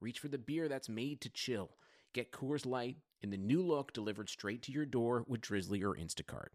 reach 0.00 0.18
for 0.18 0.28
the 0.28 0.38
beer 0.38 0.68
that's 0.68 0.88
made 0.88 1.20
to 1.20 1.28
chill. 1.28 1.70
Get 2.14 2.32
Coors 2.32 2.66
Light 2.66 2.96
in 3.20 3.30
the 3.30 3.36
new 3.36 3.62
look 3.62 3.92
delivered 3.92 4.30
straight 4.30 4.62
to 4.62 4.72
your 4.72 4.86
door 4.86 5.24
with 5.28 5.42
Drizly 5.42 5.82
or 5.82 5.94
Instacart. 5.94 6.48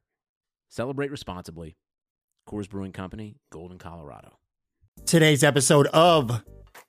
Celebrate 0.70 1.12
responsibly. 1.12 1.78
Coors 2.50 2.70
Brewing 2.70 2.92
Company, 2.92 3.38
Golden, 3.52 3.78
Colorado. 3.78 4.40
Today's 5.06 5.44
episode 5.44 5.88
of 5.88 6.44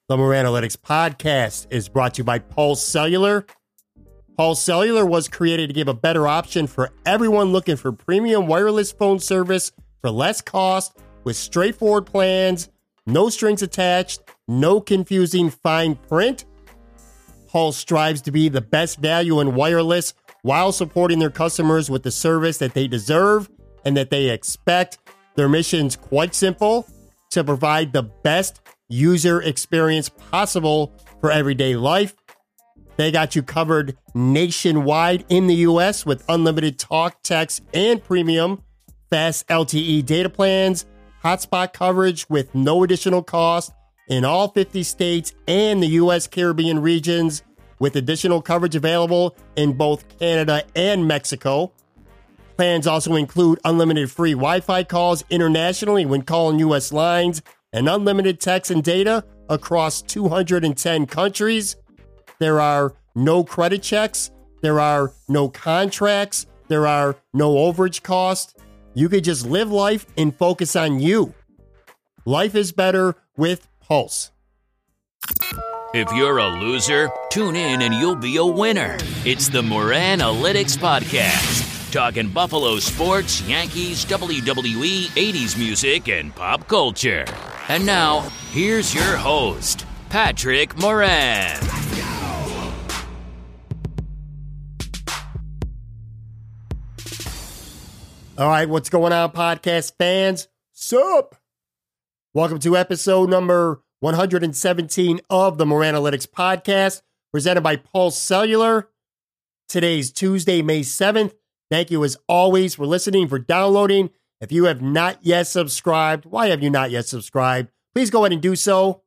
the 0.09 0.17
Moran 0.17 0.47
Analytics 0.47 0.77
podcast 0.77 1.67
is 1.71 1.89
brought 1.89 2.15
to 2.15 2.21
you 2.21 2.25
by 2.25 2.39
Pulse 2.39 2.83
Cellular. 2.83 3.47
Pulse 4.37 4.63
Cellular 4.63 5.05
was 5.05 5.29
created 5.29 5.69
to 5.69 5.75
give 5.75 5.89
a 5.89 5.95
better 5.95 6.27
option 6.27 6.67
for 6.67 6.91
everyone 7.05 7.53
looking 7.53 7.77
for 7.77 7.93
premium 7.93 8.47
wireless 8.47 8.93
phone 8.93 9.19
service 9.19 9.73
for 10.01 10.11
less 10.11 10.41
cost 10.41 10.97
with 11.25 11.37
straightforward 11.37 12.07
plans, 12.07 12.69
no 13.07 13.29
strings 13.29 13.63
attached, 13.63 14.21
no 14.49 14.81
confusing 14.81 15.51
fine 15.51 15.97
print. 15.97 16.45
Pulse 17.49 17.77
strives 17.77 18.21
to 18.23 18.31
be 18.31 18.49
the 18.49 18.61
best 18.61 18.99
value 18.99 19.41
in 19.41 19.55
wireless 19.55 20.15
while 20.43 20.73
supporting 20.73 21.19
their 21.19 21.31
customers 21.31 21.91
with 21.91 22.03
the 22.03 22.11
service 22.11 22.59
that 22.59 22.75
they 22.75 22.87
deserve 22.87 23.49
and 23.85 23.97
that 23.97 24.11
they 24.11 24.31
expect. 24.31 24.99
Their 25.35 25.49
mission's 25.49 25.97
quite 25.97 26.35
simple 26.35 26.87
to 27.31 27.45
provide 27.45 27.93
the 27.93 28.03
best 28.03 28.61
user 28.89 29.43
experience 29.43 30.09
possible 30.09 30.93
for 31.21 31.31
everyday 31.31 31.77
life. 31.77 32.15
They 32.97 33.11
got 33.11 33.37
you 33.37 33.43
covered 33.43 33.97
nationwide 34.15 35.25
in 35.29 35.47
the 35.47 35.57
US 35.57 36.07
with 36.07 36.25
unlimited 36.29 36.79
talk, 36.79 37.23
text, 37.23 37.63
and 37.75 38.03
premium 38.03 38.63
fast 39.11 39.47
LTE 39.49 40.05
data 40.05 40.29
plans, 40.29 40.87
hotspot 41.23 41.73
coverage 41.73 42.29
with 42.29 42.55
no 42.55 42.83
additional 42.83 43.23
cost 43.23 43.73
in 44.09 44.25
all 44.25 44.49
50 44.49 44.83
states 44.83 45.35
and 45.47 45.83
the 45.83 45.89
US 45.89 46.27
Caribbean 46.27 46.81
regions, 46.81 47.43
with 47.79 47.97
additional 47.97 48.41
coverage 48.41 48.75
available 48.75 49.37
in 49.57 49.73
both 49.73 50.19
Canada 50.19 50.65
and 50.75 51.07
Mexico. 51.07 51.73
Plans 52.57 52.87
also 52.87 53.15
include 53.15 53.61
unlimited 53.65 54.11
free 54.11 54.33
Wi 54.33 54.61
Fi 54.61 54.83
calls 54.83 55.25
internationally 55.29 56.07
when 56.07 56.23
calling 56.23 56.59
US 56.61 56.93
lines 56.93 57.43
and 57.73 57.89
unlimited 57.89 58.41
text 58.41 58.71
and 58.71 58.83
data 58.83 59.25
across 59.49 60.01
210 60.03 61.07
countries. 61.07 61.77
There 62.39 62.61
are 62.61 62.95
no 63.15 63.45
credit 63.45 63.83
checks. 63.83 64.31
There 64.63 64.81
are 64.81 65.13
no 65.29 65.49
contracts. 65.49 66.47
There 66.69 66.87
are 66.87 67.17
no 67.35 67.55
overage 67.55 68.03
costs. 68.03 68.55
You 68.95 69.09
could 69.09 69.25
just 69.25 69.47
live 69.47 69.71
life 69.71 70.07
and 70.17 70.35
focus 70.35 70.75
on 70.75 71.01
you. 71.01 71.35
Life 72.25 72.55
is 72.55 72.73
better 72.73 73.15
with 73.37 73.69
Pulse. 73.87 74.33
If 75.95 76.13
you're 76.13 76.39
a 76.39 76.49
loser, 76.49 77.09
tune 77.31 77.57
in 77.57 77.83
and 77.83 77.95
you'll 77.95 78.17
be 78.17 78.37
a 78.37 78.45
winner. 78.45 78.99
It's 79.25 79.49
the 79.49 79.63
Moran 79.63 80.19
Analytics 80.19 80.77
Podcast, 80.77 81.93
talking 81.93 82.29
Buffalo 82.29 82.79
sports, 82.81 83.41
Yankees, 83.43 84.05
WWE, 84.05 85.07
80s 85.07 85.57
music, 85.57 86.09
and 86.09 86.35
pop 86.35 86.67
culture. 86.69 87.25
And 87.69 87.87
now, 87.87 88.29
here's 88.51 88.95
your 88.95 89.17
host, 89.17 89.87
Patrick 90.11 90.77
Moran. 90.79 91.57
All 98.39 98.49
right, 98.49 98.69
what's 98.69 98.91
going 98.91 99.15
on, 99.15 99.31
podcast 99.31 99.93
fans? 99.97 100.49
Sup? 100.73 101.37
Welcome 102.35 102.59
to 102.59 102.77
episode 102.77 103.31
number 103.31 103.83
117 104.01 105.21
of 105.31 105.57
the 105.57 105.65
Moran 105.65 105.95
Analytics 105.95 106.27
Podcast, 106.27 107.01
presented 107.33 107.63
by 107.63 107.77
Pulse 107.77 108.21
Cellular. 108.21 108.89
Today's 109.69 110.13
Tuesday, 110.13 110.61
May 110.61 110.81
7th. 110.81 111.33
Thank 111.71 111.91
you 111.91 112.05
as 112.05 112.17
always 112.29 112.75
for 112.75 112.87
listening, 112.87 113.27
for 113.27 113.39
downloading. 113.39 114.11
If 114.41 114.53
you 114.53 114.65
have 114.65 114.83
not 114.83 115.21
yet 115.23 115.47
subscribed, 115.47 116.27
why 116.27 116.49
have 116.49 116.63
you 116.63 116.69
not 116.69 116.91
yet 116.91 117.07
subscribed? 117.07 117.71
Please 117.95 118.11
go 118.11 118.25
ahead 118.25 118.33
and 118.33 118.43
do 118.43 118.55
so. 118.55 119.03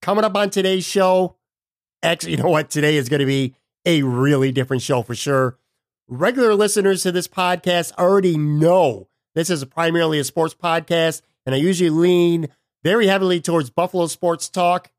Coming 0.00 0.24
up 0.24 0.36
on 0.36 0.50
today's 0.50 0.84
show, 0.84 1.36
actually, 2.02 2.32
you 2.32 2.38
know 2.38 2.48
what? 2.48 2.70
Today 2.70 2.96
is 2.96 3.08
going 3.08 3.20
to 3.20 3.26
be 3.26 3.56
a 3.84 4.02
really 4.02 4.52
different 4.52 4.82
show 4.82 5.02
for 5.02 5.16
sure. 5.16 5.58
Regular 6.06 6.54
listeners 6.54 7.02
to 7.02 7.10
this 7.10 7.26
podcast 7.26 7.92
already 7.98 8.38
know 8.38 9.08
this 9.34 9.50
is 9.50 9.64
primarily 9.64 10.20
a 10.20 10.24
sports 10.24 10.54
podcast, 10.54 11.22
and 11.44 11.54
I 11.54 11.58
usually 11.58 11.90
lean 11.90 12.48
very 12.82 13.06
heavily 13.06 13.40
towards 13.40 13.70
Buffalo 13.70 14.06
sports 14.06 14.48
talk. 14.48 14.90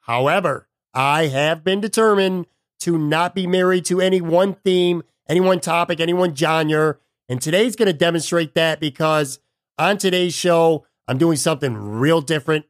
However, 0.00 0.68
I 0.94 1.26
have 1.26 1.64
been 1.64 1.80
determined 1.80 2.46
to 2.80 2.98
not 2.98 3.34
be 3.34 3.46
married 3.46 3.84
to 3.86 4.00
any 4.00 4.20
one 4.20 4.54
theme, 4.54 5.02
any 5.28 5.40
one 5.40 5.60
topic, 5.60 6.00
any 6.00 6.12
one 6.12 6.34
genre. 6.34 6.96
And 7.28 7.40
today's 7.40 7.76
going 7.76 7.86
to 7.86 7.92
demonstrate 7.92 8.54
that 8.54 8.80
because 8.80 9.40
on 9.76 9.98
today's 9.98 10.34
show, 10.34 10.86
I'm 11.06 11.18
doing 11.18 11.36
something 11.36 11.74
real 11.74 12.20
different. 12.20 12.66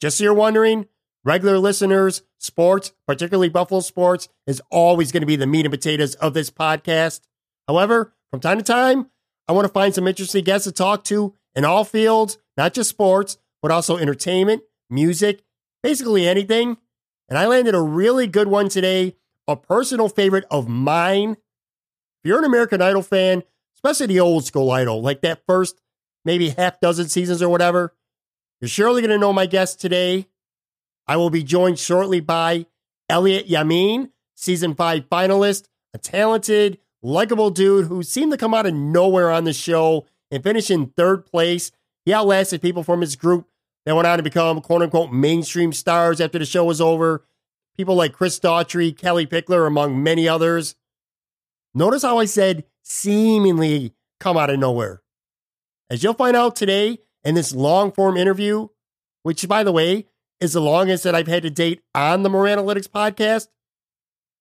Just 0.00 0.18
so 0.18 0.24
you're 0.24 0.34
wondering, 0.34 0.86
regular 1.24 1.58
listeners, 1.58 2.22
sports, 2.38 2.92
particularly 3.06 3.48
Buffalo 3.48 3.80
sports, 3.80 4.28
is 4.46 4.62
always 4.70 5.12
going 5.12 5.22
to 5.22 5.26
be 5.26 5.36
the 5.36 5.46
meat 5.46 5.66
and 5.66 5.72
potatoes 5.72 6.14
of 6.16 6.34
this 6.34 6.50
podcast. 6.50 7.20
However, 7.66 8.14
from 8.30 8.40
time 8.40 8.58
to 8.58 8.64
time, 8.64 9.10
I 9.48 9.52
want 9.52 9.66
to 9.66 9.72
find 9.72 9.94
some 9.94 10.06
interesting 10.06 10.44
guests 10.44 10.66
to 10.66 10.72
talk 10.72 11.04
to 11.04 11.34
in 11.54 11.64
all 11.64 11.84
fields, 11.84 12.38
not 12.56 12.74
just 12.74 12.90
sports, 12.90 13.38
but 13.62 13.70
also 13.70 13.96
entertainment, 13.96 14.62
music, 14.90 15.42
basically 15.82 16.26
anything. 16.26 16.76
And 17.28 17.38
I 17.38 17.46
landed 17.46 17.74
a 17.74 17.80
really 17.80 18.26
good 18.26 18.48
one 18.48 18.68
today, 18.68 19.16
a 19.46 19.56
personal 19.56 20.08
favorite 20.08 20.46
of 20.50 20.68
mine. 20.68 21.32
If 21.32 22.24
you're 22.24 22.38
an 22.38 22.44
American 22.44 22.82
Idol 22.82 23.02
fan, 23.02 23.42
especially 23.76 24.06
the 24.06 24.20
old 24.20 24.44
school 24.44 24.70
Idol, 24.70 25.02
like 25.02 25.20
that 25.22 25.42
first 25.46 25.80
maybe 26.24 26.50
half 26.50 26.80
dozen 26.80 27.08
seasons 27.08 27.42
or 27.42 27.48
whatever, 27.48 27.94
you're 28.60 28.68
surely 28.68 29.02
going 29.02 29.10
to 29.10 29.18
know 29.18 29.32
my 29.32 29.46
guest 29.46 29.80
today. 29.80 30.26
I 31.06 31.16
will 31.16 31.30
be 31.30 31.42
joined 31.42 31.78
shortly 31.78 32.20
by 32.20 32.66
Elliott 33.08 33.48
Yamin, 33.48 34.10
season 34.34 34.74
five 34.74 35.08
finalist, 35.08 35.68
a 35.94 35.98
talented, 35.98 36.78
likable 37.02 37.50
dude 37.50 37.86
who 37.86 38.02
seemed 38.02 38.32
to 38.32 38.38
come 38.38 38.52
out 38.52 38.66
of 38.66 38.74
nowhere 38.74 39.30
on 39.30 39.44
the 39.44 39.52
show 39.52 40.06
and 40.30 40.42
finish 40.42 40.70
in 40.70 40.86
third 40.88 41.24
place. 41.24 41.72
He 42.08 42.14
outlasted 42.14 42.62
people 42.62 42.84
from 42.84 43.02
his 43.02 43.16
group 43.16 43.50
that 43.84 43.94
went 43.94 44.08
on 44.08 44.16
to 44.16 44.22
become 44.22 44.62
quote 44.62 44.80
unquote 44.80 45.12
mainstream 45.12 45.74
stars 45.74 46.22
after 46.22 46.38
the 46.38 46.46
show 46.46 46.64
was 46.64 46.80
over. 46.80 47.26
People 47.76 47.96
like 47.96 48.14
Chris 48.14 48.40
Daughtry, 48.40 48.96
Kellie 48.96 49.26
Pickler, 49.26 49.66
among 49.66 50.02
many 50.02 50.26
others. 50.26 50.74
Notice 51.74 52.00
how 52.00 52.16
I 52.16 52.24
said 52.24 52.64
seemingly 52.82 53.92
come 54.20 54.38
out 54.38 54.48
of 54.48 54.58
nowhere. 54.58 55.02
As 55.90 56.02
you'll 56.02 56.14
find 56.14 56.34
out 56.34 56.56
today 56.56 57.00
in 57.24 57.34
this 57.34 57.54
long 57.54 57.92
form 57.92 58.16
interview, 58.16 58.68
which 59.22 59.46
by 59.46 59.62
the 59.62 59.70
way 59.70 60.06
is 60.40 60.54
the 60.54 60.62
longest 60.62 61.04
that 61.04 61.14
I've 61.14 61.28
had 61.28 61.42
to 61.42 61.50
date 61.50 61.82
on 61.94 62.22
the 62.22 62.30
Moran 62.30 62.58
Analytics 62.58 62.88
podcast, 62.88 63.48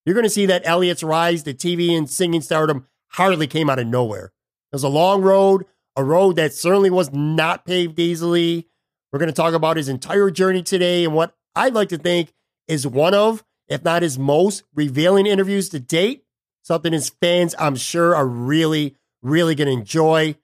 you're 0.05 0.15
going 0.15 0.23
to 0.23 0.29
see 0.29 0.45
that 0.45 0.65
Elliott's 0.65 1.03
rise 1.03 1.43
to 1.43 1.53
TV 1.53 1.97
and 1.97 2.09
singing 2.09 2.39
stardom 2.39 2.87
hardly 3.09 3.45
came 3.45 3.69
out 3.69 3.77
of 3.77 3.87
nowhere. 3.87 4.27
It 4.71 4.75
was 4.75 4.85
a 4.85 4.87
long 4.87 5.21
road, 5.21 5.65
a 5.97 6.03
road 6.03 6.35
that 6.35 6.53
certainly 6.53 6.91
was 6.91 7.11
not 7.11 7.65
paved 7.65 7.99
easily. 7.99 8.67
We're 9.11 9.19
going 9.19 9.27
to 9.27 9.33
talk 9.33 9.55
about 9.55 9.77
his 9.77 9.89
entire 9.89 10.29
journey 10.29 10.61
today 10.61 11.03
and 11.03 11.13
what 11.13 11.35
I'd 11.55 11.73
like 11.73 11.89
to 11.89 11.97
think 11.97 12.31
is 12.67 12.85
one 12.85 13.15
of, 13.15 13.43
if 13.67 13.83
not 13.83 14.03
his 14.03 14.19
most 14.19 14.63
revealing 14.75 15.25
interviews 15.25 15.69
to 15.69 15.79
date. 15.79 16.23
Something 16.61 16.93
his 16.93 17.09
fans, 17.09 17.55
I'm 17.57 17.75
sure, 17.75 18.15
are 18.15 18.27
really, 18.27 18.95
really 19.23 19.55
going 19.55 19.67
to 19.67 19.73
enjoy. 19.73 20.35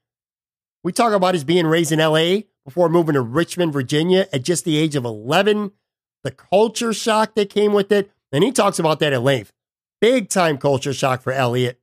We 0.83 0.91
talk 0.91 1.13
about 1.13 1.35
his 1.35 1.43
being 1.43 1.67
raised 1.67 1.91
in 1.91 1.99
LA 1.99 2.41
before 2.65 2.89
moving 2.89 3.13
to 3.13 3.21
Richmond, 3.21 3.73
Virginia 3.73 4.27
at 4.33 4.43
just 4.43 4.65
the 4.65 4.77
age 4.77 4.95
of 4.95 5.05
11, 5.05 5.71
the 6.23 6.31
culture 6.31 6.93
shock 6.93 7.35
that 7.35 7.49
came 7.49 7.73
with 7.73 7.91
it. 7.91 8.09
And 8.31 8.43
he 8.43 8.51
talks 8.51 8.79
about 8.79 8.99
that 8.99 9.13
at 9.13 9.21
length. 9.21 9.53
Big 10.01 10.29
time 10.29 10.57
culture 10.57 10.93
shock 10.93 11.21
for 11.21 11.31
Elliott. 11.31 11.79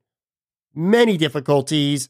Many 0.75 1.17
difficulties, 1.17 2.09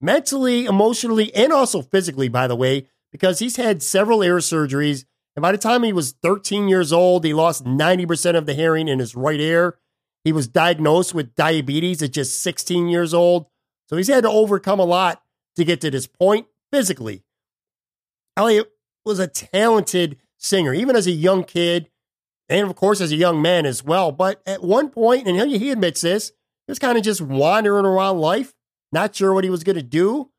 mentally, 0.00 0.64
emotionally, 0.64 1.34
and 1.34 1.52
also 1.52 1.82
physically, 1.82 2.28
by 2.28 2.46
the 2.46 2.56
way, 2.56 2.86
because 3.12 3.38
he's 3.38 3.56
had 3.56 3.82
several 3.82 4.22
ear 4.22 4.38
surgeries 4.38 5.04
And 5.36 5.42
by 5.42 5.52
the 5.52 5.58
time 5.58 5.84
he 5.84 5.92
was 5.92 6.12
13 6.22 6.68
years 6.68 6.92
old, 6.92 7.24
he 7.24 7.32
lost 7.32 7.64
90% 7.64 8.36
of 8.36 8.46
the 8.46 8.54
hearing 8.54 8.88
in 8.88 8.98
his 8.98 9.14
right 9.14 9.40
ear. 9.40 9.78
He 10.24 10.32
was 10.32 10.48
diagnosed 10.48 11.14
with 11.14 11.34
diabetes 11.34 12.02
at 12.02 12.12
just 12.12 12.42
16 12.42 12.88
years 12.88 13.14
old. 13.14 13.46
So 13.88 13.96
he's 13.96 14.08
had 14.08 14.24
to 14.24 14.30
overcome 14.30 14.80
a 14.80 14.84
lot 14.84 15.22
to 15.56 15.64
get 15.64 15.80
to 15.82 15.90
this 15.90 16.06
point 16.06 16.46
physically. 16.72 17.22
Elliot 18.36 18.70
was 19.04 19.18
a 19.18 19.26
talented 19.26 20.18
singer, 20.36 20.74
even 20.74 20.96
as 20.96 21.06
a 21.06 21.12
young 21.12 21.44
kid, 21.44 21.90
and 22.48 22.68
of 22.68 22.76
course 22.76 23.00
as 23.00 23.12
a 23.12 23.16
young 23.16 23.40
man 23.40 23.66
as 23.66 23.82
well. 23.82 24.12
But 24.12 24.42
at 24.46 24.62
one 24.62 24.90
point, 24.90 25.26
and 25.26 25.50
he, 25.50 25.70
admits 25.70 26.00
this, 26.00 26.32
he 26.66 26.70
was 26.70 26.78
kind 26.78 26.98
of 26.98 27.04
just 27.04 27.20
wandering 27.20 27.86
around 27.86 28.18
life, 28.18 28.54
not 28.92 29.14
sure 29.14 29.32
what 29.32 29.44
he 29.44 29.50
was 29.50 29.64
going 29.64 29.76
to 29.76 29.82
do. 29.82 30.30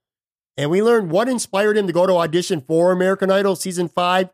And 0.57 0.69
we 0.69 0.83
learned 0.83 1.12
what 1.12 1.30
inspired 1.30 1.77
him 1.77 1.88
to 1.88 1.94
go 1.94 2.06
to 2.06 2.18
audition 2.18 2.62
for 2.62 2.92
American 2.92 3.31
Idol 3.31 3.56
season 3.56 3.88
five, 3.88 4.30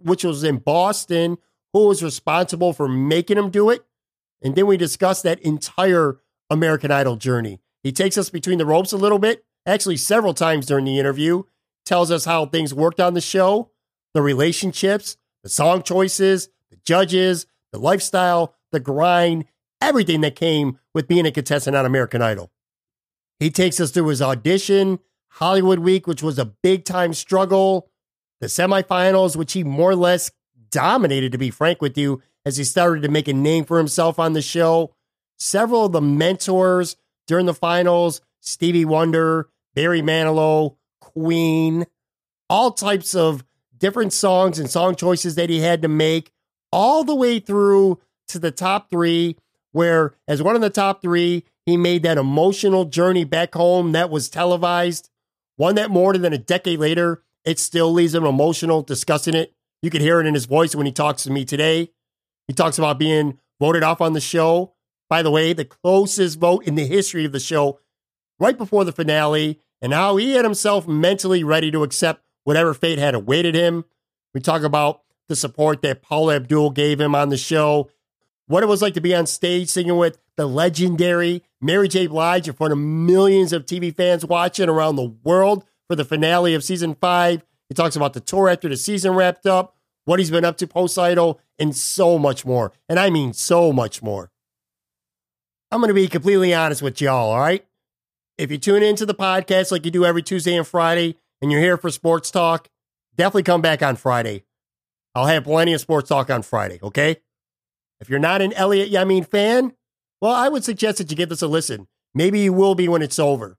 which, 0.00 0.24
was 0.24 0.44
in 0.44 0.58
Boston, 0.58 1.38
who 1.72 1.88
was 1.88 2.02
responsible 2.02 2.72
for 2.72 2.88
making 2.88 3.38
him 3.38 3.50
do 3.50 3.70
it. 3.70 3.84
And 4.42 4.54
then 4.54 4.66
we 4.66 4.76
discussed 4.76 5.22
that 5.22 5.40
entire 5.40 6.20
American 6.50 6.90
Idol 6.90 7.16
journey. 7.16 7.60
He 7.82 7.90
takes 7.90 8.18
us 8.18 8.30
between 8.30 8.58
the 8.58 8.66
ropes 8.66 8.92
a 8.92 8.96
little 8.96 9.18
bit, 9.18 9.44
actually, 9.66 9.96
several 9.96 10.34
times 10.34 10.66
during 10.66 10.84
the 10.84 10.98
interview, 10.98 11.44
tells 11.84 12.10
us 12.10 12.26
how 12.26 12.46
things 12.46 12.72
worked 12.72 13.00
on 13.00 13.14
the 13.14 13.20
show, 13.20 13.70
the 14.14 14.22
relationships, 14.22 15.16
the 15.42 15.48
song 15.48 15.82
choices, 15.82 16.48
the 16.70 16.76
judges, 16.84 17.46
the 17.72 17.78
lifestyle, 17.78 18.54
the 18.70 18.78
grind, 18.78 19.46
everything 19.80 20.20
that 20.20 20.36
came 20.36 20.78
with 20.94 21.08
being 21.08 21.26
a 21.26 21.32
contestant 21.32 21.74
on 21.74 21.84
American 21.84 22.22
Idol. 22.22 22.51
He 23.42 23.50
takes 23.50 23.80
us 23.80 23.90
through 23.90 24.06
his 24.06 24.22
audition, 24.22 25.00
Hollywood 25.28 25.80
Week, 25.80 26.06
which 26.06 26.22
was 26.22 26.38
a 26.38 26.44
big 26.44 26.84
time 26.84 27.12
struggle, 27.12 27.90
the 28.40 28.46
semifinals, 28.46 29.34
which 29.34 29.54
he 29.54 29.64
more 29.64 29.90
or 29.90 29.96
less 29.96 30.30
dominated, 30.70 31.32
to 31.32 31.38
be 31.38 31.50
frank 31.50 31.82
with 31.82 31.98
you, 31.98 32.22
as 32.46 32.56
he 32.56 32.62
started 32.62 33.02
to 33.02 33.08
make 33.08 33.26
a 33.26 33.32
name 33.32 33.64
for 33.64 33.78
himself 33.78 34.20
on 34.20 34.32
the 34.32 34.42
show. 34.42 34.94
Several 35.40 35.86
of 35.86 35.92
the 35.92 36.00
mentors 36.00 36.94
during 37.26 37.46
the 37.46 37.52
finals 37.52 38.20
Stevie 38.38 38.84
Wonder, 38.84 39.48
Barry 39.74 40.02
Manilow, 40.02 40.76
Queen, 41.00 41.86
all 42.48 42.70
types 42.70 43.12
of 43.12 43.44
different 43.76 44.12
songs 44.12 44.60
and 44.60 44.70
song 44.70 44.94
choices 44.94 45.34
that 45.34 45.50
he 45.50 45.58
had 45.58 45.82
to 45.82 45.88
make, 45.88 46.30
all 46.70 47.02
the 47.02 47.14
way 47.16 47.40
through 47.40 48.00
to 48.28 48.38
the 48.38 48.52
top 48.52 48.88
three, 48.88 49.36
where, 49.72 50.14
as 50.28 50.40
one 50.40 50.54
of 50.54 50.60
the 50.60 50.70
top 50.70 51.02
three, 51.02 51.44
he 51.66 51.76
made 51.76 52.02
that 52.02 52.18
emotional 52.18 52.84
journey 52.84 53.24
back 53.24 53.54
home 53.54 53.92
that 53.92 54.10
was 54.10 54.28
televised. 54.28 55.10
One 55.56 55.74
that 55.76 55.90
more 55.90 56.16
than 56.16 56.32
a 56.32 56.38
decade 56.38 56.78
later, 56.78 57.22
it 57.44 57.58
still 57.58 57.92
leaves 57.92 58.14
him 58.14 58.24
emotional 58.24 58.82
discussing 58.82 59.34
it. 59.34 59.54
You 59.80 59.90
could 59.90 60.00
hear 60.00 60.20
it 60.20 60.26
in 60.26 60.34
his 60.34 60.46
voice 60.46 60.74
when 60.74 60.86
he 60.86 60.92
talks 60.92 61.24
to 61.24 61.30
me 61.30 61.44
today. 61.44 61.90
He 62.48 62.54
talks 62.54 62.78
about 62.78 62.98
being 62.98 63.38
voted 63.60 63.82
off 63.82 64.00
on 64.00 64.12
the 64.12 64.20
show. 64.20 64.74
By 65.08 65.22
the 65.22 65.30
way, 65.30 65.52
the 65.52 65.64
closest 65.64 66.38
vote 66.38 66.64
in 66.66 66.74
the 66.74 66.86
history 66.86 67.24
of 67.24 67.32
the 67.32 67.40
show 67.40 67.78
right 68.40 68.58
before 68.58 68.84
the 68.84 68.92
finale, 68.92 69.60
and 69.80 69.92
how 69.92 70.16
he 70.16 70.32
had 70.32 70.44
himself 70.44 70.88
mentally 70.88 71.44
ready 71.44 71.70
to 71.70 71.84
accept 71.84 72.24
whatever 72.44 72.74
fate 72.74 72.98
had 72.98 73.14
awaited 73.14 73.54
him. 73.54 73.84
We 74.34 74.40
talk 74.40 74.62
about 74.62 75.02
the 75.28 75.36
support 75.36 75.82
that 75.82 76.02
Paula 76.02 76.36
Abdul 76.36 76.70
gave 76.70 77.00
him 77.00 77.14
on 77.14 77.28
the 77.28 77.36
show, 77.36 77.88
what 78.46 78.62
it 78.62 78.66
was 78.66 78.82
like 78.82 78.94
to 78.94 79.00
be 79.00 79.14
on 79.14 79.26
stage 79.26 79.68
singing 79.68 79.96
with 79.96 80.18
the 80.36 80.46
legendary 80.46 81.44
Mary 81.62 81.86
J. 81.86 82.08
Blige 82.08 82.48
in 82.48 82.54
front 82.54 82.72
of 82.72 82.78
millions 82.78 83.52
of 83.52 83.64
TV 83.64 83.94
fans 83.94 84.26
watching 84.26 84.68
around 84.68 84.96
the 84.96 85.14
world 85.22 85.64
for 85.88 85.94
the 85.94 86.04
finale 86.04 86.54
of 86.54 86.64
season 86.64 86.96
five. 86.96 87.44
He 87.68 87.74
talks 87.74 87.94
about 87.94 88.14
the 88.14 88.20
tour 88.20 88.48
after 88.48 88.68
the 88.68 88.76
season 88.76 89.14
wrapped 89.14 89.46
up, 89.46 89.76
what 90.04 90.18
he's 90.18 90.30
been 90.30 90.44
up 90.44 90.56
to 90.58 90.66
post 90.66 90.98
idol, 90.98 91.40
and 91.60 91.74
so 91.74 92.18
much 92.18 92.44
more. 92.44 92.72
And 92.88 92.98
I 92.98 93.10
mean 93.10 93.32
so 93.32 93.72
much 93.72 94.02
more. 94.02 94.32
I'm 95.70 95.80
going 95.80 95.88
to 95.88 95.94
be 95.94 96.08
completely 96.08 96.52
honest 96.52 96.82
with 96.82 97.00
y'all, 97.00 97.30
all 97.30 97.38
right? 97.38 97.64
If 98.36 98.50
you 98.50 98.58
tune 98.58 98.82
into 98.82 99.06
the 99.06 99.14
podcast 99.14 99.70
like 99.70 99.84
you 99.84 99.90
do 99.90 100.04
every 100.04 100.22
Tuesday 100.22 100.56
and 100.56 100.66
Friday, 100.66 101.16
and 101.40 101.50
you're 101.50 101.60
here 101.60 101.76
for 101.76 101.90
sports 101.90 102.30
talk, 102.30 102.68
definitely 103.16 103.44
come 103.44 103.62
back 103.62 103.82
on 103.82 103.96
Friday. 103.96 104.44
I'll 105.14 105.26
have 105.26 105.44
plenty 105.44 105.72
of 105.72 105.80
sports 105.80 106.08
talk 106.08 106.28
on 106.28 106.42
Friday, 106.42 106.78
okay? 106.82 107.16
If 108.00 108.08
you're 108.08 108.18
not 108.18 108.42
an 108.42 108.52
Elliott 108.54 108.90
Yamin 108.90 109.28
fan, 109.28 109.74
well, 110.22 110.32
I 110.32 110.48
would 110.48 110.62
suggest 110.62 110.98
that 110.98 111.10
you 111.10 111.16
give 111.16 111.30
this 111.30 111.42
a 111.42 111.48
listen. 111.48 111.88
Maybe 112.14 112.38
you 112.38 112.52
will 112.52 112.76
be 112.76 112.86
when 112.86 113.02
it's 113.02 113.18
over. 113.18 113.58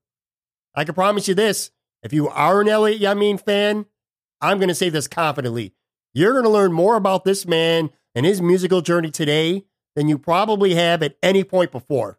I 0.74 0.86
can 0.86 0.96
promise 0.96 1.28
you 1.28 1.36
this 1.36 1.72
if 2.02 2.14
you 2.14 2.30
are 2.30 2.62
an 2.62 2.70
Elliott 2.70 3.02
Yamin 3.02 3.40
fan, 3.40 3.86
I'm 4.40 4.60
going 4.60 4.70
to 4.70 4.76
say 4.76 4.88
this 4.90 5.08
confidently. 5.08 5.74
You're 6.14 6.32
going 6.32 6.46
to 6.46 6.50
learn 6.50 6.72
more 6.72 6.96
about 6.96 7.26
this 7.26 7.46
man 7.46 7.90
and 8.16 8.26
his 8.26 8.42
musical 8.42 8.80
journey 8.80 9.12
today 9.12 9.66
than 9.98 10.08
you 10.08 10.18
probably 10.18 10.74
have 10.76 11.04
at 11.04 11.18
any 11.22 11.44
point 11.44 11.72
before. 11.72 12.18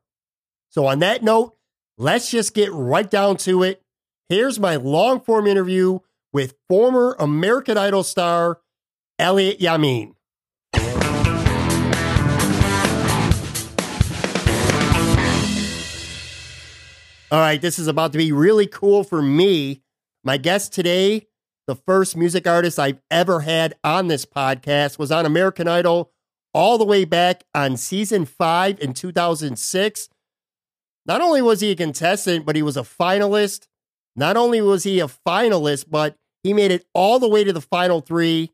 So, 0.68 0.86
on 0.86 0.98
that 0.98 1.22
note, 1.22 1.56
let's 1.96 2.30
just 2.30 2.52
get 2.52 2.70
right 2.70 3.10
down 3.10 3.38
to 3.38 3.62
it. 3.62 3.82
Here's 4.28 4.60
my 4.60 4.76
long 4.76 5.20
form 5.20 5.46
interview 5.46 6.00
with 6.34 6.54
former 6.68 7.16
American 7.18 7.78
Idol 7.78 8.02
star 8.02 8.60
Elliott 9.18 9.58
Yamin. 9.58 10.14
All 17.34 17.40
right, 17.40 17.60
this 17.60 17.80
is 17.80 17.88
about 17.88 18.12
to 18.12 18.18
be 18.18 18.30
really 18.30 18.68
cool 18.68 19.02
for 19.02 19.20
me. 19.20 19.82
My 20.22 20.36
guest 20.36 20.72
today, 20.72 21.26
the 21.66 21.74
first 21.74 22.16
music 22.16 22.46
artist 22.46 22.78
I've 22.78 23.00
ever 23.10 23.40
had 23.40 23.74
on 23.82 24.06
this 24.06 24.24
podcast, 24.24 25.00
was 25.00 25.10
on 25.10 25.26
American 25.26 25.66
Idol 25.66 26.12
all 26.52 26.78
the 26.78 26.84
way 26.84 27.04
back 27.04 27.42
on 27.52 27.76
season 27.76 28.24
five 28.24 28.78
in 28.78 28.94
2006. 28.94 30.08
Not 31.06 31.20
only 31.20 31.42
was 31.42 31.60
he 31.60 31.72
a 31.72 31.74
contestant, 31.74 32.46
but 32.46 32.54
he 32.54 32.62
was 32.62 32.76
a 32.76 32.82
finalist. 32.82 33.66
Not 34.14 34.36
only 34.36 34.60
was 34.60 34.84
he 34.84 35.00
a 35.00 35.08
finalist, 35.08 35.86
but 35.90 36.14
he 36.44 36.54
made 36.54 36.70
it 36.70 36.86
all 36.94 37.18
the 37.18 37.28
way 37.28 37.42
to 37.42 37.52
the 37.52 37.60
final 37.60 38.00
three, 38.00 38.52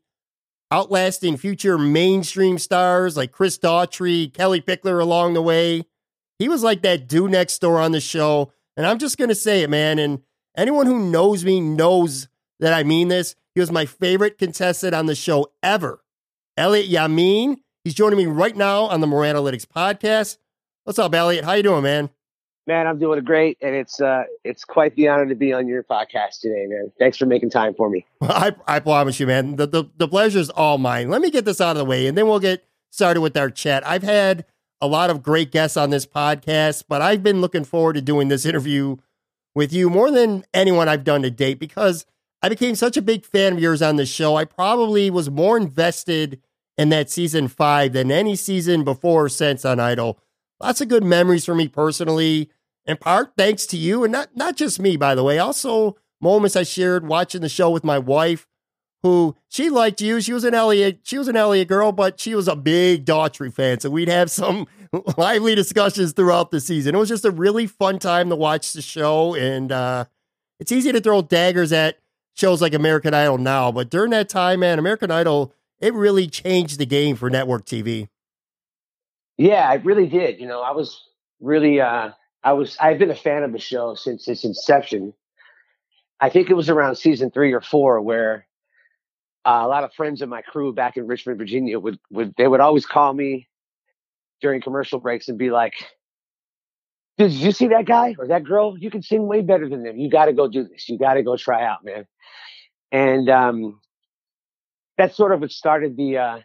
outlasting 0.71 1.37
future 1.37 1.77
mainstream 1.77 2.57
stars 2.57 3.15
like 3.15 3.31
Chris 3.31 3.59
Daughtry, 3.59 4.33
Kellie 4.33 4.59
Pickler 4.59 4.99
along 4.99 5.35
the 5.35 5.41
way. 5.43 5.85
He 6.39 6.49
was 6.49 6.63
like 6.63 6.81
that 6.81 7.07
dude 7.07 7.29
next 7.29 7.59
door 7.59 7.79
on 7.79 7.91
the 7.91 8.01
show 8.01 8.51
and 8.77 8.85
I'm 8.85 8.97
just 8.97 9.17
going 9.17 9.29
to 9.29 9.35
say 9.35 9.63
it, 9.63 9.69
man. 9.69 9.99
And 9.99 10.21
anyone 10.55 10.85
who 10.85 10.99
knows 11.09 11.43
me 11.43 11.59
knows 11.59 12.27
that 12.59 12.73
I 12.73 12.83
mean 12.83 13.07
this. 13.09 13.35
He 13.53 13.59
was 13.59 13.71
my 13.71 13.85
favorite 13.85 14.37
contestant 14.37 14.95
on 14.95 15.07
the 15.07 15.15
show 15.15 15.51
ever. 15.61 16.03
Elliott 16.57 16.89
Yamin. 16.89 17.57
He's 17.83 17.93
joining 17.93 18.17
me 18.17 18.27
right 18.27 18.55
now 18.55 18.83
on 18.83 19.01
the 19.01 19.07
Moran 19.07 19.35
Analytics 19.35 19.65
podcast. 19.65 20.37
What's 20.83 20.99
up, 20.99 21.13
Elliott? 21.13 21.43
How 21.43 21.53
you 21.53 21.63
doing, 21.63 21.83
man? 21.83 22.09
Man, 22.67 22.85
I'm 22.85 22.99
doing 22.99 23.23
great, 23.23 23.57
and 23.61 23.75
it's 23.75 23.99
uh, 23.99 24.25
it's 24.43 24.63
quite 24.63 24.95
the 24.95 25.07
honor 25.07 25.25
to 25.25 25.35
be 25.35 25.51
on 25.51 25.67
your 25.67 25.81
podcast 25.83 26.41
today, 26.41 26.67
man. 26.67 26.91
Thanks 26.99 27.17
for 27.17 27.25
making 27.25 27.49
time 27.49 27.73
for 27.73 27.89
me. 27.89 28.05
I, 28.21 28.55
I 28.67 28.79
promise 28.79 29.19
you, 29.19 29.25
man. 29.25 29.55
The, 29.55 29.65
the 29.65 29.85
the 29.97 30.07
pleasure's 30.07 30.51
all 30.51 30.77
mine. 30.77 31.09
Let 31.09 31.21
me 31.21 31.31
get 31.31 31.43
this 31.43 31.59
out 31.59 31.71
of 31.71 31.77
the 31.77 31.85
way, 31.85 32.05
and 32.05 32.15
then 32.15 32.27
we'll 32.27 32.39
get 32.39 32.63
started 32.91 33.21
with 33.21 33.35
our 33.35 33.49
chat. 33.49 33.85
I've 33.85 34.03
had 34.03 34.45
a 34.81 34.87
lot 34.87 35.09
of 35.09 35.21
great 35.21 35.51
guests 35.51 35.77
on 35.77 35.91
this 35.91 36.05
podcast, 36.05 36.85
but 36.89 37.01
I've 37.01 37.23
been 37.23 37.39
looking 37.39 37.63
forward 37.63 37.93
to 37.93 38.01
doing 38.01 38.27
this 38.27 38.45
interview 38.45 38.97
with 39.53 39.71
you 39.71 39.89
more 39.89 40.11
than 40.11 40.43
anyone 40.53 40.89
I've 40.89 41.03
done 41.03 41.21
to 41.21 41.31
date 41.31 41.59
because 41.59 42.05
I 42.41 42.49
became 42.49 42.75
such 42.75 42.97
a 42.97 43.01
big 43.01 43.25
fan 43.25 43.53
of 43.53 43.59
yours 43.59 43.81
on 43.81 43.97
the 43.97 44.05
show. 44.05 44.35
I 44.35 44.45
probably 44.45 45.09
was 45.09 45.29
more 45.29 45.57
invested 45.57 46.41
in 46.77 46.89
that 46.89 47.09
season 47.09 47.47
five 47.47 47.93
than 47.93 48.11
any 48.11 48.35
season 48.35 48.83
before 48.83 49.25
or 49.25 49.29
since 49.29 49.63
on 49.65 49.79
Idol. 49.79 50.19
Lots 50.59 50.81
of 50.81 50.87
good 50.87 51.03
memories 51.03 51.45
for 51.45 51.53
me 51.53 51.67
personally, 51.67 52.49
in 52.85 52.97
part 52.97 53.33
thanks 53.37 53.65
to 53.67 53.77
you, 53.77 54.03
and 54.03 54.11
not 54.11 54.35
not 54.35 54.55
just 54.55 54.79
me, 54.79 54.97
by 54.97 55.13
the 55.13 55.23
way. 55.23 55.37
Also, 55.37 55.97
moments 56.19 56.55
I 56.55 56.63
shared 56.63 57.07
watching 57.07 57.41
the 57.41 57.49
show 57.49 57.69
with 57.69 57.83
my 57.83 57.99
wife 57.99 58.47
who 59.03 59.35
she 59.47 59.69
liked 59.69 60.01
you. 60.01 60.21
She 60.21 60.33
was 60.33 60.43
an 60.43 60.53
Elliott, 60.53 60.99
she 61.03 61.17
was 61.17 61.27
an 61.27 61.35
Elliott 61.35 61.67
girl, 61.67 61.91
but 61.91 62.19
she 62.19 62.35
was 62.35 62.47
a 62.47 62.55
big 62.55 63.05
Daughtry 63.05 63.53
fan. 63.53 63.79
So 63.79 63.89
we'd 63.89 64.07
have 64.07 64.29
some 64.29 64.67
lively 65.17 65.55
discussions 65.55 66.13
throughout 66.13 66.51
the 66.51 66.59
season. 66.59 66.95
It 66.95 66.97
was 66.97 67.09
just 67.09 67.25
a 67.25 67.31
really 67.31 67.67
fun 67.67 67.99
time 67.99 68.29
to 68.29 68.35
watch 68.35 68.73
the 68.73 68.81
show. 68.81 69.35
And 69.35 69.71
uh, 69.71 70.05
it's 70.59 70.71
easy 70.71 70.91
to 70.91 71.01
throw 71.01 71.21
daggers 71.21 71.71
at 71.71 71.97
shows 72.35 72.61
like 72.61 72.73
American 72.73 73.13
Idol 73.13 73.37
now, 73.37 73.71
but 73.71 73.89
during 73.89 74.11
that 74.11 74.29
time, 74.29 74.61
man, 74.61 74.79
American 74.79 75.11
Idol, 75.11 75.53
it 75.79 75.93
really 75.93 76.27
changed 76.27 76.79
the 76.79 76.85
game 76.85 77.15
for 77.15 77.29
network 77.29 77.65
TV. 77.65 78.07
Yeah, 79.37 79.71
it 79.73 79.83
really 79.83 80.07
did. 80.07 80.39
You 80.39 80.47
know, 80.47 80.61
I 80.61 80.71
was 80.71 81.03
really, 81.39 81.81
uh, 81.81 82.11
I 82.43 82.53
was, 82.53 82.77
I've 82.79 82.99
been 82.99 83.11
a 83.11 83.15
fan 83.15 83.43
of 83.43 83.51
the 83.51 83.59
show 83.59 83.95
since 83.95 84.27
its 84.27 84.45
inception. 84.45 85.13
I 86.19 86.29
think 86.29 86.49
it 86.49 86.53
was 86.53 86.69
around 86.69 86.95
season 86.95 87.31
three 87.31 87.51
or 87.51 87.61
four 87.61 87.99
where 87.99 88.45
uh, 89.45 89.61
a 89.63 89.67
lot 89.67 89.83
of 89.83 89.93
friends 89.93 90.21
of 90.21 90.29
my 90.29 90.41
crew 90.41 90.73
back 90.73 90.97
in 90.97 91.07
Richmond, 91.07 91.37
Virginia 91.37 91.79
would, 91.79 91.99
would, 92.09 92.33
they 92.37 92.47
would 92.47 92.59
always 92.59 92.85
call 92.85 93.13
me 93.13 93.47
during 94.41 94.61
commercial 94.61 94.99
breaks 94.99 95.27
and 95.27 95.37
be 95.37 95.51
like, 95.51 95.73
did 97.17 97.31
you 97.31 97.51
see 97.51 97.67
that 97.67 97.85
guy 97.85 98.15
or 98.17 98.27
that 98.27 98.43
girl? 98.43 98.77
You 98.77 98.89
can 98.89 99.01
sing 99.01 99.27
way 99.27 99.41
better 99.41 99.69
than 99.69 99.83
them. 99.83 99.97
You 99.97 100.09
got 100.09 100.25
to 100.25 100.33
go 100.33 100.47
do 100.47 100.67
this. 100.67 100.89
You 100.89 100.97
got 100.97 101.15
to 101.15 101.23
go 101.23 101.37
try 101.37 101.63
out, 101.65 101.83
man. 101.83 102.05
And, 102.91 103.29
um, 103.29 103.79
that's 104.97 105.15
sort 105.15 105.31
of 105.31 105.41
what 105.41 105.51
started 105.51 105.97
the 105.97 106.17
uh, 106.17 106.39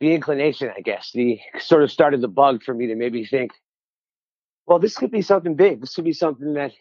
the 0.00 0.12
inclination, 0.14 0.70
I 0.76 0.80
guess. 0.80 1.10
The 1.14 1.40
sort 1.58 1.82
of 1.82 1.90
started 1.90 2.20
the 2.20 2.28
bug 2.28 2.62
for 2.62 2.74
me 2.74 2.88
to 2.88 2.94
maybe 2.96 3.24
think, 3.24 3.52
well, 4.66 4.78
this 4.78 4.96
could 4.96 5.10
be 5.10 5.22
something 5.22 5.54
big. 5.54 5.80
This 5.80 5.94
could 5.94 6.04
be 6.04 6.12
something 6.12 6.54
that 6.54 6.72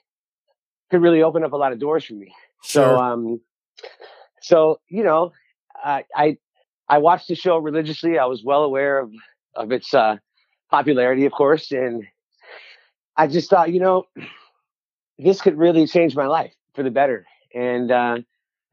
could 0.91 1.01
really 1.01 1.23
open 1.23 1.45
up 1.45 1.53
a 1.53 1.57
lot 1.57 1.71
of 1.71 1.79
doors 1.79 2.03
for 2.03 2.13
me. 2.13 2.33
Sure. 2.63 2.83
So, 2.83 2.97
um, 2.97 3.41
so 4.41 4.79
you 4.89 5.03
know, 5.03 5.33
I, 5.75 6.05
I 6.15 6.37
I 6.87 6.97
watched 6.99 7.27
the 7.27 7.35
show 7.35 7.57
religiously. 7.57 8.17
I 8.17 8.25
was 8.25 8.43
well 8.43 8.63
aware 8.63 8.99
of 8.99 9.11
of 9.55 9.71
its 9.71 9.93
uh, 9.93 10.17
popularity, 10.69 11.25
of 11.25 11.31
course, 11.31 11.71
and 11.71 12.05
I 13.19 13.27
just 13.27 13.49
thought, 13.49 13.73
you 13.73 13.79
know, 13.79 14.05
this 15.17 15.41
could 15.41 15.57
really 15.57 15.85
change 15.87 16.15
my 16.15 16.27
life 16.27 16.53
for 16.73 16.83
the 16.83 16.89
better. 16.89 17.25
And 17.53 17.91
uh, 17.91 18.19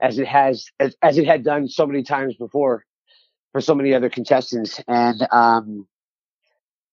as 0.00 0.18
it 0.18 0.28
has, 0.28 0.66
as, 0.78 0.94
as 1.02 1.18
it 1.18 1.26
had 1.26 1.42
done 1.42 1.68
so 1.68 1.86
many 1.86 2.04
times 2.04 2.36
before 2.36 2.84
for 3.52 3.60
so 3.60 3.74
many 3.74 3.94
other 3.94 4.08
contestants, 4.08 4.80
and 4.86 5.26
um, 5.32 5.88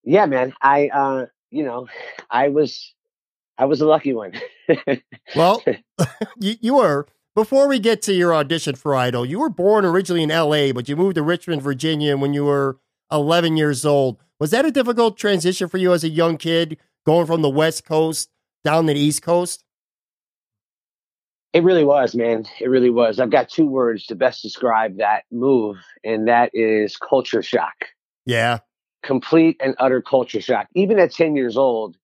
yeah, 0.04 0.26
man, 0.26 0.54
I, 0.62 0.88
uh, 0.88 1.26
you 1.52 1.64
know, 1.64 1.88
I 2.30 2.50
was, 2.50 2.94
I 3.58 3.66
was 3.66 3.82
a 3.82 3.86
lucky 3.86 4.14
one. 4.14 4.34
Well, 5.36 5.64
you, 6.40 6.56
you 6.60 6.76
were. 6.76 7.06
Before 7.36 7.68
we 7.68 7.80
get 7.80 8.04
to 8.04 8.14
your 8.14 8.32
audition 8.36 8.76
for 8.76 8.94
Idol, 8.94 9.26
you 9.26 9.40
were 9.40 9.50
born 9.50 9.86
originally 9.86 10.22
in 10.22 10.30
LA, 10.30 10.72
but 10.72 10.88
you 10.88 10.96
moved 10.96 11.16
to 11.16 11.24
Richmond, 11.24 11.64
Virginia 11.64 12.16
when 12.16 12.32
you 12.34 12.46
were 12.46 12.78
11 13.12 13.58
years 13.58 13.86
old. 13.86 14.20
Was 14.40 14.52
that 14.52 14.66
a 14.66 14.72
difficult 14.72 15.18
transition 15.18 15.68
for 15.68 15.78
you 15.78 15.94
as 15.94 16.04
a 16.04 16.10
young 16.10 16.38
kid, 16.38 16.78
going 17.08 17.26
from 17.26 17.42
the 17.42 17.50
West 17.50 17.86
Coast 17.86 18.30
down 18.64 18.86
to 18.86 18.94
the 18.94 19.00
East 19.00 19.24
Coast? 19.24 19.64
It 21.54 21.64
really 21.64 21.84
was, 21.84 22.14
man. 22.14 22.46
It 22.60 22.68
really 22.68 22.92
was. 22.92 23.20
I've 23.20 23.32
got 23.32 23.50
two 23.50 23.66
words 23.66 24.06
to 24.08 24.16
best 24.16 24.44
describe 24.44 24.98
that 24.98 25.24
move, 25.32 25.78
and 26.04 26.28
that 26.28 26.52
is 26.54 26.98
culture 26.98 27.42
shock. 27.42 27.74
Yeah. 28.28 28.60
Complete 29.02 29.58
and 29.60 29.74
utter 29.80 30.04
culture 30.04 30.42
shock. 30.42 30.68
Even 30.76 31.00
at 31.00 31.12
10 31.12 31.36
years 31.36 31.58
old, 31.58 31.98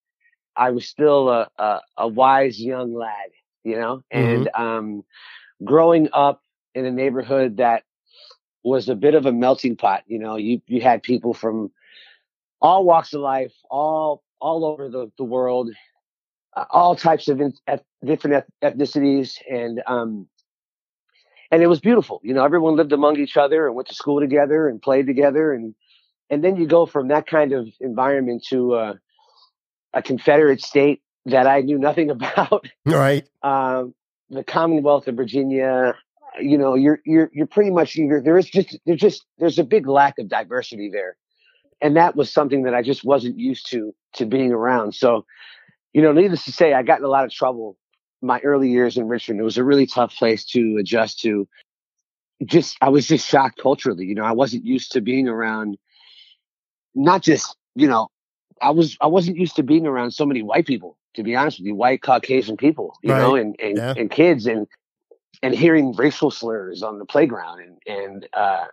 I 0.55 0.71
was 0.71 0.88
still 0.88 1.29
a, 1.29 1.50
a, 1.59 1.81
a 1.98 2.07
wise 2.07 2.59
young 2.59 2.95
lad, 2.95 3.29
you 3.69 3.79
know, 3.79 4.03
and 4.11 4.49
um, 4.55 5.03
growing 5.63 6.09
up 6.13 6.41
in 6.75 6.85
a 6.85 6.91
neighborhood 6.91 7.57
that 7.57 7.83
was 8.63 8.89
a 8.89 8.95
bit 8.95 9.15
of 9.15 9.25
a 9.25 9.31
melting 9.31 9.75
pot. 9.75 10.03
You 10.07 10.19
know, 10.19 10.35
you 10.35 10.61
you 10.67 10.81
had 10.81 11.03
people 11.03 11.33
from 11.33 11.71
all 12.61 12.83
walks 12.83 13.13
of 13.13 13.21
life, 13.21 13.53
all 13.69 14.23
all 14.41 14.65
over 14.65 14.89
the, 14.89 15.11
the 15.17 15.23
world, 15.23 15.69
uh, 16.55 16.65
all 16.69 16.95
types 16.95 17.27
of 17.27 17.41
in, 17.41 17.53
eth- 17.67 17.83
different 18.03 18.45
eth- 18.63 18.73
ethnicities, 18.73 19.38
and 19.49 19.81
um, 19.88 20.27
and 21.51 21.61
it 21.61 21.67
was 21.67 21.79
beautiful. 21.79 22.21
You 22.23 22.33
know, 22.33 22.43
everyone 22.43 22.75
lived 22.75 22.93
among 22.93 23.19
each 23.19 23.38
other 23.38 23.67
and 23.67 23.75
went 23.75 23.88
to 23.89 23.95
school 23.95 24.19
together 24.19 24.67
and 24.67 24.81
played 24.81 25.07
together, 25.07 25.53
and 25.53 25.75
and 26.29 26.43
then 26.43 26.55
you 26.55 26.67
go 26.67 26.85
from 26.85 27.07
that 27.09 27.27
kind 27.27 27.53
of 27.53 27.67
environment 27.79 28.45
to 28.49 28.73
uh, 28.73 28.93
a 29.93 30.01
Confederate 30.01 30.61
state 30.61 31.01
that 31.25 31.47
I 31.47 31.61
knew 31.61 31.77
nothing 31.77 32.09
about 32.11 32.65
Right. 32.85 33.27
um, 33.43 33.93
the 34.29 34.43
Commonwealth 34.43 35.07
of 35.07 35.15
Virginia, 35.15 35.95
you 36.39 36.57
know, 36.57 36.75
you're 36.75 36.99
you're 37.05 37.29
you're 37.33 37.47
pretty 37.47 37.71
much 37.71 37.95
either 37.95 38.21
there 38.21 38.38
is 38.38 38.49
just 38.49 38.77
there's 38.85 38.99
just 38.99 39.25
there's 39.39 39.59
a 39.59 39.63
big 39.63 39.88
lack 39.88 40.19
of 40.19 40.29
diversity 40.29 40.89
there, 40.91 41.17
and 41.81 41.95
that 41.97 42.15
was 42.15 42.31
something 42.31 42.63
that 42.63 42.75
I 42.75 42.81
just 42.81 43.03
wasn't 43.03 43.38
used 43.39 43.69
to 43.71 43.93
to 44.15 44.25
being 44.25 44.51
around. 44.51 44.93
So, 44.95 45.25
you 45.93 46.01
know, 46.01 46.11
needless 46.11 46.45
to 46.45 46.51
say, 46.51 46.73
I 46.73 46.83
got 46.83 46.99
in 46.99 47.05
a 47.05 47.09
lot 47.09 47.25
of 47.25 47.31
trouble 47.31 47.77
my 48.21 48.39
early 48.41 48.69
years 48.69 48.97
in 48.97 49.07
Richmond. 49.07 49.39
It 49.39 49.43
was 49.43 49.57
a 49.57 49.63
really 49.63 49.88
tough 49.88 50.15
place 50.15 50.45
to 50.47 50.77
adjust 50.79 51.19
to. 51.21 51.47
Just 52.45 52.77
I 52.81 52.89
was 52.89 53.07
just 53.07 53.27
shocked 53.27 53.59
culturally. 53.61 54.05
You 54.05 54.15
know, 54.15 54.23
I 54.23 54.31
wasn't 54.33 54.65
used 54.65 54.91
to 54.93 55.01
being 55.01 55.27
around. 55.27 55.77
Not 56.93 57.23
just 57.23 57.55
you 57.75 57.88
know, 57.88 58.09
I 58.61 58.69
was 58.69 58.95
I 59.01 59.07
wasn't 59.07 59.38
used 59.38 59.55
to 59.55 59.63
being 59.63 59.88
around 59.88 60.11
so 60.11 60.25
many 60.25 60.43
white 60.43 60.67
people. 60.67 60.97
To 61.15 61.23
be 61.23 61.35
honest 61.35 61.59
with 61.59 61.65
you, 61.67 61.75
white 61.75 62.01
Caucasian 62.01 62.55
people, 62.57 62.97
you 63.01 63.09
know, 63.13 63.35
and 63.35 63.55
and, 63.59 63.77
Yeah. 63.77 63.93
and 63.97 64.11
kids 64.11 64.45
and 64.45 64.67
and 65.41 65.55
hearing 65.55 65.93
racial 65.93 66.29
slurs 66.31 66.83
on 66.83 66.99
the 66.99 67.05
playground 67.05 67.61
and 67.61 67.77
and 67.87 68.27
uh, 68.33 68.65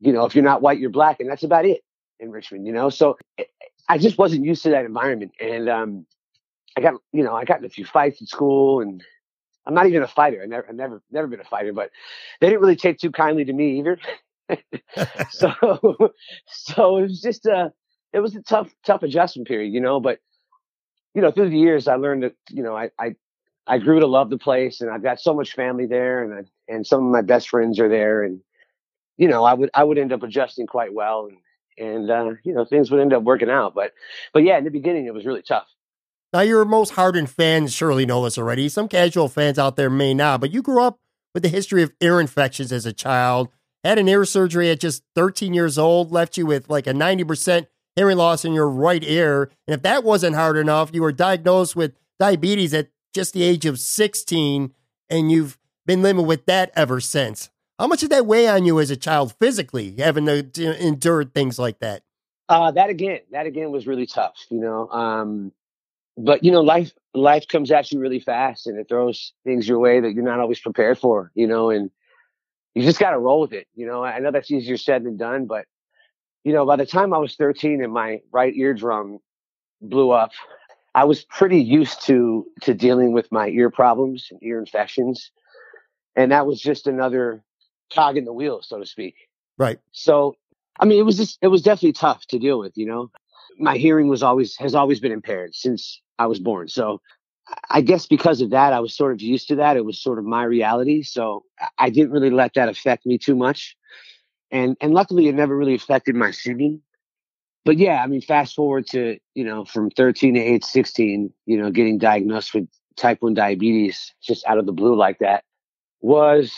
you 0.00 0.12
know 0.12 0.24
if 0.26 0.34
you're 0.34 0.44
not 0.44 0.60
white 0.62 0.78
you're 0.78 0.90
black 0.90 1.20
and 1.20 1.30
that's 1.30 1.42
about 1.42 1.64
it 1.64 1.82
in 2.18 2.30
Richmond, 2.30 2.66
you 2.66 2.72
know. 2.72 2.90
So 2.90 3.16
I- 3.38 3.46
I 3.88 3.98
just 3.98 4.18
wasn't 4.18 4.44
used 4.44 4.62
to 4.64 4.70
that 4.70 4.84
environment, 4.84 5.32
and 5.40 5.68
um, 5.68 6.06
I 6.76 6.80
got 6.80 6.94
you 7.12 7.24
know 7.24 7.34
I 7.34 7.44
got 7.44 7.58
in 7.58 7.64
a 7.64 7.70
few 7.70 7.84
fights 7.84 8.20
at 8.22 8.28
school, 8.28 8.80
and 8.80 9.02
I'm 9.66 9.74
not 9.74 9.86
even 9.86 10.02
a 10.02 10.06
fighter. 10.08 10.42
I 10.42 10.46
never 10.46 10.66
I 10.68 10.72
never 10.72 11.02
never 11.10 11.26
been 11.26 11.40
a 11.40 11.44
fighter, 11.44 11.72
but 11.72 11.90
they 12.40 12.48
didn't 12.48 12.60
really 12.60 12.76
take 12.76 12.98
too 12.98 13.10
kindly 13.10 13.44
to 13.46 13.52
me 13.52 13.78
either. 13.78 13.98
so 15.30 15.52
so 16.46 16.96
it 16.98 17.02
was 17.02 17.20
just 17.20 17.46
a 17.46 17.72
it 18.12 18.20
was 18.20 18.36
a 18.36 18.42
tough 18.42 18.70
tough 18.84 19.02
adjustment 19.02 19.48
period, 19.48 19.72
you 19.72 19.80
know. 19.80 19.98
But 20.00 20.18
you 21.14 21.22
know 21.22 21.30
through 21.30 21.50
the 21.50 21.58
years 21.58 21.88
I 21.88 21.96
learned 21.96 22.22
that 22.22 22.34
you 22.48 22.62
know 22.62 22.76
I 22.76 22.90
I 22.98 23.14
I 23.66 23.78
grew 23.78 24.00
to 24.00 24.06
love 24.06 24.30
the 24.30 24.38
place, 24.38 24.80
and 24.80 24.90
I've 24.90 25.02
got 25.02 25.20
so 25.20 25.34
much 25.34 25.52
family 25.54 25.86
there, 25.86 26.24
and 26.24 26.34
I, 26.34 26.72
and 26.72 26.86
some 26.86 27.06
of 27.06 27.12
my 27.12 27.22
best 27.22 27.48
friends 27.48 27.78
are 27.78 27.88
there, 27.88 28.22
and 28.22 28.40
you 29.16 29.28
know 29.28 29.44
I 29.44 29.54
would 29.54 29.70
I 29.74 29.84
would 29.84 29.98
end 29.98 30.12
up 30.12 30.22
adjusting 30.22 30.66
quite 30.66 30.92
well, 30.92 31.28
and 31.28 31.38
and 31.78 32.10
uh, 32.10 32.30
you 32.42 32.52
know 32.52 32.64
things 32.64 32.90
would 32.90 33.00
end 33.00 33.12
up 33.12 33.22
working 33.22 33.50
out. 33.50 33.74
But 33.74 33.92
but 34.32 34.42
yeah, 34.42 34.58
in 34.58 34.64
the 34.64 34.70
beginning 34.70 35.06
it 35.06 35.14
was 35.14 35.26
really 35.26 35.42
tough. 35.42 35.66
Now, 36.32 36.40
your 36.40 36.64
most 36.64 36.90
hardened 36.90 37.28
fans 37.28 37.72
surely 37.72 38.06
know 38.06 38.22
this 38.22 38.38
already. 38.38 38.68
Some 38.68 38.86
casual 38.86 39.28
fans 39.28 39.58
out 39.58 39.74
there 39.74 39.90
may 39.90 40.14
not, 40.14 40.40
but 40.40 40.52
you 40.52 40.62
grew 40.62 40.82
up 40.82 41.00
with 41.34 41.44
a 41.44 41.48
history 41.48 41.82
of 41.82 41.92
ear 42.00 42.20
infections 42.20 42.70
as 42.70 42.86
a 42.86 42.92
child, 42.92 43.48
had 43.82 43.98
an 43.98 44.08
ear 44.08 44.24
surgery 44.24 44.70
at 44.70 44.78
just 44.78 45.02
13 45.16 45.54
years 45.54 45.76
old, 45.76 46.12
left 46.12 46.36
you 46.36 46.46
with 46.46 46.70
like 46.70 46.86
a 46.86 46.92
90% 46.92 47.66
hearing 48.00 48.16
loss 48.16 48.46
in 48.46 48.54
your 48.54 48.68
right 48.68 49.04
ear. 49.04 49.50
And 49.68 49.74
if 49.74 49.82
that 49.82 50.04
wasn't 50.04 50.34
hard 50.34 50.56
enough, 50.56 50.88
you 50.90 51.02
were 51.02 51.12
diagnosed 51.12 51.76
with 51.76 51.92
diabetes 52.18 52.72
at 52.72 52.88
just 53.12 53.34
the 53.34 53.42
age 53.42 53.66
of 53.66 53.78
16, 53.78 54.72
and 55.10 55.30
you've 55.30 55.58
been 55.84 56.00
living 56.00 56.24
with 56.24 56.46
that 56.46 56.72
ever 56.74 56.98
since. 56.98 57.50
How 57.78 57.86
much 57.86 58.00
did 58.00 58.08
that 58.08 58.24
weigh 58.24 58.48
on 58.48 58.64
you 58.64 58.80
as 58.80 58.90
a 58.90 58.96
child 58.96 59.34
physically, 59.38 59.96
having 59.98 60.24
to, 60.24 60.86
endure 60.86 61.24
things 61.24 61.58
like 61.58 61.80
that? 61.80 62.02
Uh, 62.48 62.70
that 62.70 62.88
again, 62.88 63.20
that 63.32 63.44
again 63.44 63.70
was 63.70 63.86
really 63.86 64.06
tough, 64.06 64.46
you 64.48 64.60
know. 64.60 64.88
Um, 64.88 65.52
but 66.16 66.42
you 66.42 66.52
know, 66.52 66.62
life 66.62 66.92
life 67.12 67.48
comes 67.48 67.70
at 67.70 67.92
you 67.92 68.00
really 68.00 68.20
fast, 68.20 68.66
and 68.66 68.78
it 68.78 68.88
throws 68.88 69.34
things 69.44 69.68
your 69.68 69.78
way 69.78 70.00
that 70.00 70.14
you're 70.14 70.24
not 70.24 70.40
always 70.40 70.58
prepared 70.58 70.98
for, 70.98 71.30
you 71.34 71.46
know. 71.46 71.68
And 71.68 71.90
you 72.74 72.82
just 72.82 72.98
got 72.98 73.10
to 73.10 73.18
roll 73.18 73.42
with 73.42 73.52
it, 73.52 73.66
you 73.74 73.86
know. 73.86 74.02
I 74.02 74.20
know 74.20 74.30
that's 74.30 74.50
easier 74.50 74.78
said 74.78 75.04
than 75.04 75.18
done, 75.18 75.46
but 75.46 75.66
you 76.44 76.52
know, 76.52 76.64
by 76.66 76.76
the 76.76 76.86
time 76.86 77.12
I 77.12 77.18
was 77.18 77.36
13 77.36 77.82
and 77.82 77.92
my 77.92 78.20
right 78.32 78.54
eardrum 78.54 79.18
blew 79.80 80.10
up, 80.10 80.32
I 80.94 81.04
was 81.04 81.22
pretty 81.24 81.60
used 81.62 82.02
to 82.06 82.46
to 82.62 82.74
dealing 82.74 83.12
with 83.12 83.30
my 83.30 83.48
ear 83.48 83.70
problems 83.70 84.28
and 84.30 84.42
ear 84.42 84.58
infections, 84.58 85.30
and 86.16 86.32
that 86.32 86.46
was 86.46 86.60
just 86.60 86.86
another 86.86 87.42
cog 87.92 88.16
in 88.16 88.24
the 88.24 88.32
wheel, 88.32 88.60
so 88.62 88.78
to 88.78 88.86
speak. 88.86 89.14
Right. 89.58 89.78
So, 89.92 90.36
I 90.78 90.84
mean, 90.86 90.98
it 90.98 91.02
was 91.02 91.16
just, 91.16 91.38
it 91.42 91.48
was 91.48 91.62
definitely 91.62 91.92
tough 91.92 92.26
to 92.28 92.38
deal 92.38 92.58
with, 92.58 92.72
you 92.76 92.86
know. 92.86 93.10
My 93.58 93.76
hearing 93.76 94.08
was 94.08 94.22
always, 94.22 94.56
has 94.56 94.74
always 94.74 95.00
been 95.00 95.12
impaired 95.12 95.54
since 95.54 96.00
I 96.18 96.26
was 96.26 96.38
born. 96.38 96.68
So, 96.68 97.00
I 97.68 97.80
guess 97.80 98.06
because 98.06 98.40
of 98.40 98.50
that, 98.50 98.72
I 98.72 98.80
was 98.80 98.94
sort 98.96 99.12
of 99.12 99.20
used 99.20 99.48
to 99.48 99.56
that. 99.56 99.76
It 99.76 99.84
was 99.84 100.00
sort 100.00 100.18
of 100.18 100.24
my 100.24 100.44
reality. 100.44 101.02
So, 101.02 101.44
I- 101.60 101.68
I 101.78 101.90
didn't 101.90 102.12
really 102.12 102.30
let 102.30 102.54
that 102.54 102.68
affect 102.68 103.04
me 103.06 103.18
too 103.18 103.36
much. 103.36 103.76
And, 104.50 104.76
and 104.80 104.92
luckily, 104.92 105.28
it 105.28 105.34
never 105.34 105.56
really 105.56 105.74
affected 105.74 106.14
my 106.16 106.30
singing. 106.30 106.82
But 107.64 107.78
yeah, 107.78 108.02
I 108.02 108.06
mean, 108.06 108.20
fast 108.22 108.54
forward 108.54 108.86
to, 108.88 109.18
you 109.34 109.44
know, 109.44 109.64
from 109.64 109.90
13 109.90 110.34
to 110.34 110.40
age 110.40 110.64
16, 110.64 111.32
you 111.46 111.58
know, 111.58 111.70
getting 111.70 111.98
diagnosed 111.98 112.54
with 112.54 112.68
type 112.96 113.18
1 113.20 113.34
diabetes 113.34 114.12
just 114.22 114.44
out 114.46 114.58
of 114.58 114.66
the 114.66 114.72
blue 114.72 114.96
like 114.96 115.18
that 115.20 115.44
was 116.00 116.52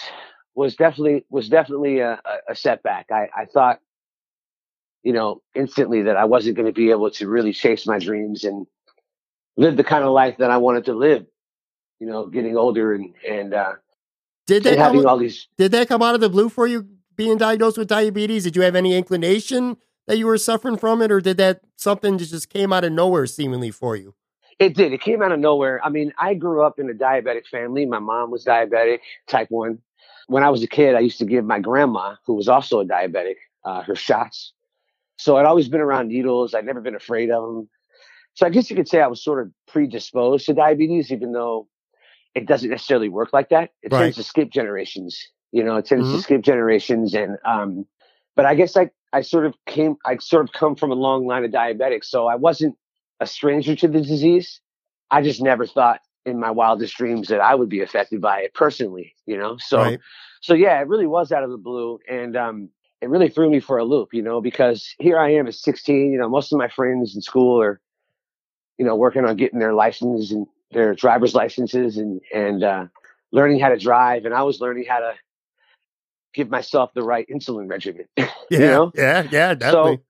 was 0.55 0.77
definitely 0.77 1.25
was 1.31 1.49
definitely 1.49 2.01
a, 2.01 2.21
a- 2.49 2.55
setback. 2.55 3.07
I, 3.11 3.29
I 3.37 3.47
thought, 3.47 3.81
you 5.03 5.13
know, 5.13 5.43
instantly 5.55 6.03
that 6.03 6.17
I 6.17 6.25
wasn't 6.27 6.57
going 6.57 6.67
to 6.67 6.73
be 6.73 6.91
able 6.91 7.11
to 7.13 7.29
really 7.29 7.53
chase 7.53 7.87
my 7.87 7.99
dreams 7.99 8.45
and 8.45 8.67
live 9.57 9.77
the 9.77 9.85
kind 9.85 10.05
of 10.05 10.13
life 10.13 10.37
that 10.39 10.51
I 10.51 10.59
wanted 10.59 10.85
to 10.87 10.95
live. 10.95 11.27
You 11.99 12.07
know, 12.09 12.27
getting 12.27 12.57
older 12.57 12.95
and 12.95 13.15
and, 13.29 13.55
uh, 13.55 13.75
Did 14.47 14.65
that 14.65 14.73
and 14.73 14.81
having 14.81 15.03
come, 15.03 15.09
all 15.09 15.19
these. 15.19 15.49
did 15.57 15.73
that 15.73 15.89
come 15.89 16.03
out 16.03 16.15
of 16.15 16.21
the 16.21 16.29
blue 16.29 16.49
for 16.49 16.67
you 16.67 16.87
being 17.23 17.39
diagnosed 17.39 17.79
with 17.79 17.89
diabetes? 17.89 18.45
Did 18.45 18.57
you 18.57 18.63
have 18.63 18.75
any 18.75 18.97
inclination 18.97 19.77
that 20.09 20.19
you 20.19 20.27
were 20.27 20.39
suffering 20.39 20.77
from 20.77 21.01
it, 21.03 21.13
or 21.13 21.21
did 21.21 21.37
that 21.37 21.61
something 21.77 22.19
just 22.19 22.49
came 22.49 22.73
out 22.73 22.83
of 22.83 22.93
nowhere 22.93 23.27
seemingly 23.27 23.71
for 23.71 23.95
you? 23.95 24.15
It 24.59 24.75
did. 24.75 24.93
It 24.93 25.01
came 25.01 25.23
out 25.23 25.31
of 25.33 25.39
nowhere. 25.39 25.81
I 25.85 25.89
mean, 25.89 26.13
I 26.19 26.35
grew 26.35 26.63
up 26.63 26.79
in 26.79 26.91
a 26.91 26.93
diabetic 26.93 27.47
family. 27.47 27.87
My 27.87 28.01
mom 28.01 28.31
was 28.31 28.45
diabetic, 28.45 28.99
type 29.29 29.49
one. 29.51 29.79
When 30.27 30.43
I 30.43 30.51
was 30.51 30.63
a 30.63 30.67
kid, 30.67 30.95
I 30.97 31.01
used 31.01 31.19
to 31.19 31.25
give 31.25 31.45
my 31.45 31.61
grandma, 31.61 32.17
who 32.27 32.35
was 32.35 32.49
also 32.49 32.81
a 32.81 32.85
diabetic, 32.85 33.37
uh, 33.65 33.83
her 33.83 33.95
shots. 33.95 34.53
So 35.17 35.37
I'd 35.37 35.47
always 35.47 35.69
been 35.69 35.81
around 35.81 36.09
needles. 36.09 36.55
I'd 36.55 36.67
never 36.67 36.81
been 36.81 36.97
afraid 36.97 37.31
of 37.31 37.43
them. 37.43 37.69
So 38.35 38.47
I 38.47 38.51
guess 38.51 38.69
you 38.69 38.77
could 38.77 38.89
say 38.89 39.01
I 39.01 39.07
was 39.07 39.23
sort 39.23 39.41
of 39.41 39.53
predisposed 39.69 40.47
to 40.47 40.55
diabetes, 40.55 41.13
even 41.13 41.33
though 41.33 41.69
it 42.35 42.47
doesn't 42.47 42.71
necessarily 42.71 43.09
work 43.09 43.33
like 43.33 43.51
that. 43.51 43.71
It 43.83 43.93
Right. 43.93 44.01
tends 44.01 44.17
to 44.17 44.23
skip 44.23 44.51
generations. 44.51 45.29
You 45.53 45.63
know, 45.65 45.77
it 45.77 45.87
tends 45.87 46.09
Mhm. 46.09 46.13
to 46.13 46.19
skip 46.19 46.43
generations, 46.43 47.15
and 47.15 47.39
um, 47.45 47.87
but 48.37 48.47
I 48.47 48.55
guess 48.55 48.77
I 48.77 48.91
I 49.13 49.23
sort 49.23 49.47
of 49.47 49.55
came 49.67 49.97
I 50.05 50.17
sort 50.19 50.45
of 50.45 50.53
come 50.53 50.77
from 50.77 50.91
a 50.91 50.95
long 50.97 51.27
line 51.27 51.45
of 51.45 51.51
diabetics, 51.51 52.07
so 52.07 52.27
I 52.27 52.37
wasn't 52.37 52.77
a 53.21 53.27
stranger 53.27 53.77
to 53.77 53.89
the 53.89 54.01
disease. 54.01 54.61
I 55.11 55.23
just 55.23 55.43
never 55.43 55.67
thought 55.67 56.01
in 56.25 56.41
my 56.41 56.51
wildest 56.51 56.97
dreams 56.97 57.29
that 57.29 57.41
I 57.41 57.55
would 57.55 57.69
be 57.69 57.83
affected 57.83 58.21
by 58.21 58.41
it 58.43 58.55
personally. 58.55 59.15
You 59.27 59.39
know, 59.39 59.57
so 59.59 59.79
Right. 59.79 60.01
so 60.41 60.55
yeah, 60.55 60.81
it 60.81 60.89
really 60.89 61.07
was 61.07 61.33
out 61.33 61.45
of 61.45 61.51
the 61.51 61.59
blue, 61.59 61.99
and 62.09 62.37
um, 62.37 62.69
it 63.03 63.11
really 63.11 63.29
threw 63.29 63.51
me 63.51 63.61
for 63.61 63.79
a 63.79 63.85
loop. 63.85 64.15
You 64.15 64.23
know, 64.23 64.41
because 64.41 64.95
here 64.99 65.19
I 65.19 65.35
am 65.35 65.47
at 65.47 65.55
16. 65.55 66.13
You 66.13 66.19
know, 66.19 66.29
most 66.29 66.53
of 66.53 66.59
my 66.59 66.69
friends 66.69 67.15
in 67.15 67.21
school 67.23 67.61
are, 67.61 67.81
you 68.79 68.85
know, 68.87 68.97
working 68.97 69.25
on 69.25 69.37
getting 69.37 69.59
their 69.59 69.75
license 69.75 70.33
and 70.33 70.47
their 70.73 70.95
driver's 70.95 71.35
licenses 71.35 71.97
and 71.99 72.21
and 72.35 72.65
uh, 72.65 72.87
learning 73.33 73.61
how 73.61 73.69
to 73.69 73.79
drive, 73.79 74.25
and 74.25 74.35
I 74.35 74.43
was 74.43 74.61
learning 74.61 74.87
how 74.89 75.01
to 75.01 75.15
give 76.35 76.51
myself 76.51 76.91
the 76.95 77.03
right 77.03 77.27
insulin 77.29 77.69
regimen. 77.69 78.07
Yeah. 78.51 78.59
you 78.59 78.67
know, 78.67 78.93
Yeah. 78.95 79.29
Yeah. 79.31 79.55
Definitely. 79.55 79.97
so 79.97 80.03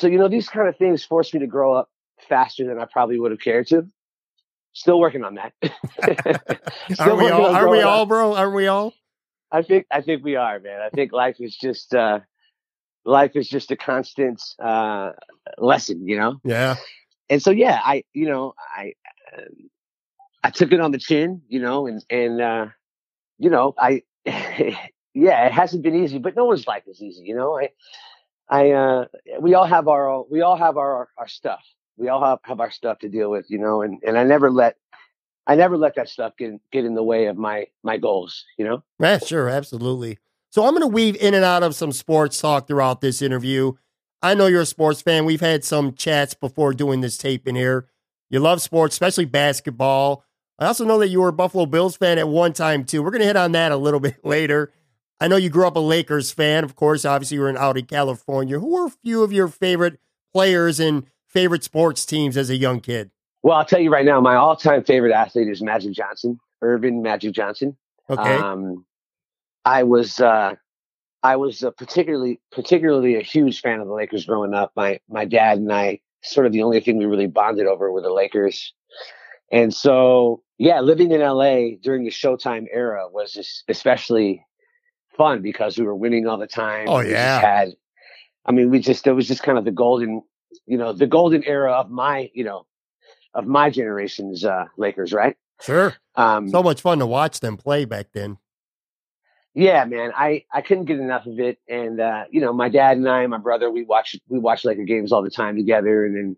so 0.00 0.06
you 0.08 0.18
know 0.18 0.28
these 0.28 0.48
kind 0.48 0.68
of 0.68 0.76
things 0.76 1.04
forced 1.04 1.32
me 1.32 1.40
to 1.40 1.46
grow 1.46 1.72
up 1.72 1.88
faster 2.28 2.66
than 2.66 2.78
I 2.78 2.84
probably 2.84 3.18
would 3.18 3.30
have 3.30 3.40
cared 3.40 3.68
to. 3.68 3.86
Still 4.74 4.98
working 5.00 5.22
on 5.24 5.36
that. 5.36 5.52
Aren't 6.98 7.18
we 7.18 7.30
all? 7.30 7.46
Aren't 7.46 7.70
we 7.70 7.78
growing 7.78 8.02
up. 8.02 8.08
bro? 8.08 8.34
Aren't 8.34 8.54
we 8.54 8.66
all? 8.66 8.92
I 9.52 9.62
think 9.62 9.86
I 9.90 10.00
think 10.02 10.24
we 10.24 10.36
are, 10.36 10.58
man. 10.58 10.80
I 10.80 10.90
think 10.90 11.12
life 11.12 11.36
is 11.38 11.56
just 11.56 11.94
uh 11.94 12.20
life 13.04 13.32
is 13.36 13.48
just 13.48 13.70
a 13.70 13.76
constant 13.76 14.42
uh 14.58 15.12
lesson, 15.58 16.06
you 16.06 16.18
know. 16.18 16.40
Yeah. 16.44 16.74
And 17.30 17.40
so 17.40 17.50
yeah, 17.52 17.80
I 17.82 18.02
you 18.12 18.26
know, 18.26 18.54
I 18.76 18.92
um, 19.38 19.70
I 20.42 20.50
took 20.50 20.72
it 20.72 20.80
on 20.80 20.90
the 20.90 20.98
chin, 20.98 21.42
you 21.48 21.60
know, 21.60 21.86
and 21.86 22.04
and 22.10 22.40
uh 22.40 22.66
you 23.38 23.48
know, 23.48 23.74
I 23.78 24.02
yeah, 25.14 25.46
it 25.46 25.52
hasn't 25.52 25.82
been 25.82 25.94
easy, 25.94 26.18
but 26.18 26.36
no 26.36 26.44
one's 26.44 26.66
life 26.66 26.82
is 26.86 27.00
easy, 27.00 27.22
you 27.24 27.34
know. 27.34 27.58
I 27.58 27.70
I 28.48 28.70
uh 28.72 29.04
we 29.40 29.54
all 29.54 29.64
have 29.64 29.88
our 29.88 30.24
we 30.24 30.42
all 30.42 30.56
have 30.56 30.76
our 30.76 31.08
our 31.16 31.28
stuff. 31.28 31.62
We 31.96 32.08
all 32.08 32.24
have, 32.24 32.40
have 32.42 32.58
our 32.58 32.72
stuff 32.72 32.98
to 33.00 33.08
deal 33.08 33.30
with, 33.30 33.46
you 33.48 33.58
know, 33.58 33.82
and 33.82 34.02
and 34.04 34.18
I 34.18 34.24
never 34.24 34.50
let 34.50 34.76
I 35.46 35.54
never 35.54 35.76
let 35.76 35.94
that 35.96 36.08
stuff 36.08 36.34
get 36.36 36.52
get 36.72 36.84
in 36.84 36.94
the 36.94 37.02
way 37.02 37.26
of 37.26 37.36
my 37.36 37.66
my 37.82 37.96
goals, 37.96 38.44
you 38.58 38.64
know. 38.64 38.82
Yeah, 38.98 39.18
sure, 39.18 39.48
absolutely. 39.48 40.18
So 40.50 40.64
I'm 40.64 40.70
going 40.70 40.82
to 40.82 40.86
weave 40.86 41.16
in 41.16 41.34
and 41.34 41.44
out 41.44 41.64
of 41.64 41.74
some 41.74 41.90
sports 41.90 42.40
talk 42.40 42.68
throughout 42.68 43.00
this 43.00 43.20
interview. 43.20 43.72
I 44.22 44.34
know 44.34 44.46
you're 44.46 44.60
a 44.60 44.66
sports 44.66 45.02
fan. 45.02 45.24
We've 45.24 45.40
had 45.40 45.64
some 45.64 45.94
chats 45.94 46.32
before 46.32 46.72
doing 46.72 47.00
this 47.00 47.18
tape 47.18 47.48
in 47.48 47.56
here. 47.56 47.88
You 48.30 48.38
love 48.38 48.62
sports, 48.62 48.94
especially 48.94 49.24
basketball. 49.24 50.24
I 50.58 50.66
also 50.66 50.84
know 50.84 50.98
that 51.00 51.08
you 51.08 51.20
were 51.20 51.28
a 51.28 51.32
Buffalo 51.32 51.66
Bills 51.66 51.96
fan 51.96 52.18
at 52.18 52.28
one 52.28 52.52
time 52.52 52.84
too. 52.84 53.02
We're 53.02 53.10
going 53.10 53.20
to 53.20 53.26
hit 53.26 53.36
on 53.36 53.52
that 53.52 53.72
a 53.72 53.76
little 53.76 54.00
bit 54.08 54.24
later. 54.24 54.72
I 55.20 55.28
know 55.28 55.36
you 55.36 55.48
grew 55.48 55.66
up 55.66 55.76
a 55.76 55.80
Lakers 55.80 56.32
fan, 56.32 56.64
of 56.64 56.76
course. 56.76 57.04
Obviously, 57.04 57.36
you 57.36 57.42
were 57.42 57.48
in 57.48 57.56
out 57.56 57.78
in 57.78 57.86
California. 57.86 58.58
Who 58.58 58.74
were 58.74 58.86
a 58.86 58.90
few 58.90 59.22
of 59.22 59.32
your 59.32 59.48
favorite 59.48 59.98
players 60.32 60.80
and 60.80 61.06
favorite 61.28 61.64
sports 61.64 62.04
teams 62.04 62.36
as 62.36 62.50
a 62.50 62.56
young 62.56 62.80
kid? 62.80 63.10
Well, 63.42 63.56
I'll 63.56 63.64
tell 63.64 63.80
you 63.80 63.92
right 63.92 64.04
now, 64.04 64.20
my 64.20 64.36
all-time 64.36 64.84
favorite 64.84 65.12
athlete 65.12 65.48
is 65.48 65.62
Magic 65.62 65.92
Johnson, 65.92 66.38
Earvin 66.62 67.02
Magic 67.02 67.32
Johnson. 67.34 67.76
Okay, 68.08 68.34
Um, 68.36 68.84
I 69.64 69.82
was 69.82 70.20
uh, 70.20 70.54
I 71.22 71.36
was 71.36 71.62
uh, 71.62 71.70
particularly 71.70 72.40
particularly 72.52 73.16
a 73.16 73.22
huge 73.22 73.60
fan 73.60 73.80
of 73.80 73.86
the 73.86 73.94
Lakers 73.94 74.26
growing 74.26 74.52
up. 74.54 74.72
My 74.76 74.98
my 75.08 75.24
dad 75.24 75.58
and 75.58 75.72
I 75.72 76.00
sort 76.22 76.46
of 76.46 76.52
the 76.52 76.62
only 76.62 76.80
thing 76.80 76.98
we 76.98 77.06
really 77.06 77.26
bonded 77.26 77.66
over 77.66 77.90
were 77.90 78.02
the 78.02 78.12
Lakers, 78.12 78.74
and 79.50 79.72
so 79.72 80.42
yeah, 80.58 80.80
living 80.80 81.12
in 81.12 81.20
LA 81.20 81.76
during 81.82 82.04
the 82.04 82.10
Showtime 82.10 82.66
era 82.70 83.06
was 83.10 83.32
just 83.32 83.64
especially 83.68 84.44
fun 85.16 85.42
because 85.42 85.78
we 85.78 85.84
were 85.84 85.94
winning 85.96 86.26
all 86.26 86.38
the 86.38 86.46
time. 86.46 86.88
Oh, 86.88 86.98
We 86.98 87.04
just 87.04 87.12
yeah. 87.12 87.40
had, 87.40 87.72
I 88.46 88.52
mean, 88.52 88.70
we 88.70 88.78
just 88.80 89.06
it 89.06 89.12
was 89.12 89.28
just 89.28 89.42
kind 89.42 89.58
of 89.58 89.64
the 89.64 89.70
golden, 89.72 90.22
you 90.66 90.76
know, 90.78 90.92
the 90.92 91.06
golden 91.06 91.44
era 91.44 91.72
of 91.72 91.90
my 91.90 92.30
you 92.34 92.44
know 92.44 92.66
of 93.34 93.46
my 93.46 93.70
generation's 93.70 94.44
uh, 94.44 94.66
Lakers, 94.76 95.12
right? 95.12 95.36
sure. 95.60 95.94
Um, 96.16 96.48
So 96.48 96.62
much 96.62 96.80
fun 96.80 96.98
to 97.00 97.06
watch 97.06 97.40
them 97.40 97.56
play 97.56 97.84
back 97.84 98.08
then. 98.12 98.38
yeah, 99.54 99.84
man, 99.84 100.12
I, 100.16 100.44
I 100.52 100.62
couldn't 100.62 100.86
get 100.86 100.98
enough 100.98 101.26
of 101.26 101.38
it. 101.38 101.58
And, 101.68 102.00
uh, 102.00 102.24
you 102.30 102.40
know, 102.40 102.52
my 102.52 102.68
dad 102.68 102.96
and 102.96 103.08
I 103.08 103.22
and 103.22 103.30
my 103.30 103.38
brother, 103.38 103.70
we 103.70 103.84
watch, 103.84 104.16
we 104.28 104.38
watch 104.38 104.64
Laker 104.64 104.84
games 104.84 105.12
all 105.12 105.22
the 105.22 105.30
time 105.30 105.56
together. 105.56 106.04
And 106.04 106.16
then, 106.16 106.36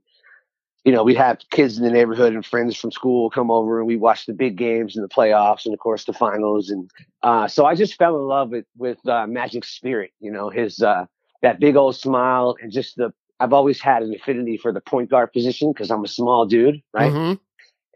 you 0.86 0.92
know, 0.92 1.02
we'd 1.02 1.16
have 1.16 1.40
kids 1.50 1.76
in 1.76 1.84
the 1.84 1.90
neighborhood 1.90 2.32
and 2.32 2.46
friends 2.46 2.76
from 2.76 2.92
school 2.92 3.28
come 3.28 3.50
over 3.50 3.80
and 3.80 3.88
we 3.88 3.96
watch 3.96 4.24
the 4.24 4.32
big 4.32 4.56
games 4.56 4.96
and 4.96 5.04
the 5.04 5.08
playoffs 5.08 5.64
and 5.66 5.74
of 5.74 5.80
course 5.80 6.04
the 6.04 6.12
finals. 6.12 6.70
And, 6.70 6.88
uh, 7.24 7.48
so 7.48 7.66
I 7.66 7.74
just 7.74 7.96
fell 7.98 8.16
in 8.16 8.22
love 8.22 8.50
with, 8.50 8.66
with, 8.78 8.98
uh, 9.08 9.26
Magic's 9.26 9.70
spirit, 9.70 10.12
you 10.20 10.30
know, 10.30 10.48
his, 10.48 10.80
uh, 10.80 11.06
that 11.42 11.58
big 11.58 11.74
old 11.76 11.96
smile 11.96 12.56
and 12.62 12.70
just 12.70 12.96
the, 12.96 13.12
I've 13.40 13.52
always 13.52 13.80
had 13.80 14.04
an 14.04 14.14
affinity 14.14 14.56
for 14.56 14.72
the 14.72 14.80
point 14.80 15.10
guard 15.10 15.32
position 15.32 15.72
because 15.72 15.90
I'm 15.90 16.04
a 16.04 16.08
small 16.08 16.46
dude, 16.46 16.80
right? 16.94 17.12
Mhm. 17.12 17.40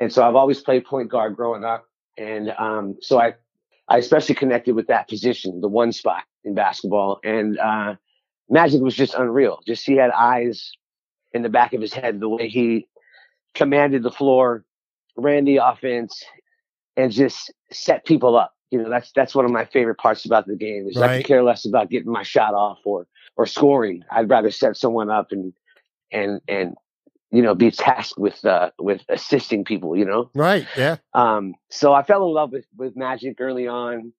and 0.01 0.13
so 0.13 0.27
I've 0.27 0.35
always 0.35 0.61
played 0.61 0.85
point 0.85 1.09
guard 1.11 1.37
growing 1.37 1.65
up, 1.65 1.87
and 2.19 2.51
um, 2.59 2.97
so 3.01 3.21
I 3.21 3.35
I 3.89 3.99
especially 3.99 4.35
connected 4.35 4.75
with 4.75 4.89
that 4.89 5.09
position, 5.09 5.61
the 5.61 5.69
one 5.69 5.93
spot 5.93 6.25
in 6.45 6.55
basketball, 6.55 7.21
and 7.25 7.59
uh, 7.59 7.95
Magic 8.51 8.83
was 8.83 8.95
just 8.97 9.15
unreal. 9.15 9.61
Just 9.67 9.87
he 9.87 9.95
had 9.97 10.11
eyes 10.11 10.73
in 11.33 11.43
the 11.43 11.49
back 11.49 11.73
of 11.73 11.81
his 11.81 11.93
head, 11.93 12.21
the 12.21 12.29
way 12.29 12.49
he 12.49 12.87
commanded 13.55 14.03
the 14.03 14.11
floor, 14.11 14.65
ran 15.17 15.45
the 15.45 15.59
offense, 15.59 16.23
and 16.97 17.13
just 17.13 17.53
set 17.71 18.05
people 18.05 18.37
up. 18.37 18.53
You 18.71 18.83
know, 18.83 18.89
that's 18.91 19.11
that's 19.13 19.35
one 19.35 19.45
of 19.45 19.51
my 19.51 19.65
favorite 19.65 19.99
parts 19.99 20.25
about 20.25 20.47
the 20.47 20.57
game 20.57 20.87
is 20.89 20.97
I 20.97 21.19
could 21.19 21.27
care 21.27 21.43
less 21.43 21.65
about 21.65 21.91
getting 21.91 22.13
my 22.13 22.23
shot 22.23 22.55
off 22.55 22.79
or 22.85 23.07
or 23.37 23.47
scoring. 23.47 24.05
I'd 24.11 24.31
rather 24.31 24.51
set 24.51 24.77
someone 24.77 25.11
up 25.11 25.33
and 25.33 25.53
and 26.13 26.41
and 26.47 26.75
you 27.33 27.43
know 27.43 27.55
be 27.55 27.71
tasked 27.73 28.19
with 28.19 28.45
uh 28.45 28.71
with 28.79 29.03
assisting 29.09 29.65
people. 29.65 29.97
You 29.97 30.05
know, 30.05 30.31
Right. 30.35 30.67
Yeah. 30.77 30.97
um, 31.15 31.55
so 31.71 31.93
I 31.93 32.03
fell 32.05 32.25
in 32.27 32.33
love 32.33 32.53
with, 32.53 32.65
with 32.77 32.97
Magic 32.97 33.37
early 33.41 33.67
on. 33.67 34.13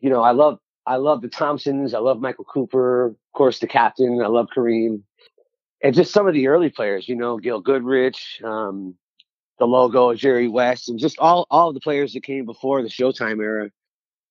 You 0.00 0.10
know, 0.10 0.22
I 0.22 0.32
love 0.32 0.58
I 0.86 0.96
love 0.96 1.22
the 1.22 1.28
Thompsons. 1.28 1.94
I 1.94 1.98
love 2.00 2.20
Michael 2.20 2.44
Cooper, 2.44 3.06
of 3.06 3.16
course, 3.34 3.60
the 3.60 3.66
captain. 3.66 4.20
I 4.22 4.26
love 4.28 4.48
Kareem, 4.54 5.02
and 5.82 5.94
just 5.94 6.12
some 6.12 6.26
of 6.26 6.34
the 6.34 6.48
early 6.48 6.70
players. 6.70 7.08
You 7.08 7.16
know, 7.16 7.38
Gail 7.38 7.60
Goodrich, 7.60 8.40
um, 8.44 8.94
the 9.58 9.66
logo, 9.66 10.14
Jerry 10.14 10.48
West, 10.48 10.88
and 10.88 10.98
just 10.98 11.18
all 11.18 11.46
all 11.50 11.68
of 11.68 11.74
the 11.74 11.80
players 11.80 12.12
that 12.14 12.22
came 12.22 12.44
before 12.44 12.82
the 12.82 12.88
Showtime 12.88 13.42
era. 13.42 13.70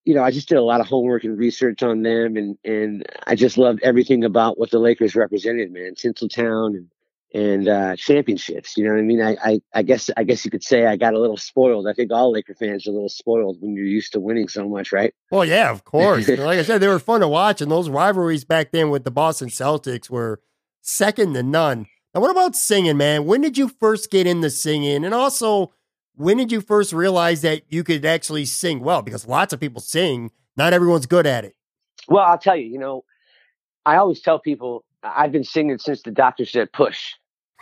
You 0.06 0.16
know, 0.16 0.24
I 0.24 0.32
just 0.32 0.50
did 0.50 0.58
a 0.58 0.64
lot 0.64 0.82
of 0.82 0.88
homework 0.88 1.24
and 1.24 1.38
research 1.38 1.84
on 1.84 2.02
them, 2.02 2.38
and 2.38 2.58
and 2.64 3.06
I 3.28 3.36
just 3.36 3.58
loved 3.58 3.82
everything 3.84 4.24
about 4.24 4.60
what 4.60 4.72
the 4.72 4.80
Lakers 4.80 5.16
represented, 5.16 5.72
man. 5.72 5.96
Tinseltown 5.96 6.76
and 6.76 6.90
and 7.32 7.68
uh, 7.68 7.96
championships. 7.96 8.76
You 8.76 8.86
know 8.86 8.92
what 8.92 9.00
I 9.00 9.04
mean? 9.04 9.22
I, 9.22 9.38
I 9.44 9.62
I 9.74 9.82
guess 9.84 10.10
I 10.18 10.24
guess 10.24 10.44
you 10.46 10.52
could 10.52 10.64
say 10.64 10.88
I 10.88 10.96
got 10.96 11.14
a 11.14 11.20
little 11.20 11.38
spoiled. 11.38 11.88
I 11.88 11.94
think 11.94 12.12
all 12.12 12.32
Laker 12.32 12.56
fans 12.56 12.88
are 12.88 12.92
a 12.92 12.94
little 12.94 13.10
spoiled 13.10 13.62
when 13.62 13.76
you're 13.76 13.86
used 13.86 14.14
to 14.14 14.20
winning 14.20 14.48
so 14.48 14.68
much, 14.68 14.92
right? 14.92 15.14
Well, 15.30 15.46
yeah, 15.46 15.70
of 15.70 15.84
course. 15.84 16.28
like 16.28 16.60
I 16.60 16.64
said, 16.64 16.80
they 16.80 16.88
were 16.88 17.00
fun 17.00 17.22
to 17.22 17.28
watch, 17.28 17.62
and 17.62 17.70
those 17.70 17.90
rivalries 17.90 18.46
back 18.46 18.72
then 18.72 18.90
with 18.90 19.04
the 19.04 19.12
Boston 19.12 19.50
Celtics 19.50 20.10
were 20.10 20.42
second 20.90 21.34
to 21.34 21.44
none. 21.44 21.88
Now, 22.14 22.22
what 22.22 22.32
about 22.32 22.56
singing, 22.56 22.98
man? 22.98 23.26
When 23.26 23.42
did 23.42 23.58
you 23.58 23.70
first 23.70 24.10
get 24.10 24.26
into 24.26 24.50
singing? 24.50 25.06
And 25.06 25.14
also, 25.14 25.72
when 26.16 26.38
did 26.38 26.52
you 26.52 26.62
first 26.62 26.92
realize 26.92 27.42
that 27.42 27.62
you 27.70 27.84
could 27.84 28.04
actually 28.06 28.46
sing 28.46 28.80
well? 28.80 29.02
Because 29.02 29.28
lots 29.28 29.54
of 29.54 29.60
people 29.60 29.82
sing, 29.82 30.32
not 30.58 30.74
everyone's 30.74 31.06
good 31.06 31.28
at 31.28 31.46
it. 31.46 31.56
Well, 32.08 32.26
I'll 32.26 32.38
tell 32.38 32.56
you. 32.56 32.66
You 32.66 32.80
know, 32.80 33.04
I 33.86 33.98
always 33.98 34.22
tell 34.22 34.40
people 34.40 34.84
I've 35.04 35.32
been 35.32 35.44
singing 35.44 35.78
since 35.78 36.02
the 36.02 36.12
doctor 36.12 36.46
said 36.46 36.72
push, 36.74 37.14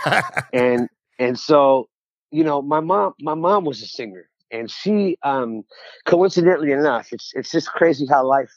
and 0.54 0.90
and 1.20 1.38
so 1.38 1.90
you 2.32 2.44
know, 2.44 2.62
my 2.62 2.80
mom 2.80 3.14
my 3.20 3.34
mom 3.34 3.66
was 3.66 3.82
a 3.82 3.88
singer, 3.88 4.30
and 4.52 4.72
she 4.72 5.18
um 5.24 5.64
coincidentally 6.06 6.72
enough, 6.72 7.12
it's 7.12 7.32
it's 7.36 7.52
just 7.52 7.68
crazy 7.68 8.06
how 8.10 8.26
life 8.26 8.52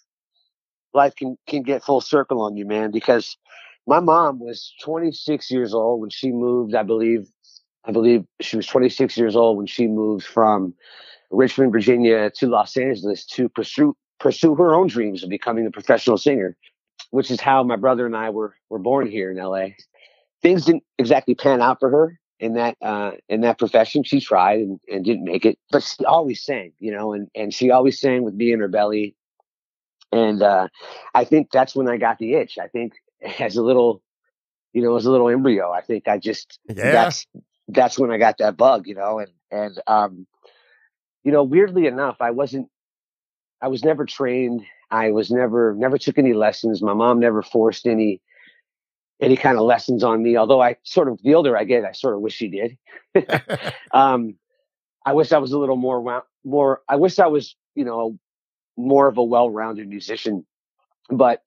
life 0.95 1.15
can 1.17 1.37
can 1.47 1.63
get 1.63 1.83
full 1.83 2.01
circle 2.01 2.41
on 2.41 2.57
you, 2.57 2.65
man. 2.65 2.91
Because 2.91 3.37
my 3.87 4.01
mom 4.01 4.39
was 4.39 4.75
26 4.83 5.51
years 5.51 5.75
old 5.75 6.01
when 6.01 6.11
she 6.11 6.31
moved. 6.31 6.75
I 6.75 6.83
believe 6.83 7.29
I 7.85 7.93
believe 7.93 8.25
she 8.41 8.57
was 8.57 8.67
26 8.67 9.17
years 9.17 9.35
old 9.35 9.57
when 9.57 9.67
she 9.67 9.87
moved 9.87 10.27
from 10.27 10.75
Richmond, 11.31 11.73
Virginia, 11.73 12.31
to 12.37 12.47
Los 12.47 12.77
Angeles 12.77 13.25
to 13.27 13.49
pursue 13.49 13.97
pursue 14.19 14.55
her 14.55 14.75
own 14.75 14.87
dreams 14.87 15.23
of 15.23 15.31
becoming 15.31 15.67
a 15.67 15.71
professional 15.71 16.19
singer, 16.19 16.57
which 17.11 17.31
is 17.31 17.41
how 17.41 17.63
my 17.63 17.77
brother 17.77 18.07
and 18.07 18.17
I 18.17 18.31
were 18.31 18.55
were 18.69 18.79
born 18.79 19.07
here 19.09 19.31
in 19.31 19.39
LA. 19.39 19.69
Things 20.43 20.65
didn't 20.67 20.85
exactly 20.99 21.35
pan 21.35 21.63
out 21.63 21.81
for 21.81 21.91
her 21.91 22.21
in 22.39 22.55
that 22.55 22.77
uh, 22.83 23.13
in 23.29 23.41
that 23.43 23.59
profession. 23.59 24.05
She 24.05 24.21
tried 24.21 24.61
and, 24.61 24.81
and 24.89 25.05
didn't 25.05 25.25
make 25.25 25.47
it, 25.47 25.59
but 25.71 25.83
she 25.83 26.05
always 26.05 26.45
sang, 26.45 26.73
you 26.79 26.93
know, 26.93 27.13
and 27.13 27.29
and 27.35 27.55
she 27.55 27.71
always 27.71 28.01
sang 28.01 28.23
with 28.25 28.35
me 28.35 28.53
in 28.53 28.61
her 28.61 28.69
belly. 28.69 29.17
And 30.13 30.43
uh, 30.43 30.69
I 31.15 31.25
think 31.25 31.51
that's 31.53 31.75
when 31.75 31.89
I 31.89 31.97
got 31.97 32.19
the 32.19 32.35
itch. 32.35 32.59
I 32.59 32.67
think 32.67 32.95
as 33.39 33.57
a 33.57 33.63
little, 33.63 34.03
you 34.73 34.83
know, 34.83 34.97
as 34.97 35.07
a 35.07 35.11
little 35.11 35.29
embryo, 35.29 35.71
I 35.71 35.81
think 35.81 36.09
I 36.09 36.19
just 36.19 36.59
Yeah. 36.69 36.93
that's 36.93 37.27
that's 37.69 37.99
when 37.99 38.11
I 38.11 38.19
got 38.19 38.39
that 38.39 38.57
bug, 38.57 38.87
you 38.87 38.95
know, 38.95 39.19
and 39.19 39.31
and 39.51 39.81
um, 39.87 40.27
you 41.25 41.33
know, 41.33 41.43
weirdly 41.43 41.87
enough, 41.87 42.17
I 42.21 42.31
wasn't, 42.31 42.69
I 43.61 43.69
was 43.69 43.85
never 43.85 44.05
trained. 44.07 44.63
I 44.91 45.13
was 45.13 45.31
never 45.31 45.75
never 45.77 45.99
took 45.99 46.19
any 46.19 46.33
lessons. 46.33 46.83
My 46.83 46.95
mom 46.95 47.21
never 47.21 47.43
forced 47.43 47.87
any 47.87 48.21
any 49.21 49.37
kind 49.37 49.57
of 49.59 49.65
lessons 49.65 50.03
on 50.03 50.23
me. 50.23 50.37
Although 50.37 50.63
I 50.63 50.77
sort 50.83 51.09
of 51.09 51.21
the 51.23 51.35
older 51.35 51.57
I 51.57 51.65
get, 51.65 51.85
I 51.85 51.93
sort 51.93 52.15
of 52.15 52.21
wish 52.21 52.35
she 52.35 52.49
did. 52.49 52.79
um, 53.93 54.35
I 55.05 55.13
wish 55.13 55.33
I 55.33 55.39
was 55.39 55.53
a 55.53 55.59
little 55.59 55.77
more 55.77 56.25
more. 56.45 56.81
I 56.89 56.97
wish 56.97 57.19
I 57.19 57.27
was 57.27 57.55
you 57.75 57.85
know 57.85 58.19
more 58.77 59.09
of 59.09 59.19
a 59.19 59.23
well-rounded 59.23 59.89
musician, 59.89 60.47
but 61.11 61.43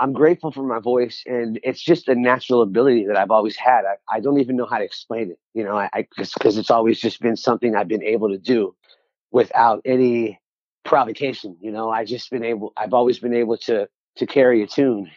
I'm 0.00 0.14
grateful 0.14 0.50
for 0.50 0.62
my 0.62 0.80
voice, 0.80 1.22
and 1.26 1.60
it's 1.62 1.80
just 1.80 2.08
a 2.08 2.14
natural 2.14 2.62
ability 2.62 3.04
that 3.06 3.16
I've 3.18 3.30
always 3.30 3.54
had. 3.54 3.84
I, 3.84 4.16
I 4.16 4.20
don't 4.20 4.40
even 4.40 4.56
know 4.56 4.64
how 4.64 4.78
to 4.78 4.84
explain 4.84 5.30
it, 5.30 5.38
you 5.52 5.62
know, 5.62 5.76
I 5.76 6.06
because 6.16 6.56
it's 6.56 6.70
always 6.70 6.98
just 6.98 7.20
been 7.20 7.36
something 7.36 7.76
I've 7.76 7.86
been 7.86 8.02
able 8.02 8.30
to 8.30 8.38
do 8.38 8.74
without 9.30 9.82
any 9.84 10.40
provocation. 10.86 11.58
You 11.60 11.70
know, 11.70 11.90
I 11.90 12.06
just 12.06 12.30
been 12.30 12.44
able. 12.44 12.72
I've 12.78 12.94
always 12.94 13.18
been 13.18 13.34
able 13.34 13.58
to 13.58 13.88
to 14.16 14.26
carry 14.26 14.62
a 14.62 14.66
tune. 14.66 15.10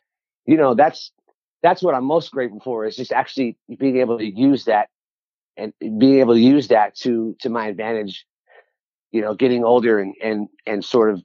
You 0.45 0.57
know, 0.57 0.75
that's 0.75 1.13
that's 1.61 1.81
what 1.81 1.95
I'm 1.95 2.03
most 2.03 2.31
grateful 2.31 2.59
for 2.59 2.85
is 2.85 2.97
just 2.97 3.13
actually 3.13 3.57
being 3.79 3.97
able 3.97 4.17
to 4.17 4.25
use 4.25 4.65
that 4.65 4.89
and 5.55 5.71
being 5.79 6.19
able 6.19 6.33
to 6.33 6.41
use 6.41 6.67
that 6.67 6.95
to 6.97 7.37
to 7.39 7.49
my 7.49 7.67
advantage. 7.67 8.25
You 9.13 9.21
know, 9.21 9.33
getting 9.33 9.63
older 9.63 9.99
and 9.99 10.13
and 10.21 10.49
and 10.65 10.83
sort 10.83 11.11
of 11.11 11.23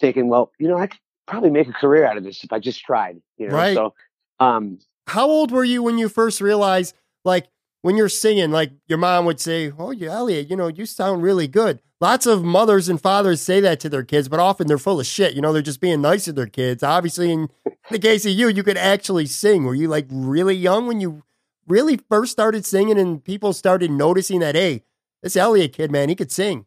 thinking, 0.00 0.28
well, 0.28 0.50
you 0.58 0.68
know, 0.68 0.78
I 0.78 0.86
could 0.86 1.00
probably 1.28 1.50
make 1.50 1.68
a 1.68 1.72
career 1.72 2.04
out 2.04 2.16
of 2.16 2.24
this 2.24 2.42
if 2.42 2.52
I 2.52 2.58
just 2.58 2.80
tried. 2.80 3.20
You 3.36 3.48
know, 3.48 3.54
right. 3.54 3.76
so 3.76 3.94
um, 4.40 4.78
how 5.06 5.28
old 5.28 5.52
were 5.52 5.64
you 5.64 5.82
when 5.82 5.98
you 5.98 6.08
first 6.08 6.40
realized, 6.40 6.94
like, 7.24 7.48
when 7.82 7.96
you're 7.96 8.08
singing, 8.08 8.50
like 8.50 8.72
your 8.88 8.98
mom 8.98 9.24
would 9.26 9.38
say, 9.38 9.72
"Oh, 9.78 9.92
you 9.92 10.08
Elliott, 10.08 10.50
you 10.50 10.56
know, 10.56 10.66
you 10.66 10.84
sound 10.84 11.22
really 11.22 11.46
good." 11.46 11.80
Lots 12.00 12.26
of 12.26 12.44
mothers 12.44 12.88
and 12.88 13.00
fathers 13.00 13.40
say 13.40 13.60
that 13.60 13.80
to 13.80 13.88
their 13.88 14.04
kids, 14.04 14.28
but 14.28 14.40
often 14.40 14.66
they're 14.66 14.78
full 14.78 15.00
of 15.00 15.06
shit. 15.06 15.34
You 15.34 15.42
know, 15.42 15.52
they're 15.52 15.62
just 15.62 15.80
being 15.80 16.00
nice 16.00 16.24
to 16.24 16.32
their 16.32 16.46
kids. 16.46 16.82
Obviously, 16.82 17.32
in 17.32 17.48
the 17.90 17.98
case 17.98 18.24
of 18.24 18.32
you, 18.32 18.48
you 18.48 18.62
could 18.62 18.76
actually 18.76 19.26
sing. 19.26 19.64
Were 19.64 19.74
you 19.74 19.88
like 19.88 20.06
really 20.10 20.54
young 20.56 20.86
when 20.86 21.00
you 21.00 21.22
really 21.66 21.96
first 22.08 22.32
started 22.32 22.64
singing, 22.64 22.98
and 22.98 23.22
people 23.22 23.52
started 23.52 23.90
noticing 23.90 24.40
that, 24.40 24.54
hey, 24.54 24.82
this 25.22 25.36
Elliott 25.36 25.72
kid, 25.72 25.90
man, 25.90 26.08
he 26.08 26.14
could 26.14 26.32
sing. 26.32 26.66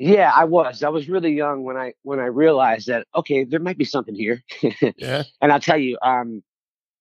Yeah, 0.00 0.32
I 0.34 0.44
was. 0.44 0.82
I 0.82 0.88
was 0.88 1.10
really 1.10 1.32
young 1.32 1.62
when 1.62 1.76
I 1.76 1.92
when 2.04 2.20
I 2.20 2.24
realized 2.24 2.86
that 2.86 3.06
okay, 3.14 3.44
there 3.44 3.60
might 3.60 3.76
be 3.76 3.84
something 3.84 4.14
here. 4.14 4.42
yeah. 4.96 5.24
And 5.42 5.52
I'll 5.52 5.60
tell 5.60 5.76
you, 5.76 5.98
um, 6.00 6.42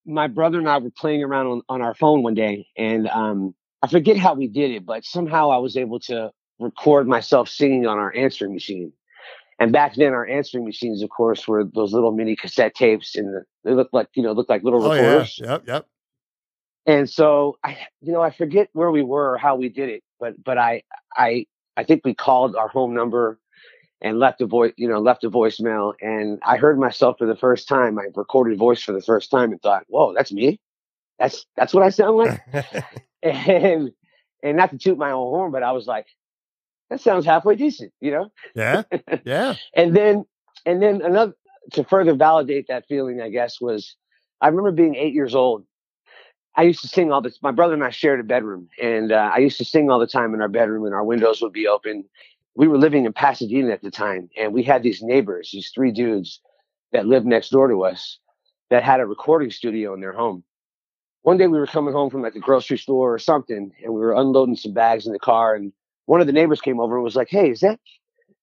my 0.05 0.27
brother 0.27 0.59
and 0.59 0.67
I 0.67 0.79
were 0.79 0.91
playing 0.91 1.23
around 1.23 1.47
on, 1.47 1.61
on 1.69 1.81
our 1.81 1.95
phone 1.95 2.23
one 2.23 2.33
day, 2.33 2.67
and 2.77 3.07
um, 3.07 3.55
I 3.81 3.87
forget 3.87 4.17
how 4.17 4.33
we 4.33 4.47
did 4.47 4.71
it, 4.71 4.85
but 4.85 5.05
somehow 5.05 5.49
I 5.49 5.59
was 5.59 5.77
able 5.77 6.01
to 6.01 6.31
record 6.59 7.07
myself 7.07 7.47
singing 7.47 7.87
on 7.87 7.97
our 7.97 8.13
answering 8.13 8.53
machine. 8.53 8.91
And 9.59 9.71
back 9.71 9.95
then, 9.95 10.13
our 10.13 10.27
answering 10.27 10.65
machines, 10.65 11.01
of 11.01 11.09
course, 11.09 11.47
were 11.47 11.63
those 11.63 11.93
little 11.93 12.11
mini 12.11 12.35
cassette 12.35 12.75
tapes, 12.75 13.15
and 13.15 13.27
the, 13.33 13.43
they 13.63 13.71
looked 13.71 13.93
like 13.93 14.09
you 14.13 14.23
know 14.23 14.33
looked 14.33 14.49
like 14.49 14.63
little 14.63 14.83
oh, 14.83 14.91
recorders. 14.91 15.39
Yeah. 15.41 15.51
Yep. 15.51 15.63
Yep. 15.67 15.87
And 16.85 17.09
so 17.09 17.59
I, 17.63 17.77
you 18.01 18.11
know, 18.11 18.21
I 18.21 18.31
forget 18.31 18.67
where 18.73 18.91
we 18.91 19.03
were 19.03 19.35
or 19.35 19.37
how 19.37 19.55
we 19.55 19.69
did 19.69 19.87
it, 19.87 20.03
but 20.19 20.43
but 20.43 20.57
I 20.57 20.83
I 21.15 21.45
I 21.79 21.83
think 21.85 22.01
we 22.03 22.13
called 22.13 22.57
our 22.57 22.67
home 22.67 22.93
number 22.93 23.39
and 24.01 24.19
left 24.19 24.41
a 24.41 24.45
voice, 24.45 24.73
you 24.75 24.89
know, 24.89 24.99
left 24.99 25.23
a 25.23 25.29
voicemail. 25.29 25.93
And 26.01 26.37
I 26.45 26.57
heard 26.57 26.77
myself 26.77 27.17
for 27.17 27.25
the 27.25 27.37
first 27.37 27.69
time. 27.69 27.97
I 27.97 28.07
recorded 28.13 28.57
voice 28.57 28.83
for 28.83 28.91
the 28.91 29.01
first 29.01 29.31
time 29.31 29.53
and 29.53 29.61
thought, 29.61 29.85
"Whoa, 29.87 30.13
that's 30.13 30.33
me. 30.33 30.59
That's 31.19 31.45
that's 31.55 31.73
what 31.73 31.83
I 31.83 31.89
sound 31.89 32.17
like." 32.17 32.41
and 33.23 33.91
and 34.43 34.57
not 34.57 34.71
to 34.71 34.77
toot 34.77 34.97
my 34.97 35.11
own 35.11 35.29
horn, 35.29 35.51
but 35.53 35.63
I 35.63 35.71
was 35.71 35.87
like, 35.87 36.07
"That 36.89 36.99
sounds 36.99 37.25
halfway 37.25 37.55
decent," 37.55 37.93
you 38.01 38.11
know? 38.11 38.31
Yeah, 38.55 38.83
yeah. 39.23 39.55
and 39.73 39.95
then 39.95 40.25
and 40.65 40.81
then 40.81 41.01
another 41.01 41.33
to 41.73 41.85
further 41.85 42.13
validate 42.13 42.67
that 42.67 42.87
feeling, 42.89 43.21
I 43.21 43.29
guess, 43.29 43.61
was 43.61 43.95
I 44.41 44.49
remember 44.49 44.71
being 44.71 44.95
eight 44.95 45.13
years 45.13 45.33
old 45.33 45.63
I 46.55 46.63
used 46.63 46.81
to 46.81 46.87
sing 46.87 47.11
all 47.11 47.21
this. 47.21 47.41
My 47.41 47.51
brother 47.51 47.73
and 47.73 47.83
I 47.83 47.89
shared 47.89 48.19
a 48.19 48.23
bedroom, 48.23 48.69
and 48.81 49.11
uh, 49.11 49.31
I 49.33 49.37
used 49.37 49.57
to 49.59 49.65
sing 49.65 49.89
all 49.89 49.99
the 49.99 50.07
time 50.07 50.33
in 50.33 50.41
our 50.41 50.47
bedroom, 50.47 50.85
and 50.85 50.93
our 50.93 51.03
windows 51.03 51.41
would 51.41 51.53
be 51.53 51.67
open. 51.67 52.03
We 52.55 52.67
were 52.67 52.77
living 52.77 53.05
in 53.05 53.13
Pasadena 53.13 53.71
at 53.71 53.81
the 53.81 53.91
time, 53.91 54.29
and 54.37 54.53
we 54.53 54.63
had 54.63 54.83
these 54.83 55.01
neighbors, 55.01 55.51
these 55.53 55.71
three 55.73 55.91
dudes 55.91 56.41
that 56.91 57.05
lived 57.05 57.25
next 57.25 57.49
door 57.49 57.67
to 57.67 57.85
us, 57.85 58.19
that 58.69 58.83
had 58.83 58.99
a 58.99 59.05
recording 59.05 59.51
studio 59.51 59.93
in 59.93 60.01
their 60.01 60.13
home. 60.13 60.43
One 61.21 61.37
day 61.37 61.47
we 61.47 61.59
were 61.59 61.67
coming 61.67 61.93
home 61.93 62.09
from 62.09 62.23
like 62.23 62.33
the 62.33 62.39
grocery 62.39 62.77
store 62.77 63.13
or 63.13 63.19
something, 63.19 63.71
and 63.83 63.93
we 63.93 63.99
were 63.99 64.13
unloading 64.13 64.55
some 64.55 64.73
bags 64.73 65.05
in 65.05 65.13
the 65.13 65.19
car, 65.19 65.55
and 65.55 65.71
one 66.05 66.21
of 66.21 66.27
the 66.27 66.33
neighbors 66.33 66.61
came 66.61 66.79
over 66.79 66.95
and 66.95 67.03
was 67.03 67.15
like, 67.15 67.29
"Hey, 67.29 67.51
is 67.51 67.59
that?" 67.59 67.79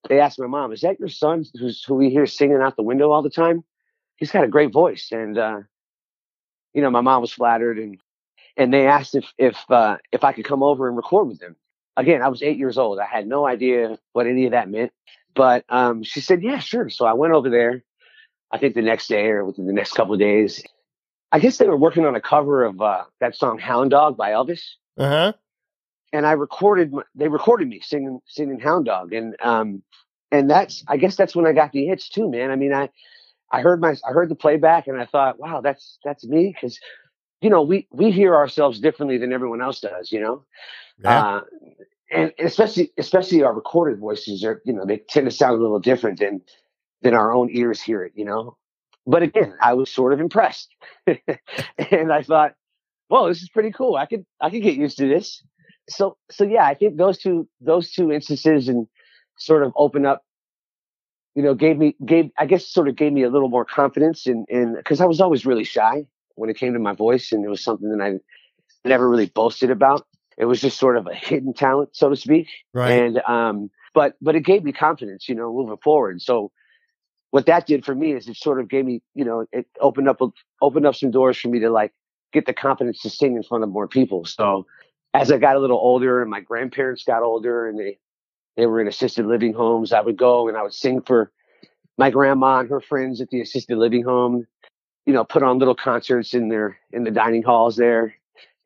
They 0.09 0.21
asked 0.21 0.39
my 0.39 0.47
mom, 0.47 0.73
"Is 0.73 0.83
that 0.83 1.01
your 1.01 1.09
son 1.09 1.45
who's 1.59 1.83
who 1.83 1.95
we 1.97 2.11
hear 2.11 2.27
singing 2.27 2.61
out 2.63 2.77
the 2.77 2.83
window 2.83 3.11
all 3.11 3.23
the 3.23 3.31
time? 3.31 3.65
He's 4.17 4.31
got 4.31 4.45
a 4.45 4.49
great 4.49 4.73
voice." 4.73 5.11
And 5.11 5.37
uh, 5.37 5.61
you 6.77 6.83
know, 6.83 6.91
my 6.91 7.01
mom 7.01 7.23
was 7.23 7.33
flattered 7.33 7.79
and 7.79 7.99
and 8.57 8.73
they 8.73 8.87
asked 8.87 9.15
if 9.15 9.33
if 9.39 9.59
uh, 9.71 9.97
if 10.13 10.23
I 10.23 10.33
could 10.33 10.45
come 10.45 10.63
over 10.63 10.87
and 10.87 10.97
record 10.97 11.27
with 11.27 11.41
them. 11.41 11.57
Again, 11.97 12.21
I 12.21 12.29
was 12.29 12.43
eight 12.43 12.59
years 12.59 12.77
old. 12.77 12.99
I 12.99 13.07
had 13.07 13.27
no 13.27 13.47
idea 13.47 13.99
what 14.13 14.27
any 14.27 14.45
of 14.45 14.53
that 14.53 14.69
meant, 14.69 14.93
but 15.35 15.65
um, 15.71 16.03
she 16.03 16.21
said, 16.21 16.43
"Yeah, 16.43 16.59
sure." 16.59 16.91
So 16.91 17.07
I 17.07 17.15
went 17.15 17.33
over 17.33 17.49
there. 17.49 17.83
I 18.53 18.59
think 18.59 18.75
the 18.75 18.83
next 18.83 19.09
day 19.09 19.27
or 19.29 19.47
within 19.47 19.67
the 19.67 19.73
next 19.73 19.95
couple 19.95 20.13
of 20.13 20.21
days, 20.21 20.63
I 21.33 21.39
guess 21.39 21.57
they 21.57 21.67
were 21.67 21.79
working 21.79 22.05
on 22.05 22.15
a 22.15 22.21
cover 22.21 22.65
of 22.65 22.81
uh, 22.83 23.05
that 23.21 23.35
song 23.35 23.59
"Hound 23.59 23.93
Dog" 23.93 24.19
by 24.19 24.33
Elvis. 24.33 24.61
Uh 24.99 25.09
huh. 25.09 25.33
And 26.13 26.27
I 26.27 26.33
recorded. 26.33 26.93
They 27.15 27.29
recorded 27.29 27.69
me 27.69 27.81
singing 27.81 28.21
singing 28.27 28.61
"Hound 28.61 28.85
Dog," 28.85 29.15
and 29.15 29.35
um, 29.41 29.83
and 30.31 30.51
that's 30.51 30.85
I 30.89 30.99
guess 30.99 31.17
that's 31.17 31.35
when 31.35 31.47
I 31.47 31.53
got 31.55 31.73
the 31.73 31.87
hits 31.87 32.11
too, 32.11 32.31
man. 32.31 32.51
I 32.51 32.57
mean, 32.57 32.75
I 32.75 32.91
I 33.53 33.61
heard 33.61 33.81
my 33.81 33.97
I 34.09 34.13
heard 34.13 34.29
the 34.29 34.35
playback 34.35 34.87
and 34.87 35.01
I 35.01 35.07
thought, 35.07 35.39
wow, 35.39 35.61
that's 35.61 35.99
that's 36.05 36.25
me 36.27 36.55
because 36.55 36.79
you 37.41 37.51
know 37.51 37.63
we 37.63 37.87
we 37.93 38.11
hear 38.11 38.35
ourselves 38.35 38.81
differently 38.81 39.19
than 39.19 39.33
everyone 39.33 39.63
else 39.63 39.81
does, 39.81 40.11
you 40.11 40.21
know. 40.21 40.45
Yeah. 41.03 41.25
Uh, 41.25 41.41
and 42.11 42.33
especially 42.39 42.93
especially 42.99 43.43
our 43.43 43.53
recorded 43.53 43.99
voices 43.99 44.45
are 44.45 44.63
you 44.65 44.73
know 44.73 44.85
they 44.85 44.99
tend 44.99 45.27
to 45.27 45.35
sound 45.35 45.59
a 45.59 45.63
little 45.63 45.81
different 45.81 46.19
than 46.19 46.41
than 47.03 47.15
our 47.15 47.33
own 47.33 47.49
ears 47.51 47.81
hear 47.81 48.03
it, 48.05 48.13
you 48.15 48.25
know. 48.25 48.57
But 49.07 49.23
again, 49.23 49.55
I 49.63 49.75
was 49.75 49.91
sort 49.91 50.13
of 50.13 50.21
impressed, 50.21 50.75
and 51.07 52.13
I 52.13 52.23
thought, 52.23 52.55
"Whoa, 53.09 53.29
this 53.29 53.43
is 53.43 53.49
pretty 53.49 53.71
cool. 53.71 53.97
I 53.97 54.07
could 54.07 54.25
I 54.41 54.51
could 54.51 54.63
get 54.63 54.75
used 54.75 54.99
to 54.99 55.09
this." 55.09 55.43
So 55.89 56.17
so 56.31 56.45
yeah, 56.45 56.65
I 56.65 56.75
think 56.75 56.97
those 56.97 57.19
two 57.19 57.49
those 57.61 57.93
two 57.93 58.11
instances 58.11 58.69
and 58.69 58.89
sort 59.39 59.63
of 59.63 59.73
open 59.77 60.07
up 60.07 60.25
you 61.37 61.43
know, 61.43 61.55
gave 61.55 61.77
me 61.77 61.95
gave 62.05 62.31
I 62.39 62.47
guess 62.47 62.67
sort 62.67 62.89
of 62.89 62.97
gave 62.97 63.13
me 63.13 63.23
a 63.23 63.31
little 63.31 63.51
more 63.51 63.65
confidence 63.65 64.27
in 64.27 64.47
in 64.49 64.75
because 64.75 65.01
I 65.03 65.05
was 65.05 65.21
always 65.21 65.45
really 65.45 65.65
shy 65.65 66.07
when 66.35 66.51
it 66.51 66.57
came 66.57 66.73
to 66.73 66.79
my 66.79 66.95
voice, 66.95 67.31
and 67.31 67.45
it 67.45 67.49
was 67.49 67.63
something 67.63 67.91
that 67.91 68.03
I 68.03 68.19
never 68.89 69.09
really 69.09 69.27
boasted 69.27 69.71
about. 69.71 70.07
It 70.39 70.47
was 70.47 70.61
just 70.61 70.79
sort 70.79 70.97
of 70.97 71.07
a 71.07 71.15
hidden 71.15 71.53
talent, 71.53 71.91
so 71.93 72.09
to 72.09 72.17
speak. 72.17 72.49
Right. 72.73 72.93
And 72.93 73.19
um, 73.29 73.71
but 73.95 74.17
but 74.23 74.35
it 74.35 74.45
gave 74.45 74.65
me 74.65 74.73
confidence, 74.73 75.29
you 75.29 75.35
know, 75.35 75.53
moving 75.53 75.77
forward. 75.85 76.23
So 76.23 76.53
what 77.31 77.47
that 77.47 77.67
did 77.67 77.85
for 77.85 77.95
me 77.95 78.13
is 78.13 78.29
it 78.29 78.37
sort 78.37 78.59
of 78.59 78.69
gave 78.69 78.87
me, 78.87 79.03
you 79.15 79.25
know, 79.25 79.45
it 79.53 79.67
opened 79.79 80.09
up 80.09 80.21
opened 80.63 80.87
up 80.87 80.95
some 80.95 81.11
doors 81.11 81.39
for 81.39 81.49
me 81.49 81.61
to 81.61 81.71
like 81.71 81.93
get 82.33 82.47
the 82.47 82.55
confidence 82.55 83.03
to 83.03 83.11
sing 83.11 83.37
in 83.37 83.43
front 83.43 83.63
of 83.63 83.69
more 83.69 83.89
people. 83.89 84.25
So 84.25 84.67
as 85.13 85.31
I 85.31 85.37
got 85.37 85.57
a 85.57 85.59
little 85.59 85.79
older 85.79 86.23
and 86.23 86.31
my 86.31 86.41
grandparents 86.41 87.05
got 87.05 87.23
older 87.23 87.69
and 87.69 87.79
they 87.79 87.99
they 88.57 88.67
were 88.67 88.81
in 88.81 88.89
assisted 88.89 89.27
living 89.27 89.53
homes. 89.53 89.93
I 89.93 90.01
would 90.01 90.17
go 90.17 90.49
and 90.49 90.57
I 90.57 90.63
would 90.63 90.75
sing 90.75 91.03
for 91.03 91.31
my 91.99 92.11
grandma 92.11 92.61
and 92.61 92.71
her 92.71 92.81
friends 92.81 93.21
at 93.21 93.31
the 93.31 93.41
assisted 93.41 93.77
living 93.77 94.03
home. 94.03 94.47
You 95.05 95.13
know, 95.13 95.25
put 95.25 95.43
on 95.43 95.59
little 95.59 95.75
concerts 95.75 96.35
in 96.35 96.49
their 96.49 96.79
in 96.91 97.05
the 97.05 97.13
dining 97.13 97.45
halls 97.45 97.77
there, 97.77 98.15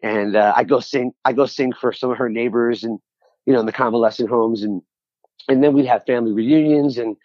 and 0.03 0.37
uh, 0.37 0.55
I 0.57 0.65
go 0.65 0.81
sing. 0.81 1.13
I 1.25 1.35
go 1.35 1.45
sing 1.45 1.73
for 1.73 1.93
some 1.93 2.11
of 2.11 2.17
her 2.17 2.31
neighbors 2.31 2.83
and 2.83 2.99
you 3.45 3.53
know 3.53 3.61
in 3.61 3.67
the 3.67 3.73
convalescent 3.73 4.31
homes, 4.31 4.63
and 4.63 4.81
and 5.49 5.63
then 5.63 5.75
we'd 5.75 5.87
have 5.87 6.07
family 6.07 6.33
reunions, 6.33 6.97
and 6.97 7.17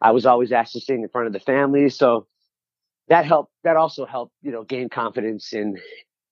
I 0.00 0.12
was 0.12 0.26
always 0.26 0.52
asked 0.52 0.74
to 0.74 0.80
sing 0.80 1.02
in 1.02 1.08
front 1.08 1.26
of 1.26 1.32
the 1.32 1.40
family. 1.40 1.88
So 1.88 2.28
that 3.08 3.24
helped. 3.24 3.52
That 3.64 3.76
also 3.76 4.06
helped. 4.06 4.32
You 4.42 4.52
know, 4.52 4.62
gain 4.62 4.88
confidence 4.88 5.52
and 5.52 5.78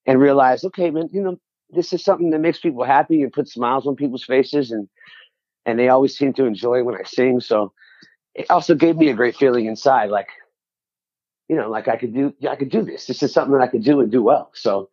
and 0.05 0.21
realize, 0.21 0.63
okay, 0.63 0.89
man, 0.89 1.09
you 1.11 1.21
know, 1.21 1.37
this 1.69 1.91
is 1.91 2.01
something 2.01 2.29
that 2.29 2.39
makes 2.39 2.59
people 2.59 2.85
happy 2.85 3.23
and 3.23 3.33
puts 3.33 3.53
smiles 3.53 3.85
on 3.85 3.97
people's 3.97 4.23
faces, 4.23 4.71
and 4.71 4.87
and 5.65 5.77
they 5.77 5.89
always 5.89 6.17
seem 6.17 6.33
to 6.33 6.45
enjoy 6.45 6.83
when 6.83 6.95
I 6.95 7.03
sing. 7.03 7.39
So 7.39 7.73
it 8.33 8.49
also 8.49 8.75
gave 8.75 8.97
me 8.97 9.09
a 9.09 9.13
great 9.13 9.35
feeling 9.35 9.65
inside, 9.65 10.09
like, 10.09 10.29
you 11.47 11.55
know, 11.55 11.69
like 11.69 11.87
I 11.87 11.97
could 11.97 12.13
do, 12.13 12.33
I 12.49 12.55
could 12.55 12.69
do 12.69 12.81
this. 12.81 13.05
This 13.05 13.21
is 13.21 13.33
something 13.33 13.53
that 13.53 13.63
I 13.63 13.67
could 13.67 13.83
do 13.83 13.99
and 13.99 14.11
do 14.11 14.23
well. 14.23 14.51
So 14.53 14.89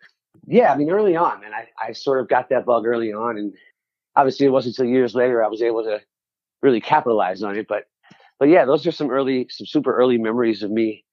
yeah, 0.46 0.72
I 0.72 0.76
mean, 0.76 0.90
early 0.90 1.16
on, 1.16 1.40
man, 1.40 1.52
I, 1.54 1.68
I 1.80 1.92
sort 1.92 2.20
of 2.20 2.28
got 2.28 2.48
that 2.50 2.66
bug 2.66 2.86
early 2.86 3.12
on. 3.12 3.38
And 3.38 3.54
obviously 4.16 4.46
it 4.46 4.50
wasn't 4.50 4.78
until 4.78 4.90
years 4.90 5.14
later 5.14 5.42
I 5.42 5.48
was 5.48 5.62
able 5.62 5.84
to 5.84 6.00
really 6.62 6.80
capitalize 6.80 7.42
on 7.42 7.56
it. 7.56 7.66
But, 7.68 7.84
but 8.38 8.48
yeah, 8.48 8.64
those 8.64 8.86
are 8.86 8.92
some 8.92 9.10
early, 9.10 9.46
some 9.50 9.66
super 9.66 9.94
early 9.96 10.18
memories 10.18 10.62
of 10.62 10.70
me 10.70 11.04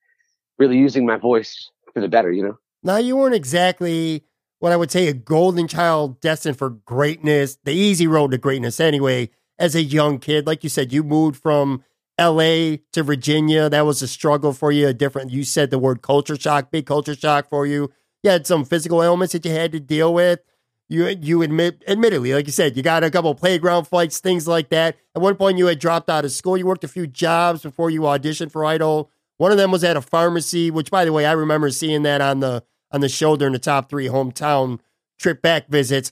really 0.57 0.77
using 0.77 1.05
my 1.05 1.17
voice 1.17 1.69
for 1.93 2.01
the 2.01 2.07
better, 2.07 2.31
you 2.31 2.43
know? 2.43 2.57
Now, 2.81 2.97
you 2.97 3.15
weren't 3.15 3.35
exactly 3.35 4.23
what 4.59 4.71
I 4.71 4.77
would 4.77 4.91
say 4.91 5.07
a 5.07 5.13
golden 5.13 5.67
child 5.67 6.21
destined 6.21 6.57
for 6.57 6.69
greatness, 6.69 7.57
the 7.63 7.73
easy 7.73 8.07
road 8.07 8.31
to 8.31 8.37
greatness 8.37 8.79
anyway 8.79 9.29
as 9.57 9.75
a 9.75 9.81
young 9.81 10.19
kid. 10.19 10.47
Like 10.47 10.63
you 10.63 10.69
said, 10.69 10.93
you 10.93 11.03
moved 11.03 11.41
from 11.41 11.83
LA 12.19 12.77
to 12.93 13.03
Virginia, 13.03 13.69
that 13.69 13.85
was 13.85 14.01
a 14.01 14.07
struggle 14.07 14.53
for 14.53 14.71
you. 14.71 14.87
A 14.87 14.93
different, 14.93 15.31
you 15.31 15.43
said 15.43 15.69
the 15.69 15.79
word 15.79 16.01
culture 16.01 16.39
shock, 16.39 16.71
big 16.71 16.85
culture 16.85 17.15
shock 17.15 17.49
for 17.49 17.65
you. 17.65 17.91
You 18.23 18.31
had 18.31 18.47
some 18.47 18.63
physical 18.63 19.03
ailments 19.03 19.33
that 19.33 19.45
you 19.45 19.51
had 19.51 19.71
to 19.73 19.79
deal 19.79 20.13
with. 20.13 20.39
You 20.87 21.07
you 21.07 21.41
admit, 21.41 21.83
admittedly, 21.87 22.33
like 22.33 22.45
you 22.45 22.51
said, 22.51 22.77
you 22.77 22.83
got 22.83 23.03
a 23.03 23.09
couple 23.09 23.33
playground 23.33 23.85
fights, 23.85 24.19
things 24.19 24.47
like 24.47 24.69
that. 24.69 24.95
At 25.15 25.21
one 25.21 25.35
point, 25.35 25.57
you 25.57 25.65
had 25.65 25.79
dropped 25.79 26.09
out 26.09 26.25
of 26.25 26.31
school. 26.31 26.57
You 26.57 26.67
worked 26.67 26.83
a 26.83 26.87
few 26.87 27.07
jobs 27.07 27.63
before 27.63 27.89
you 27.89 28.01
auditioned 28.01 28.51
for 28.51 28.63
Idol. 28.63 29.09
One 29.37 29.51
of 29.51 29.57
them 29.57 29.71
was 29.71 29.83
at 29.83 29.97
a 29.97 30.01
pharmacy, 30.01 30.69
which, 30.69 30.91
by 30.91 31.03
the 31.03 31.11
way, 31.11 31.25
I 31.25 31.31
remember 31.31 31.71
seeing 31.71 32.03
that 32.03 32.21
on 32.21 32.39
the 32.39 32.63
on 32.91 33.01
the 33.01 33.09
show 33.09 33.35
during 33.35 33.53
the 33.53 33.59
top 33.59 33.89
three 33.89 34.07
hometown 34.07 34.79
trip 35.19 35.41
back 35.41 35.67
visits. 35.67 36.11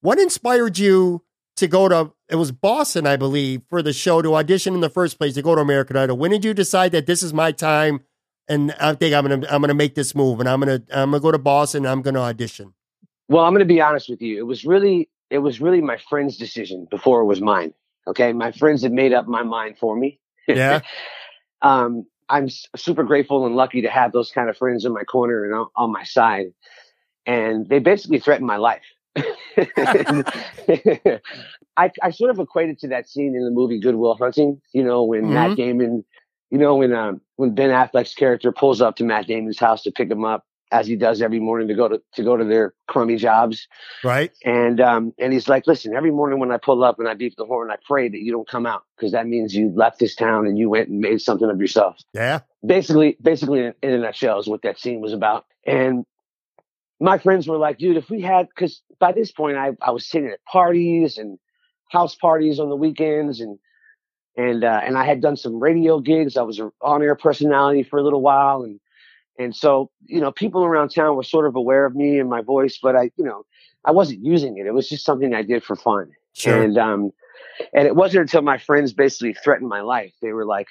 What 0.00 0.20
inspired 0.20 0.78
you 0.78 1.24
to 1.56 1.66
go 1.66 1.88
to 1.88 2.12
it 2.34 2.36
was 2.36 2.50
Boston, 2.50 3.06
I 3.06 3.14
believe, 3.14 3.62
for 3.70 3.80
the 3.80 3.92
show 3.92 4.20
to 4.20 4.34
audition 4.34 4.74
in 4.74 4.80
the 4.80 4.90
first 4.90 5.18
place 5.18 5.34
to 5.34 5.42
go 5.42 5.54
to 5.54 5.60
American 5.60 5.96
Idol. 5.96 6.16
When 6.16 6.32
did 6.32 6.44
you 6.44 6.52
decide 6.52 6.90
that 6.90 7.06
this 7.06 7.22
is 7.22 7.32
my 7.32 7.52
time 7.52 8.00
and 8.48 8.74
I 8.80 8.94
think 8.94 9.14
I'm 9.14 9.24
gonna 9.24 9.46
I'm 9.48 9.60
gonna 9.60 9.72
make 9.72 9.94
this 9.94 10.16
move 10.16 10.40
and 10.40 10.48
I'm 10.48 10.58
gonna 10.58 10.82
I'm 10.92 11.12
gonna 11.12 11.20
go 11.20 11.30
to 11.30 11.38
Boston 11.38 11.84
and 11.84 11.92
I'm 11.92 12.02
gonna 12.02 12.20
audition? 12.20 12.74
Well, 13.28 13.44
I'm 13.44 13.54
gonna 13.54 13.64
be 13.64 13.80
honest 13.80 14.08
with 14.08 14.20
you. 14.20 14.36
It 14.36 14.42
was 14.42 14.64
really 14.64 15.08
it 15.30 15.38
was 15.38 15.60
really 15.60 15.80
my 15.80 15.96
friend's 15.96 16.36
decision 16.36 16.88
before 16.90 17.20
it 17.20 17.26
was 17.26 17.40
mine. 17.40 17.72
Okay, 18.08 18.32
my 18.32 18.50
friends 18.50 18.82
had 18.82 18.90
made 18.90 19.12
up 19.12 19.28
my 19.28 19.44
mind 19.44 19.78
for 19.78 19.96
me. 19.96 20.18
Yeah. 20.48 20.80
um, 21.62 22.04
I'm 22.28 22.48
super 22.74 23.04
grateful 23.04 23.46
and 23.46 23.54
lucky 23.54 23.82
to 23.82 23.88
have 23.90 24.10
those 24.10 24.32
kind 24.32 24.50
of 24.50 24.56
friends 24.56 24.84
in 24.84 24.92
my 24.92 25.04
corner 25.04 25.44
and 25.44 25.54
on, 25.54 25.66
on 25.76 25.92
my 25.92 26.02
side. 26.02 26.46
And 27.26 27.68
they 27.68 27.78
basically 27.78 28.18
threatened 28.18 28.48
my 28.48 28.56
life. 28.56 28.82
I, 31.76 31.90
I 32.02 32.10
sort 32.10 32.30
of 32.30 32.38
equated 32.38 32.78
to 32.80 32.88
that 32.88 33.08
scene 33.08 33.34
in 33.34 33.44
the 33.44 33.50
movie 33.50 33.78
Good 33.80 33.96
Will 33.96 34.14
Hunting, 34.16 34.60
you 34.72 34.82
know, 34.84 35.04
when 35.04 35.24
Mhm. 35.24 35.32
Matt 35.32 35.56
Damon, 35.56 36.04
you 36.50 36.58
know, 36.58 36.76
when 36.76 36.92
um, 36.92 37.20
when 37.36 37.54
Ben 37.54 37.70
Affleck's 37.70 38.14
character 38.14 38.52
pulls 38.52 38.80
up 38.80 38.96
to 38.96 39.04
Matt 39.04 39.26
Damon's 39.26 39.58
house 39.58 39.82
to 39.82 39.90
pick 39.90 40.10
him 40.10 40.24
up, 40.24 40.44
as 40.72 40.86
he 40.86 40.96
does 40.96 41.20
every 41.22 41.40
morning 41.40 41.68
to 41.68 41.74
go 41.74 41.88
to 41.88 42.00
to 42.14 42.22
go 42.22 42.36
to 42.36 42.44
their 42.44 42.74
crummy 42.88 43.16
jobs, 43.16 43.66
Right? 44.02 44.32
and 44.44 44.80
um, 44.80 45.12
and 45.18 45.32
he's 45.32 45.48
like, 45.48 45.66
listen, 45.66 45.94
every 45.94 46.10
morning 46.10 46.38
when 46.38 46.50
I 46.52 46.58
pull 46.58 46.82
up 46.84 46.98
and 46.98 47.08
I 47.08 47.14
beep 47.14 47.34
the 47.36 47.44
horn, 47.44 47.70
I 47.70 47.76
pray 47.86 48.08
that 48.08 48.18
you 48.18 48.32
don't 48.32 48.48
come 48.48 48.66
out 48.66 48.82
because 48.96 49.12
that 49.12 49.26
means 49.26 49.54
you 49.54 49.72
left 49.74 49.98
this 49.98 50.14
town 50.14 50.46
and 50.46 50.58
you 50.58 50.70
went 50.70 50.88
and 50.88 51.00
made 51.00 51.20
something 51.20 51.48
of 51.50 51.60
yourself 51.60 51.96
Yeah. 52.12 52.40
basically 52.66 53.16
basically 53.20 53.60
in, 53.60 53.74
in 53.82 53.90
a 53.92 53.98
nutshell 53.98 54.38
is 54.38 54.46
what 54.48 54.62
that 54.62 54.78
scene 54.78 55.00
was 55.00 55.12
about 55.12 55.44
and 55.66 56.04
my 57.00 57.18
friends 57.18 57.46
were 57.46 57.58
like 57.58 57.78
dude 57.78 57.96
if 57.96 58.10
we 58.10 58.20
had 58.20 58.48
because 58.48 58.82
by 58.98 59.12
this 59.12 59.32
point 59.32 59.56
I, 59.56 59.72
I 59.82 59.90
was 59.90 60.06
sitting 60.06 60.28
at 60.28 60.44
parties 60.44 61.18
and 61.18 61.38
house 61.90 62.14
parties 62.14 62.58
on 62.58 62.68
the 62.68 62.76
weekends 62.76 63.40
and 63.40 63.58
and 64.36 64.64
uh, 64.64 64.80
and 64.82 64.98
I 64.98 65.04
had 65.04 65.20
done 65.20 65.36
some 65.36 65.60
radio 65.60 66.00
gigs. 66.00 66.36
I 66.36 66.42
was 66.42 66.58
an 66.58 66.72
on-air 66.80 67.14
personality 67.14 67.84
for 67.84 67.98
a 67.98 68.02
little 68.02 68.22
while 68.22 68.62
and 68.62 68.80
and 69.38 69.54
so 69.54 69.90
you 70.04 70.20
know 70.20 70.32
people 70.32 70.64
around 70.64 70.90
town 70.90 71.16
were 71.16 71.22
sort 71.22 71.46
of 71.46 71.56
aware 71.56 71.86
of 71.86 71.94
me 71.94 72.18
and 72.18 72.30
my 72.30 72.42
voice 72.42 72.78
but 72.82 72.96
I 72.96 73.10
you 73.16 73.24
know 73.24 73.44
I 73.84 73.90
wasn't 73.90 74.24
using 74.24 74.58
it. 74.58 74.66
It 74.66 74.74
was 74.74 74.88
just 74.88 75.04
something 75.04 75.34
I 75.34 75.42
did 75.42 75.62
for 75.62 75.76
fun. 75.76 76.10
Sure. 76.32 76.62
and 76.62 76.76
um 76.78 77.10
and 77.72 77.86
it 77.86 77.94
wasn't 77.94 78.22
until 78.22 78.42
my 78.42 78.58
friends 78.58 78.92
basically 78.92 79.34
threatened 79.34 79.68
my 79.68 79.82
life. 79.82 80.12
They 80.20 80.32
were 80.32 80.46
like 80.46 80.68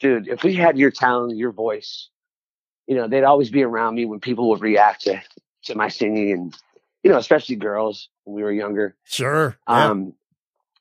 dude, 0.00 0.28
if 0.28 0.42
we 0.42 0.54
had 0.54 0.76
your 0.76 0.90
talent, 0.90 1.36
your 1.36 1.52
voice, 1.52 2.10
you 2.86 2.94
know, 2.94 3.08
they'd 3.08 3.24
always 3.24 3.50
be 3.50 3.62
around 3.62 3.94
me 3.94 4.04
when 4.04 4.20
people 4.20 4.50
would 4.50 4.60
react 4.60 5.02
to, 5.02 5.14
to 5.14 5.40
my 5.74 5.88
singing 5.88 6.32
and, 6.32 6.56
you 7.02 7.10
know, 7.10 7.18
especially 7.18 7.56
girls 7.56 8.08
when 8.24 8.36
we 8.36 8.42
were 8.42 8.52
younger. 8.52 8.96
sure. 9.04 9.56
Yeah. 9.68 9.90
Um, 9.90 10.14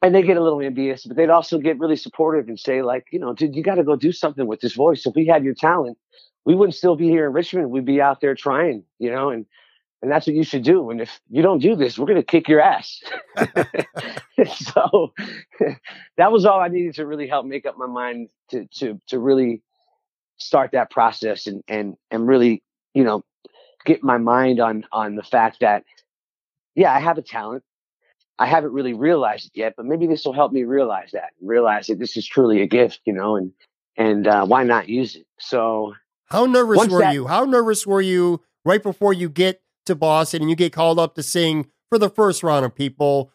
and 0.01 0.13
they 0.13 0.21
get 0.21 0.37
a 0.37 0.43
little 0.43 0.61
envious, 0.61 1.05
but 1.05 1.17
they'd 1.17 1.29
also 1.29 1.57
get 1.57 1.79
really 1.79 1.95
supportive 1.95 2.47
and 2.47 2.59
say 2.59 2.81
like, 2.81 3.07
you 3.11 3.19
know, 3.19 3.33
dude, 3.33 3.55
you 3.55 3.63
got 3.63 3.75
to 3.75 3.83
go 3.83 3.95
do 3.95 4.11
something 4.11 4.45
with 4.45 4.61
this 4.61 4.73
voice. 4.73 5.05
If 5.05 5.15
we 5.15 5.25
had 5.25 5.43
your 5.43 5.55
talent, 5.55 5.97
we 6.45 6.53
wouldn't 6.53 6.75
still 6.75 6.95
be 6.95 7.07
here 7.07 7.25
in 7.25 7.33
Richmond. 7.33 7.71
We'd 7.71 7.85
be 7.85 8.01
out 8.01 8.21
there 8.21 8.35
trying, 8.35 8.83
you 8.99 9.09
know, 9.09 9.29
and, 9.29 9.45
and 10.01 10.11
that's 10.11 10.27
what 10.27 10.35
you 10.35 10.43
should 10.43 10.63
do. 10.63 10.91
And 10.91 11.01
if 11.01 11.19
you 11.29 11.41
don't 11.41 11.59
do 11.59 11.75
this, 11.75 11.97
we're 11.97 12.05
going 12.05 12.17
to 12.17 12.23
kick 12.23 12.47
your 12.47 12.61
ass. 12.61 13.01
so 14.53 15.13
that 16.17 16.31
was 16.31 16.45
all 16.45 16.59
I 16.59 16.67
needed 16.67 16.95
to 16.95 17.07
really 17.07 17.27
help 17.27 17.45
make 17.45 17.65
up 17.65 17.77
my 17.77 17.87
mind 17.87 18.29
to, 18.51 18.67
to, 18.75 19.01
to 19.07 19.17
really 19.17 19.63
start 20.37 20.71
that 20.73 20.91
process 20.91 21.47
and, 21.47 21.63
and, 21.67 21.95
and 22.11 22.27
really, 22.27 22.61
you 22.93 23.03
know, 23.03 23.23
get 23.85 24.03
my 24.03 24.17
mind 24.17 24.59
on, 24.59 24.85
on 24.91 25.15
the 25.15 25.23
fact 25.23 25.61
that, 25.61 25.83
yeah, 26.75 26.93
I 26.93 26.99
have 26.99 27.17
a 27.17 27.21
talent. 27.21 27.63
I 28.37 28.47
haven't 28.47 28.73
really 28.73 28.93
realized 28.93 29.45
it 29.47 29.51
yet, 29.59 29.75
but 29.77 29.85
maybe 29.85 30.07
this 30.07 30.25
will 30.25 30.33
help 30.33 30.51
me 30.51 30.63
realize 30.63 31.11
that, 31.13 31.29
realize 31.41 31.87
that 31.87 31.99
this 31.99 32.17
is 32.17 32.27
truly 32.27 32.61
a 32.61 32.67
gift, 32.67 32.99
you 33.05 33.13
know, 33.13 33.37
and, 33.37 33.53
and, 33.95 34.27
uh, 34.27 34.45
why 34.45 34.63
not 34.63 34.89
use 34.89 35.15
it? 35.15 35.25
So, 35.39 35.93
How 36.25 36.45
nervous 36.45 36.89
were 36.89 36.99
that- 36.99 37.13
you? 37.13 37.27
How 37.27 37.45
nervous 37.45 37.87
were 37.87 38.01
you 38.01 38.41
right 38.65 38.83
before 38.83 39.13
you 39.13 39.29
get 39.29 39.61
to 39.85 39.95
Boston 39.95 40.41
and 40.41 40.49
you 40.49 40.55
get 40.57 40.73
called 40.73 40.99
up 40.99 41.15
to 41.15 41.23
sing 41.23 41.67
for 41.89 41.97
the 41.97 42.09
first 42.09 42.43
round 42.43 42.65
of 42.65 42.75
people? 42.75 43.31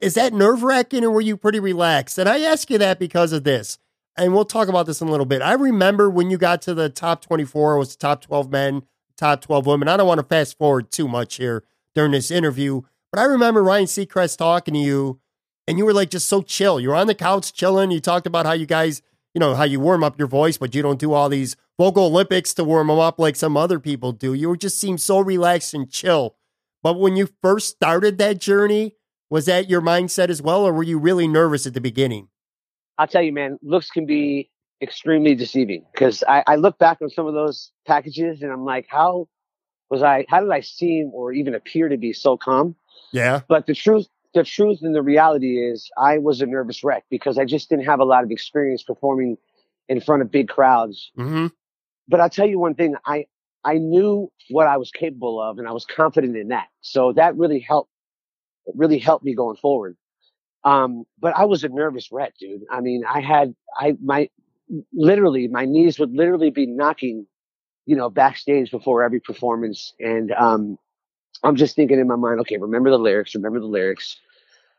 Is 0.00 0.14
that 0.14 0.32
nerve 0.32 0.62
wracking 0.62 1.04
or 1.04 1.10
were 1.10 1.20
you 1.20 1.36
pretty 1.36 1.58
relaxed? 1.60 2.18
And 2.18 2.28
I 2.28 2.40
ask 2.40 2.70
you 2.70 2.78
that 2.78 2.98
because 3.00 3.32
of 3.32 3.44
this. 3.44 3.78
And 4.16 4.34
we'll 4.34 4.44
talk 4.44 4.68
about 4.68 4.86
this 4.86 5.00
in 5.00 5.06
a 5.08 5.10
little 5.10 5.26
bit. 5.26 5.42
I 5.42 5.52
remember 5.52 6.10
when 6.10 6.28
you 6.30 6.36
got 6.38 6.60
to 6.62 6.74
the 6.74 6.88
top 6.90 7.22
24, 7.22 7.76
it 7.76 7.78
was 7.78 7.96
the 7.96 8.00
top 8.00 8.20
12 8.20 8.50
men, 8.50 8.82
top 9.18 9.42
12 9.42 9.66
women. 9.66 9.88
I 9.88 9.96
don't 9.96 10.06
want 10.06 10.20
to 10.20 10.26
fast 10.26 10.56
forward 10.56 10.90
too 10.90 11.08
much 11.08 11.36
here 11.36 11.64
during 11.94 12.12
this 12.12 12.30
interview, 12.30 12.82
but 13.12 13.20
I 13.20 13.24
remember 13.24 13.62
Ryan 13.62 13.86
Seacrest 13.86 14.38
talking 14.38 14.74
to 14.74 14.80
you 14.80 15.20
and 15.66 15.76
you 15.76 15.84
were 15.84 15.92
like 15.92 16.10
just 16.10 16.28
so 16.28 16.40
chill. 16.40 16.80
You 16.80 16.88
were 16.88 16.96
on 16.96 17.08
the 17.08 17.14
couch 17.14 17.52
chilling. 17.52 17.90
You 17.90 18.00
talked 18.00 18.26
about 18.26 18.46
how 18.46 18.52
you 18.52 18.64
guys, 18.64 19.02
you 19.34 19.38
know, 19.38 19.54
how 19.54 19.64
you 19.64 19.80
warm 19.80 20.02
up 20.02 20.18
your 20.18 20.26
voice, 20.26 20.56
but 20.56 20.74
you 20.74 20.80
don't 20.80 20.98
do 20.98 21.12
all 21.12 21.28
these 21.28 21.56
vocal 21.78 22.06
Olympics 22.06 22.54
to 22.54 22.64
warm 22.64 22.86
them 22.86 22.98
up 22.98 23.18
like 23.18 23.36
some 23.36 23.54
other 23.54 23.78
people 23.78 24.12
do. 24.12 24.32
You 24.32 24.56
just 24.56 24.80
seem 24.80 24.96
so 24.96 25.20
relaxed 25.20 25.74
and 25.74 25.90
chill. 25.90 26.36
But 26.82 26.98
when 26.98 27.16
you 27.16 27.28
first 27.42 27.68
started 27.68 28.16
that 28.16 28.40
journey, 28.40 28.96
was 29.28 29.44
that 29.44 29.68
your 29.68 29.82
mindset 29.82 30.30
as 30.30 30.40
well, 30.40 30.66
or 30.66 30.72
were 30.72 30.82
you 30.82 30.98
really 30.98 31.28
nervous 31.28 31.66
at 31.66 31.74
the 31.74 31.82
beginning? 31.82 32.28
I'll 32.96 33.06
tell 33.06 33.22
you, 33.22 33.32
man, 33.32 33.58
looks 33.62 33.90
can 33.90 34.06
be 34.06 34.50
extremely 34.80 35.34
deceiving 35.34 35.84
because 35.92 36.22
I, 36.28 36.44
I 36.46 36.56
look 36.56 36.78
back 36.78 36.98
on 37.02 37.10
some 37.10 37.26
of 37.26 37.34
those 37.34 37.72
packages 37.86 38.42
and 38.42 38.52
I'm 38.52 38.64
like, 38.64 38.86
how 38.88 39.28
was 39.90 40.02
I, 40.02 40.24
how 40.28 40.40
did 40.40 40.50
I 40.50 40.60
seem 40.60 41.10
or 41.12 41.32
even 41.32 41.54
appear 41.54 41.88
to 41.88 41.96
be 41.96 42.12
so 42.12 42.36
calm? 42.36 42.76
Yeah. 43.12 43.40
But 43.48 43.66
the 43.66 43.74
truth, 43.74 44.06
the 44.34 44.44
truth 44.44 44.80
and 44.82 44.94
the 44.94 45.02
reality 45.02 45.58
is 45.58 45.90
I 45.98 46.18
was 46.18 46.40
a 46.40 46.46
nervous 46.46 46.84
wreck 46.84 47.04
because 47.10 47.38
I 47.38 47.44
just 47.44 47.68
didn't 47.68 47.86
have 47.86 48.00
a 48.00 48.04
lot 48.04 48.24
of 48.24 48.30
experience 48.30 48.82
performing 48.82 49.38
in 49.88 50.00
front 50.00 50.22
of 50.22 50.30
big 50.30 50.48
crowds. 50.48 51.10
Mm-hmm. 51.18 51.46
But 52.06 52.20
I'll 52.20 52.30
tell 52.30 52.46
you 52.46 52.58
one 52.58 52.74
thing, 52.74 52.94
I, 53.04 53.26
I 53.64 53.74
knew 53.74 54.30
what 54.50 54.66
I 54.66 54.76
was 54.76 54.90
capable 54.90 55.40
of 55.40 55.58
and 55.58 55.66
I 55.66 55.72
was 55.72 55.84
confident 55.86 56.36
in 56.36 56.48
that. 56.48 56.68
So 56.82 57.12
that 57.14 57.36
really 57.36 57.60
helped, 57.60 57.90
it 58.66 58.74
really 58.76 58.98
helped 58.98 59.24
me 59.24 59.34
going 59.34 59.56
forward. 59.56 59.96
Um, 60.64 61.04
but 61.18 61.36
I 61.36 61.46
was 61.46 61.64
a 61.64 61.68
nervous 61.68 62.12
wreck, 62.12 62.34
dude. 62.38 62.62
I 62.70 62.80
mean, 62.80 63.04
I 63.08 63.20
had, 63.20 63.54
I, 63.76 63.96
my, 64.02 64.28
literally, 64.92 65.48
my 65.48 65.64
knees 65.64 65.98
would 65.98 66.12
literally 66.12 66.50
be 66.50 66.66
knocking, 66.66 67.26
you 67.86 67.96
know, 67.96 68.10
backstage 68.10 68.70
before 68.70 69.02
every 69.02 69.20
performance. 69.20 69.94
And, 69.98 70.32
um, 70.32 70.78
I'm 71.42 71.56
just 71.56 71.76
thinking 71.76 71.98
in 72.00 72.08
my 72.08 72.16
mind, 72.16 72.40
okay, 72.40 72.56
remember 72.56 72.90
the 72.90 72.98
lyrics, 72.98 73.34
remember 73.34 73.60
the 73.60 73.66
lyrics. 73.66 74.18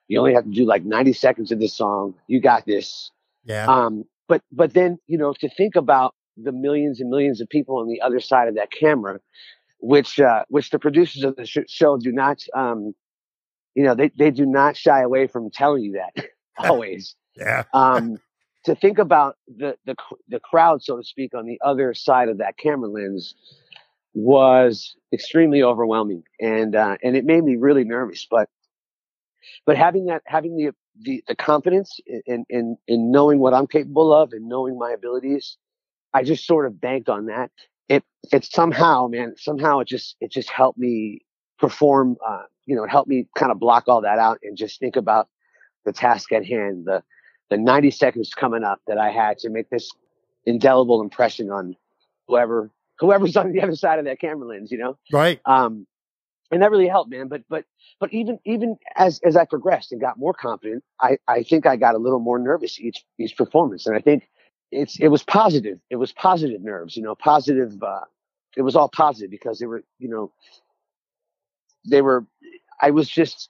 You 0.08 0.20
only 0.20 0.34
have 0.34 0.44
to 0.44 0.50
do 0.50 0.66
like 0.66 0.84
90 0.84 1.14
seconds 1.14 1.52
of 1.52 1.60
this 1.60 1.76
song. 1.76 2.16
You 2.28 2.42
got 2.42 2.66
this. 2.66 3.12
Yeah. 3.46 3.68
Um, 3.68 4.06
but, 4.28 4.42
but 4.52 4.74
then, 4.74 5.00
you 5.08 5.18
know, 5.18 5.34
to 5.34 5.50
think 5.50 5.76
about 5.76 6.16
the 6.36 6.52
millions 6.52 7.00
and 7.00 7.10
millions 7.10 7.42
of 7.42 7.50
people 7.50 7.78
on 7.78 7.88
the 7.88 8.02
other 8.02 8.20
side 8.20 8.48
of 8.48 8.56
that 8.56 8.72
camera, 8.72 9.20
which, 9.80 10.20
uh, 10.20 10.44
which 10.50 10.72
the 10.72 10.80
producers 10.80 11.24
of 11.24 11.36
the 11.36 11.46
sh- 11.46 11.60
show 11.68 11.98
do 11.98 12.12
not, 12.12 12.44
um, 12.56 12.94
you 13.76 13.84
know, 13.84 13.96
they, 13.96 14.10
they 14.18 14.32
do 14.32 14.46
not 14.46 14.76
shy 14.76 15.02
away 15.02 15.28
from 15.28 15.50
telling 15.52 15.84
you 15.84 15.94
that 15.94 16.26
always. 16.58 17.16
yeah. 17.36 17.64
Um, 17.74 18.20
to 18.70 18.76
think 18.76 19.00
about 19.00 19.38
the, 19.48 19.76
the, 19.86 19.96
the 20.28 20.40
crowd, 20.40 20.84
so 20.84 20.98
to 20.98 21.04
speak, 21.04 21.34
on 21.34 21.46
the 21.46 21.60
other 21.64 21.94
side 21.94 22.30
of 22.30 22.38
that 22.38 22.58
camera 22.58 22.90
lens 22.90 23.36
was 24.14 24.96
extremely 25.14 25.62
overwhelming. 25.62 26.24
And, 26.40 26.76
uh, 26.76 26.98
and 27.04 27.16
it 27.16 27.26
made 27.26 27.44
me 27.44 27.56
really 27.56 27.84
nervous, 27.84 28.28
but, 28.30 28.50
but 29.66 29.78
having 29.78 30.06
that, 30.06 30.22
having 30.26 30.58
the, 30.58 30.72
the, 31.02 31.24
the 31.28 31.36
confidence 31.36 32.00
in, 32.26 32.46
in, 32.50 32.78
in 32.88 33.12
knowing 33.12 33.40
what 33.40 33.54
I'm 33.54 33.68
capable 33.68 34.14
of 34.14 34.34
and 34.34 34.48
knowing 34.48 34.78
my 34.78 34.92
abilities, 34.92 35.58
I 36.14 36.24
just 36.24 36.46
sort 36.46 36.66
of 36.66 36.80
banked 36.80 37.10
on 37.10 37.28
that. 37.28 37.52
It, 37.88 38.04
it 38.32 38.46
somehow, 38.46 39.08
man, 39.08 39.36
somehow 39.38 39.80
it 39.80 39.88
just, 39.88 40.16
it 40.20 40.32
just 40.32 40.50
helped 40.50 40.78
me 40.78 41.22
perform, 41.60 42.18
uh, 42.28 42.44
you 42.66 42.76
know, 42.76 42.84
it 42.84 42.90
helped 42.90 43.10
me 43.10 43.28
kind 43.36 43.52
of 43.52 43.60
block 43.60 43.86
all 43.88 44.02
that 44.02 44.20
out 44.20 44.40
and 44.44 44.58
just 44.58 44.80
think 44.80 44.96
about 44.96 45.28
the 45.86 45.94
task 45.94 46.32
at 46.32 46.46
hand, 46.46 46.86
the, 46.86 47.04
the 47.50 47.58
90 47.58 47.92
seconds 47.92 48.34
coming 48.34 48.64
up 48.64 48.82
that 48.88 48.98
I 48.98 49.12
had 49.12 49.40
to 49.40 49.50
make 49.50 49.70
this 49.70 49.92
indelible 50.46 51.02
impression 51.02 51.52
on 51.52 51.76
whoever, 52.28 52.70
whoever's 53.00 53.36
on 53.38 53.52
the 53.52 53.62
other 53.62 53.76
side 53.76 54.00
of 54.00 54.06
that 54.06 54.20
camera 54.20 54.48
lens, 54.48 54.72
you 54.72 54.78
know? 54.78 54.98
Right. 55.12 55.40
Um, 55.46 55.88
and 56.52 56.64
that 56.64 56.72
really 56.72 56.88
helped, 56.88 57.12
man. 57.12 57.28
But, 57.28 57.44
but, 57.48 57.66
but 58.00 58.12
even, 58.12 58.40
even 58.46 58.78
as, 58.96 59.20
as 59.24 59.36
I 59.36 59.46
progressed 59.46 59.92
and 59.92 60.02
got 60.02 60.18
more 60.18 60.34
confident, 60.34 60.84
I, 61.00 61.18
I 61.28 61.44
think 61.44 61.66
I 61.66 61.76
got 61.76 61.96
a 61.96 62.00
little 62.00 62.20
more 62.20 62.40
nervous 62.40 62.80
each, 62.80 63.06
each 63.20 63.38
performance. 63.38 63.86
And 63.86 63.96
I 63.96 64.00
think 64.00 64.28
it's 64.72 65.00
it 65.00 65.08
was 65.08 65.24
positive. 65.24 65.80
It 65.90 65.96
was 65.96 66.12
positive 66.12 66.62
nerves, 66.62 66.96
you 66.96 67.04
know, 67.04 67.16
positive. 67.16 67.82
Uh, 67.82 68.02
it 68.56 68.62
was 68.62 68.76
all 68.76 68.90
positive 68.90 69.32
because 69.32 69.60
they 69.60 69.66
were, 69.66 69.84
you 69.98 70.10
know, 70.10 70.32
they 71.90 72.02
were. 72.02 72.26
I 72.82 72.92
was 72.92 73.10
just, 73.10 73.50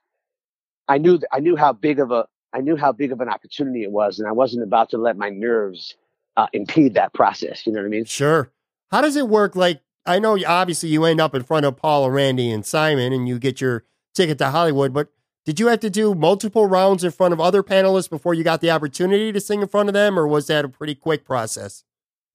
I 0.87 0.97
knew, 0.97 1.19
I 1.31 1.39
knew 1.39 1.55
how 1.55 1.73
big 1.73 1.99
of 1.99 2.11
a, 2.11 2.27
I 2.53 2.61
knew 2.61 2.75
how 2.75 2.91
big 2.91 3.11
of 3.11 3.21
an 3.21 3.29
opportunity 3.29 3.83
it 3.83 3.91
was, 3.91 4.19
and 4.19 4.27
I 4.27 4.31
wasn't 4.31 4.63
about 4.63 4.89
to 4.91 4.97
let 4.97 5.17
my 5.17 5.29
nerves 5.29 5.95
uh, 6.37 6.47
impede 6.53 6.95
that 6.95 7.13
process. 7.13 7.65
You 7.65 7.73
know 7.73 7.79
what 7.79 7.85
I 7.85 7.89
mean? 7.89 8.05
Sure. 8.05 8.51
How 8.91 9.01
does 9.01 9.15
it 9.15 9.27
work? 9.27 9.55
Like, 9.55 9.81
I 10.05 10.19
know 10.19 10.37
obviously 10.45 10.89
you 10.89 11.05
end 11.05 11.21
up 11.21 11.35
in 11.35 11.43
front 11.43 11.65
of 11.65 11.77
Paul, 11.77 12.09
Randy, 12.09 12.51
and 12.51 12.65
Simon, 12.65 13.13
and 13.13 13.27
you 13.27 13.37
get 13.37 13.61
your 13.61 13.83
ticket 14.15 14.37
to 14.39 14.49
Hollywood, 14.49 14.93
but 14.93 15.09
did 15.45 15.59
you 15.59 15.67
have 15.67 15.79
to 15.81 15.89
do 15.89 16.13
multiple 16.15 16.67
rounds 16.67 17.03
in 17.03 17.11
front 17.11 17.33
of 17.33 17.39
other 17.39 17.63
panelists 17.63 18.09
before 18.09 18.33
you 18.33 18.43
got 18.43 18.61
the 18.61 18.71
opportunity 18.71 19.31
to 19.31 19.39
sing 19.39 19.61
in 19.61 19.67
front 19.67 19.89
of 19.89 19.93
them, 19.93 20.17
or 20.17 20.27
was 20.27 20.47
that 20.47 20.65
a 20.65 20.69
pretty 20.69 20.95
quick 20.95 21.25
process? 21.25 21.83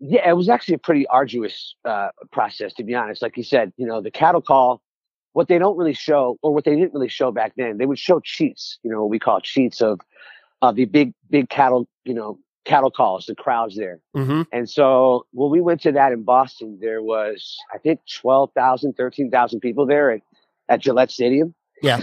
Yeah, 0.00 0.28
it 0.28 0.32
was 0.32 0.48
actually 0.48 0.74
a 0.74 0.78
pretty 0.78 1.06
arduous 1.06 1.74
uh, 1.84 2.08
process, 2.32 2.74
to 2.74 2.84
be 2.84 2.94
honest. 2.94 3.22
Like 3.22 3.36
you 3.36 3.44
said, 3.44 3.72
you 3.76 3.86
know, 3.86 4.00
the 4.00 4.10
cattle 4.10 4.42
call, 4.42 4.82
what 5.34 5.48
they 5.48 5.58
don't 5.58 5.76
really 5.76 5.92
show, 5.92 6.38
or 6.42 6.54
what 6.54 6.64
they 6.64 6.74
didn't 6.74 6.94
really 6.94 7.08
show 7.08 7.30
back 7.30 7.52
then, 7.56 7.76
they 7.76 7.86
would 7.86 7.98
show 7.98 8.20
cheats, 8.20 8.78
you 8.82 8.90
know, 8.90 9.02
what 9.02 9.10
we 9.10 9.18
call 9.18 9.40
cheats 9.40 9.82
of 9.82 10.00
of 10.62 10.76
the 10.76 10.86
big, 10.86 11.12
big 11.28 11.50
cattle, 11.50 11.86
you 12.04 12.14
know, 12.14 12.38
cattle 12.64 12.90
calls, 12.90 13.26
the 13.26 13.34
crowds 13.34 13.76
there. 13.76 14.00
Mm-hmm. 14.16 14.42
And 14.52 14.70
so 14.70 15.26
when 15.32 15.50
we 15.50 15.60
went 15.60 15.82
to 15.82 15.92
that 15.92 16.12
in 16.12 16.22
Boston, 16.22 16.78
there 16.80 17.02
was, 17.02 17.56
I 17.74 17.78
think, 17.78 18.00
12,000, 18.20 18.94
13,000 18.94 19.60
people 19.60 19.84
there 19.86 20.12
at, 20.12 20.20
at 20.68 20.80
Gillette 20.80 21.10
Stadium. 21.10 21.54
Yeah. 21.82 22.00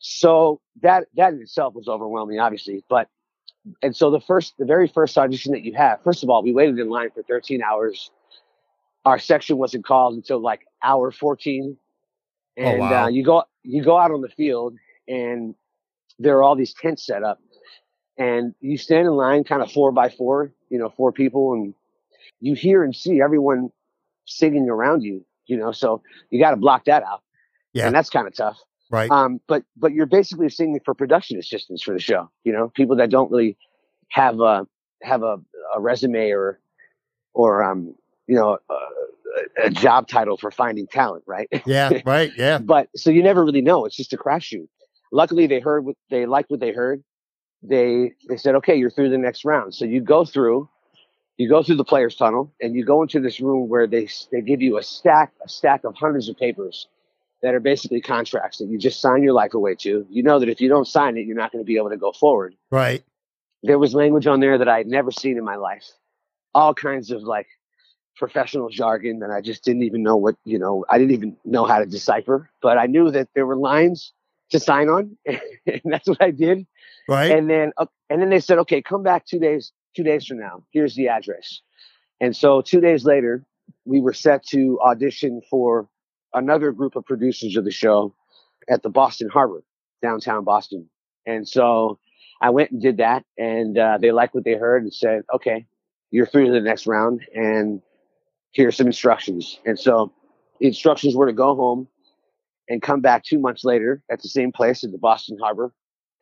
So 0.00 0.60
that, 0.82 1.06
that 1.14 1.32
in 1.32 1.40
itself 1.40 1.74
was 1.74 1.88
overwhelming, 1.88 2.38
obviously. 2.38 2.84
But, 2.90 3.08
and 3.80 3.96
so 3.96 4.10
the 4.10 4.20
first, 4.20 4.54
the 4.58 4.66
very 4.66 4.88
first 4.88 5.16
audition 5.16 5.52
that 5.52 5.62
you 5.62 5.72
have, 5.74 6.02
first 6.02 6.22
of 6.22 6.28
all, 6.28 6.42
we 6.42 6.52
waited 6.52 6.78
in 6.78 6.90
line 6.90 7.10
for 7.14 7.22
13 7.22 7.62
hours. 7.62 8.10
Our 9.04 9.18
section 9.18 9.56
wasn't 9.56 9.86
called 9.86 10.14
until 10.14 10.40
like 10.40 10.66
hour 10.82 11.10
14. 11.10 11.78
And 12.56 12.80
wow. 12.80 13.04
uh, 13.04 13.08
you 13.08 13.24
go, 13.24 13.44
you 13.62 13.82
go 13.82 13.98
out 13.98 14.10
on 14.10 14.20
the 14.20 14.28
field 14.28 14.74
and 15.08 15.54
there 16.18 16.36
are 16.36 16.42
all 16.42 16.54
these 16.54 16.74
tents 16.74 17.06
set 17.06 17.22
up 17.22 17.38
and 18.18 18.54
you 18.60 18.76
stand 18.76 19.06
in 19.06 19.14
line 19.14 19.44
kind 19.44 19.62
of 19.62 19.72
four 19.72 19.90
by 19.92 20.08
four, 20.08 20.52
you 20.68 20.78
know, 20.78 20.92
four 20.96 21.12
people 21.12 21.54
and 21.54 21.74
you 22.40 22.54
hear 22.54 22.84
and 22.84 22.94
see 22.94 23.20
everyone 23.22 23.70
singing 24.26 24.68
around 24.68 25.02
you, 25.02 25.24
you 25.46 25.56
know, 25.56 25.72
so 25.72 26.02
you 26.30 26.40
got 26.40 26.50
to 26.50 26.56
block 26.56 26.84
that 26.84 27.02
out. 27.02 27.22
Yeah. 27.72 27.86
And 27.86 27.94
that's 27.94 28.10
kind 28.10 28.26
of 28.26 28.36
tough. 28.36 28.58
Right. 28.90 29.10
Um, 29.10 29.40
but, 29.48 29.64
but 29.76 29.92
you're 29.92 30.06
basically 30.06 30.50
singing 30.50 30.80
for 30.84 30.94
production 30.94 31.38
assistants 31.38 31.82
for 31.82 31.94
the 31.94 32.00
show, 32.00 32.30
you 32.44 32.52
know, 32.52 32.70
people 32.74 32.96
that 32.96 33.10
don't 33.10 33.30
really 33.30 33.56
have 34.10 34.40
a, 34.40 34.66
have 35.02 35.22
a, 35.22 35.38
a 35.74 35.80
resume 35.80 36.30
or, 36.30 36.60
or, 37.32 37.64
um, 37.64 37.94
you 38.26 38.36
know, 38.36 38.58
uh, 38.70 38.74
a, 39.62 39.66
a 39.66 39.70
job 39.70 40.08
title 40.08 40.36
for 40.36 40.50
finding 40.50 40.86
talent, 40.86 41.24
right? 41.26 41.48
yeah. 41.66 42.00
Right. 42.04 42.32
Yeah. 42.36 42.58
but 42.58 42.88
so 42.96 43.10
you 43.10 43.22
never 43.22 43.44
really 43.44 43.62
know. 43.62 43.84
It's 43.84 43.96
just 43.96 44.12
a 44.12 44.16
crapshoot. 44.16 44.68
Luckily, 45.10 45.46
they 45.46 45.60
heard 45.60 45.84
what 45.84 45.96
they 46.10 46.26
liked 46.26 46.50
what 46.50 46.60
they 46.60 46.72
heard 46.72 47.02
they 47.62 48.12
they 48.28 48.36
said, 48.36 48.54
okay, 48.56 48.74
you're 48.74 48.90
through 48.90 49.10
the 49.10 49.18
next 49.18 49.44
round. 49.44 49.74
So 49.74 49.84
you 49.84 50.00
go 50.00 50.24
through, 50.24 50.68
you 51.36 51.48
go 51.48 51.62
through 51.62 51.76
the 51.76 51.84
players 51.84 52.16
tunnel, 52.16 52.52
and 52.60 52.74
you 52.74 52.84
go 52.84 53.02
into 53.02 53.20
this 53.20 53.40
room 53.40 53.68
where 53.68 53.86
they 53.86 54.08
they 54.30 54.40
give 54.40 54.60
you 54.60 54.78
a 54.78 54.82
stack 54.82 55.32
a 55.44 55.48
stack 55.48 55.84
of 55.84 55.94
hundreds 55.94 56.28
of 56.28 56.36
papers 56.36 56.88
that 57.42 57.54
are 57.54 57.60
basically 57.60 58.00
contracts 58.00 58.58
that 58.58 58.66
you 58.66 58.78
just 58.78 59.00
sign 59.00 59.22
your 59.22 59.32
life 59.32 59.54
away 59.54 59.74
to. 59.74 60.06
You 60.10 60.22
know 60.22 60.38
that 60.38 60.48
if 60.48 60.60
you 60.60 60.68
don't 60.68 60.86
sign 60.86 61.16
it, 61.16 61.26
you're 61.26 61.36
not 61.36 61.52
going 61.52 61.62
to 61.62 61.66
be 61.66 61.76
able 61.76 61.90
to 61.90 61.96
go 61.96 62.12
forward. 62.12 62.54
Right. 62.70 63.02
There 63.64 63.78
was 63.78 63.94
language 63.94 64.26
on 64.26 64.40
there 64.40 64.58
that 64.58 64.68
I 64.68 64.78
had 64.78 64.86
never 64.88 65.10
seen 65.12 65.38
in 65.38 65.44
my 65.44 65.56
life, 65.56 65.88
all 66.54 66.74
kinds 66.74 67.10
of 67.10 67.22
like 67.22 67.46
professional 68.16 68.68
jargon 68.68 69.20
that 69.20 69.30
I 69.30 69.40
just 69.40 69.64
didn't 69.64 69.82
even 69.82 70.02
know 70.02 70.16
what 70.16 70.36
you 70.44 70.58
know. 70.58 70.84
I 70.88 70.98
didn't 70.98 71.12
even 71.12 71.36
know 71.44 71.64
how 71.64 71.78
to 71.78 71.86
decipher, 71.86 72.50
but 72.60 72.78
I 72.78 72.86
knew 72.86 73.10
that 73.10 73.28
there 73.34 73.46
were 73.46 73.56
lines 73.56 74.12
to 74.50 74.60
sign 74.60 74.88
on, 74.88 75.16
and 75.26 75.80
that's 75.84 76.08
what 76.08 76.22
I 76.22 76.30
did. 76.30 76.66
Right. 77.08 77.30
And 77.30 77.50
then, 77.50 77.72
uh, 77.76 77.86
and 78.10 78.20
then 78.20 78.30
they 78.30 78.40
said, 78.40 78.58
okay, 78.58 78.82
come 78.82 79.02
back 79.02 79.26
two 79.26 79.38
days, 79.38 79.72
two 79.96 80.04
days 80.04 80.26
from 80.26 80.38
now. 80.38 80.64
Here's 80.70 80.94
the 80.94 81.08
address. 81.08 81.60
And 82.20 82.36
so 82.36 82.60
two 82.60 82.80
days 82.80 83.04
later, 83.04 83.44
we 83.84 84.00
were 84.00 84.12
set 84.12 84.46
to 84.48 84.78
audition 84.80 85.42
for 85.50 85.88
another 86.32 86.70
group 86.72 86.96
of 86.96 87.04
producers 87.04 87.56
of 87.56 87.64
the 87.64 87.72
show 87.72 88.14
at 88.68 88.82
the 88.82 88.90
Boston 88.90 89.28
Harbor, 89.28 89.64
downtown 90.02 90.44
Boston. 90.44 90.88
And 91.26 91.48
so 91.48 91.98
I 92.40 92.50
went 92.50 92.70
and 92.70 92.80
did 92.80 92.98
that 92.98 93.24
and 93.36 93.76
uh, 93.76 93.98
they 94.00 94.12
liked 94.12 94.34
what 94.34 94.44
they 94.44 94.54
heard 94.54 94.82
and 94.82 94.94
said, 94.94 95.22
okay, 95.34 95.66
you're 96.10 96.26
through 96.26 96.46
to 96.46 96.52
the 96.52 96.60
next 96.60 96.86
round 96.86 97.22
and 97.34 97.82
here's 98.52 98.76
some 98.76 98.86
instructions. 98.86 99.58
And 99.64 99.78
so 99.78 100.12
the 100.60 100.66
instructions 100.66 101.14
were 101.14 101.26
to 101.26 101.32
go 101.32 101.54
home 101.54 101.88
and 102.68 102.80
come 102.80 103.00
back 103.00 103.24
two 103.24 103.38
months 103.38 103.64
later 103.64 104.02
at 104.10 104.22
the 104.22 104.28
same 104.28 104.52
place 104.52 104.84
at 104.84 104.92
the 104.92 104.98
Boston 104.98 105.38
Harbor 105.40 105.72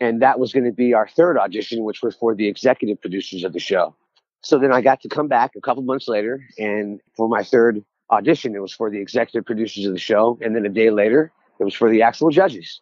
and 0.01 0.23
that 0.23 0.41
was 0.41 0.53
going 0.53 0.65
to 0.65 0.73
be 0.73 0.95
our 0.95 1.07
third 1.07 1.37
audition, 1.37 1.85
which 1.85 2.03
was 2.03 2.17
for 2.17 2.35
the 2.35 2.49
executive 2.49 3.01
producers 3.01 3.45
of 3.45 3.53
the 3.53 3.61
show. 3.61 3.95
So 4.43 4.59
then 4.59 4.73
I 4.73 4.81
got 4.81 5.03
to 5.03 5.09
come 5.09 5.29
back 5.29 5.53
a 5.55 5.61
couple 5.61 5.83
months 5.83 6.09
later, 6.09 6.43
and 6.59 7.01
for 7.15 7.29
my 7.29 7.45
third 7.45 7.85
audition, 8.11 8.57
it 8.57 8.61
was 8.61 8.73
for 8.73 8.91
the 8.91 8.99
executive 8.99 9.45
producers 9.45 9.85
of 9.85 9.93
the 9.93 9.99
show, 9.99 10.39
and 10.41 10.57
then 10.57 10.65
a 10.65 10.71
day 10.71 10.91
later, 10.91 11.31
it 11.59 11.65
was 11.65 11.75
for 11.75 11.91
the 11.91 12.01
actual 12.03 12.31
judges. 12.31 12.81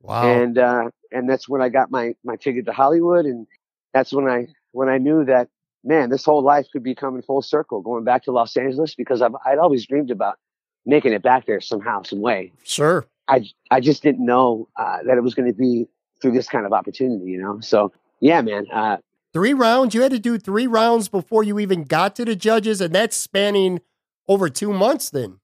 Wow. 0.00 0.26
And 0.26 0.58
uh, 0.58 0.90
and 1.12 1.28
that's 1.28 1.48
when 1.48 1.60
I 1.60 1.68
got 1.68 1.90
my 1.90 2.14
my 2.24 2.36
ticket 2.36 2.64
to 2.66 2.72
Hollywood, 2.72 3.26
and 3.26 3.46
that's 3.92 4.12
when 4.12 4.26
I 4.26 4.46
when 4.72 4.88
I 4.88 4.96
knew 4.96 5.26
that 5.26 5.48
man, 5.84 6.10
this 6.10 6.24
whole 6.24 6.42
life 6.42 6.66
could 6.72 6.82
be 6.82 6.94
coming 6.94 7.22
full 7.22 7.42
circle, 7.42 7.80
going 7.80 8.04
back 8.04 8.24
to 8.24 8.32
Los 8.32 8.56
Angeles 8.56 8.94
because 8.94 9.22
I've 9.22 9.34
I'd 9.44 9.58
always 9.58 9.86
dreamed 9.86 10.10
about 10.10 10.38
making 10.86 11.12
it 11.12 11.22
back 11.22 11.46
there 11.46 11.60
somehow, 11.60 12.02
some 12.02 12.20
way. 12.20 12.52
Sure. 12.64 13.06
I 13.28 13.46
I 13.70 13.80
just 13.80 14.02
didn't 14.02 14.24
know 14.24 14.68
uh, 14.76 14.98
that 15.06 15.16
it 15.16 15.22
was 15.22 15.34
going 15.34 15.50
to 15.50 15.56
be 15.56 15.86
through 16.20 16.32
this 16.32 16.48
kind 16.48 16.66
of 16.66 16.72
opportunity, 16.72 17.30
you 17.30 17.38
know? 17.38 17.60
So 17.60 17.92
yeah, 18.20 18.40
man. 18.42 18.66
Uh, 18.72 18.98
three 19.32 19.52
rounds. 19.52 19.94
You 19.94 20.02
had 20.02 20.12
to 20.12 20.18
do 20.18 20.38
three 20.38 20.66
rounds 20.66 21.08
before 21.08 21.44
you 21.44 21.58
even 21.58 21.84
got 21.84 22.16
to 22.16 22.24
the 22.24 22.36
judges, 22.36 22.80
and 22.80 22.94
that's 22.94 23.16
spanning 23.16 23.80
over 24.28 24.48
two 24.48 24.72
months 24.72 25.10
then. 25.10 25.38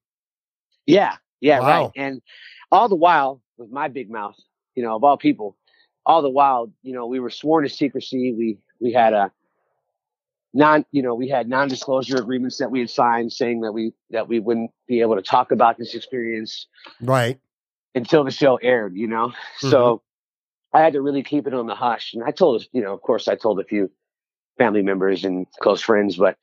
Yeah. 0.85 1.17
Yeah. 1.39 1.59
Wow. 1.59 1.83
Right. 1.83 1.91
And 1.95 2.21
all 2.71 2.89
the 2.89 2.95
while 2.95 3.41
with 3.57 3.71
my 3.71 3.87
big 3.87 4.09
mouth, 4.09 4.35
you 4.75 4.83
know, 4.83 4.95
of 4.95 5.03
all 5.03 5.17
people, 5.17 5.55
all 6.05 6.21
the 6.21 6.29
while, 6.29 6.71
you 6.81 6.93
know, 6.93 7.05
we 7.05 7.19
were 7.19 7.29
sworn 7.29 7.63
to 7.63 7.69
secrecy. 7.69 8.33
We, 8.33 8.57
we 8.79 8.91
had 8.91 9.13
a 9.13 9.31
non, 10.53 10.85
you 10.91 11.01
know, 11.01 11.15
we 11.15 11.29
had 11.29 11.47
non-disclosure 11.47 12.17
agreements 12.17 12.57
that 12.57 12.71
we 12.71 12.79
had 12.79 12.89
signed 12.89 13.31
saying 13.31 13.61
that 13.61 13.71
we, 13.71 13.93
that 14.09 14.27
we 14.27 14.39
wouldn't 14.39 14.71
be 14.87 15.01
able 15.01 15.15
to 15.15 15.21
talk 15.21 15.51
about 15.51 15.77
this 15.77 15.95
experience 15.95 16.67
Right. 16.99 17.39
until 17.95 18.23
the 18.23 18.31
show 18.31 18.57
aired, 18.57 18.95
you 18.95 19.07
know? 19.07 19.33
So 19.59 19.97
mm-hmm. 19.97 20.77
I 20.77 20.81
had 20.81 20.93
to 20.93 21.01
really 21.01 21.23
keep 21.23 21.47
it 21.47 21.53
on 21.53 21.67
the 21.67 21.75
hush. 21.75 22.13
And 22.13 22.23
I 22.23 22.31
told, 22.31 22.65
you 22.71 22.81
know, 22.81 22.93
of 22.93 23.01
course, 23.01 23.27
I 23.27 23.35
told 23.35 23.59
a 23.59 23.63
few 23.63 23.89
family 24.57 24.81
members 24.81 25.23
and 25.23 25.47
close 25.61 25.81
friends, 25.81 26.17
but 26.17 26.37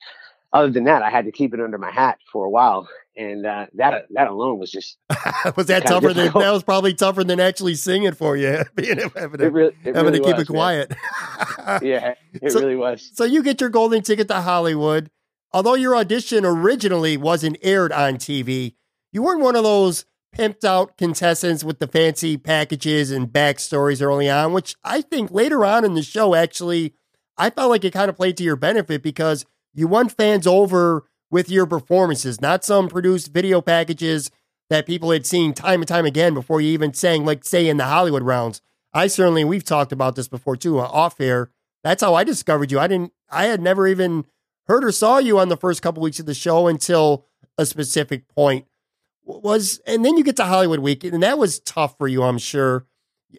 other 0.53 0.71
than 0.71 0.85
that, 0.85 1.03
I 1.03 1.11
had 1.11 1.25
to 1.27 1.33
keep 1.33 1.53
it 1.55 1.61
under 1.61 1.79
my 1.79 1.91
hat 1.91 2.19
for 2.33 2.45
a 2.45 2.51
while. 2.51 2.89
And 3.17 3.45
uh, 3.45 3.67
that 3.75 4.07
that 4.11 4.29
alone 4.29 4.59
was 4.59 4.71
just 4.71 4.97
was 5.57 5.67
that 5.67 5.87
tougher 5.87 6.15
than 6.15 6.27
that 6.27 6.53
was 6.53 6.63
probably 6.63 6.95
tougher 6.95 7.25
than 7.25 7.41
actually 7.41 7.75
singing 7.75 8.13
for 8.13 8.37
you, 8.37 8.63
being 8.77 8.99
having 9.17 9.39
to, 9.39 9.45
it 9.47 9.53
really, 9.53 9.75
it 9.85 9.97
having 9.97 10.13
really 10.13 10.19
to 10.21 10.25
keep 10.25 10.37
was, 10.37 10.49
it 10.49 10.53
quiet. 10.53 10.95
Yeah, 11.83 12.15
it 12.33 12.53
So- 12.53 12.61
really 12.61 12.77
was. 12.77 13.11
So 13.15 13.25
you 13.25 13.43
get 13.43 13.61
your 13.61 13.71
golden 13.71 14.03
ticket 14.03 14.29
to 14.29 14.41
Hollywood. 14.41 15.11
Although 15.53 15.75
your 15.75 15.97
audition 15.97 16.45
originally 16.45 17.17
wasn't 17.17 17.57
aired 17.63 17.91
on 17.91 18.17
TV, 18.17 18.75
you 19.13 19.23
weren't 19.23 19.41
one 19.41 19.57
of 19.57 19.65
those 19.65 20.05
pimped 20.37 20.63
out 20.63 20.97
contestants 20.99 21.65
with 21.65 21.79
the 21.79 21.87
fancy 21.87 22.37
packages 22.37 23.11
and 23.11 23.29
backstories 23.29 24.03
early 24.03 24.29
on, 24.29 24.53
which 24.53 24.77
I 24.85 25.01
think 25.01 25.31
later 25.31 25.65
on 25.65 25.85
in 25.85 25.95
the 25.95 26.03
show, 26.03 26.35
actually, 26.35 26.95
I 27.39 27.51
felt 27.51 27.71
like 27.71 27.85
it 27.85 27.93
kind 27.95 28.11
of 28.11 28.17
played 28.17 28.37
to 28.37 28.45
your 28.45 28.57
benefit 28.57 29.03
because 29.03 29.47
you 29.75 29.87
won 29.87 30.09
fans 30.09 30.47
over 30.47 31.05
with 31.31 31.51
your 31.51 31.67
performances, 31.67 32.41
not 32.41 32.65
some 32.65 32.89
produced 32.89 33.33
video 33.33 33.61
packages 33.61 34.31
that 34.71 34.87
people 34.87 35.11
had 35.11 35.27
seen 35.27 35.53
time 35.53 35.81
and 35.81 35.89
time 35.89 36.07
again 36.07 36.35
before 36.35 36.61
you 36.61 36.71
even 36.71 36.93
sang, 36.93 37.25
like, 37.25 37.45
say, 37.45 37.69
in 37.69 37.77
the 37.77 37.85
Hollywood 37.85 38.23
rounds. 38.23 38.61
I 38.93 39.07
certainly, 39.07 39.45
we've 39.45 39.65
talked 39.65 39.93
about 39.93 40.17
this 40.17 40.29
before 40.29 40.57
too, 40.57 40.79
uh, 40.79 40.85
off 40.85 41.21
air. 41.21 41.51
That's 41.85 42.03
how 42.03 42.15
I 42.15 42.25
discovered 42.25 42.73
you. 42.73 42.79
I 42.79 42.87
didn't, 42.87 43.13
I 43.31 43.47
had 43.47 43.61
never 43.61 43.87
even 43.87 44.25
heard 44.67 44.85
or 44.85 44.93
saw 44.93 45.19
you 45.19 45.39
on 45.39 45.49
the 45.49 45.57
first 45.57 45.83
couple 45.83 46.03
weeks 46.03 46.21
of 46.21 46.27
the 46.27 46.35
show 46.35 46.67
until 46.67 47.27
a 47.57 47.65
specific 47.67 48.29
point 48.29 48.67
was, 49.25 49.81
and 49.87 50.05
then 50.05 50.17
you 50.17 50.25
get 50.25 50.37
to 50.37 50.45
Hollywood 50.45 50.81
week, 50.81 51.05
and 51.05 51.23
that 51.23 51.39
was 51.39 51.61
tough 51.61 51.97
for 51.99 52.09
you, 52.09 52.23
I'm 52.23 52.39
sure. 52.39 52.87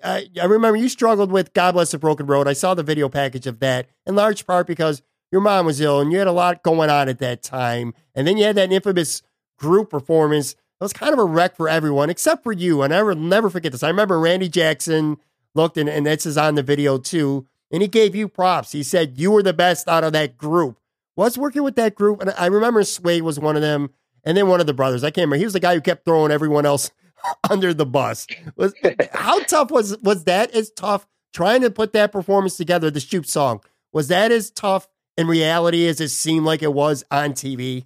I, 0.04 0.28
I 0.40 0.46
remember 0.46 0.78
you 0.78 0.90
struggled 0.90 1.32
with 1.32 1.54
God 1.54 1.74
Bless 1.74 1.92
the 1.92 1.98
Broken 1.98 2.28
Road. 2.28 2.48
I 2.48 2.54
saw 2.54 2.74
the 2.76 2.84
video 2.84 3.10
package 3.10 3.48
of 3.48 3.60
that 3.60 3.88
in 4.06 4.16
large 4.16 4.46
part 4.46 4.68
because 4.68 5.02
your 5.32 5.42
mom 5.42 5.66
was 5.66 5.80
ill 5.82 6.00
and 6.00 6.12
you 6.12 6.18
had 6.18 6.28
a 6.28 6.32
lot 6.32 6.64
going 6.64 6.90
on 6.90 7.10
at 7.10 7.20
that 7.20 7.44
time. 7.44 7.94
And 8.16 8.28
then 8.28 8.38
you 8.38 8.46
had 8.46 8.56
that 8.56 8.72
infamous 8.72 9.22
group 9.58 9.90
performance. 9.90 10.54
It 10.54 10.84
was 10.84 10.94
kind 10.94 11.14
of 11.14 11.20
a 11.20 11.26
wreck 11.26 11.56
for 11.56 11.70
everyone 11.70 12.10
except 12.10 12.44
for 12.44 12.52
you. 12.52 12.82
And 12.82 12.94
I 12.94 13.04
will 13.04 13.16
never 13.16 13.50
forget 13.50 13.72
this. 13.72 13.84
I 13.84 13.90
remember 13.90 14.20
Randy 14.20 14.50
Jackson 14.50 15.18
looked, 15.56 15.78
and, 15.78 15.90
and 15.90 16.06
this 16.06 16.26
is 16.26 16.38
on 16.38 16.56
the 16.56 16.64
video 16.64 16.98
too, 16.98 17.46
and 17.72 17.82
he 17.82 17.88
gave 17.88 18.16
you 18.16 18.28
props. 18.28 18.72
He 18.72 18.84
said 18.84 19.18
you 19.18 19.32
were 19.32 19.44
the 19.44 19.54
best 19.54 19.88
out 19.88 20.04
of 20.04 20.14
that 20.14 20.38
group. 20.38 20.80
was 21.16 21.38
working 21.38 21.64
with 21.64 21.76
that 21.76 21.96
group. 21.96 22.22
And 22.22 22.34
I 22.38 22.48
remember 22.48 22.84
Sway 22.84 23.22
was 23.22 23.40
one 23.40 23.56
of 23.56 23.62
them, 23.62 23.90
and 24.24 24.36
then 24.38 24.48
one 24.48 24.60
of 24.60 24.68
the 24.68 24.74
brothers. 24.74 25.04
I 25.04 25.08
can't 25.08 25.26
remember. 25.26 25.38
He 25.38 25.44
was 25.44 25.54
the 25.54 25.60
guy 25.60 25.76
who 25.76 25.82
kept 25.82 26.06
throwing 26.06 26.32
everyone 26.32 26.66
else 26.66 26.92
under 27.50 27.74
the 27.74 27.86
bus. 27.86 28.28
Was 28.56 28.74
how 29.14 29.44
tough 29.44 29.72
was 29.72 29.98
was 30.00 30.24
that? 30.26 30.52
As 30.52 30.72
tough 30.72 31.08
trying 31.34 31.62
to 31.62 31.70
put 31.70 31.94
that 31.94 32.12
performance 32.12 32.58
together, 32.58 32.90
the 32.90 33.00
shoot 33.00 33.28
song. 33.28 33.62
Was 33.92 34.08
that 34.08 34.32
as 34.32 34.50
tough 34.50 34.88
in 35.20 35.28
reality 35.28 35.88
as 35.88 36.00
it 36.02 36.10
seemed 36.10 36.46
like 36.46 36.64
it 36.64 36.74
was 36.74 37.04
on 37.12 37.34
TV? 37.34 37.86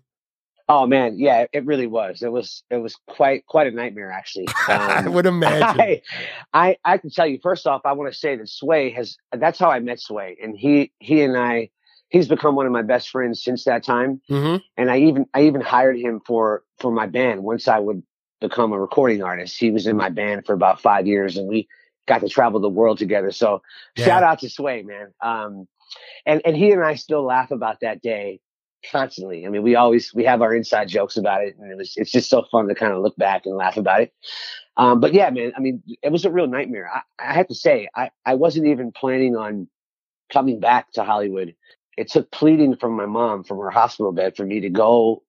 Oh 0.69 0.87
man, 0.87 1.19
yeah, 1.19 1.45
it 1.51 1.65
really 1.65 1.87
was. 1.87 2.21
It 2.21 2.31
was 2.31 2.63
it 2.69 2.77
was 2.77 2.95
quite 3.07 3.45
quite 3.47 3.67
a 3.67 3.71
nightmare 3.71 4.11
actually. 4.11 4.47
Um, 4.69 4.79
I 4.79 5.07
would 5.09 5.25
imagine. 5.25 5.81
I, 5.81 6.01
I 6.53 6.77
I 6.85 6.97
can 6.97 7.09
tell 7.09 7.27
you 7.27 7.37
first 7.43 7.67
off, 7.67 7.81
I 7.83 7.91
want 7.93 8.11
to 8.13 8.17
say 8.17 8.37
that 8.37 8.47
Sway 8.47 8.91
has 8.91 9.17
that's 9.31 9.59
how 9.59 9.69
I 9.69 9.79
met 9.81 9.99
Sway, 9.99 10.37
and 10.41 10.57
he 10.57 10.93
he 10.99 11.21
and 11.21 11.35
I 11.37 11.69
he's 12.07 12.29
become 12.29 12.55
one 12.55 12.65
of 12.65 12.71
my 12.71 12.81
best 12.81 13.09
friends 13.09 13.43
since 13.43 13.65
that 13.65 13.83
time. 13.83 14.21
Mm-hmm. 14.29 14.57
And 14.77 14.89
I 14.89 14.99
even 14.99 15.25
I 15.33 15.43
even 15.43 15.59
hired 15.61 15.97
him 15.97 16.21
for 16.25 16.63
for 16.77 16.91
my 16.91 17.07
band 17.07 17.43
once 17.43 17.67
I 17.67 17.79
would 17.79 18.01
become 18.39 18.71
a 18.71 18.79
recording 18.79 19.21
artist. 19.21 19.59
He 19.59 19.69
was 19.71 19.85
in 19.85 19.97
my 19.97 20.09
band 20.09 20.45
for 20.45 20.53
about 20.53 20.79
five 20.81 21.07
years, 21.07 21.35
and 21.35 21.47
we 21.47 21.67
got 22.07 22.21
to 22.21 22.29
travel 22.29 22.59
the 22.59 22.69
world 22.69 22.97
together. 22.99 23.31
So 23.31 23.61
Yeah. 23.97 24.05
shout 24.05 24.23
out 24.23 24.39
to 24.39 24.49
Sway, 24.49 24.83
man. 24.83 25.13
Um, 25.21 25.67
and 26.25 26.41
and 26.45 26.55
he 26.55 26.71
and 26.71 26.83
I 26.83 26.95
still 26.95 27.23
laugh 27.23 27.51
about 27.51 27.79
that 27.81 28.01
day 28.01 28.39
constantly. 28.91 29.45
I 29.45 29.49
mean, 29.49 29.63
we 29.63 29.75
always 29.75 30.13
we 30.13 30.23
have 30.25 30.41
our 30.41 30.53
inside 30.53 30.87
jokes 30.87 31.17
about 31.17 31.43
it, 31.43 31.55
and 31.57 31.71
it 31.71 31.77
was 31.77 31.93
it's 31.95 32.11
just 32.11 32.29
so 32.29 32.43
fun 32.51 32.67
to 32.67 32.75
kind 32.75 32.93
of 32.93 33.01
look 33.01 33.15
back 33.17 33.45
and 33.45 33.55
laugh 33.55 33.77
about 33.77 34.01
it. 34.01 34.13
Um, 34.77 34.99
but 34.99 35.13
yeah, 35.13 35.29
man, 35.29 35.53
I 35.55 35.59
mean, 35.59 35.83
it 36.01 36.11
was 36.11 36.25
a 36.25 36.31
real 36.31 36.47
nightmare. 36.47 36.89
I, 36.93 37.01
I 37.19 37.33
have 37.33 37.47
to 37.47 37.55
say, 37.55 37.87
I 37.95 38.09
I 38.25 38.35
wasn't 38.35 38.67
even 38.67 38.91
planning 38.91 39.35
on 39.35 39.67
coming 40.31 40.59
back 40.59 40.91
to 40.93 41.03
Hollywood. 41.03 41.55
It 41.95 42.09
took 42.09 42.31
pleading 42.31 42.75
from 42.77 42.93
my 42.93 43.05
mom 43.05 43.43
from 43.43 43.59
her 43.59 43.69
hospital 43.69 44.11
bed 44.11 44.35
for 44.35 44.45
me 44.45 44.59
to 44.61 44.69
go 44.69 45.23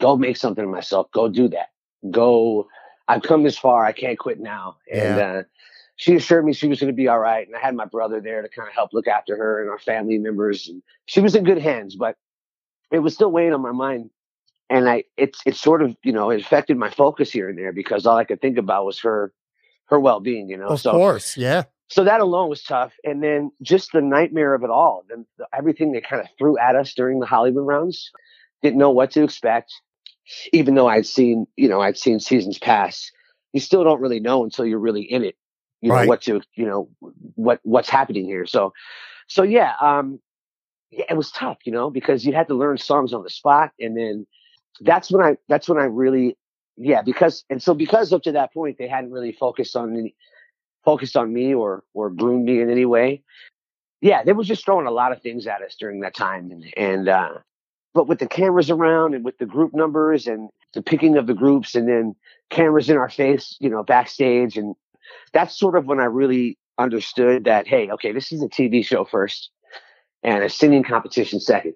go 0.00 0.16
make 0.16 0.36
something 0.36 0.64
of 0.64 0.70
myself. 0.70 1.10
Go 1.12 1.28
do 1.28 1.48
that. 1.48 1.68
Go. 2.10 2.68
I've 3.08 3.22
come 3.22 3.42
this 3.42 3.58
far. 3.58 3.84
I 3.84 3.92
can't 3.92 4.18
quit 4.18 4.40
now. 4.40 4.76
And 4.92 5.20
uh, 5.20 5.42
she 6.02 6.16
assured 6.16 6.44
me 6.44 6.52
she 6.52 6.66
was 6.66 6.80
going 6.80 6.92
to 6.92 6.96
be 6.96 7.06
all 7.06 7.20
right. 7.20 7.46
And 7.46 7.54
I 7.54 7.60
had 7.60 7.76
my 7.76 7.84
brother 7.84 8.20
there 8.20 8.42
to 8.42 8.48
kind 8.48 8.66
of 8.66 8.74
help 8.74 8.92
look 8.92 9.06
after 9.06 9.36
her 9.36 9.60
and 9.60 9.70
our 9.70 9.78
family 9.78 10.18
members. 10.18 10.66
And 10.66 10.82
she 11.06 11.20
was 11.20 11.36
in 11.36 11.44
good 11.44 11.58
hands, 11.58 11.94
but 11.94 12.16
it 12.90 12.98
was 12.98 13.14
still 13.14 13.30
weighing 13.30 13.52
on 13.54 13.62
my 13.62 13.70
mind. 13.70 14.10
And 14.68 14.88
I, 14.88 15.04
it's, 15.16 15.38
it 15.46 15.54
sort 15.54 15.80
of, 15.80 15.96
you 16.02 16.12
know, 16.12 16.30
it 16.30 16.40
affected 16.40 16.76
my 16.76 16.90
focus 16.90 17.30
here 17.30 17.48
and 17.48 17.56
there 17.56 17.72
because 17.72 18.04
all 18.04 18.16
I 18.16 18.24
could 18.24 18.40
think 18.40 18.58
about 18.58 18.84
was 18.84 18.98
her, 18.98 19.32
her 19.90 20.00
well-being, 20.00 20.48
you 20.48 20.56
know? 20.56 20.66
Of 20.66 20.80
so, 20.80 20.90
course, 20.90 21.36
yeah. 21.36 21.64
so 21.86 22.02
that 22.02 22.20
alone 22.20 22.48
was 22.48 22.64
tough. 22.64 22.92
And 23.04 23.22
then 23.22 23.52
just 23.62 23.92
the 23.92 24.00
nightmare 24.00 24.54
of 24.54 24.64
it 24.64 24.70
all, 24.70 25.04
the, 25.08 25.24
the, 25.38 25.46
everything 25.56 25.92
they 25.92 26.00
kind 26.00 26.20
of 26.20 26.26
threw 26.36 26.58
at 26.58 26.74
us 26.74 26.94
during 26.94 27.20
the 27.20 27.26
Hollywood 27.26 27.64
rounds, 27.64 28.10
didn't 28.60 28.78
know 28.78 28.90
what 28.90 29.12
to 29.12 29.22
expect. 29.22 29.72
Even 30.52 30.74
though 30.74 30.88
I'd 30.88 31.06
seen, 31.06 31.46
you 31.54 31.68
know, 31.68 31.80
I'd 31.80 31.96
seen 31.96 32.18
seasons 32.18 32.58
pass, 32.58 33.12
you 33.52 33.60
still 33.60 33.84
don't 33.84 34.00
really 34.00 34.18
know 34.18 34.42
until 34.42 34.66
you're 34.66 34.80
really 34.80 35.02
in 35.02 35.22
it, 35.22 35.36
you 35.82 35.90
know, 35.90 35.96
Right. 35.96 36.08
what 36.08 36.22
to, 36.22 36.40
you 36.54 36.66
know, 36.66 36.88
what, 37.34 37.60
what's 37.64 37.90
happening 37.90 38.24
here. 38.24 38.46
So, 38.46 38.72
so 39.28 39.42
yeah, 39.42 39.74
um, 39.80 40.18
yeah, 40.90 41.04
it 41.10 41.16
was 41.16 41.30
tough, 41.30 41.58
you 41.64 41.72
know, 41.72 41.90
because 41.90 42.24
you 42.24 42.32
had 42.32 42.48
to 42.48 42.54
learn 42.54 42.78
songs 42.78 43.12
on 43.12 43.22
the 43.22 43.30
spot. 43.30 43.72
And 43.78 43.96
then 43.96 44.26
that's 44.80 45.10
when 45.10 45.22
I, 45.24 45.36
that's 45.48 45.68
when 45.68 45.78
I 45.78 45.84
really, 45.84 46.38
yeah, 46.78 47.02
because, 47.02 47.44
and 47.50 47.62
so 47.62 47.74
because 47.74 48.14
up 48.14 48.22
to 48.22 48.32
that 48.32 48.54
point, 48.54 48.78
they 48.78 48.88
hadn't 48.88 49.12
really 49.12 49.32
focused 49.32 49.76
on 49.76 49.94
any, 49.96 50.14
focused 50.84 51.16
on 51.16 51.32
me 51.32 51.54
or 51.54 51.84
or 51.94 52.10
groomed 52.10 52.44
me 52.44 52.60
in 52.60 52.68
any 52.68 52.84
way. 52.84 53.22
Yeah, 54.00 54.24
they 54.24 54.32
were 54.32 54.42
just 54.42 54.64
throwing 54.64 54.88
a 54.88 54.90
lot 54.90 55.12
of 55.12 55.22
things 55.22 55.46
at 55.46 55.62
us 55.62 55.76
during 55.78 56.00
that 56.00 56.12
time, 56.14 56.50
and 56.50 56.64
and 56.76 57.08
uh, 57.08 57.34
but 57.94 58.08
with 58.08 58.18
the 58.18 58.26
cameras 58.26 58.68
around 58.68 59.14
and 59.14 59.24
with 59.24 59.38
the 59.38 59.46
group 59.46 59.74
numbers 59.74 60.26
and 60.26 60.50
the 60.74 60.82
picking 60.82 61.16
of 61.16 61.28
the 61.28 61.34
groups, 61.34 61.76
and 61.76 61.88
then 61.88 62.16
cameras 62.50 62.90
in 62.90 62.96
our 62.96 63.08
face, 63.08 63.56
you 63.60 63.70
know, 63.70 63.84
backstage, 63.84 64.56
and 64.56 64.74
that's 65.32 65.58
sort 65.58 65.76
of 65.76 65.86
when 65.86 66.00
I 66.00 66.04
really 66.04 66.58
understood 66.78 67.44
that 67.44 67.66
hey, 67.66 67.90
okay, 67.90 68.12
this 68.12 68.32
is 68.32 68.42
a 68.42 68.48
TV 68.48 68.84
show 68.84 69.04
first, 69.04 69.50
and 70.22 70.42
a 70.44 70.48
singing 70.48 70.82
competition 70.84 71.40
second, 71.40 71.74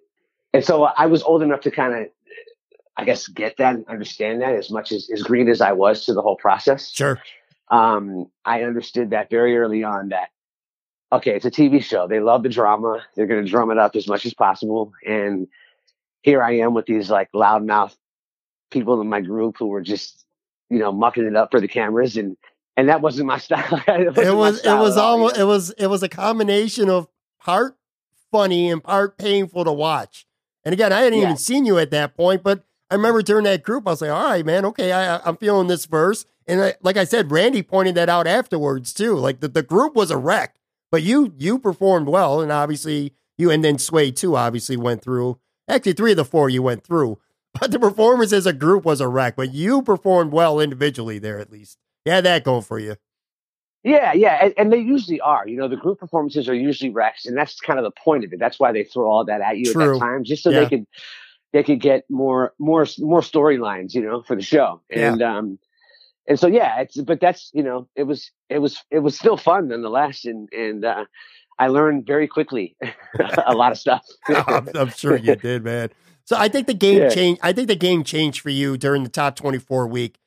and 0.52 0.64
so 0.64 0.84
I 0.84 1.06
was 1.06 1.22
old 1.22 1.42
enough 1.42 1.60
to 1.62 1.70
kind 1.70 1.94
of. 1.94 2.06
I 2.98 3.04
guess 3.04 3.28
get 3.28 3.58
that 3.58 3.74
and 3.74 3.86
understand 3.88 4.40
that 4.40 4.54
as 4.54 4.70
much 4.70 4.90
as 4.90 5.10
as 5.12 5.22
green 5.22 5.50
as 5.50 5.60
I 5.60 5.72
was 5.72 6.06
to 6.06 6.14
the 6.14 6.22
whole 6.22 6.36
process 6.36 6.90
Sure. 6.94 7.20
um, 7.68 8.30
I 8.46 8.62
understood 8.62 9.10
that 9.10 9.28
very 9.28 9.58
early 9.58 9.84
on 9.84 10.08
that, 10.08 10.30
okay, 11.12 11.36
it's 11.36 11.44
a 11.44 11.50
TV 11.50 11.82
show. 11.84 12.08
They 12.08 12.20
love 12.20 12.42
the 12.42 12.48
drama. 12.48 13.02
They're 13.14 13.26
going 13.26 13.44
to 13.44 13.50
drum 13.50 13.70
it 13.70 13.76
up 13.76 13.96
as 13.96 14.08
much 14.08 14.24
as 14.24 14.32
possible. 14.32 14.92
And 15.06 15.46
here 16.22 16.42
I 16.42 16.58
am 16.58 16.72
with 16.72 16.86
these 16.86 17.10
like 17.10 17.30
loudmouth 17.32 17.94
people 18.70 18.98
in 19.02 19.08
my 19.10 19.20
group 19.20 19.56
who 19.58 19.66
were 19.66 19.82
just, 19.82 20.24
you 20.70 20.78
know, 20.78 20.90
mucking 20.90 21.26
it 21.26 21.36
up 21.36 21.50
for 21.50 21.60
the 21.60 21.68
cameras. 21.68 22.16
And, 22.16 22.38
and 22.76 22.88
that 22.88 23.00
wasn't 23.00 23.26
my 23.26 23.38
style. 23.46 23.80
it 23.86 24.06
wasn't 24.14 24.18
It 24.18 24.34
was 24.34 24.64
it 24.64 24.74
was 24.74 24.96
at 24.96 25.02
all, 25.02 25.16
you 25.16 25.22
almost 25.22 25.38
it 25.38 25.44
was 25.44 25.70
it 25.72 25.86
was 25.86 26.02
a 26.02 26.08
combination 26.08 26.88
of 26.90 27.08
part 27.40 27.76
funny 28.32 28.70
and 28.70 28.82
part 28.82 29.16
painful 29.18 29.64
to 29.64 29.72
watch. 29.72 30.26
And 30.64 30.72
again, 30.72 30.92
I 30.92 31.00
hadn't 31.02 31.18
Yeah. 31.18 31.24
even 31.26 31.36
seen 31.36 31.64
you 31.64 31.78
at 31.78 31.90
that 31.92 32.16
point, 32.16 32.42
but 32.42 32.64
I 32.90 32.94
remember 32.94 33.22
during 33.22 33.44
that 33.44 33.62
group, 33.62 33.86
I 33.86 33.90
was 33.90 34.00
like, 34.00 34.10
"All 34.10 34.30
right, 34.30 34.44
man, 34.46 34.64
okay, 34.66 34.92
I, 34.92 35.18
I'm 35.24 35.36
feeling 35.36 35.66
this 35.68 35.86
verse." 35.86 36.24
And 36.46 36.62
I, 36.62 36.74
like 36.82 36.96
I 36.96 37.04
said, 37.04 37.32
Randy 37.32 37.62
pointed 37.62 37.96
that 37.96 38.08
out 38.08 38.26
afterwards 38.28 38.92
too. 38.94 39.16
Like 39.16 39.40
the, 39.40 39.48
the 39.48 39.62
group 39.62 39.94
was 39.96 40.10
a 40.12 40.16
wreck, 40.16 40.56
but 40.92 41.02
you 41.02 41.32
you 41.38 41.58
performed 41.58 42.08
well, 42.08 42.40
and 42.40 42.52
obviously 42.52 43.12
you 43.38 43.50
and 43.50 43.64
then 43.64 43.78
Sway 43.78 44.10
too 44.12 44.36
obviously 44.36 44.76
went 44.76 45.02
through. 45.02 45.38
Actually, 45.68 45.94
three 45.94 46.12
of 46.12 46.16
the 46.16 46.24
four 46.24 46.48
you 46.48 46.62
went 46.62 46.84
through, 46.84 47.18
but 47.60 47.70
the 47.72 47.78
performance 47.80 48.32
as 48.32 48.46
a 48.46 48.52
group 48.52 48.84
was 48.84 49.00
a 49.00 49.08
wreck. 49.08 49.34
But 49.36 49.52
you 49.52 49.82
performed 49.82 50.32
well 50.32 50.60
individually 50.60 51.18
there, 51.18 51.38
at 51.40 51.50
least. 51.50 51.78
You 52.06 52.12
had 52.12 52.24
that 52.24 52.44
going 52.44 52.62
for 52.62 52.78
you. 52.78 52.96
Yeah, 53.82 54.12
yeah, 54.14 54.38
and, 54.42 54.54
and 54.56 54.72
they 54.72 54.78
usually 54.78 55.20
are. 55.20 55.46
You 55.46 55.56
know, 55.58 55.68
the 55.68 55.76
group 55.76 55.98
performances 56.00 56.48
are 56.48 56.54
usually 56.54 56.90
wrecks, 56.90 57.26
and 57.26 57.36
that's 57.36 57.60
kind 57.60 57.78
of 57.78 57.84
the 57.84 57.90
point 57.90 58.24
of 58.24 58.32
it. 58.32 58.38
That's 58.38 58.58
why 58.58 58.72
they 58.72 58.84
throw 58.84 59.10
all 59.10 59.24
that 59.26 59.40
at 59.40 59.58
you 59.58 59.68
at 59.70 59.74
True. 59.74 59.92
that 59.94 59.98
time, 59.98 60.24
just 60.24 60.42
so 60.42 60.50
Yeah. 60.50 60.60
they 60.60 60.68
could 60.68 60.86
they 61.52 61.62
could 61.62 61.80
get 61.80 62.04
more 62.10 62.52
more 62.58 62.86
more 62.98 63.20
storylines, 63.20 63.94
you 63.94 64.02
know, 64.02 64.22
for 64.22 64.34
the 64.36 64.42
show. 64.42 64.80
Yeah. 64.90 65.12
And 65.12 65.22
um, 65.22 65.58
and 66.28 66.38
so 66.38 66.46
yeah, 66.48 66.80
it's 66.80 66.96
but 66.96 67.20
that's 67.20 67.50
you 67.54 67.62
know, 67.62 67.88
it 67.96 68.04
was 68.04 68.30
it 68.48 68.58
was 68.58 68.82
it 68.90 69.00
was 69.00 69.16
still 69.18 69.36
fun 69.36 69.68
nonetheless, 69.68 70.24
and 70.24 70.48
and 70.52 70.84
uh, 70.84 71.04
I 71.58 71.68
learned 71.68 72.06
very 72.06 72.26
quickly 72.28 72.76
a 73.46 73.54
lot 73.54 73.70
of 73.72 73.78
stuff. 73.78 74.04
I'm, 74.28 74.68
I'm 74.74 74.90
sure 74.90 75.16
you 75.16 75.36
did, 75.36 75.62
man. 75.64 75.90
So 76.24 76.36
I 76.36 76.48
think 76.48 76.66
the 76.66 76.74
game 76.74 77.02
Yeah. 77.02 77.08
changed. 77.08 77.40
I 77.42 77.52
think 77.52 77.68
the 77.68 77.76
game 77.76 78.02
changed 78.04 78.40
for 78.40 78.50
you 78.50 78.76
during 78.76 79.04
the 79.04 79.10
top 79.10 79.36
24 79.36 79.86
week 79.86 80.18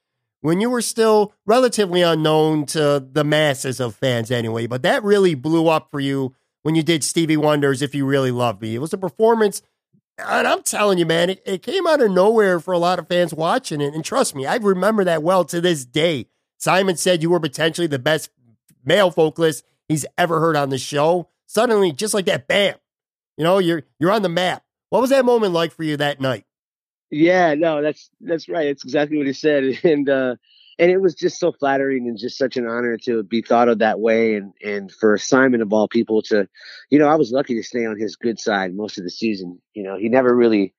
when 0.41 0.61
you 0.61 0.69
were 0.69 0.81
still 0.81 1.33
relatively 1.45 2.01
unknown 2.01 2.65
to 2.67 3.05
the 3.11 3.23
masses 3.23 3.79
of 3.79 3.95
fans, 3.95 4.31
anyway. 4.31 4.67
But 4.67 4.83
that 4.83 5.03
really 5.03 5.35
blew 5.35 5.67
up 5.67 5.89
for 5.91 5.99
you 5.99 6.33
when 6.63 6.75
you 6.75 6.83
did 6.83 7.03
Stevie 7.03 7.37
Wonder's 7.37 7.81
"If 7.81 7.93
You 7.93 8.05
Really 8.05 8.31
Love 8.31 8.61
Me." 8.61 8.75
It 8.75 8.79
was 8.79 8.93
a 8.93 8.97
performance, 8.97 9.61
and 10.17 10.47
I'm 10.47 10.63
telling 10.63 10.97
you, 10.97 11.05
man, 11.05 11.29
it, 11.29 11.41
it 11.45 11.63
came 11.63 11.87
out 11.87 12.01
of 12.01 12.11
nowhere 12.11 12.59
for 12.59 12.73
a 12.73 12.79
lot 12.79 12.99
of 12.99 13.07
fans 13.07 13.33
watching 13.33 13.81
it. 13.81 13.93
And 13.93 14.03
trust 14.03 14.35
me, 14.35 14.45
I 14.45 14.55
remember 14.55 15.03
that 15.03 15.23
well 15.23 15.45
to 15.45 15.61
this 15.61 15.85
day. 15.85 16.27
Simon 16.57 16.97
said 16.97 17.21
you 17.21 17.29
were 17.29 17.39
potentially 17.39 17.87
the 17.87 17.99
best 17.99 18.29
male 18.83 19.09
vocalist 19.09 19.63
he's 19.87 20.05
ever 20.17 20.39
heard 20.39 20.55
on 20.55 20.69
the 20.69 20.77
show. 20.77 21.29
Suddenly, 21.45 21.93
just 21.93 22.13
like 22.13 22.25
that, 22.25 22.47
bam, 22.47 22.75
you 23.37 23.43
know, 23.43 23.57
you're 23.57 23.83
you're 23.99 24.11
on 24.11 24.21
the 24.21 24.29
map. 24.29 24.63
What 24.89 25.01
was 25.01 25.09
that 25.11 25.25
moment 25.25 25.53
like 25.53 25.71
for 25.71 25.83
you 25.83 25.97
that 25.97 26.19
night? 26.19 26.45
Yeah, 27.11 27.55
no, 27.55 27.81
that's 27.81 28.09
that's 28.21 28.47
right. 28.47 28.67
It's 28.67 28.83
exactly 28.83 29.17
what 29.17 29.27
he 29.27 29.33
said, 29.33 29.63
and 29.83 30.09
uh, 30.09 30.35
and 30.77 30.91
it 30.91 31.01
was 31.01 31.15
just 31.15 31.39
so 31.39 31.51
flattering 31.51 32.07
and 32.07 32.17
just 32.17 32.37
such 32.37 32.55
an 32.55 32.67
honor 32.67 32.97
to 33.05 33.23
be 33.23 33.41
thought 33.41 33.69
of 33.69 33.79
that 33.79 33.99
way, 33.99 34.35
and 34.35 34.53
and 34.63 34.91
for 34.91 35.17
Simon 35.17 35.61
of 35.61 35.73
all 35.73 35.87
people 35.87 36.21
to, 36.23 36.47
you 36.89 36.99
know, 36.99 37.07
I 37.07 37.15
was 37.15 37.31
lucky 37.31 37.55
to 37.55 37.63
stay 37.63 37.85
on 37.85 37.99
his 37.99 38.15
good 38.15 38.39
side 38.39 38.75
most 38.75 38.97
of 38.97 39.03
the 39.03 39.09
season. 39.09 39.59
You 39.73 39.83
know, 39.83 39.97
he 39.97 40.09
never 40.09 40.35
really, 40.35 40.73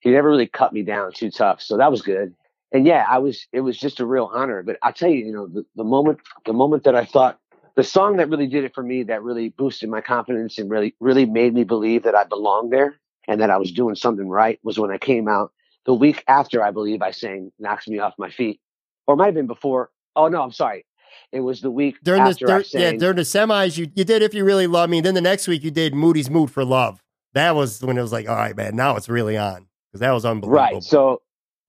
he 0.00 0.10
never 0.10 0.28
really 0.28 0.46
cut 0.46 0.72
me 0.72 0.82
down 0.82 1.12
too 1.12 1.30
tough, 1.30 1.62
so 1.62 1.78
that 1.78 1.90
was 1.90 2.02
good. 2.02 2.34
And 2.72 2.86
yeah, 2.86 3.06
I 3.08 3.18
was. 3.18 3.46
It 3.52 3.60
was 3.60 3.78
just 3.78 4.00
a 4.00 4.06
real 4.06 4.30
honor. 4.32 4.62
But 4.62 4.76
I'll 4.82 4.92
tell 4.92 5.08
you, 5.08 5.24
you 5.24 5.32
know, 5.32 5.46
the, 5.46 5.64
the 5.76 5.84
moment, 5.84 6.18
the 6.44 6.52
moment 6.52 6.84
that 6.84 6.94
I 6.94 7.04
thought. 7.04 7.38
The 7.76 7.84
song 7.84 8.16
that 8.16 8.30
really 8.30 8.46
did 8.46 8.64
it 8.64 8.74
for 8.74 8.82
me, 8.82 9.02
that 9.02 9.22
really 9.22 9.50
boosted 9.50 9.90
my 9.90 10.00
confidence 10.00 10.56
and 10.56 10.70
really, 10.70 10.94
really 10.98 11.26
made 11.26 11.52
me 11.52 11.62
believe 11.62 12.04
that 12.04 12.14
I 12.14 12.24
belonged 12.24 12.72
there 12.72 12.98
and 13.28 13.40
that 13.40 13.50
I 13.50 13.56
was 13.56 13.72
doing 13.72 13.94
something 13.94 14.28
right 14.28 14.58
was 14.62 14.78
when 14.78 14.90
I 14.90 14.98
came 14.98 15.28
out 15.28 15.52
the 15.84 15.94
week 15.94 16.24
after 16.28 16.62
I 16.62 16.70
believe 16.70 17.02
I 17.02 17.10
sang 17.10 17.52
"Knocks 17.58 17.88
Me 17.88 17.98
Off 17.98 18.14
My 18.18 18.30
Feet," 18.30 18.60
or 19.06 19.14
it 19.14 19.16
might 19.18 19.26
have 19.26 19.34
been 19.34 19.46
before. 19.46 19.90
Oh 20.14 20.28
no, 20.28 20.42
I'm 20.42 20.52
sorry. 20.52 20.84
It 21.32 21.40
was 21.40 21.60
the 21.60 21.70
week 21.70 21.96
During 22.02 22.24
the 22.24 22.52
I 22.52 22.62
sang. 22.62 22.80
yeah, 22.80 22.92
during 22.92 23.16
the 23.16 23.22
semis, 23.22 23.76
you, 23.76 23.90
you 23.94 24.04
did 24.04 24.22
if 24.22 24.34
you 24.34 24.44
really 24.44 24.66
love 24.66 24.90
me. 24.90 25.00
Then 25.00 25.14
the 25.14 25.20
next 25.20 25.48
week 25.48 25.64
you 25.64 25.70
did 25.70 25.94
Moody's 25.94 26.30
Mood 26.30 26.50
for 26.50 26.64
Love. 26.64 27.02
That 27.34 27.54
was 27.54 27.82
when 27.82 27.98
it 27.98 28.02
was 28.02 28.12
like, 28.12 28.28
all 28.28 28.36
right, 28.36 28.56
man, 28.56 28.76
now 28.76 28.96
it's 28.96 29.08
really 29.08 29.36
on 29.36 29.66
because 29.88 30.00
that 30.00 30.12
was 30.12 30.24
unbelievable. 30.24 30.76
right. 30.76 30.82
So, 30.82 31.22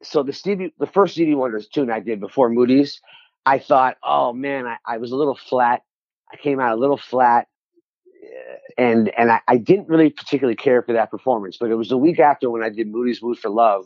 so 0.03 0.23
the 0.23 0.31
Stevie, 0.31 0.73
the 0.79 0.87
first 0.87 1.13
Stevie 1.13 1.35
Wonder's 1.35 1.67
tune 1.67 1.89
I 1.91 1.99
did 1.99 2.19
before 2.19 2.49
Moody's, 2.49 3.01
I 3.45 3.59
thought, 3.59 3.97
oh 4.03 4.31
man, 4.33 4.65
I, 4.67 4.77
I 4.85 4.97
was 4.97 5.11
a 5.11 5.15
little 5.15 5.35
flat. 5.35 5.81
I 6.31 6.37
came 6.37 6.59
out 6.59 6.73
a 6.73 6.79
little 6.79 6.97
flat. 6.97 7.47
And 8.77 9.09
and 9.17 9.31
I, 9.31 9.41
I 9.47 9.57
didn't 9.57 9.87
really 9.87 10.09
particularly 10.09 10.55
care 10.55 10.81
for 10.81 10.93
that 10.93 11.11
performance, 11.11 11.57
but 11.59 11.71
it 11.71 11.75
was 11.75 11.89
the 11.89 11.97
week 11.97 12.19
after 12.19 12.49
when 12.49 12.63
I 12.63 12.69
did 12.69 12.87
Moody's 12.87 13.21
Mood 13.21 13.39
for 13.39 13.49
Love 13.49 13.85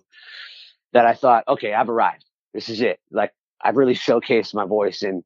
that 0.93 1.05
I 1.05 1.13
thought, 1.13 1.43
okay, 1.47 1.73
I've 1.73 1.89
arrived. 1.89 2.25
This 2.53 2.69
is 2.69 2.81
it. 2.81 2.99
Like 3.11 3.33
I've 3.61 3.77
really 3.77 3.95
showcased 3.95 4.53
my 4.53 4.65
voice. 4.65 5.03
And 5.03 5.23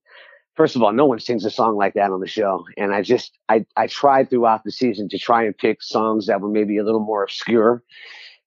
first 0.56 0.76
of 0.76 0.84
all, 0.84 0.92
no 0.92 1.06
one 1.06 1.20
sings 1.20 1.46
a 1.46 1.50
song 1.50 1.76
like 1.76 1.94
that 1.94 2.12
on 2.12 2.20
the 2.20 2.28
show. 2.28 2.66
And 2.78 2.94
I 2.94 3.02
just 3.02 3.38
I 3.50 3.66
I 3.76 3.88
tried 3.88 4.30
throughout 4.30 4.64
the 4.64 4.72
season 4.72 5.10
to 5.10 5.18
try 5.18 5.44
and 5.44 5.58
pick 5.58 5.82
songs 5.82 6.28
that 6.28 6.42
were 6.42 6.50
maybe 6.50 6.78
a 6.78 6.84
little 6.84 7.04
more 7.04 7.24
obscure. 7.24 7.84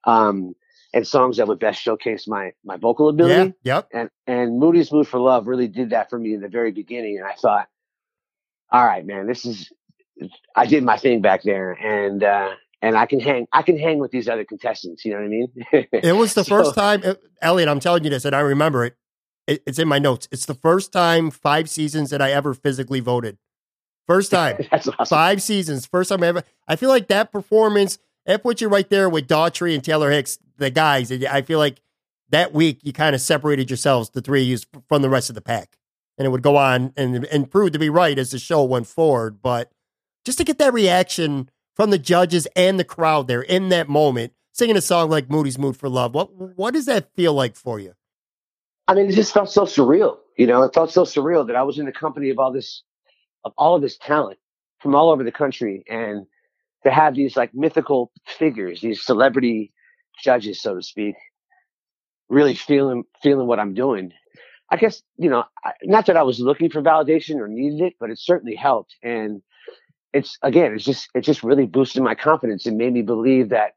Um, 0.04 0.54
and 0.94 1.06
songs 1.06 1.36
that 1.36 1.46
would 1.46 1.58
best 1.58 1.80
showcase 1.82 2.26
my 2.26 2.52
my 2.64 2.76
vocal 2.76 3.08
ability. 3.08 3.54
Yeah, 3.62 3.74
yep. 3.74 3.88
And 3.92 4.10
and 4.26 4.58
Moody's 4.58 4.90
Mood 4.90 5.06
for 5.06 5.20
Love 5.20 5.46
really 5.46 5.68
did 5.68 5.90
that 5.90 6.10
for 6.10 6.18
me 6.18 6.34
in 6.34 6.40
the 6.40 6.48
very 6.48 6.72
beginning. 6.72 7.18
And 7.18 7.26
I 7.26 7.34
thought, 7.34 7.68
all 8.70 8.84
right, 8.84 9.04
man, 9.04 9.26
this 9.26 9.44
is 9.44 9.70
I 10.54 10.66
did 10.66 10.82
my 10.84 10.96
thing 10.96 11.20
back 11.20 11.42
there, 11.42 11.72
and 11.72 12.22
uh, 12.22 12.50
and 12.82 12.96
I 12.96 13.06
can 13.06 13.20
hang 13.20 13.46
I 13.52 13.62
can 13.62 13.78
hang 13.78 13.98
with 13.98 14.10
these 14.10 14.28
other 14.28 14.44
contestants. 14.44 15.04
You 15.04 15.12
know 15.12 15.18
what 15.18 15.24
I 15.24 15.28
mean? 15.28 15.48
it 15.92 16.16
was 16.16 16.34
the 16.34 16.44
So- 16.44 16.56
first 16.56 16.74
time, 16.74 17.02
uh, 17.04 17.14
Elliott. 17.42 17.68
I'm 17.68 17.80
telling 17.80 18.04
you 18.04 18.10
this, 18.10 18.24
and 18.24 18.34
I 18.34 18.40
remember 18.40 18.84
it. 18.84 18.96
it. 19.46 19.62
It's 19.66 19.78
in 19.78 19.88
my 19.88 19.98
notes. 19.98 20.28
It's 20.32 20.46
the 20.46 20.54
first 20.54 20.92
time 20.92 21.30
five 21.30 21.68
seasons 21.70 22.10
that 22.10 22.20
I 22.22 22.32
ever 22.32 22.54
physically 22.54 23.00
voted. 23.00 23.38
First 24.06 24.30
time. 24.30 24.56
That's 24.70 24.88
awesome. 24.88 25.04
five 25.06 25.42
seasons. 25.42 25.86
First 25.86 26.08
time 26.10 26.22
ever. 26.22 26.42
I 26.66 26.76
feel 26.76 26.88
like 26.88 27.08
that 27.08 27.30
performance, 27.30 27.98
that 28.26 28.42
puts 28.42 28.60
you 28.62 28.68
right 28.68 28.88
there 28.88 29.08
with 29.08 29.26
Daughtry 29.28 29.74
and 29.74 29.84
Taylor 29.84 30.10
Hicks, 30.10 30.38
the 30.56 30.70
guys. 30.70 31.12
I 31.12 31.42
feel 31.42 31.58
like 31.58 31.80
that 32.30 32.52
week 32.54 32.80
you 32.82 32.92
kind 32.94 33.14
of 33.14 33.20
separated 33.20 33.68
yourselves, 33.70 34.10
the 34.10 34.20
three 34.22 34.42
of 34.42 34.48
you, 34.48 34.80
from 34.88 35.02
the 35.02 35.10
rest 35.10 35.28
of 35.28 35.34
the 35.34 35.40
pack. 35.42 35.76
And 36.16 36.26
it 36.26 36.30
would 36.30 36.42
go 36.42 36.56
on 36.56 36.92
and, 36.96 37.24
and 37.26 37.50
prove 37.50 37.72
to 37.72 37.78
be 37.78 37.90
right 37.90 38.18
as 38.18 38.30
the 38.32 38.38
show 38.38 38.64
went 38.64 38.86
forward. 38.86 39.40
But 39.42 39.70
just 40.28 40.36
to 40.36 40.44
get 40.44 40.58
that 40.58 40.74
reaction 40.74 41.48
from 41.74 41.88
the 41.88 41.98
judges 41.98 42.46
and 42.54 42.78
the 42.78 42.84
crowd 42.84 43.28
there 43.28 43.40
in 43.40 43.70
that 43.70 43.88
moment, 43.88 44.34
singing 44.52 44.76
a 44.76 44.80
song 44.82 45.08
like 45.08 45.30
Moody's 45.30 45.58
Mood 45.58 45.74
for 45.74 45.88
Love, 45.88 46.12
what 46.12 46.28
what 46.54 46.74
does 46.74 46.84
that 46.84 47.14
feel 47.16 47.32
like 47.32 47.56
for 47.56 47.80
you? 47.80 47.94
I 48.86 48.92
mean, 48.92 49.06
it 49.06 49.14
just 49.14 49.32
felt 49.32 49.50
so 49.50 49.62
surreal. 49.62 50.18
You 50.36 50.46
know, 50.46 50.64
it 50.64 50.74
felt 50.74 50.92
so 50.92 51.04
surreal 51.04 51.46
that 51.46 51.56
I 51.56 51.62
was 51.62 51.78
in 51.78 51.86
the 51.86 51.92
company 51.92 52.28
of 52.28 52.38
all 52.38 52.52
this, 52.52 52.82
of 53.42 53.54
all 53.56 53.74
of 53.74 53.80
this 53.80 53.96
talent 53.96 54.38
from 54.80 54.94
all 54.94 55.08
over 55.08 55.24
the 55.24 55.32
country, 55.32 55.82
and 55.88 56.26
to 56.84 56.90
have 56.90 57.14
these 57.14 57.34
like 57.34 57.54
mythical 57.54 58.12
figures, 58.26 58.82
these 58.82 59.02
celebrity 59.02 59.72
judges, 60.22 60.60
so 60.60 60.74
to 60.74 60.82
speak, 60.82 61.14
really 62.28 62.54
feeling 62.54 63.04
feeling 63.22 63.46
what 63.46 63.58
I'm 63.58 63.72
doing. 63.72 64.12
I 64.68 64.76
guess 64.76 65.02
you 65.16 65.30
know, 65.30 65.44
not 65.84 66.04
that 66.04 66.18
I 66.18 66.22
was 66.22 66.38
looking 66.38 66.68
for 66.68 66.82
validation 66.82 67.36
or 67.36 67.48
needed 67.48 67.80
it, 67.80 67.94
but 67.98 68.10
it 68.10 68.18
certainly 68.18 68.56
helped. 68.56 68.94
And 69.02 69.40
it's 70.12 70.38
again, 70.42 70.72
it's 70.74 70.84
just 70.84 71.08
it 71.14 71.22
just 71.22 71.42
really 71.42 71.66
boosted 71.66 72.02
my 72.02 72.14
confidence 72.14 72.66
and 72.66 72.76
made 72.76 72.92
me 72.92 73.02
believe 73.02 73.50
that 73.50 73.72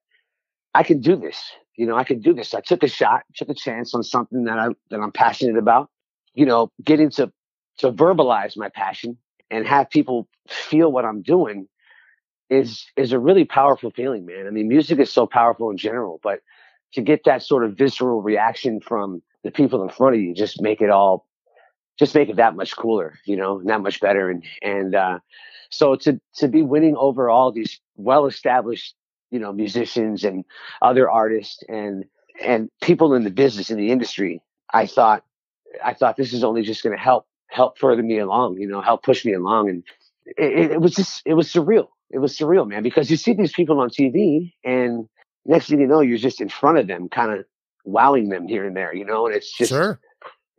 I 0.73 0.83
could 0.83 1.01
do 1.01 1.15
this. 1.15 1.41
You 1.75 1.85
know, 1.85 1.95
I 1.95 2.03
could 2.03 2.21
do 2.21 2.33
this. 2.33 2.53
I 2.53 2.61
took 2.61 2.83
a 2.83 2.87
shot, 2.87 3.23
took 3.35 3.49
a 3.49 3.53
chance 3.53 3.93
on 3.93 4.03
something 4.03 4.45
that 4.45 4.57
I 4.57 4.69
that 4.89 4.99
I'm 4.99 5.11
passionate 5.11 5.57
about. 5.57 5.89
You 6.33 6.45
know, 6.45 6.71
getting 6.83 7.09
to 7.11 7.31
to 7.79 7.91
verbalize 7.91 8.55
my 8.55 8.69
passion 8.69 9.17
and 9.49 9.67
have 9.67 9.89
people 9.89 10.27
feel 10.47 10.91
what 10.91 11.05
I'm 11.05 11.21
doing 11.21 11.67
is 12.49 12.85
is 12.97 13.11
a 13.11 13.19
really 13.19 13.45
powerful 13.45 13.91
feeling, 13.91 14.25
man. 14.25 14.47
I 14.47 14.49
mean, 14.51 14.67
music 14.67 14.99
is 14.99 15.11
so 15.11 15.25
powerful 15.25 15.69
in 15.69 15.77
general, 15.77 16.19
but 16.23 16.39
to 16.93 17.01
get 17.01 17.23
that 17.25 17.41
sort 17.41 17.63
of 17.63 17.77
visceral 17.77 18.21
reaction 18.21 18.81
from 18.81 19.21
the 19.43 19.51
people 19.51 19.81
in 19.81 19.89
front 19.89 20.15
of 20.15 20.21
you 20.21 20.33
just 20.33 20.61
make 20.61 20.81
it 20.81 20.89
all 20.89 21.25
just 21.97 22.15
make 22.15 22.29
it 22.29 22.37
that 22.37 22.55
much 22.55 22.75
cooler, 22.75 23.19
you 23.25 23.35
know, 23.35 23.61
that 23.65 23.81
much 23.81 23.99
better. 23.99 24.29
And 24.29 24.43
and 24.61 24.95
uh 24.95 25.19
so 25.69 25.95
to 25.95 26.19
to 26.35 26.47
be 26.47 26.61
winning 26.61 26.95
over 26.97 27.29
all 27.29 27.51
these 27.51 27.79
well 27.95 28.25
established, 28.25 28.95
you 29.29 29.39
know, 29.39 29.53
musicians 29.53 30.23
and 30.23 30.45
other 30.81 31.09
artists 31.09 31.63
and 31.67 32.05
and 32.43 32.69
people 32.81 33.13
in 33.13 33.23
the 33.23 33.29
business 33.29 33.69
in 33.69 33.77
the 33.77 33.91
industry, 33.91 34.41
I 34.73 34.87
thought 34.87 35.23
I 35.83 35.93
thought 35.93 36.17
this 36.17 36.33
is 36.33 36.43
only 36.43 36.61
just 36.63 36.83
gonna 36.83 36.97
help 36.97 37.25
help 37.47 37.77
further 37.77 38.03
me 38.03 38.19
along, 38.19 38.57
you 38.57 38.67
know, 38.67 38.81
help 38.81 39.03
push 39.03 39.25
me 39.25 39.33
along. 39.33 39.69
And 39.69 39.83
it, 40.25 40.59
it, 40.59 40.71
it 40.71 40.81
was 40.81 40.95
just 40.95 41.21
it 41.25 41.33
was 41.33 41.51
surreal. 41.51 41.87
It 42.09 42.19
was 42.19 42.37
surreal, 42.37 42.67
man, 42.67 42.83
because 42.83 43.09
you 43.09 43.17
see 43.17 43.33
these 43.33 43.53
people 43.53 43.79
on 43.79 43.89
TV 43.89 44.53
and 44.65 45.07
next 45.45 45.69
thing 45.69 45.79
you 45.79 45.87
know, 45.87 46.01
you're 46.01 46.17
just 46.17 46.41
in 46.41 46.49
front 46.49 46.77
of 46.77 46.87
them, 46.87 47.09
kind 47.09 47.31
of 47.31 47.45
wowing 47.85 48.29
them 48.29 48.47
here 48.47 48.65
and 48.65 48.75
there, 48.75 48.93
you 48.93 49.05
know, 49.05 49.27
and 49.27 49.35
it's 49.35 49.51
just 49.55 49.69
sure. 49.69 49.99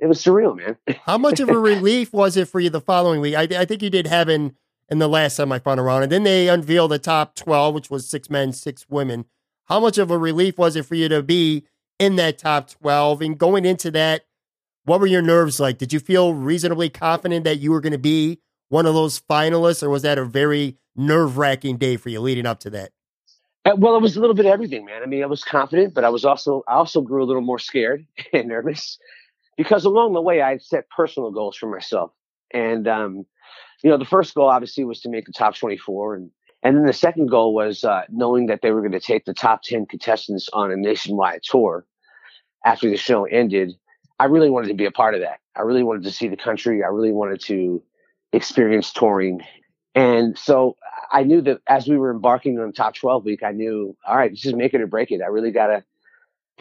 It 0.03 0.09
was 0.09 0.21
surreal, 0.21 0.57
man. 0.57 0.77
How 1.07 1.17
much 1.17 1.39
of 1.39 1.49
a 1.49 1.59
relief 1.59 2.13
was 2.13 2.37
it 2.37 2.49
for 2.49 2.59
you 2.59 2.71
the 2.71 2.81
following 2.81 3.21
week? 3.21 3.37
I, 3.37 3.43
I 3.43 3.65
think 3.65 3.83
you 3.83 3.89
did 3.89 4.09
heaven 4.09 4.57
in 4.91 4.99
the 4.99 5.07
last 5.07 5.39
semifinal 5.39 5.87
round, 5.87 6.03
and 6.03 6.11
then 6.11 6.25
they 6.25 6.49
unveiled 6.49 6.91
the 6.91 6.99
top 6.99 7.37
12, 7.37 7.73
which 7.73 7.89
was 7.89 8.09
six 8.09 8.29
men, 8.29 8.53
six 8.53 8.85
women. 8.91 9.27
How 9.67 9.79
much 9.79 9.99
of 9.99 10.11
a 10.11 10.19
relief 10.19 10.59
was 10.59 10.75
it 10.75 10.87
for 10.87 10.97
you 10.97 11.09
to 11.09 11.23
be 11.23 11.67
in 12.01 12.17
that 12.17 12.37
top 12.37 12.69
12? 12.71 13.23
And 13.23 13.39
going 13.39 13.65
into 13.65 13.93
that, 13.93 14.25
what 14.85 14.99
were 14.99 15.07
your 15.07 15.23
nerves 15.23 15.61
like? 15.61 15.79
Did 15.79 15.93
you 15.93 16.01
feel 16.01 16.35
reasonably 16.35 16.91
confident 16.91 17.45
that 17.45 17.61
you 17.61 17.71
were 17.71 17.81
going 17.81 17.93
to 17.93 17.99
be 17.99 18.41
one 18.71 18.87
of 18.87 18.95
those 18.95 19.21
finalists, 19.21 19.85
or 19.85 19.89
was 19.89 20.03
that 20.03 20.19
a 20.19 20.25
very 20.25 20.79
nerve 20.97 21.39
wracking 21.39 21.77
day 21.77 21.97
for 21.97 22.09
you 22.09 22.21
leading 22.21 22.45
up 22.45 22.59
to 22.61 22.71
that? 22.71 22.91
Uh, 23.65 23.77
Well, 23.79 23.95
it 23.95 24.03
was 24.03 24.17
a 24.17 24.21
little 24.21 24.35
bit 24.35 24.47
of 24.47 24.53
everything, 24.53 24.85
man. 24.85 25.05
I 25.05 25.07
mean, 25.07 25.23
I 25.23 25.27
was 25.27 25.45
confident, 25.45 25.95
but 25.95 26.03
I 26.03 26.09
was 26.09 26.25
also 26.25 26.65
I 26.67 26.75
also 26.75 27.03
grew 27.03 27.23
a 27.23 27.27
little 27.27 27.41
more 27.41 27.61
scared 27.61 28.05
and 28.33 28.49
nervous 28.49 28.99
because 29.63 29.85
along 29.85 30.13
the 30.13 30.21
way 30.21 30.41
I 30.41 30.51
had 30.51 30.63
set 30.63 30.91
personal 30.91 31.31
goals 31.31 31.57
for 31.57 31.71
myself. 31.71 32.11
And 32.53 32.89
um, 32.89 33.25
you 33.83 33.91
know, 33.91 33.97
the 33.97 34.05
first 34.05 34.35
goal 34.35 34.49
obviously 34.49 34.85
was 34.85 35.01
to 35.03 35.09
make 35.09 35.27
the 35.27 35.33
top 35.33 35.55
24 35.57 36.17
and 36.17 36.31
and 36.65 36.77
then 36.77 36.87
the 36.87 36.93
second 36.93 37.27
goal 37.27 37.55
was 37.55 37.83
uh, 37.83 38.03
knowing 38.09 38.47
that 38.47 38.61
they 38.63 38.71
were 38.71 38.81
going 38.81 38.93
to 38.93 39.01
take 39.01 39.25
the 39.25 39.35
top 39.35 39.63
10 39.65 39.87
contestants 39.87 40.49
on 40.53 40.71
a 40.71 40.77
nationwide 40.77 41.41
tour 41.43 41.85
after 42.65 42.89
the 42.89 42.97
show 42.97 43.25
ended. 43.25 43.73
I 44.21 44.27
really 44.27 44.49
wanted 44.49 44.69
to 44.69 44.75
be 44.75 44.85
a 44.85 44.93
part 44.93 45.17
of 45.17 45.23
that. 45.23 45.41
I 45.57 45.63
really 45.63 45.83
wanted 45.83 46.05
to 46.05 46.13
see 46.13 46.29
the 46.29 46.37
country. 46.37 46.85
I 46.85 46.87
really 46.87 47.11
wanted 47.11 47.41
to 47.47 47.83
experience 48.33 48.93
touring. 48.93 49.41
And 49.97 50.39
so 50.39 50.77
I 51.11 51.25
knew 51.25 51.41
that 51.43 51.59
as 51.67 51.89
we 51.89 51.99
were 51.99 52.13
embarking 52.13 52.61
on 52.61 52.73
top 52.73 52.95
12 52.95 53.25
week, 53.25 53.43
I 53.43 53.51
knew, 53.51 53.97
all 54.07 54.17
right, 54.17 54.31
this 54.31 54.47
is 54.47 54.55
make 54.55 54.73
it 54.73 54.81
or 54.81 54.87
break 54.87 55.11
it. 55.11 55.21
I 55.21 55.27
really 55.27 55.51
got 55.51 55.67
to 55.67 55.85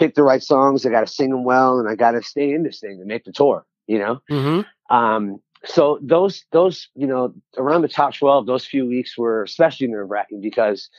pick 0.01 0.15
the 0.15 0.23
right 0.23 0.41
songs. 0.41 0.85
I 0.85 0.89
got 0.89 1.05
to 1.05 1.13
sing 1.13 1.29
them 1.29 1.43
well 1.43 1.79
and 1.79 1.87
I 1.87 1.95
got 1.95 2.11
to 2.11 2.23
stay 2.23 2.51
in 2.51 2.63
this 2.63 2.79
thing 2.79 2.97
and 2.99 3.05
make 3.05 3.23
the 3.23 3.31
tour, 3.31 3.65
you 3.87 3.99
know? 3.99 4.21
Mm-hmm. 4.31 4.95
Um, 4.95 5.39
so 5.63 5.99
those, 6.01 6.43
those, 6.51 6.87
you 6.95 7.05
know, 7.05 7.33
around 7.55 7.83
the 7.83 7.87
top 7.87 8.15
12, 8.15 8.47
those 8.47 8.65
few 8.65 8.87
weeks 8.87 9.15
were 9.17 9.43
especially 9.43 9.87
nerve 9.87 10.09
wracking 10.09 10.41
because 10.41 10.89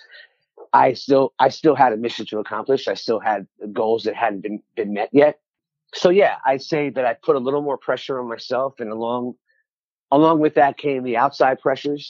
I 0.73 0.93
still, 0.93 1.35
I 1.41 1.49
still 1.49 1.75
had 1.75 1.93
a 1.93 1.97
mission 1.97 2.27
to 2.27 2.39
accomplish. 2.39 2.87
I 2.87 2.95
still 2.95 3.19
had 3.19 3.47
goals 3.73 4.05
that 4.05 4.15
hadn't 4.15 4.43
been, 4.43 4.63
been 4.77 4.93
met 4.93 5.09
yet. 5.13 5.41
So 5.95 6.09
yeah, 6.09 6.37
I'd 6.47 6.63
say 6.63 6.91
that 6.91 7.05
I 7.05 7.15
put 7.15 7.35
a 7.35 7.41
little 7.41 7.61
more 7.61 7.77
pressure 7.77 8.21
on 8.21 8.29
myself 8.29 8.79
and 8.79 8.91
along, 8.91 9.35
along 10.13 10.39
with 10.39 10.55
that 10.55 10.79
came 10.79 11.03
the 11.03 11.17
outside 11.17 11.61
pressures 11.61 12.09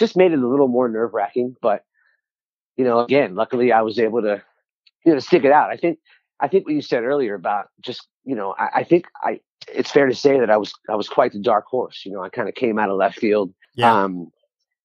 just 0.00 0.16
made 0.16 0.32
it 0.32 0.38
a 0.38 0.48
little 0.48 0.66
more 0.66 0.88
nerve 0.88 1.12
wracking. 1.14 1.54
But 1.62 1.84
you 2.76 2.84
know, 2.84 3.00
again, 3.00 3.36
luckily 3.36 3.70
I 3.70 3.82
was 3.82 3.98
able 3.98 4.22
to, 4.22 4.42
you 5.04 5.12
know, 5.12 5.18
stick 5.20 5.44
it 5.44 5.52
out. 5.52 5.70
I 5.70 5.76
think, 5.76 5.98
I 6.40 6.48
think 6.48 6.64
what 6.66 6.74
you 6.74 6.82
said 6.82 7.04
earlier 7.04 7.34
about 7.34 7.68
just, 7.80 8.06
you 8.24 8.34
know, 8.34 8.54
I, 8.58 8.68
I 8.80 8.84
think 8.84 9.06
I, 9.22 9.40
it's 9.72 9.90
fair 9.90 10.06
to 10.06 10.14
say 10.14 10.38
that 10.40 10.50
I 10.50 10.56
was, 10.56 10.72
I 10.88 10.94
was 10.96 11.08
quite 11.08 11.32
the 11.32 11.38
dark 11.38 11.66
horse. 11.66 12.02
You 12.04 12.12
know, 12.12 12.22
I 12.22 12.28
kind 12.30 12.48
of 12.48 12.54
came 12.54 12.78
out 12.78 12.88
of 12.90 12.96
left 12.96 13.18
field, 13.18 13.52
Yeah. 13.76 14.04
um, 14.04 14.30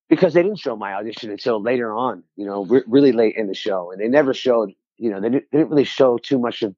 because 0.09 0.33
they 0.33 0.43
didn't 0.43 0.59
show 0.59 0.75
my 0.75 0.93
audition 0.93 1.31
until 1.31 1.61
later 1.61 1.93
on. 1.93 2.23
You 2.35 2.45
know, 2.45 2.65
re- 2.65 2.83
really 2.87 3.11
late 3.11 3.35
in 3.37 3.47
the 3.47 3.53
show, 3.55 3.91
and 3.91 3.99
they 4.01 4.07
never 4.07 4.33
showed. 4.33 4.71
You 4.97 5.09
know, 5.11 5.19
they 5.19 5.29
didn't, 5.29 5.45
they 5.51 5.57
didn't 5.59 5.69
really 5.71 5.83
show 5.85 6.17
too 6.17 6.39
much 6.39 6.61
of. 6.61 6.75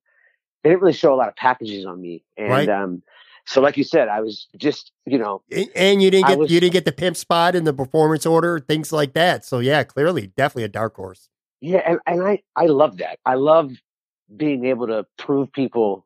They 0.64 0.70
didn't 0.70 0.82
really 0.82 0.94
show 0.94 1.14
a 1.14 1.16
lot 1.18 1.28
of 1.28 1.36
packages 1.36 1.86
on 1.86 2.02
me, 2.02 2.24
and 2.38 2.50
Right. 2.50 2.70
um, 2.70 3.02
so 3.46 3.62
like 3.62 3.78
you 3.78 3.84
said, 3.84 4.10
I 4.10 4.20
was 4.22 4.48
just, 4.58 4.92
you 5.06 5.18
know, 5.18 5.42
And- 5.52 5.70
And 5.76 6.02
you 6.04 6.12
didn't 6.12 6.28
get 6.28 6.38
was- 6.38 6.52
you 6.52 6.60
didn't 6.60 6.74
get 6.74 6.86
the 6.86 6.92
pimp 6.92 7.16
spot 7.16 7.56
in 7.56 7.64
the 7.64 7.74
performance 7.74 8.26
order, 8.26 8.60
things 8.60 8.92
like 8.92 9.14
that. 9.14 9.46
So 9.46 9.60
yeah, 9.60 9.84
clearly, 9.84 10.28
definitely 10.36 10.64
a 10.66 10.68
dark 10.70 10.96
horse. 10.96 11.30
Yeah, 11.62 11.82
and, 11.86 12.00
and 12.06 12.22
I 12.24 12.42
I 12.56 12.66
love 12.68 12.98
that. 12.98 13.20
I 13.26 13.36
love 13.36 13.72
being 14.36 14.66
able 14.66 14.88
to 14.88 15.06
prove 15.18 15.52
people 15.52 16.06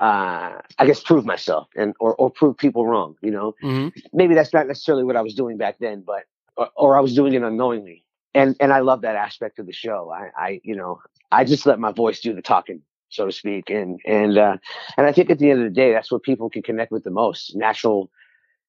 uh 0.00 0.58
I 0.78 0.86
guess 0.86 1.02
prove 1.02 1.24
myself 1.24 1.68
and 1.76 1.94
or 2.00 2.14
or 2.16 2.30
prove 2.30 2.56
people 2.56 2.86
wrong, 2.86 3.14
you 3.22 3.30
know. 3.30 3.54
Mm-hmm. 3.62 3.88
Maybe 4.12 4.34
that's 4.34 4.52
not 4.52 4.66
necessarily 4.66 5.04
what 5.04 5.16
I 5.16 5.22
was 5.22 5.34
doing 5.34 5.58
back 5.58 5.76
then, 5.78 6.02
but 6.04 6.24
or, 6.56 6.68
or 6.76 6.96
I 6.96 7.00
was 7.00 7.14
doing 7.14 7.34
it 7.34 7.42
unknowingly. 7.42 8.04
And 8.34 8.56
and 8.58 8.72
I 8.72 8.80
love 8.80 9.02
that 9.02 9.16
aspect 9.16 9.58
of 9.58 9.66
the 9.66 9.72
show. 9.72 10.10
I 10.10 10.30
I 10.36 10.60
you 10.64 10.74
know, 10.74 11.00
I 11.30 11.44
just 11.44 11.66
let 11.66 11.78
my 11.78 11.92
voice 11.92 12.20
do 12.20 12.34
the 12.34 12.42
talking, 12.42 12.82
so 13.10 13.26
to 13.26 13.32
speak. 13.32 13.70
And 13.70 14.00
and 14.04 14.38
uh 14.38 14.56
and 14.96 15.06
I 15.06 15.12
think 15.12 15.30
at 15.30 15.38
the 15.38 15.50
end 15.50 15.60
of 15.60 15.64
the 15.66 15.74
day 15.74 15.92
that's 15.92 16.10
what 16.10 16.22
people 16.22 16.50
can 16.50 16.62
connect 16.62 16.90
with 16.90 17.04
the 17.04 17.10
most. 17.10 17.54
Natural 17.54 18.10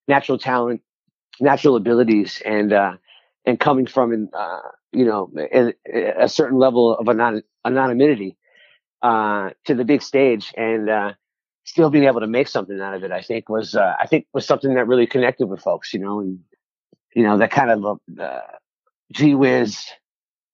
natural 0.08 0.38
talent, 0.38 0.82
natural 1.40 1.76
abilities 1.76 2.42
and 2.46 2.74
uh 2.74 2.94
and 3.46 3.60
coming 3.60 3.88
from 3.88 4.12
an 4.12 4.30
uh 4.34 4.60
you 4.92 5.06
know, 5.06 5.32
a, 5.38 5.74
a 6.26 6.30
certain 6.30 6.60
level 6.60 6.96
of 6.96 7.10
anon- 7.10 7.42
anonymity 7.66 8.38
uh, 9.04 9.52
to 9.66 9.76
the 9.76 9.86
big 9.86 10.02
stage, 10.02 10.54
and 10.58 10.90
uh, 10.90 11.14
still 11.66 11.90
being 11.90 12.06
able 12.06 12.22
to 12.22 12.28
make 12.28 12.48
something 12.48 12.80
out 12.80 12.96
of 12.96 13.04
it, 13.04 13.12
I 13.12 13.22
think 13.22 13.50
was 13.50 13.76
uh, 13.76 13.96
I 14.00 14.08
think 14.08 14.26
was 14.34 14.46
something 14.46 14.74
that 14.76 14.88
really 14.88 15.06
connected 15.06 15.48
with 15.48 15.62
folks, 15.62 15.94
you 15.94 16.00
know, 16.00 16.22
and 16.22 16.40
you 17.16 17.24
know 17.24 17.38
that 17.38 17.52
kind 17.52 17.70
of 17.70 18.00
uh, 18.20 18.40
gee 19.12 19.36
whiz, 19.36 19.86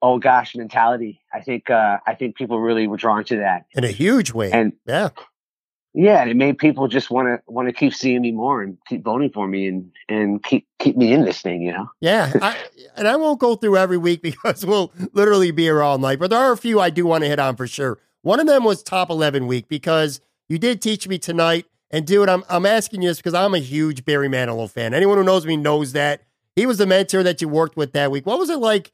oh 0.02 0.18
gosh 0.18 0.56
mentality. 0.56 1.22
I 1.34 1.42
think 1.42 1.70
uh, 1.70 2.00
I 2.06 2.16
think 2.16 2.36
people 2.36 2.60
really 2.60 2.88
were 2.88 2.98
drawn 2.98 3.24
to 3.26 3.38
that 3.38 3.66
in 3.74 3.84
a 3.84 3.92
huge 3.92 4.34
way. 4.34 4.52
And 4.52 4.74
yeah, 4.86 5.10
yeah, 5.94 6.22
and 6.22 6.30
it 6.30 6.38
made 6.38 6.58
people 6.58 6.88
just 6.88 7.10
want 7.10 7.28
to 7.28 7.52
want 7.52 7.68
to 7.68 7.74
keep 7.74 7.94
seeing 7.94 8.22
me 8.22 8.32
more 8.32 8.62
and 8.62 8.78
keep 8.88 9.04
voting 9.04 9.32
for 9.32 9.48
me 9.48 9.68
and 9.68 9.92
and 10.08 10.44
keep 10.44 10.68
keep 10.78 10.96
me 10.96 11.14
in 11.14 11.26
this 11.26 11.42
thing, 11.42 11.62
you 11.62 11.74
know. 11.74 11.90
Yeah, 12.02 12.32
I, 12.42 12.58
and 12.96 13.08
I 13.08 13.16
won't 13.16 13.40
go 13.40 13.56
through 13.56 13.78
every 13.78 13.98
week 13.98 14.22
because 14.24 14.66
we'll 14.66 14.92
literally 15.14 15.52
be 15.52 15.64
here 15.64 15.82
all 15.82 15.98
night. 15.98 16.20
But 16.20 16.30
there 16.30 16.40
are 16.40 16.52
a 16.52 16.58
few 16.58 16.80
I 16.80 16.90
do 16.90 17.06
want 17.06 17.24
to 17.24 17.30
hit 17.30 17.40
on 17.40 17.56
for 17.56 17.68
sure. 17.68 18.00
One 18.22 18.40
of 18.40 18.48
them 18.48 18.64
was 18.64 18.84
top 18.84 19.10
eleven 19.10 19.48
week 19.48 19.68
because 19.68 20.22
you 20.48 20.58
did 20.58 20.82
teach 20.82 21.08
me 21.08 21.18
tonight. 21.18 21.66
And 21.92 22.06
dude, 22.06 22.30
I'm 22.30 22.44
I'm 22.50 22.66
asking 22.66 23.02
you 23.02 23.10
this 23.10 23.18
because 23.18 23.34
I'm 23.34 23.56
a 23.56 23.60
huge 23.60 24.06
Barry 24.06 24.30
Manilow 24.30 24.70
fan. 24.70 24.94
Anyone 24.94 25.18
who 25.18 25.24
knows 25.24 25.46
me 25.46 25.58
knows 25.58 25.94
that 25.94 26.22
he 26.56 26.66
was 26.66 26.78
the 26.78 26.86
mentor 26.86 27.24
that 27.24 27.42
you 27.42 27.48
worked 27.48 27.78
with 27.78 27.94
that 27.94 28.12
week. 28.12 28.26
What 28.26 28.40
was 28.40 28.50
it 28.50 28.60
like 28.60 28.92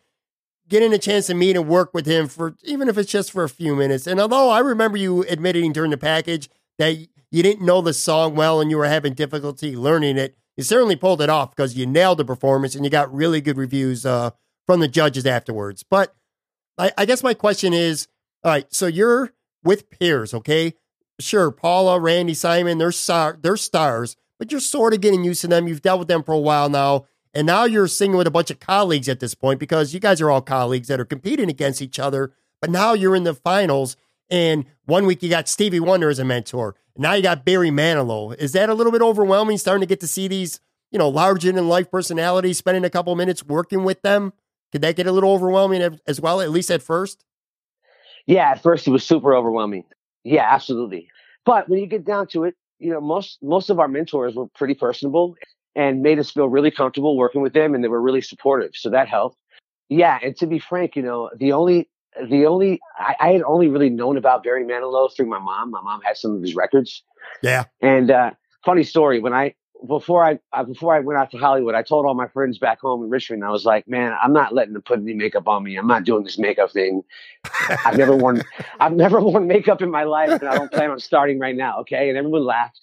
getting 0.68 0.94
a 0.94 0.98
chance 0.98 1.28
to 1.28 1.34
meet 1.34 1.56
and 1.56 1.68
work 1.68 1.94
with 1.94 2.06
him 2.06 2.28
for 2.28 2.56
even 2.64 2.88
if 2.88 2.98
it's 2.98 3.12
just 3.12 3.32
for 3.32 3.44
a 3.44 3.50
few 3.50 3.76
minutes? 3.76 4.08
And 4.08 4.20
although 4.20 4.50
I 4.50 4.60
remember 4.60 4.98
you 4.98 5.24
admitting 5.24 5.74
during 5.74 5.92
the 5.92 5.98
package 5.98 6.50
that 6.78 6.96
you 7.32 7.44
didn't 7.44 7.66
know 7.66 7.82
the 7.82 7.94
song 7.94 8.36
well 8.36 8.62
and 8.62 8.72
you 8.72 8.78
were 8.78 8.86
having 8.86 9.14
difficulty 9.14 9.76
learning 9.76 10.18
it, 10.18 10.38
you 10.56 10.64
certainly 10.64 10.96
pulled 10.96 11.22
it 11.22 11.30
off 11.30 11.54
because 11.54 11.76
you 11.76 11.86
nailed 11.86 12.20
the 12.20 12.26
performance 12.26 12.76
and 12.76 12.86
you 12.86 12.92
got 12.92 13.14
really 13.14 13.42
good 13.42 13.58
reviews 13.58 14.06
uh, 14.06 14.30
from 14.66 14.80
the 14.80 14.88
judges 14.88 15.26
afterwards. 15.26 15.84
But 15.84 16.16
I, 16.78 16.94
I 16.98 17.06
guess 17.06 17.24
my 17.24 17.34
question 17.34 17.74
is 17.74 18.08
all 18.46 18.52
right, 18.52 18.72
so 18.74 18.86
you're 18.86 19.34
with 19.64 19.90
peers, 19.90 20.34
okay? 20.34 20.76
Sure, 21.20 21.50
Paula, 21.50 22.00
Randy, 22.00 22.36
Simon, 22.36 22.78
they're, 22.78 22.92
star- 22.92 23.40
they're 23.42 23.58
stars, 23.58 24.16
but 24.38 24.52
you're 24.52 24.62
sort 24.62 24.94
of 24.94 25.02
getting 25.02 25.24
used 25.24 25.42
to 25.42 25.48
them. 25.48 25.68
You've 25.68 25.82
dealt 25.82 25.98
with 26.00 26.08
them 26.08 26.22
for 26.22 26.34
a 26.34 26.40
while 26.40 26.70
now. 26.70 27.08
And 27.34 27.48
now 27.48 27.66
you're 27.66 27.88
singing 27.88 28.16
with 28.16 28.28
a 28.28 28.32
bunch 28.32 28.52
of 28.52 28.60
colleagues 28.60 29.10
at 29.10 29.20
this 29.20 29.34
point 29.34 29.60
because 29.60 29.94
you 29.94 30.00
guys 30.00 30.22
are 30.22 30.30
all 30.30 30.42
colleagues 30.42 30.88
that 30.88 31.00
are 31.00 31.06
competing 31.06 31.50
against 31.50 31.82
each 31.82 32.00
other. 32.00 32.34
But 32.62 32.70
now 32.70 32.94
you're 32.94 33.16
in 33.16 33.24
the 33.24 33.34
finals 33.34 33.98
and 34.30 34.66
one 34.86 35.06
week 35.06 35.22
you 35.22 35.30
got 35.30 35.50
Stevie 35.50 35.80
Wonder 35.80 36.10
as 36.10 36.20
a 36.20 36.26
mentor. 36.26 36.76
and 36.96 37.02
Now 37.04 37.14
you 37.14 37.24
got 37.24 37.46
Barry 37.46 37.72
Manilow. 37.72 38.36
Is 38.38 38.54
that 38.54 38.70
a 38.70 38.74
little 38.74 38.92
bit 38.92 39.02
overwhelming 39.02 39.58
starting 39.58 39.82
to 39.82 39.88
get 39.88 40.00
to 40.02 40.08
see 40.08 40.28
these, 40.28 40.60
you 40.92 41.00
know, 41.00 41.10
larger 41.10 41.52
than 41.52 41.68
life 41.68 41.92
personalities, 41.92 42.58
spending 42.58 42.86
a 42.86 42.90
couple 42.90 43.16
minutes 43.16 43.44
working 43.44 43.84
with 43.84 44.02
them? 44.02 44.32
Could 44.72 44.82
that 44.82 44.96
get 44.96 45.08
a 45.08 45.12
little 45.12 45.32
overwhelming 45.32 46.00
as 46.08 46.22
well, 46.22 46.42
at 46.42 46.52
least 46.52 46.72
at 46.72 46.82
first? 46.82 47.24
Yeah, 48.28 48.52
at 48.52 48.62
first 48.62 48.88
it 48.88 48.92
was 48.92 49.04
super 49.04 49.36
overwhelming. 49.36 49.84
Yeah, 50.24 50.48
absolutely. 50.50 51.08
But 51.46 51.70
when 51.70 51.80
you 51.80 51.88
get 51.88 52.06
down 52.06 52.28
to 52.28 52.44
it, 52.44 52.56
you 52.80 52.92
know, 52.92 53.00
most 53.00 53.38
most 53.42 53.70
of 53.70 53.80
our 53.80 53.88
mentors 53.88 54.36
were 54.36 54.48
pretty 54.48 54.74
personable 54.74 55.36
and 55.76 56.02
made 56.02 56.20
us 56.20 56.32
feel 56.32 56.50
really 56.50 56.72
comfortable 56.72 57.18
working 57.18 57.42
with 57.42 57.54
them 57.54 57.76
and 57.76 57.84
they 57.84 57.88
were 57.88 58.02
really 58.02 58.22
supportive. 58.22 58.72
So 58.74 58.90
that 58.90 59.08
helped. 59.08 59.38
Yeah, 59.90 60.18
and 60.24 60.36
to 60.38 60.48
be 60.48 60.58
frank, 60.58 60.96
you 60.96 61.04
know, 61.04 61.30
the 61.38 61.52
only 61.52 61.88
the 62.30 62.46
only 62.46 62.80
I, 62.98 63.16
I, 63.20 63.32
had 63.34 63.42
only 63.44 63.68
really 63.68 63.90
known 63.90 64.18
about 64.18 64.44
Barry 64.44 64.64
Manilow 64.64 65.14
through 65.16 65.26
my 65.28 65.40
mom. 65.40 65.72
My 65.72 65.82
mom 65.82 66.02
had 66.02 66.18
some 66.18 66.36
of 66.36 66.42
his 66.42 66.56
records. 66.56 67.04
Yeah. 67.44 67.66
And 67.82 68.10
uh, 68.10 68.32
funny 68.64 68.84
story, 68.84 69.20
when 69.20 69.34
I 69.34 69.54
before 69.88 70.24
I 70.24 70.40
uh, 70.54 70.64
before 70.64 70.96
I 70.96 71.00
went 71.00 71.20
out 71.20 71.32
to 71.32 71.38
Hollywood, 71.38 71.76
I 71.76 71.84
told 71.84 72.06
all 72.06 72.14
my 72.14 72.28
friends 72.28 72.58
back 72.58 72.80
home 72.80 73.04
in 73.04 73.10
Richmond, 73.10 73.44
I 73.44 73.50
was 73.50 73.66
like, 73.66 73.88
"Man, 73.88 74.16
I'm 74.22 74.34
not 74.34 74.54
letting 74.54 74.74
them 74.74 74.82
put 74.82 75.00
any 75.00 75.14
makeup 75.14 75.48
on 75.48 75.64
me. 75.64 75.76
I'm 75.76 75.88
not 75.88 76.04
doing 76.04 76.24
this 76.24 76.38
makeup 76.38 76.72
thing. 76.72 77.04
I've 77.86 77.98
never 77.98 78.16
worn 78.16 78.42
I've 78.80 78.94
never 78.94 79.20
worn 79.20 79.48
makeup 79.48 79.82
in 79.82 79.92
my 79.92 80.04
life, 80.04 80.30
and 80.30 80.48
I 80.48 80.56
don't 80.56 80.72
plan 80.72 80.92
on 80.92 81.00
starting 81.00 81.40
right 81.40 81.56
now." 81.56 81.80
Okay, 81.82 82.10
and 82.10 82.18
everyone 82.18 82.46
laughed. 82.46 82.82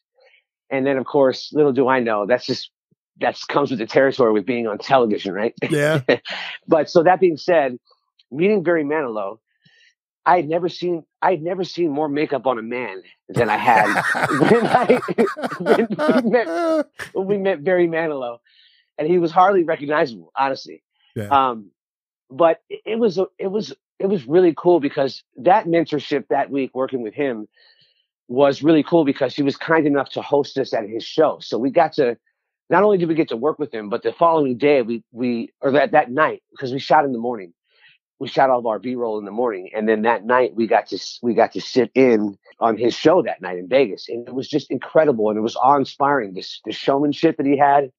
And 0.70 0.86
then, 0.86 0.96
of 0.96 1.04
course, 1.04 1.52
little 1.52 1.72
do 1.72 1.86
I 1.86 2.00
know, 2.00 2.24
that's 2.26 2.46
just 2.46 2.70
that 3.20 3.38
comes 3.48 3.70
with 3.70 3.78
the 3.78 3.86
territory 3.86 4.32
with 4.32 4.46
being 4.46 4.66
on 4.66 4.78
television, 4.78 5.32
right? 5.34 5.54
Yeah. 5.70 6.00
but 6.66 6.90
so 6.90 7.02
that 7.02 7.20
being 7.20 7.36
said, 7.36 7.78
meeting 8.30 8.62
Barry 8.62 8.84
Manilow, 8.84 9.38
I 10.24 10.36
had 10.36 10.48
never 10.48 10.68
seen 10.68 11.04
I 11.20 11.32
had 11.32 11.42
never 11.42 11.64
seen 11.64 11.90
more 11.90 12.08
makeup 12.08 12.46
on 12.46 12.58
a 12.58 12.62
man 12.62 13.02
than 13.28 13.48
I 13.48 13.56
had 13.56 13.86
when, 14.50 14.66
I, 14.66 15.00
when 15.58 16.24
we 16.24 16.30
met 16.30 16.86
when 17.12 17.26
we 17.26 17.38
met 17.38 17.64
Barry 17.64 17.88
Manilow, 17.88 18.38
and 18.98 19.08
he 19.08 19.18
was 19.18 19.32
hardly 19.32 19.64
recognizable, 19.64 20.32
honestly. 20.36 20.82
Yeah. 21.16 21.26
Um, 21.26 21.70
but 22.30 22.62
it, 22.70 22.80
it 22.86 22.98
was 22.98 23.18
it 23.38 23.48
was 23.48 23.74
it 23.98 24.06
was 24.06 24.26
really 24.26 24.54
cool 24.56 24.80
because 24.80 25.22
that 25.38 25.66
mentorship 25.66 26.28
that 26.28 26.50
week 26.50 26.74
working 26.74 27.02
with 27.02 27.14
him 27.14 27.48
was 28.28 28.62
really 28.62 28.82
cool 28.82 29.04
because 29.04 29.34
he 29.34 29.42
was 29.42 29.56
kind 29.56 29.86
enough 29.86 30.10
to 30.10 30.22
host 30.22 30.56
us 30.58 30.72
at 30.72 30.88
his 30.88 31.04
show. 31.04 31.38
So 31.40 31.58
we 31.58 31.70
got 31.70 31.92
to 31.94 32.16
not 32.70 32.82
only 32.82 32.96
did 32.96 33.08
we 33.08 33.14
get 33.14 33.28
to 33.28 33.36
work 33.36 33.58
with 33.58 33.74
him, 33.74 33.88
but 33.88 34.02
the 34.02 34.12
following 34.12 34.56
day 34.56 34.82
we 34.82 35.02
we 35.10 35.52
or 35.60 35.72
that 35.72 35.92
that 35.92 36.10
night 36.10 36.42
because 36.52 36.72
we 36.72 36.78
shot 36.78 37.04
in 37.04 37.12
the 37.12 37.18
morning 37.18 37.52
we 38.22 38.28
shot 38.28 38.50
all 38.50 38.60
of 38.60 38.66
our 38.66 38.78
b-roll 38.78 39.18
in 39.18 39.24
the 39.24 39.32
morning. 39.32 39.68
And 39.74 39.88
then 39.88 40.02
that 40.02 40.24
night 40.24 40.54
we 40.54 40.68
got 40.68 40.86
to 40.90 40.98
we 41.22 41.34
got 41.34 41.50
to 41.54 41.60
sit 41.60 41.90
in 41.96 42.38
on 42.60 42.78
his 42.78 42.94
show 42.94 43.20
that 43.22 43.42
night 43.42 43.58
in 43.58 43.66
vegas. 43.66 44.08
And 44.08 44.28
it 44.28 44.32
was 44.32 44.48
just 44.48 44.70
incredible. 44.70 45.28
And 45.28 45.36
it 45.36 45.42
was 45.42 45.56
awe-inspiring 45.56 46.34
this 46.34 46.60
the 46.64 46.70
showmanship 46.70 47.36
that 47.38 47.46
he 47.46 47.58
had 47.58 47.90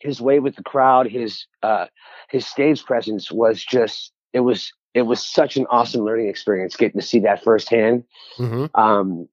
his 0.00 0.20
way 0.20 0.40
with 0.40 0.56
the 0.56 0.64
crowd 0.64 1.06
his 1.06 1.46
uh 1.62 1.86
his 2.28 2.44
stage 2.44 2.84
presence 2.84 3.30
was 3.30 3.64
just 3.64 4.12
it 4.32 4.40
was 4.40 4.72
it 4.94 5.02
was 5.02 5.24
such 5.24 5.56
an 5.56 5.64
awesome 5.70 6.04
learning 6.04 6.28
experience 6.28 6.74
getting 6.74 7.00
to 7.00 7.06
see 7.06 7.20
that 7.20 7.44
firsthand. 7.44 8.02
Mm-hmm. 8.36 8.80
um 8.80 9.28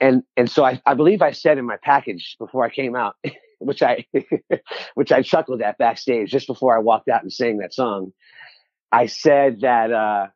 and 0.00 0.24
and 0.36 0.50
so 0.50 0.64
I, 0.64 0.80
I 0.84 0.94
believe 0.94 1.22
i 1.22 1.32
said 1.32 1.58
in 1.58 1.64
my 1.64 1.78
package 1.82 2.36
before 2.38 2.64
i 2.64 2.70
came 2.70 2.94
out 2.94 3.16
which 3.58 3.82
i 3.82 4.04
which 4.94 5.10
i 5.10 5.22
chuckled 5.22 5.62
at 5.62 5.78
backstage 5.78 6.30
just 6.30 6.46
before 6.46 6.76
i 6.76 6.80
walked 6.80 7.08
out 7.08 7.22
and 7.22 7.32
sang 7.32 7.58
that 7.58 7.74
song 7.74 8.12
I 8.96 9.06
said 9.06 9.60
that 9.60 9.92
uh, 9.92 10.28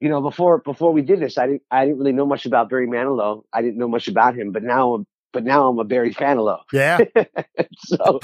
you 0.00 0.08
know 0.08 0.22
before 0.22 0.58
before 0.58 0.92
we 0.92 1.02
did 1.02 1.20
this, 1.20 1.36
I 1.36 1.46
didn't 1.46 1.62
I 1.70 1.84
didn't 1.84 1.98
really 1.98 2.12
know 2.12 2.24
much 2.24 2.46
about 2.46 2.70
Barry 2.70 2.86
Manilow. 2.86 3.42
I 3.52 3.60
didn't 3.60 3.76
know 3.76 3.88
much 3.88 4.08
about 4.08 4.34
him, 4.34 4.52
but 4.52 4.62
now 4.62 4.94
I'm 4.94 5.06
but 5.34 5.44
now 5.44 5.68
I'm 5.68 5.78
a 5.78 5.84
Barry 5.84 6.14
Fanilow. 6.14 6.60
Yeah. 6.72 7.00
so 7.76 8.20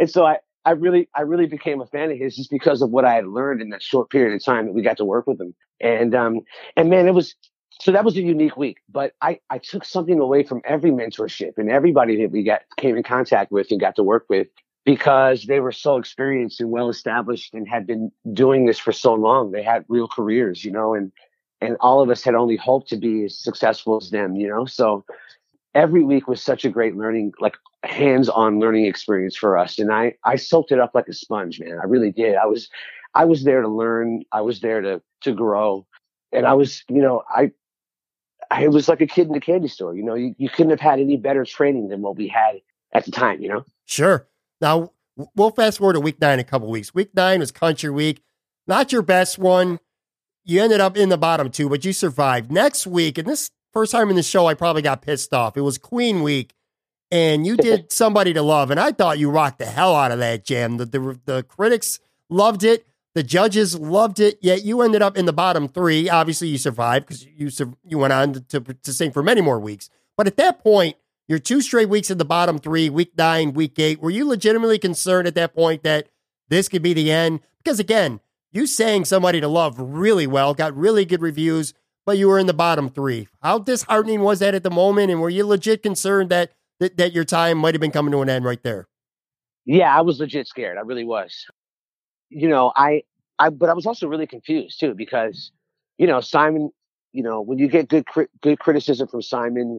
and 0.00 0.10
so 0.10 0.26
I 0.26 0.38
I 0.64 0.72
really 0.72 1.08
I 1.14 1.20
really 1.20 1.46
became 1.46 1.80
a 1.80 1.86
fan 1.86 2.10
of 2.10 2.18
his 2.18 2.34
just 2.34 2.50
because 2.50 2.82
of 2.82 2.90
what 2.90 3.04
I 3.04 3.14
had 3.14 3.28
learned 3.28 3.62
in 3.62 3.70
that 3.70 3.82
short 3.82 4.10
period 4.10 4.34
of 4.34 4.44
time 4.44 4.66
that 4.66 4.72
we 4.72 4.82
got 4.82 4.96
to 4.96 5.04
work 5.04 5.28
with 5.28 5.40
him. 5.40 5.54
And 5.80 6.12
um 6.12 6.40
and 6.76 6.90
man, 6.90 7.06
it 7.06 7.14
was 7.14 7.36
so 7.80 7.92
that 7.92 8.04
was 8.04 8.16
a 8.16 8.22
unique 8.22 8.56
week. 8.56 8.78
But 8.90 9.12
I 9.22 9.38
I 9.48 9.58
took 9.58 9.84
something 9.84 10.18
away 10.18 10.42
from 10.42 10.60
every 10.64 10.90
mentorship 10.90 11.52
and 11.56 11.70
everybody 11.70 12.20
that 12.22 12.32
we 12.32 12.42
got 12.42 12.62
came 12.76 12.96
in 12.96 13.04
contact 13.04 13.52
with 13.52 13.70
and 13.70 13.80
got 13.80 13.94
to 13.94 14.02
work 14.02 14.26
with 14.28 14.48
because 14.90 15.44
they 15.44 15.60
were 15.60 15.70
so 15.70 15.98
experienced 15.98 16.60
and 16.60 16.68
well 16.68 16.88
established 16.88 17.54
and 17.54 17.68
had 17.68 17.86
been 17.86 18.10
doing 18.32 18.66
this 18.66 18.78
for 18.78 18.90
so 18.90 19.14
long. 19.14 19.52
They 19.52 19.62
had 19.62 19.84
real 19.86 20.08
careers, 20.08 20.64
you 20.64 20.72
know, 20.72 20.94
and 20.94 21.12
and 21.60 21.76
all 21.78 22.02
of 22.02 22.10
us 22.10 22.24
had 22.24 22.34
only 22.34 22.56
hoped 22.56 22.88
to 22.88 22.96
be 22.96 23.24
as 23.26 23.38
successful 23.38 23.98
as 23.98 24.10
them, 24.10 24.34
you 24.34 24.48
know. 24.48 24.64
So 24.64 25.04
every 25.76 26.02
week 26.02 26.26
was 26.26 26.42
such 26.42 26.64
a 26.64 26.70
great 26.70 26.96
learning, 26.96 27.34
like 27.38 27.56
hands-on 27.84 28.58
learning 28.58 28.86
experience 28.86 29.36
for 29.36 29.56
us. 29.56 29.78
And 29.78 29.92
I 29.92 30.14
I 30.24 30.34
soaked 30.34 30.72
it 30.72 30.80
up 30.80 30.92
like 30.92 31.06
a 31.06 31.12
sponge, 31.12 31.60
man. 31.60 31.78
I 31.80 31.86
really 31.86 32.10
did. 32.10 32.34
I 32.34 32.46
was 32.46 32.68
I 33.14 33.26
was 33.26 33.44
there 33.44 33.62
to 33.62 33.68
learn. 33.68 34.24
I 34.32 34.40
was 34.40 34.60
there 34.60 34.80
to 34.80 35.00
to 35.20 35.32
grow. 35.32 35.86
And 36.32 36.46
I 36.46 36.54
was, 36.54 36.82
you 36.88 37.02
know, 37.02 37.22
I 37.28 37.52
I 38.50 38.66
was 38.66 38.88
like 38.88 39.00
a 39.00 39.06
kid 39.06 39.28
in 39.28 39.36
a 39.36 39.40
candy 39.40 39.68
store. 39.68 39.94
You 39.94 40.02
know, 40.02 40.16
you, 40.16 40.34
you 40.36 40.48
couldn't 40.48 40.70
have 40.70 40.80
had 40.80 40.98
any 40.98 41.16
better 41.16 41.44
training 41.44 41.90
than 41.90 42.02
what 42.02 42.16
we 42.16 42.26
had 42.26 42.60
at 42.92 43.04
the 43.04 43.12
time, 43.12 43.40
you 43.40 43.48
know? 43.48 43.64
Sure. 43.86 44.26
Now, 44.60 44.92
we'll 45.34 45.50
fast 45.50 45.78
forward 45.78 45.94
to 45.94 46.00
week 46.00 46.20
nine 46.20 46.34
in 46.34 46.40
a 46.40 46.44
couple 46.44 46.68
weeks. 46.68 46.94
Week 46.94 47.10
nine 47.14 47.40
was 47.40 47.50
country 47.50 47.90
week. 47.90 48.22
Not 48.66 48.92
your 48.92 49.02
best 49.02 49.38
one. 49.38 49.80
You 50.44 50.62
ended 50.62 50.80
up 50.80 50.96
in 50.96 51.08
the 51.08 51.18
bottom 51.18 51.50
two, 51.50 51.68
but 51.68 51.84
you 51.84 51.92
survived. 51.92 52.50
Next 52.50 52.86
week, 52.86 53.18
and 53.18 53.28
this 53.28 53.50
first 53.72 53.92
time 53.92 54.10
in 54.10 54.16
the 54.16 54.22
show, 54.22 54.46
I 54.46 54.54
probably 54.54 54.82
got 54.82 55.02
pissed 55.02 55.32
off. 55.32 55.56
It 55.56 55.62
was 55.62 55.78
Queen 55.78 56.22
week, 56.22 56.54
and 57.10 57.46
you 57.46 57.56
did 57.56 57.92
Somebody 57.92 58.32
to 58.32 58.42
Love, 58.42 58.70
and 58.70 58.80
I 58.80 58.92
thought 58.92 59.18
you 59.18 59.30
rocked 59.30 59.58
the 59.58 59.66
hell 59.66 59.94
out 59.94 60.12
of 60.12 60.18
that 60.18 60.44
jam. 60.44 60.78
The, 60.78 60.86
the, 60.86 61.20
the 61.24 61.42
critics 61.42 62.00
loved 62.28 62.64
it. 62.64 62.86
The 63.14 63.22
judges 63.24 63.78
loved 63.78 64.20
it, 64.20 64.38
yet 64.40 64.64
you 64.64 64.82
ended 64.82 65.02
up 65.02 65.18
in 65.18 65.26
the 65.26 65.32
bottom 65.32 65.66
three. 65.66 66.08
Obviously, 66.08 66.48
you 66.48 66.58
survived 66.58 67.06
because 67.06 67.26
you 67.26 67.50
you 67.84 67.98
went 67.98 68.12
on 68.12 68.34
to, 68.34 68.40
to, 68.60 68.74
to 68.74 68.92
sing 68.92 69.10
for 69.10 69.22
many 69.22 69.40
more 69.40 69.58
weeks. 69.58 69.90
But 70.16 70.28
at 70.28 70.36
that 70.36 70.62
point, 70.62 70.96
you're 71.30 71.38
two 71.38 71.60
straight 71.60 71.88
weeks 71.88 72.10
in 72.10 72.18
the 72.18 72.24
bottom 72.24 72.58
three, 72.58 72.90
week 72.90 73.12
nine, 73.16 73.52
week 73.52 73.78
eight. 73.78 74.02
Were 74.02 74.10
you 74.10 74.26
legitimately 74.26 74.80
concerned 74.80 75.28
at 75.28 75.36
that 75.36 75.54
point 75.54 75.84
that 75.84 76.08
this 76.48 76.68
could 76.68 76.82
be 76.82 76.92
the 76.92 77.12
end? 77.12 77.38
Because 77.62 77.78
again, 77.78 78.18
you 78.50 78.66
sang 78.66 79.04
somebody 79.04 79.40
to 79.40 79.46
love 79.46 79.76
really 79.78 80.26
well, 80.26 80.54
got 80.54 80.76
really 80.76 81.04
good 81.04 81.22
reviews, 81.22 81.72
but 82.04 82.18
you 82.18 82.26
were 82.26 82.40
in 82.40 82.48
the 82.48 82.52
bottom 82.52 82.90
three. 82.90 83.28
How 83.44 83.60
disheartening 83.60 84.22
was 84.22 84.40
that 84.40 84.56
at 84.56 84.64
the 84.64 84.72
moment? 84.72 85.12
And 85.12 85.20
were 85.20 85.30
you 85.30 85.46
legit 85.46 85.84
concerned 85.84 86.30
that 86.30 86.50
that, 86.80 86.96
that 86.96 87.12
your 87.12 87.24
time 87.24 87.58
might 87.58 87.74
have 87.74 87.80
been 87.80 87.92
coming 87.92 88.10
to 88.10 88.22
an 88.22 88.28
end 88.28 88.44
right 88.44 88.62
there? 88.64 88.88
Yeah, 89.64 89.96
I 89.96 90.00
was 90.00 90.18
legit 90.18 90.48
scared. 90.48 90.78
I 90.78 90.80
really 90.80 91.04
was. 91.04 91.46
You 92.28 92.48
know, 92.48 92.72
I, 92.74 93.04
I, 93.38 93.50
but 93.50 93.68
I 93.68 93.74
was 93.74 93.86
also 93.86 94.08
really 94.08 94.26
confused 94.26 94.80
too 94.80 94.94
because, 94.94 95.52
you 95.96 96.08
know, 96.08 96.20
Simon, 96.20 96.70
you 97.12 97.22
know, 97.22 97.40
when 97.40 97.58
you 97.58 97.68
get 97.68 97.86
good, 97.86 98.04
good 98.42 98.58
criticism 98.58 99.06
from 99.06 99.22
Simon, 99.22 99.78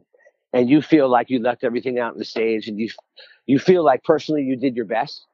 and 0.54 0.70
you 0.70 0.82
feel 0.82 1.10
like 1.10 1.30
you 1.30 1.39
left 1.39 1.64
everything 1.64 1.99
out 1.99 2.14
on 2.14 2.18
the 2.18 2.26
stage 2.26 2.68
and 2.68 2.80
you 2.80 2.89
you 3.45 3.60
feel 3.60 3.84
like 3.84 4.04
personally 4.04 4.43
you 4.43 4.56
did 4.56 4.76
your 4.76 4.86
best 4.86 5.26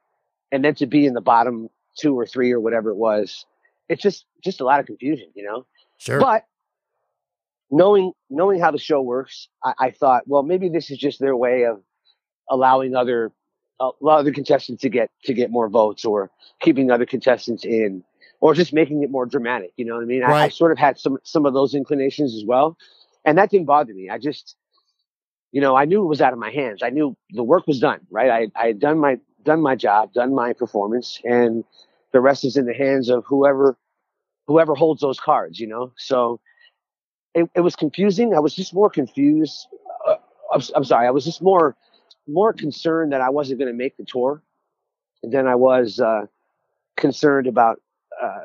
and 0.52 0.64
then 0.64 0.74
to 0.74 0.86
be 0.86 1.06
in 1.06 1.14
the 1.14 1.20
bottom 1.20 1.68
two 1.98 2.18
or 2.18 2.26
three 2.26 2.52
or 2.52 2.60
whatever 2.60 2.90
it 2.90 2.96
was 2.96 3.44
it's 3.88 4.02
just 4.02 4.26
just 4.42 4.60
a 4.60 4.64
lot 4.64 4.80
of 4.80 4.86
confusion, 4.86 5.28
you 5.34 5.44
know. 5.44 5.66
Sure. 5.98 6.20
But 6.20 6.44
knowing 7.70 8.12
knowing 8.30 8.60
how 8.60 8.70
the 8.70 8.78
show 8.78 9.00
works, 9.00 9.48
I, 9.64 9.74
I 9.78 9.90
thought, 9.90 10.24
well, 10.26 10.42
maybe 10.42 10.68
this 10.68 10.90
is 10.90 10.98
just 10.98 11.20
their 11.20 11.36
way 11.36 11.64
of 11.64 11.80
allowing 12.50 12.94
other 12.94 13.32
uh, 13.80 13.90
other 14.06 14.32
contestants 14.32 14.82
to 14.82 14.88
get 14.88 15.10
to 15.24 15.34
get 15.34 15.50
more 15.50 15.68
votes, 15.68 16.04
or 16.04 16.30
keeping 16.60 16.90
other 16.90 17.06
contestants 17.06 17.64
in, 17.64 18.04
or 18.40 18.54
just 18.54 18.72
making 18.72 19.02
it 19.02 19.10
more 19.10 19.26
dramatic. 19.26 19.72
You 19.76 19.86
know 19.86 19.94
what 19.94 20.02
I 20.02 20.06
mean? 20.06 20.22
I, 20.22 20.44
I 20.44 20.48
sort 20.48 20.72
of 20.72 20.78
had 20.78 20.98
some 20.98 21.18
some 21.24 21.46
of 21.46 21.54
those 21.54 21.74
inclinations 21.74 22.34
as 22.34 22.44
well, 22.44 22.76
and 23.24 23.38
that 23.38 23.50
didn't 23.50 23.66
bother 23.66 23.94
me. 23.94 24.10
I 24.10 24.18
just, 24.18 24.56
you 25.52 25.60
know, 25.60 25.76
I 25.76 25.84
knew 25.84 26.02
it 26.02 26.06
was 26.08 26.20
out 26.20 26.32
of 26.32 26.38
my 26.38 26.50
hands. 26.50 26.82
I 26.82 26.90
knew 26.90 27.16
the 27.30 27.44
work 27.44 27.66
was 27.66 27.80
done. 27.80 28.00
Right? 28.10 28.30
I 28.30 28.60
I 28.60 28.66
had 28.68 28.80
done 28.80 28.98
my 28.98 29.18
done 29.44 29.60
my 29.60 29.74
job, 29.74 30.12
done 30.12 30.34
my 30.34 30.52
performance, 30.52 31.20
and 31.24 31.64
the 32.12 32.20
rest 32.20 32.44
is 32.44 32.56
in 32.56 32.66
the 32.66 32.74
hands 32.74 33.08
of 33.08 33.24
whoever 33.26 33.76
whoever 34.46 34.74
holds 34.74 35.00
those 35.00 35.18
cards. 35.20 35.58
You 35.58 35.68
know, 35.68 35.92
so 35.96 36.40
it, 37.34 37.48
it 37.54 37.60
was 37.60 37.76
confusing. 37.76 38.34
I 38.34 38.40
was 38.40 38.54
just 38.54 38.74
more 38.74 38.90
confused. 38.90 39.66
Uh, 40.06 40.16
I'm, 40.52 40.62
I'm 40.74 40.84
sorry. 40.84 41.06
I 41.06 41.10
was 41.10 41.24
just 41.24 41.42
more 41.42 41.76
more 42.26 42.52
concerned 42.52 43.12
that 43.12 43.20
I 43.20 43.30
wasn't 43.30 43.58
going 43.58 43.72
to 43.72 43.76
make 43.76 43.96
the 43.96 44.04
tour 44.04 44.42
than 45.22 45.46
I 45.46 45.54
was 45.54 45.98
uh, 45.98 46.26
concerned 46.96 47.46
about 47.46 47.80
uh, 48.22 48.44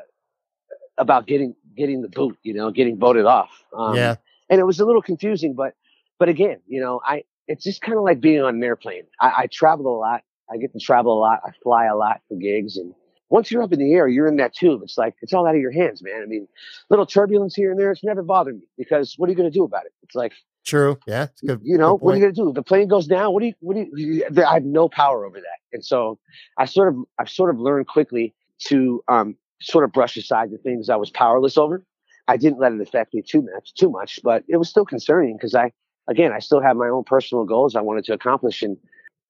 about 0.97 1.28
getting 1.28 1.56
getting 1.76 2.01
the 2.01 2.10
boot. 2.10 2.38
You 2.43 2.54
know, 2.54 2.72
getting 2.72 2.97
voted 2.97 3.26
off. 3.26 3.49
Um, 3.76 3.95
yeah. 3.95 4.16
and 4.49 4.60
it 4.60 4.64
was 4.64 4.80
a 4.80 4.86
little 4.86 5.01
confusing, 5.01 5.54
but 5.54 5.74
but 6.20 6.30
again, 6.30 6.59
you 6.68 6.82
know, 6.82 7.01
I 7.05 7.24
it's 7.47 7.64
just 7.64 7.82
kind 7.82 7.97
of 7.97 8.03
like 8.03 8.22
being 8.22 8.41
on 8.41 8.55
an 8.55 8.64
airplane. 8.64 9.03
I, 9.20 9.34
I 9.38 9.47
travel 9.47 9.88
a 9.88 9.99
lot. 9.99 10.22
I 10.51 10.57
get 10.57 10.74
to 10.74 10.80
travel 10.80 11.18
a 11.18 11.20
lot. 11.20 11.39
I 11.45 11.51
fly 11.61 11.86
a 11.86 11.95
lot 11.95 12.22
for 12.28 12.36
gigs, 12.36 12.78
and 12.78 12.93
once 13.30 13.51
you're 13.51 13.64
up 13.64 13.74
in 13.74 13.80
the 13.80 13.93
air, 13.93 14.07
you're 14.07 14.28
in 14.28 14.38
that 14.38 14.53
tube. 14.53 14.82
It's 14.84 14.97
like 14.97 15.16
it's 15.22 15.34
all 15.34 15.47
out 15.47 15.55
of 15.55 15.61
your 15.61 15.72
hands, 15.72 16.03
man. 16.03 16.22
I 16.22 16.26
mean, 16.26 16.47
little 16.89 17.05
turbulence 17.05 17.55
here 17.55 17.72
and 17.72 17.80
there. 17.80 17.91
It's 17.91 18.03
never 18.03 18.22
bothered 18.24 18.55
me 18.55 18.68
because 18.78 19.16
what 19.18 19.28
are 19.28 19.32
you 19.32 19.38
going 19.38 19.51
to 19.51 19.57
do 19.57 19.64
about 19.64 19.86
it? 19.86 19.93
It's 20.03 20.16
like 20.16 20.34
True. 20.66 20.97
Yeah. 21.05 21.24
It's 21.24 21.41
good. 21.41 21.59
you 21.64 21.78
know, 21.78 21.97
what 21.97 22.14
are 22.14 22.18
you 22.18 22.24
gonna 22.24 22.34
do? 22.34 22.49
If 22.49 22.55
the 22.55 22.64
plane 22.64 22.88
goes 22.88 23.05
down, 23.05 23.34
what 23.34 23.41
do 23.41 23.47
you, 23.47 23.53
what 23.59 23.76
do 23.76 23.88
you, 23.95 24.26
I 24.45 24.53
have 24.53 24.64
no 24.64 24.88
power 24.88 25.26
over 25.26 25.39
that. 25.39 25.59
And 25.74 25.84
so 25.84 26.20
I 26.57 26.66
sort 26.66 26.89
of, 26.89 27.03
I've 27.20 27.30
sort 27.30 27.53
of 27.53 27.59
learned 27.59 27.88
quickly 27.88 28.34
to, 28.68 29.03
um, 29.07 29.36
sort 29.61 29.84
of 29.84 29.91
brush 29.91 30.18
aside 30.18 30.51
the 30.51 30.57
things 30.57 30.89
I 30.89 30.95
was 30.95 31.09
powerless 31.09 31.57
over. 31.57 31.84
I 32.28 32.38
didn't 32.38 32.59
let 32.59 32.72
it 32.72 32.82
affect 32.82 33.14
me 33.14 33.22
too 33.22 33.41
much, 33.41 33.74
too 33.74 33.89
much, 33.89 34.20
but 34.24 34.43
it 34.47 34.57
was 34.57 34.70
still 34.70 34.86
concerning 34.86 35.36
because 35.36 35.53
I, 35.53 35.72
again, 36.08 36.32
I 36.32 36.39
still 36.39 36.62
have 36.62 36.76
my 36.76 36.89
own 36.89 37.04
personal 37.04 37.45
goals 37.45 37.76
I 37.76 37.82
wanted 37.82 38.06
to 38.06 38.14
accomplish. 38.14 38.62
And 38.62 38.78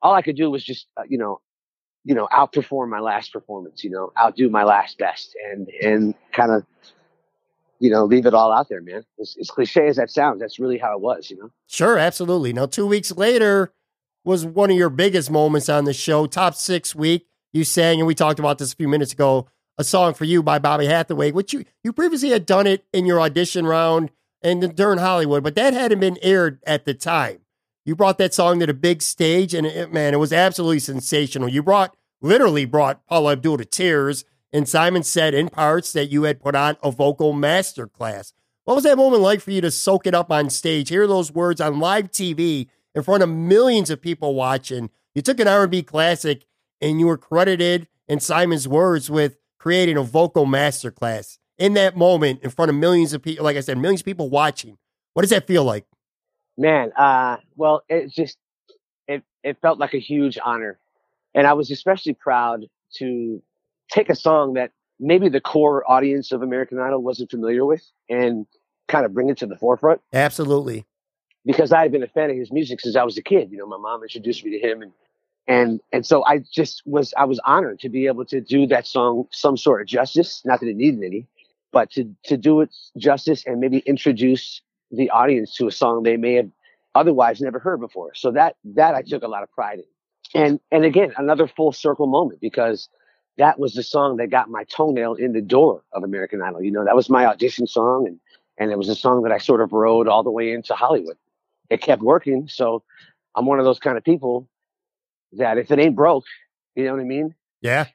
all 0.01 0.13
I 0.13 0.21
could 0.21 0.35
do 0.35 0.49
was 0.49 0.63
just, 0.63 0.87
uh, 0.97 1.03
you 1.07 1.17
know, 1.17 1.41
you 2.03 2.13
know, 2.13 2.27
outperform 2.31 2.89
my 2.89 2.99
last 2.99 3.31
performance, 3.31 3.83
you 3.83 3.89
know, 3.89 4.11
outdo 4.19 4.49
my 4.49 4.63
last 4.63 4.97
best 4.97 5.35
and, 5.49 5.69
and 5.81 6.15
kind 6.33 6.51
of, 6.51 6.65
you 7.79 7.89
know, 7.89 8.05
leave 8.05 8.25
it 8.25 8.33
all 8.33 8.51
out 8.51 8.67
there, 8.69 8.81
man. 8.81 9.05
As, 9.21 9.35
as 9.39 9.49
cliche 9.49 9.87
as 9.87 9.95
that 9.95 10.09
sounds, 10.09 10.41
that's 10.41 10.59
really 10.59 10.77
how 10.77 10.95
it 10.95 11.01
was, 11.01 11.29
you 11.29 11.37
know? 11.37 11.49
Sure, 11.67 11.97
absolutely. 11.97 12.51
Now, 12.51 12.65
two 12.65 12.85
weeks 12.85 13.11
later 13.13 13.71
was 14.25 14.45
one 14.45 14.69
of 14.69 14.77
your 14.77 14.89
biggest 14.89 15.31
moments 15.31 15.69
on 15.69 15.85
the 15.85 15.93
show. 15.93 16.25
Top 16.25 16.55
six 16.55 16.93
week, 16.93 17.27
you 17.53 17.63
sang, 17.63 17.99
and 17.99 18.07
we 18.07 18.15
talked 18.15 18.39
about 18.39 18.57
this 18.57 18.73
a 18.73 18.75
few 18.75 18.87
minutes 18.87 19.13
ago. 19.13 19.47
A 19.77 19.83
song 19.83 20.13
for 20.13 20.25
you 20.25 20.43
by 20.43 20.59
Bobby 20.59 20.85
Hathaway, 20.85 21.31
which 21.31 21.51
you 21.51 21.65
you 21.83 21.91
previously 21.93 22.29
had 22.29 22.45
done 22.45 22.67
it 22.67 22.85
in 22.93 23.07
your 23.07 23.19
audition 23.19 23.65
round 23.65 24.11
and 24.43 24.75
during 24.75 24.99
Hollywood, 24.99 25.43
but 25.43 25.55
that 25.55 25.73
hadn't 25.73 25.99
been 25.99 26.17
aired 26.21 26.59
at 26.67 26.85
the 26.85 26.93
time. 26.93 27.39
You 27.85 27.95
brought 27.95 28.17
that 28.17 28.33
song 28.33 28.59
to 28.59 28.65
the 28.65 28.73
big 28.73 29.01
stage, 29.01 29.53
and 29.53 29.65
it, 29.65 29.91
man, 29.91 30.13
it 30.13 30.19
was 30.19 30.33
absolutely 30.33 30.79
sensational. 30.79 31.49
You 31.49 31.63
brought 31.63 31.95
literally 32.21 32.65
brought 32.65 33.05
Paula 33.05 33.33
Abdul 33.33 33.57
to 33.57 33.65
tears, 33.65 34.23
and 34.51 34.67
Simon 34.67 35.03
said 35.03 35.33
in 35.33 35.49
parts 35.49 35.91
that 35.93 36.09
you 36.09 36.23
had 36.23 36.41
put 36.41 36.55
on 36.55 36.77
a 36.81 36.91
vocal 36.91 37.33
masterclass. 37.33 38.33
What 38.63 38.75
was 38.75 38.85
that 38.85 38.97
moment 38.97 39.21
like 39.21 39.41
for 39.41 39.51
you 39.51 39.59
to 39.61 39.71
soak 39.71 40.07
it 40.07 40.15
up 40.15 40.31
on 40.31 40.49
stage, 40.49 40.89
hear 40.89 41.05
those 41.05 41.33
words 41.33 41.59
on 41.59 41.79
live 41.79 42.11
TV 42.11 42.67
in 42.95 43.03
front 43.03 43.23
of 43.23 43.29
millions 43.29 43.89
of 43.89 44.01
people 44.01 44.35
watching? 44.35 44.89
You 45.13 45.21
took 45.21 45.39
an 45.39 45.49
R&B 45.49 45.83
classic 45.83 46.45
and 46.79 46.99
you 46.99 47.07
were 47.07 47.17
credited 47.17 47.87
in 48.07 48.21
Simon's 48.21 48.67
words 48.67 49.09
with 49.09 49.37
creating 49.59 49.97
a 49.97 50.03
vocal 50.03 50.45
masterclass 50.45 51.37
in 51.57 51.73
that 51.73 51.95
moment 51.95 52.41
in 52.43 52.49
front 52.49 52.69
of 52.69 52.75
millions 52.75 53.13
of 53.13 53.21
people. 53.21 53.43
Like 53.43 53.57
I 53.57 53.61
said, 53.61 53.77
millions 53.77 54.01
of 54.01 54.05
people 54.05 54.29
watching. 54.29 54.77
What 55.13 55.21
does 55.21 55.29
that 55.29 55.47
feel 55.47 55.63
like? 55.63 55.85
Man, 56.57 56.91
uh, 56.97 57.37
well, 57.55 57.83
it 57.89 58.11
just 58.11 58.37
it 59.07 59.23
it 59.43 59.57
felt 59.61 59.79
like 59.79 59.93
a 59.93 59.99
huge 59.99 60.37
honor, 60.43 60.77
and 61.33 61.47
I 61.47 61.53
was 61.53 61.71
especially 61.71 62.13
proud 62.13 62.65
to 62.97 63.41
take 63.91 64.09
a 64.09 64.15
song 64.15 64.53
that 64.53 64.71
maybe 64.99 65.29
the 65.29 65.41
core 65.41 65.89
audience 65.89 66.31
of 66.31 66.41
American 66.41 66.79
Idol 66.79 67.01
wasn't 67.01 67.31
familiar 67.31 67.65
with, 67.65 67.83
and 68.09 68.45
kind 68.87 69.05
of 69.05 69.13
bring 69.13 69.29
it 69.29 69.37
to 69.39 69.47
the 69.47 69.57
forefront. 69.57 70.01
Absolutely. 70.11 70.85
Because 71.45 71.71
I 71.71 71.81
had 71.81 71.91
been 71.91 72.03
a 72.03 72.07
fan 72.07 72.29
of 72.29 72.37
his 72.37 72.51
music 72.51 72.79
since 72.79 72.95
I 72.95 73.03
was 73.03 73.17
a 73.17 73.21
kid. 73.21 73.51
You 73.51 73.57
know, 73.57 73.65
my 73.65 73.77
mom 73.77 74.01
introduced 74.03 74.45
me 74.45 74.51
to 74.51 74.59
him, 74.59 74.81
and 74.81 74.91
and 75.47 75.81
and 75.91 76.05
so 76.05 76.23
I 76.25 76.39
just 76.39 76.83
was 76.85 77.13
I 77.17 77.25
was 77.25 77.39
honored 77.45 77.79
to 77.79 77.89
be 77.89 78.07
able 78.07 78.25
to 78.25 78.39
do 78.39 78.67
that 78.67 78.87
song 78.87 79.27
some 79.31 79.57
sort 79.57 79.81
of 79.81 79.87
justice. 79.87 80.41
Not 80.45 80.59
that 80.59 80.69
it 80.69 80.75
needed 80.75 81.03
any, 81.03 81.27
but 81.73 81.91
to 81.91 82.15
to 82.25 82.37
do 82.37 82.61
it 82.61 82.73
justice 82.97 83.43
and 83.45 83.59
maybe 83.59 83.79
introduce 83.79 84.61
the 84.91 85.09
audience 85.09 85.55
to 85.55 85.67
a 85.67 85.71
song 85.71 86.03
they 86.03 86.15
may 86.17 86.35
have 86.35 86.49
otherwise 86.95 87.41
never 87.41 87.59
heard 87.59 87.79
before. 87.81 88.13
So 88.13 88.31
that 88.31 88.55
that 88.63 88.95
I 88.95 89.01
took 89.01 89.23
a 89.23 89.27
lot 89.27 89.43
of 89.43 89.51
pride 89.51 89.79
in. 89.79 90.41
And 90.41 90.59
and 90.71 90.85
again, 90.85 91.11
another 91.17 91.47
full 91.47 91.71
circle 91.73 92.07
moment 92.07 92.39
because 92.39 92.87
that 93.37 93.59
was 93.59 93.73
the 93.73 93.83
song 93.83 94.17
that 94.17 94.27
got 94.27 94.49
my 94.49 94.63
toenail 94.65 95.15
in 95.15 95.33
the 95.33 95.41
door 95.41 95.83
of 95.91 96.03
American 96.03 96.41
Idol. 96.41 96.61
You 96.61 96.71
know, 96.71 96.85
that 96.85 96.95
was 96.95 97.09
my 97.09 97.25
audition 97.25 97.67
song 97.67 98.07
and 98.07 98.19
and 98.59 98.71
it 98.71 98.77
was 98.77 98.87
a 98.87 98.95
song 98.95 99.23
that 99.23 99.31
I 99.31 99.39
sort 99.39 99.61
of 99.61 99.73
rode 99.73 100.07
all 100.07 100.21
the 100.23 100.31
way 100.31 100.53
into 100.53 100.75
Hollywood. 100.75 101.17
It 101.71 101.81
kept 101.81 102.03
working, 102.03 102.47
so 102.47 102.83
I'm 103.35 103.47
one 103.47 103.57
of 103.57 103.65
those 103.65 103.79
kind 103.79 103.97
of 103.97 104.03
people 104.03 104.47
that 105.31 105.57
if 105.57 105.71
it 105.71 105.79
ain't 105.79 105.95
broke, 105.95 106.25
you 106.75 106.85
know 106.85 106.91
what 106.93 107.01
I 107.01 107.05
mean? 107.05 107.33
Yeah. 107.61 107.87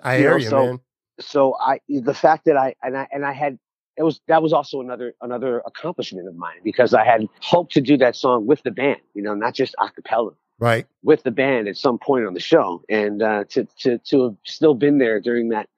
I 0.00 0.14
You 0.16 0.20
hear 0.22 0.30
know, 0.30 0.36
you, 0.36 0.48
so- 0.48 0.66
man. 0.66 0.80
So 1.20 1.56
I 1.60 1.80
the 1.88 2.14
fact 2.14 2.44
that 2.46 2.56
I 2.56 2.74
and 2.82 2.96
I 2.96 3.08
and 3.12 3.24
I 3.24 3.32
had 3.32 3.58
it 3.96 4.02
was 4.02 4.20
that 4.28 4.42
was 4.42 4.52
also 4.52 4.80
another 4.80 5.14
another 5.22 5.62
accomplishment 5.66 6.28
of 6.28 6.36
mine 6.36 6.60
because 6.62 6.94
I 6.94 7.04
had 7.04 7.26
hoped 7.40 7.72
to 7.72 7.80
do 7.80 7.96
that 7.98 8.16
song 8.16 8.46
with 8.46 8.62
the 8.62 8.70
band, 8.70 9.00
you 9.14 9.22
know, 9.22 9.34
not 9.34 9.54
just 9.54 9.74
a 9.80 9.90
cappella, 9.90 10.32
Right. 10.58 10.86
with 11.02 11.22
the 11.22 11.30
band 11.30 11.68
at 11.68 11.76
some 11.76 11.98
point 11.98 12.26
on 12.26 12.34
the 12.34 12.40
show, 12.40 12.82
and 12.88 13.22
uh, 13.22 13.44
to 13.50 13.66
to 13.80 13.98
to 13.98 14.24
have 14.24 14.36
still 14.44 14.74
been 14.74 14.98
there 14.98 15.20
during 15.20 15.48
that 15.50 15.68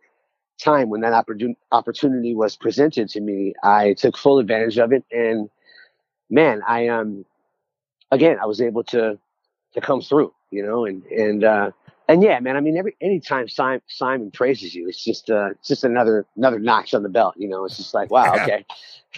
time 0.61 0.91
when 0.91 1.03
that 1.03 1.13
opportun- 1.13 1.57
opportunity 1.71 2.35
was 2.35 2.57
presented 2.57 3.09
to 3.11 3.21
me, 3.21 3.55
I 3.63 3.93
took 3.95 4.17
full 4.17 4.41
advantage 4.41 4.79
of 4.79 4.93
it, 4.93 5.05
and 5.13 5.49
man, 6.31 6.63
I 6.67 6.89
um 6.89 7.25
again 8.11 8.39
I 8.43 8.47
was 8.47 8.61
able 8.61 8.83
to 8.85 9.19
to 9.75 9.81
come 9.81 10.01
through, 10.01 10.33
you 10.51 10.65
know, 10.65 10.85
and 10.85 11.05
and 11.07 11.45
uh, 11.45 11.71
and 12.09 12.23
yeah, 12.23 12.41
man. 12.41 12.57
I 12.57 12.61
mean, 12.61 12.77
every 12.77 12.97
anytime 13.01 13.49
Simon, 13.49 13.83
Simon 13.87 14.31
praises 14.31 14.75
you, 14.75 14.89
it's 14.89 15.03
just 15.05 15.31
uh, 15.31 15.51
it's 15.51 15.69
just 15.69 15.85
another 15.85 16.27
another 16.37 16.59
notch 16.59 16.95
on 16.95 17.03
the 17.03 17.09
belt. 17.09 17.35
You 17.37 17.49
know, 17.49 17.65
it's 17.65 17.77
just 17.77 17.95
like 17.95 18.11
wow, 18.11 18.35
okay. 18.35 18.65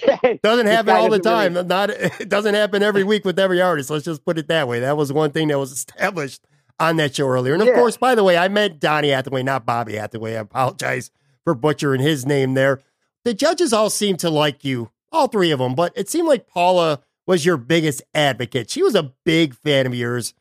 Doesn't 0.42 0.66
happen 0.66 0.94
all 0.94 1.10
the 1.10 1.18
time. 1.18 1.54
really- 1.54 1.66
Not 1.66 1.90
it 1.90 2.28
doesn't 2.28 2.54
happen 2.54 2.82
every 2.82 3.04
week 3.04 3.24
with 3.24 3.38
every 3.38 3.60
artist. 3.60 3.90
Let's 3.90 4.04
just 4.04 4.24
put 4.24 4.38
it 4.38 4.48
that 4.48 4.68
way. 4.68 4.80
That 4.80 4.96
was 4.96 5.12
one 5.12 5.30
thing 5.32 5.48
that 5.48 5.58
was 5.58 5.72
established 5.72 6.42
on 6.78 6.96
that 6.96 7.14
show 7.16 7.26
earlier. 7.28 7.52
And 7.54 7.62
of 7.62 7.68
Yeah. 7.68 7.74
course, 7.74 7.96
by 7.96 8.14
the 8.14 8.24
way, 8.24 8.38
I 8.38 8.48
meant 8.48 8.80
Donny 8.80 9.08
Hathaway, 9.10 9.42
not 9.42 9.66
Bobby 9.66 9.94
Hathaway. 9.96 10.36
I 10.36 10.40
apologize 10.40 11.10
for 11.44 11.54
butchering 11.54 12.00
his 12.00 12.24
name 12.24 12.54
there. 12.54 12.80
The 13.24 13.34
judges 13.34 13.72
all 13.72 13.90
seemed 13.90 14.18
to 14.20 14.30
like 14.30 14.64
you, 14.64 14.90
all 15.12 15.26
three 15.26 15.50
of 15.50 15.58
them, 15.58 15.74
but 15.74 15.92
it 15.96 16.08
seemed 16.08 16.28
like 16.28 16.46
Paula 16.46 17.00
was 17.26 17.44
your 17.44 17.56
biggest 17.58 18.02
advocate. 18.14 18.70
She 18.70 18.82
was 18.82 18.94
a 18.94 19.12
big 19.24 19.54
fan 19.54 19.86
of 19.86 19.94
yours. 19.94 20.34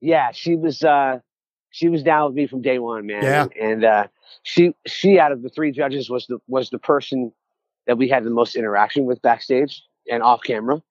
yeah, 0.00 0.30
she 0.32 0.54
was 0.54 0.82
uh 0.82 1.18
she 1.76 1.90
was 1.90 2.02
down 2.02 2.28
with 2.28 2.34
me 2.34 2.46
from 2.46 2.62
day 2.62 2.78
one, 2.78 3.04
man. 3.06 3.22
Yeah. 3.22 3.42
And, 3.42 3.52
and 3.60 3.84
uh 3.84 4.06
she 4.44 4.74
she 4.86 5.18
out 5.18 5.30
of 5.30 5.42
the 5.42 5.50
three 5.50 5.72
judges 5.72 6.08
was 6.08 6.26
the 6.26 6.38
was 6.48 6.70
the 6.70 6.78
person 6.78 7.32
that 7.86 7.98
we 7.98 8.08
had 8.08 8.24
the 8.24 8.30
most 8.30 8.56
interaction 8.56 9.04
with 9.04 9.20
backstage 9.20 9.82
and 10.10 10.22
off 10.22 10.40
camera. 10.42 10.82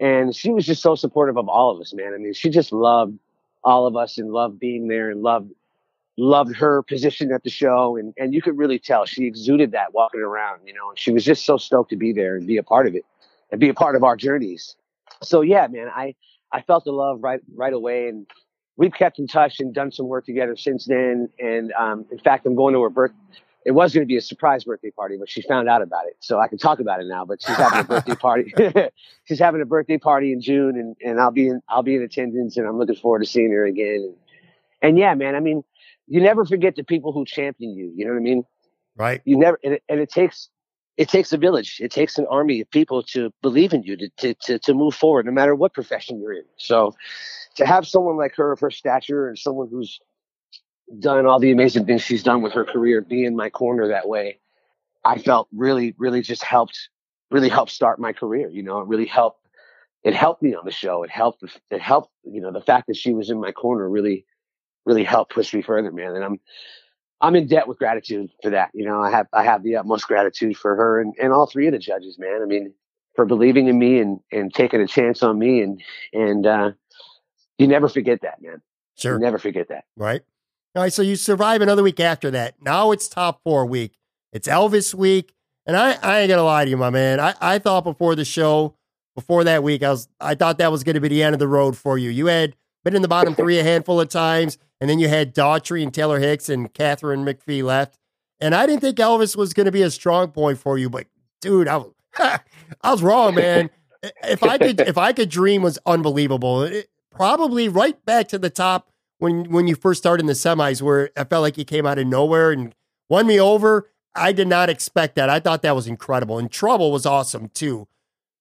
And 0.00 0.34
she 0.34 0.50
was 0.50 0.66
just 0.66 0.82
so 0.82 0.96
supportive 0.96 1.38
of 1.38 1.48
all 1.48 1.70
of 1.70 1.80
us, 1.80 1.94
man. 1.94 2.12
I 2.14 2.18
mean, 2.18 2.34
she 2.34 2.50
just 2.50 2.72
loved 2.72 3.16
all 3.62 3.86
of 3.86 3.96
us 3.96 4.18
and 4.18 4.32
loved 4.32 4.58
being 4.58 4.88
there 4.88 5.08
and 5.08 5.22
loved 5.22 5.52
loved 6.16 6.56
her 6.56 6.82
position 6.82 7.32
at 7.32 7.44
the 7.44 7.50
show 7.50 7.96
and 7.96 8.12
and 8.16 8.34
you 8.34 8.42
could 8.42 8.58
really 8.58 8.78
tell 8.78 9.04
she 9.04 9.26
exuded 9.26 9.70
that 9.70 9.94
walking 9.94 10.20
around, 10.20 10.60
you 10.66 10.74
know, 10.74 10.88
and 10.90 10.98
she 10.98 11.12
was 11.12 11.24
just 11.24 11.46
so 11.46 11.56
stoked 11.56 11.90
to 11.90 11.96
be 11.96 12.12
there 12.12 12.36
and 12.36 12.46
be 12.46 12.56
a 12.56 12.62
part 12.62 12.88
of 12.88 12.96
it 12.96 13.04
and 13.52 13.60
be 13.60 13.68
a 13.68 13.74
part 13.74 13.94
of 13.94 14.02
our 14.02 14.16
journeys. 14.16 14.74
So 15.22 15.42
yeah, 15.42 15.68
man, 15.68 15.88
I 15.94 16.16
I 16.50 16.62
felt 16.62 16.84
the 16.84 16.92
love 16.92 17.22
right 17.22 17.40
right 17.54 17.72
away 17.72 18.08
and 18.08 18.26
we've 18.76 18.92
kept 18.92 19.18
in 19.18 19.26
touch 19.26 19.60
and 19.60 19.74
done 19.74 19.92
some 19.92 20.06
work 20.06 20.26
together 20.26 20.56
since 20.56 20.86
then. 20.86 21.28
And 21.38 21.72
um, 21.72 22.06
in 22.10 22.18
fact, 22.18 22.46
I'm 22.46 22.54
going 22.54 22.74
to 22.74 22.82
her 22.82 22.90
birth. 22.90 23.12
It 23.64 23.70
was 23.70 23.94
going 23.94 24.02
to 24.02 24.08
be 24.08 24.16
a 24.16 24.20
surprise 24.20 24.64
birthday 24.64 24.90
party, 24.90 25.16
but 25.18 25.30
she 25.30 25.40
found 25.40 25.70
out 25.70 25.80
about 25.80 26.06
it, 26.06 26.16
so 26.20 26.38
I 26.38 26.48
can 26.48 26.58
talk 26.58 26.80
about 26.80 27.00
it 27.00 27.06
now. 27.06 27.24
But 27.24 27.40
she's 27.40 27.56
having 27.56 27.80
a 27.80 27.84
birthday 27.84 28.14
party. 28.14 28.54
she's 29.24 29.38
having 29.38 29.62
a 29.62 29.64
birthday 29.64 29.96
party 29.96 30.32
in 30.32 30.42
June, 30.42 30.76
and, 30.78 30.94
and 31.02 31.18
I'll 31.18 31.30
be 31.30 31.48
in 31.48 31.62
I'll 31.70 31.82
be 31.82 31.94
in 31.94 32.02
attendance, 32.02 32.58
and 32.58 32.66
I'm 32.66 32.78
looking 32.78 32.96
forward 32.96 33.20
to 33.20 33.26
seeing 33.26 33.50
her 33.52 33.64
again. 33.64 34.12
And, 34.12 34.16
and 34.82 34.98
yeah, 34.98 35.14
man, 35.14 35.34
I 35.34 35.40
mean, 35.40 35.64
you 36.06 36.20
never 36.20 36.44
forget 36.44 36.76
the 36.76 36.84
people 36.84 37.12
who 37.12 37.24
champion 37.24 37.74
you. 37.74 37.90
You 37.96 38.04
know 38.04 38.12
what 38.12 38.18
I 38.18 38.22
mean? 38.22 38.44
Right. 38.96 39.22
You 39.24 39.38
never, 39.38 39.58
and 39.64 39.74
it, 39.74 39.82
and 39.88 39.98
it 39.98 40.10
takes 40.10 40.50
it 40.96 41.08
takes 41.08 41.32
a 41.32 41.36
village. 41.38 41.78
It 41.80 41.90
takes 41.90 42.18
an 42.18 42.26
army 42.30 42.60
of 42.60 42.70
people 42.70 43.02
to 43.04 43.32
believe 43.42 43.72
in 43.72 43.82
you 43.82 43.96
to, 43.96 44.08
to, 44.18 44.34
to, 44.34 44.58
to 44.60 44.74
move 44.74 44.94
forward, 44.94 45.26
no 45.26 45.32
matter 45.32 45.54
what 45.54 45.74
profession 45.74 46.20
you're 46.20 46.34
in. 46.34 46.44
So 46.56 46.94
to 47.56 47.66
have 47.66 47.86
someone 47.86 48.16
like 48.16 48.34
her 48.36 48.52
of 48.52 48.60
her 48.60 48.70
stature 48.70 49.28
and 49.28 49.38
someone 49.38 49.68
who's 49.70 50.00
done 50.98 51.26
all 51.26 51.38
the 51.38 51.50
amazing 51.50 51.86
things 51.86 52.02
she's 52.02 52.22
done 52.22 52.42
with 52.42 52.52
her 52.52 52.64
career 52.64 53.00
be 53.00 53.24
in 53.24 53.36
my 53.36 53.50
corner 53.50 53.88
that 53.88 54.08
way, 54.08 54.38
I 55.04 55.18
felt 55.18 55.48
really, 55.52 55.94
really 55.98 56.22
just 56.22 56.42
helped, 56.42 56.88
really 57.30 57.48
helped 57.48 57.72
start 57.72 57.98
my 57.98 58.12
career. 58.12 58.48
You 58.48 58.62
know, 58.62 58.80
it 58.80 58.88
really 58.88 59.06
helped. 59.06 59.40
It 60.02 60.14
helped 60.14 60.42
me 60.42 60.54
on 60.54 60.64
the 60.66 60.70
show. 60.72 61.02
It 61.02 61.10
helped. 61.10 61.42
It 61.70 61.80
helped. 61.80 62.10
You 62.24 62.40
know, 62.40 62.52
the 62.52 62.60
fact 62.60 62.88
that 62.88 62.96
she 62.96 63.14
was 63.14 63.30
in 63.30 63.40
my 63.40 63.52
corner 63.52 63.88
really, 63.88 64.26
really 64.84 65.04
helped 65.04 65.32
push 65.32 65.54
me 65.54 65.62
further, 65.62 65.90
man. 65.90 66.14
And 66.14 66.24
I'm, 66.24 66.40
I'm 67.20 67.36
in 67.36 67.46
debt 67.46 67.68
with 67.68 67.78
gratitude 67.78 68.30
for 68.42 68.50
that. 68.50 68.70
You 68.74 68.84
know, 68.84 69.02
I 69.02 69.10
have 69.10 69.26
I 69.32 69.44
have 69.44 69.62
the 69.62 69.76
utmost 69.76 70.06
gratitude 70.06 70.56
for 70.56 70.76
her 70.76 71.00
and, 71.00 71.14
and 71.20 71.32
all 71.32 71.46
three 71.46 71.66
of 71.66 71.72
the 71.72 71.78
judges, 71.78 72.18
man. 72.18 72.40
I 72.42 72.46
mean, 72.46 72.74
for 73.14 73.24
believing 73.24 73.68
in 73.68 73.78
me 73.78 73.98
and, 73.98 74.20
and 74.30 74.52
taking 74.52 74.80
a 74.80 74.86
chance 74.86 75.22
on 75.22 75.38
me 75.38 75.62
and 75.62 75.82
and 76.12 76.46
uh, 76.46 76.72
you 77.58 77.68
never 77.68 77.88
forget 77.88 78.22
that, 78.22 78.42
man. 78.42 78.62
Sure. 78.96 79.14
You 79.14 79.20
never 79.20 79.38
forget 79.38 79.68
that. 79.68 79.84
Right. 79.96 80.22
All 80.74 80.82
right. 80.82 80.92
So 80.92 81.02
you 81.02 81.16
survive 81.16 81.62
another 81.62 81.82
week 81.82 82.00
after 82.00 82.30
that. 82.32 82.54
Now 82.60 82.92
it's 82.92 83.08
top 83.08 83.40
four 83.42 83.66
week. 83.66 83.96
It's 84.32 84.48
Elvis 84.48 84.94
week. 84.94 85.32
And 85.66 85.76
I, 85.76 85.96
I 86.02 86.20
ain't 86.20 86.28
gonna 86.28 86.42
lie 86.42 86.64
to 86.64 86.70
you, 86.70 86.76
my 86.76 86.90
man. 86.90 87.20
I, 87.20 87.34
I 87.40 87.58
thought 87.58 87.84
before 87.84 88.14
the 88.14 88.24
show, 88.24 88.76
before 89.14 89.44
that 89.44 89.62
week, 89.62 89.82
I 89.82 89.90
was 89.90 90.08
I 90.20 90.34
thought 90.34 90.58
that 90.58 90.70
was 90.70 90.84
gonna 90.84 91.00
be 91.00 91.08
the 91.08 91.22
end 91.22 91.34
of 91.34 91.38
the 91.38 91.48
road 91.48 91.76
for 91.76 91.96
you. 91.96 92.10
You 92.10 92.26
had 92.26 92.54
been 92.84 92.94
in 92.94 93.02
the 93.02 93.08
bottom 93.08 93.34
three 93.34 93.58
a 93.58 93.64
handful 93.64 94.00
of 94.00 94.08
times. 94.08 94.58
And 94.80 94.90
then 94.90 94.98
you 94.98 95.08
had 95.08 95.34
Daughtry 95.34 95.82
and 95.82 95.92
Taylor 95.92 96.20
Hicks 96.20 96.48
and 96.48 96.72
Katharine 96.72 97.24
McPhee 97.24 97.62
left. 97.62 97.98
And 98.40 98.54
I 98.54 98.66
didn't 98.66 98.82
think 98.82 98.98
Elvis 98.98 99.36
was 99.36 99.54
going 99.54 99.66
to 99.66 99.72
be 99.72 99.82
a 99.82 99.90
strong 99.90 100.28
point 100.28 100.58
for 100.58 100.76
you, 100.76 100.90
but 100.90 101.06
dude, 101.40 101.68
I, 101.68 101.78
was 101.78 101.92
I 102.18 102.40
was 102.90 103.02
wrong, 103.02 103.34
man. 103.34 103.70
if 104.24 104.42
I 104.42 104.58
could, 104.58 104.80
if 104.80 104.98
I 104.98 105.12
could 105.12 105.30
dream 105.30 105.62
was 105.62 105.78
unbelievable. 105.86 106.64
It, 106.64 106.88
probably 107.14 107.68
right 107.68 108.04
back 108.04 108.28
to 108.28 108.38
the 108.38 108.50
top 108.50 108.90
when 109.18 109.50
when 109.50 109.66
you 109.66 109.74
first 109.74 110.02
started 110.02 110.22
in 110.22 110.26
the 110.26 110.32
semis, 110.32 110.82
where 110.82 111.10
I 111.16 111.24
felt 111.24 111.42
like 111.42 111.58
you 111.58 111.64
came 111.64 111.86
out 111.86 111.98
of 111.98 112.06
nowhere 112.06 112.50
and 112.52 112.74
won 113.08 113.26
me 113.26 113.40
over. 113.40 113.90
I 114.14 114.32
did 114.32 114.48
not 114.48 114.70
expect 114.70 115.16
that. 115.16 115.28
I 115.28 115.40
thought 115.40 115.62
that 115.62 115.74
was 115.74 115.86
incredible. 115.86 116.38
And 116.38 116.50
Trouble 116.50 116.92
was 116.92 117.06
awesome 117.06 117.48
too. 117.48 117.88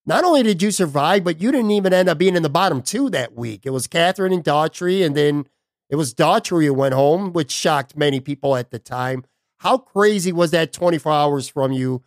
Not 0.06 0.24
only 0.24 0.44
did 0.44 0.62
you 0.62 0.72
survive, 0.72 1.24
but 1.24 1.42
you 1.42 1.52
didn't 1.52 1.72
even 1.72 1.94
end 1.94 2.10
up 2.10 2.18
being 2.18 2.36
in 2.36 2.44
the 2.44 2.50
bottom 2.50 2.82
two 2.82 3.10
that 3.12 3.36
week. 3.36 3.66
It 3.66 3.70
was 3.70 3.88
Katharine 3.88 4.34
and 4.34 4.44
Daughtry, 4.44 5.06
and 5.06 5.16
then 5.16 5.48
it 5.90 5.96
was 5.96 6.14
Daughtry 6.14 6.66
who 6.66 6.74
went 6.74 6.94
home, 6.94 7.32
which 7.32 7.52
shocked 7.52 7.96
many 7.96 8.20
people 8.20 8.56
at 8.56 8.72
the 8.72 8.80
time. 8.80 9.24
How 9.60 9.78
crazy 9.78 10.34
was 10.34 10.52
that 10.52 10.74
24 10.74 11.12
hours 11.12 11.48
from 11.48 11.72
you? 11.72 12.04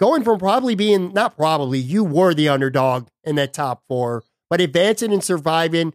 Going 0.00 0.24
from 0.24 0.38
probably 0.38 0.74
being, 0.74 1.12
not 1.12 1.36
probably, 1.36 1.78
you 1.78 2.02
were 2.02 2.32
the 2.32 2.48
underdog 2.48 3.08
in 3.22 3.36
that 3.36 3.52
top 3.52 3.82
four, 3.86 4.24
but 4.48 4.60
advancing 4.60 5.12
and 5.12 5.22
surviving. 5.22 5.92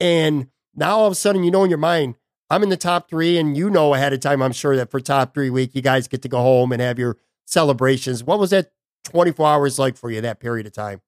And 0.00 0.48
now 0.74 0.98
all 0.98 1.06
of 1.06 1.12
a 1.12 1.16
sudden, 1.16 1.44
you 1.44 1.50
know 1.50 1.64
in 1.64 1.70
your 1.70 1.78
mind, 1.78 2.16
I'm 2.50 2.62
in 2.62 2.68
the 2.68 2.76
top 2.76 3.08
three, 3.08 3.38
and 3.38 3.56
you 3.56 3.70
know 3.70 3.94
ahead 3.94 4.12
of 4.12 4.20
time, 4.20 4.42
I'm 4.42 4.52
sure 4.52 4.76
that 4.76 4.90
for 4.90 5.00
top 5.00 5.34
three 5.34 5.50
week, 5.50 5.74
you 5.74 5.82
guys 5.82 6.08
get 6.08 6.22
to 6.22 6.28
go 6.28 6.38
home 6.38 6.72
and 6.72 6.80
have 6.82 6.98
your 6.98 7.16
celebrations. 7.46 8.22
What 8.22 8.38
was 8.38 8.50
that 8.50 8.72
24 9.04 9.46
hours 9.46 9.78
like 9.78 9.96
for 9.96 10.10
you 10.10 10.20
that 10.20 10.40
period 10.40 10.66
of 10.66 10.72
time? 10.72 11.00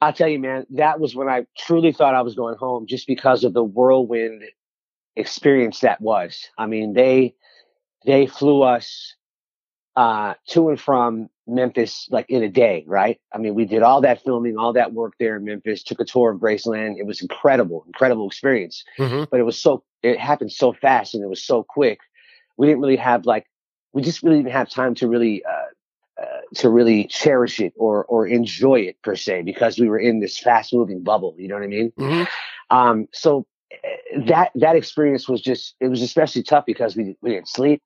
I'll 0.00 0.12
tell 0.12 0.28
you, 0.28 0.38
man, 0.38 0.66
that 0.70 1.00
was 1.00 1.14
when 1.14 1.28
I 1.28 1.46
truly 1.56 1.92
thought 1.92 2.14
I 2.14 2.22
was 2.22 2.34
going 2.34 2.56
home 2.56 2.86
just 2.86 3.06
because 3.06 3.44
of 3.44 3.52
the 3.52 3.64
whirlwind 3.64 4.44
experience 5.16 5.80
that 5.80 6.00
was. 6.00 6.48
I 6.56 6.66
mean, 6.66 6.92
they 6.92 7.34
they 8.06 8.26
flew 8.26 8.62
us 8.62 9.14
uh, 9.98 10.34
to 10.46 10.68
and 10.68 10.80
from 10.80 11.28
Memphis 11.48 12.06
like 12.12 12.26
in 12.28 12.44
a 12.44 12.48
day, 12.48 12.84
right? 12.86 13.18
I 13.34 13.38
mean, 13.38 13.56
we 13.56 13.64
did 13.64 13.82
all 13.82 14.00
that 14.02 14.22
filming, 14.22 14.56
all 14.56 14.72
that 14.74 14.92
work 14.92 15.14
there 15.18 15.36
in 15.36 15.44
Memphis. 15.44 15.82
Took 15.82 15.98
a 15.98 16.04
tour 16.04 16.30
of 16.30 16.38
Graceland. 16.40 16.98
It 16.98 17.04
was 17.04 17.20
incredible, 17.20 17.82
incredible 17.84 18.28
experience. 18.28 18.84
Mm-hmm. 18.96 19.24
But 19.28 19.40
it 19.40 19.42
was 19.42 19.60
so 19.60 19.82
it 20.04 20.20
happened 20.20 20.52
so 20.52 20.72
fast 20.72 21.14
and 21.14 21.24
it 21.24 21.26
was 21.26 21.44
so 21.44 21.64
quick. 21.64 21.98
We 22.56 22.68
didn't 22.68 22.80
really 22.80 22.94
have 22.94 23.26
like 23.26 23.46
we 23.92 24.02
just 24.02 24.22
really 24.22 24.36
didn't 24.36 24.52
have 24.52 24.70
time 24.70 24.94
to 24.96 25.08
really. 25.08 25.44
Uh, 25.44 25.64
uh, 26.20 26.40
to 26.52 26.68
really 26.68 27.04
cherish 27.04 27.60
it 27.60 27.72
or 27.76 28.04
or 28.06 28.26
enjoy 28.26 28.80
it 28.80 29.00
per 29.04 29.14
se 29.14 29.42
because 29.42 29.78
we 29.78 29.88
were 29.88 30.00
in 30.00 30.18
this 30.18 30.36
fast 30.36 30.74
moving 30.74 31.00
bubble 31.00 31.32
you 31.38 31.46
know 31.46 31.54
what 31.54 31.62
i 31.62 31.68
mean 31.68 31.92
mm-hmm. 31.96 32.76
um, 32.76 33.06
so 33.12 33.46
that 34.26 34.50
that 34.54 34.76
experience 34.76 35.28
was 35.28 35.40
just 35.40 35.74
it 35.80 35.88
was 35.88 36.02
especially 36.02 36.42
tough 36.42 36.64
because 36.66 36.96
we 36.96 37.16
we 37.20 37.30
didn't 37.30 37.48
sleep. 37.48 37.82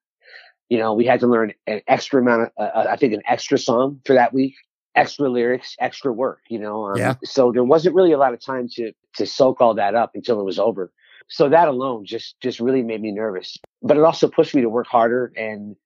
You 0.72 0.78
know, 0.78 0.94
we 0.94 1.04
had 1.04 1.20
to 1.20 1.26
learn 1.26 1.52
an 1.66 1.82
extra 1.86 2.18
amount 2.22 2.44
of 2.44 2.48
uh, 2.56 2.62
uh, 2.62 2.86
I 2.90 2.96
think 2.96 3.12
an 3.12 3.20
extra 3.28 3.58
song 3.58 4.00
for 4.06 4.14
that 4.14 4.32
week, 4.32 4.54
extra 4.94 5.28
lyrics, 5.28 5.76
extra 5.78 6.10
work. 6.10 6.40
You 6.48 6.58
know, 6.60 6.86
um, 6.88 6.96
yeah. 6.96 7.14
So 7.24 7.52
there 7.52 7.62
wasn't 7.62 7.94
really 7.94 8.12
a 8.12 8.16
lot 8.16 8.32
of 8.32 8.40
time 8.40 8.70
to 8.76 8.92
to 9.16 9.26
soak 9.26 9.60
all 9.60 9.74
that 9.74 9.94
up 9.94 10.12
until 10.14 10.40
it 10.40 10.44
was 10.44 10.58
over. 10.58 10.90
So 11.28 11.50
that 11.50 11.68
alone 11.68 12.06
just 12.06 12.40
just 12.40 12.58
really 12.58 12.82
made 12.82 13.02
me 13.02 13.12
nervous, 13.12 13.58
but 13.82 13.98
it 13.98 14.02
also 14.02 14.28
pushed 14.28 14.54
me 14.54 14.62
to 14.62 14.70
work 14.70 14.86
harder 14.86 15.30
and 15.36 15.76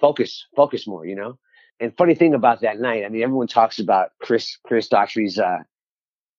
focus 0.00 0.44
focus 0.56 0.84
more. 0.84 1.06
You 1.06 1.14
know. 1.14 1.38
And 1.78 1.96
funny 1.96 2.16
thing 2.16 2.34
about 2.34 2.60
that 2.62 2.80
night, 2.80 3.04
I 3.04 3.08
mean, 3.10 3.22
everyone 3.22 3.46
talks 3.46 3.78
about 3.78 4.10
Chris 4.20 4.58
Chris 4.64 4.88
Daughtry's 4.88 5.38
uh, 5.38 5.58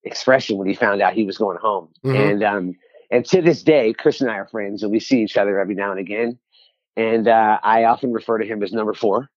expression 0.03 0.57
when 0.57 0.67
he 0.67 0.75
found 0.75 1.01
out 1.01 1.13
he 1.13 1.23
was 1.23 1.37
going 1.37 1.59
home, 1.61 1.87
mm-hmm. 2.03 2.15
and 2.15 2.43
um, 2.43 2.75
and 3.09 3.25
to 3.27 3.41
this 3.41 3.63
day, 3.63 3.93
Chris 3.93 4.19
and 4.19 4.29
I 4.29 4.35
are 4.35 4.49
friends, 4.49 4.83
and 4.83 4.91
we 4.91 4.99
see 4.99 5.21
each 5.21 5.37
other 5.37 5.61
every 5.61 5.75
now 5.75 5.91
and 5.91 5.99
again. 6.01 6.37
And 6.97 7.27
uh, 7.27 7.59
I 7.61 7.85
often 7.85 8.11
refer 8.11 8.37
to 8.37 8.45
him 8.45 8.63
as 8.63 8.71
number 8.71 8.93
four. 8.93 9.29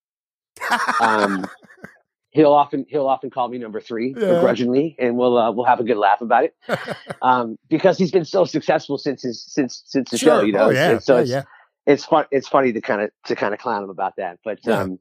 um, 1.01 1.47
he'll 2.31 2.53
often 2.53 2.85
he'll 2.89 3.07
often 3.07 3.31
call 3.31 3.49
me 3.49 3.59
number 3.59 3.81
three 3.81 4.15
yeah. 4.17 4.35
begrudgingly, 4.35 4.97
and 4.99 5.17
we'll 5.17 5.37
uh, 5.39 5.51
we'll 5.51 5.67
have 5.67 5.81
a 5.81 5.85
good 5.85 5.97
laugh 5.97 6.21
about 6.21 6.45
it 6.45 6.57
um, 7.23 7.59
because 7.69 7.99
he's 7.99 8.11
been 8.11 8.25
so 8.25 8.45
successful 8.45 8.99
since 8.99 9.23
his 9.23 9.45
since 9.45 9.83
since 9.87 10.11
the 10.11 10.19
sure. 10.19 10.41
show. 10.41 10.45
You 10.45 10.53
know, 10.53 10.67
oh, 10.67 10.71
yeah. 10.71 10.91
And 10.91 11.03
so 11.03 11.17
yeah, 11.17 11.23
it's, 11.23 11.31
yeah. 11.31 11.43
it's 11.87 12.05
fun. 12.05 12.27
It's 12.31 12.49
funny 12.49 12.73
to 12.73 12.81
kind 12.81 13.03
of 13.03 13.11
to 13.27 13.35
kind 13.35 13.55
of 13.55 13.61
clown 13.61 13.85
him 13.85 13.91
about 13.91 14.17
that, 14.17 14.39
but. 14.45 14.67
Um, 14.69 14.99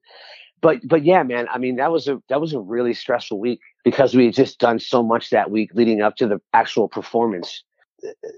but 0.59 0.79
but 0.87 1.05
yeah, 1.05 1.21
man. 1.21 1.47
I 1.53 1.59
mean, 1.59 1.75
that 1.75 1.91
was 1.91 2.07
a 2.07 2.19
that 2.29 2.41
was 2.41 2.51
a 2.51 2.59
really 2.59 2.95
stressful 2.95 3.39
week 3.39 3.59
because 3.83 4.15
we 4.15 4.25
had 4.25 4.33
just 4.33 4.57
done 4.57 4.79
so 4.79 5.03
much 5.03 5.29
that 5.29 5.51
week 5.51 5.69
leading 5.75 6.01
up 6.01 6.15
to 6.15 6.27
the 6.27 6.41
actual 6.51 6.87
performance 6.87 7.63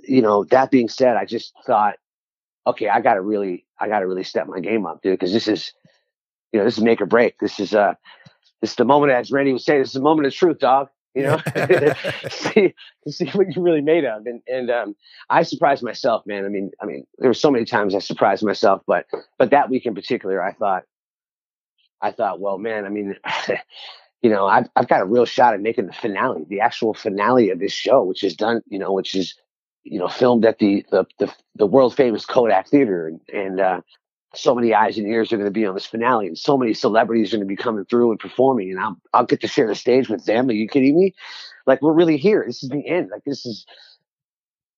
you 0.04 0.22
know, 0.22 0.44
that 0.46 0.72
being 0.72 0.90
said, 0.90 1.18
I 1.18 1.26
just 1.26 1.54
thought, 1.66 1.96
okay, 2.68 2.90
I 2.90 3.02
got 3.02 3.16
to 3.16 3.22
really, 3.22 3.66
I 3.80 3.88
got 3.88 4.00
to 4.00 4.08
really 4.08 4.24
step 4.24 4.48
my 4.48 4.60
game 4.60 4.86
up, 4.86 5.02
dude, 5.02 5.14
because 5.14 5.34
this 5.34 5.48
is, 5.48 5.74
you 6.52 6.60
know, 6.60 6.66
this 6.66 6.78
is 6.78 6.84
make 6.84 7.02
or 7.02 7.06
break. 7.06 7.40
This 7.40 7.60
is, 7.60 7.74
uh, 7.74 7.94
this 8.62 8.72
is 8.72 8.76
the 8.76 8.86
moment, 8.86 9.12
as 9.12 9.32
Randy 9.32 9.54
would 9.54 9.62
say, 9.62 9.78
this 9.78 9.90
is 9.90 9.94
the 9.94 10.02
moment 10.02 10.28
of 10.28 10.34
truth, 10.34 10.60
dog. 10.60 10.90
You 11.16 11.24
know, 11.24 11.40
see, 12.30 12.76
see 13.08 13.26
what 13.32 13.56
you're 13.56 13.64
really 13.64 13.82
made 13.82 14.06
of. 14.06 14.26
And, 14.26 14.42
and, 14.48 14.70
um, 14.70 14.96
I 15.30 15.42
surprised 15.42 15.82
myself, 15.82 16.24
man. 16.28 16.46
I 16.46 16.50
mean, 16.50 16.72
I 16.82 16.86
mean, 16.86 17.06
there 17.18 17.30
were 17.30 17.34
so 17.34 17.50
many 17.50 17.66
times 17.66 17.96
I 17.96 18.00
surprised 18.00 18.44
myself, 18.44 18.84
but, 18.86 19.08
but 19.40 19.50
that 19.50 19.70
week 19.70 19.86
in 19.86 19.96
particular, 19.96 20.42
I 20.42 20.54
thought, 20.54 20.84
I 22.02 22.12
thought, 22.12 22.40
well, 22.40 22.58
man, 22.58 22.86
I 22.86 22.90
mean, 22.90 23.16
you 24.22 24.30
know, 24.30 24.46
I've, 24.46 24.70
I've 24.76 24.88
got 24.88 25.02
a 25.02 25.06
real 25.06 25.26
shot 25.26 25.54
at 25.54 25.62
making 25.62 25.88
the 25.88 25.94
finale, 25.94 26.46
the 26.48 26.62
actual 26.62 26.94
finale 26.94 27.50
of 27.50 27.60
this 27.60 27.74
show, 27.74 28.04
which 28.04 28.24
is 28.24 28.36
done, 28.36 28.62
you 28.68 28.80
know, 28.80 28.94
which 28.94 29.16
is 29.16 29.36
you 29.84 30.00
know, 30.00 30.08
filmed 30.08 30.46
at 30.46 30.60
the 30.60 30.86
the 30.92 31.06
the, 31.18 31.34
the 31.56 31.66
world 31.66 31.96
famous 31.96 32.26
Kodak 32.26 32.68
Theater, 32.68 33.08
and, 33.08 33.22
and 33.34 33.60
uh, 33.60 33.82
so 34.36 34.54
many 34.54 34.74
eyes 34.74 34.98
and 34.98 35.08
ears 35.08 35.32
are 35.32 35.38
going 35.38 35.48
to 35.48 35.52
be 35.52 35.66
on 35.66 35.74
this 35.74 35.86
finale, 35.86 36.28
and 36.28 36.38
so 36.38 36.58
many 36.58 36.74
celebrities 36.74 37.34
are 37.34 37.38
going 37.38 37.48
to 37.48 37.56
be 37.56 37.62
coming 37.62 37.86
through 37.86 38.12
and 38.12 38.20
performing, 38.20 38.72
and 38.72 38.80
I'll 38.80 38.98
I'll 39.14 39.26
get 39.26 39.42
to 39.42 39.48
share 39.48 39.68
the 39.68 39.76
stage 39.76 40.10
with 40.10 40.26
them. 40.26 40.50
Are 40.50 40.54
you 40.54 40.68
kidding 40.68 40.98
me? 40.98 41.14
Like 41.66 41.82
we're 41.82 41.94
really 41.94 42.18
here. 42.18 42.44
This 42.46 42.64
is 42.64 42.70
the 42.70 42.86
end. 42.88 43.10
Like 43.12 43.24
this 43.26 43.46
is 43.46 43.66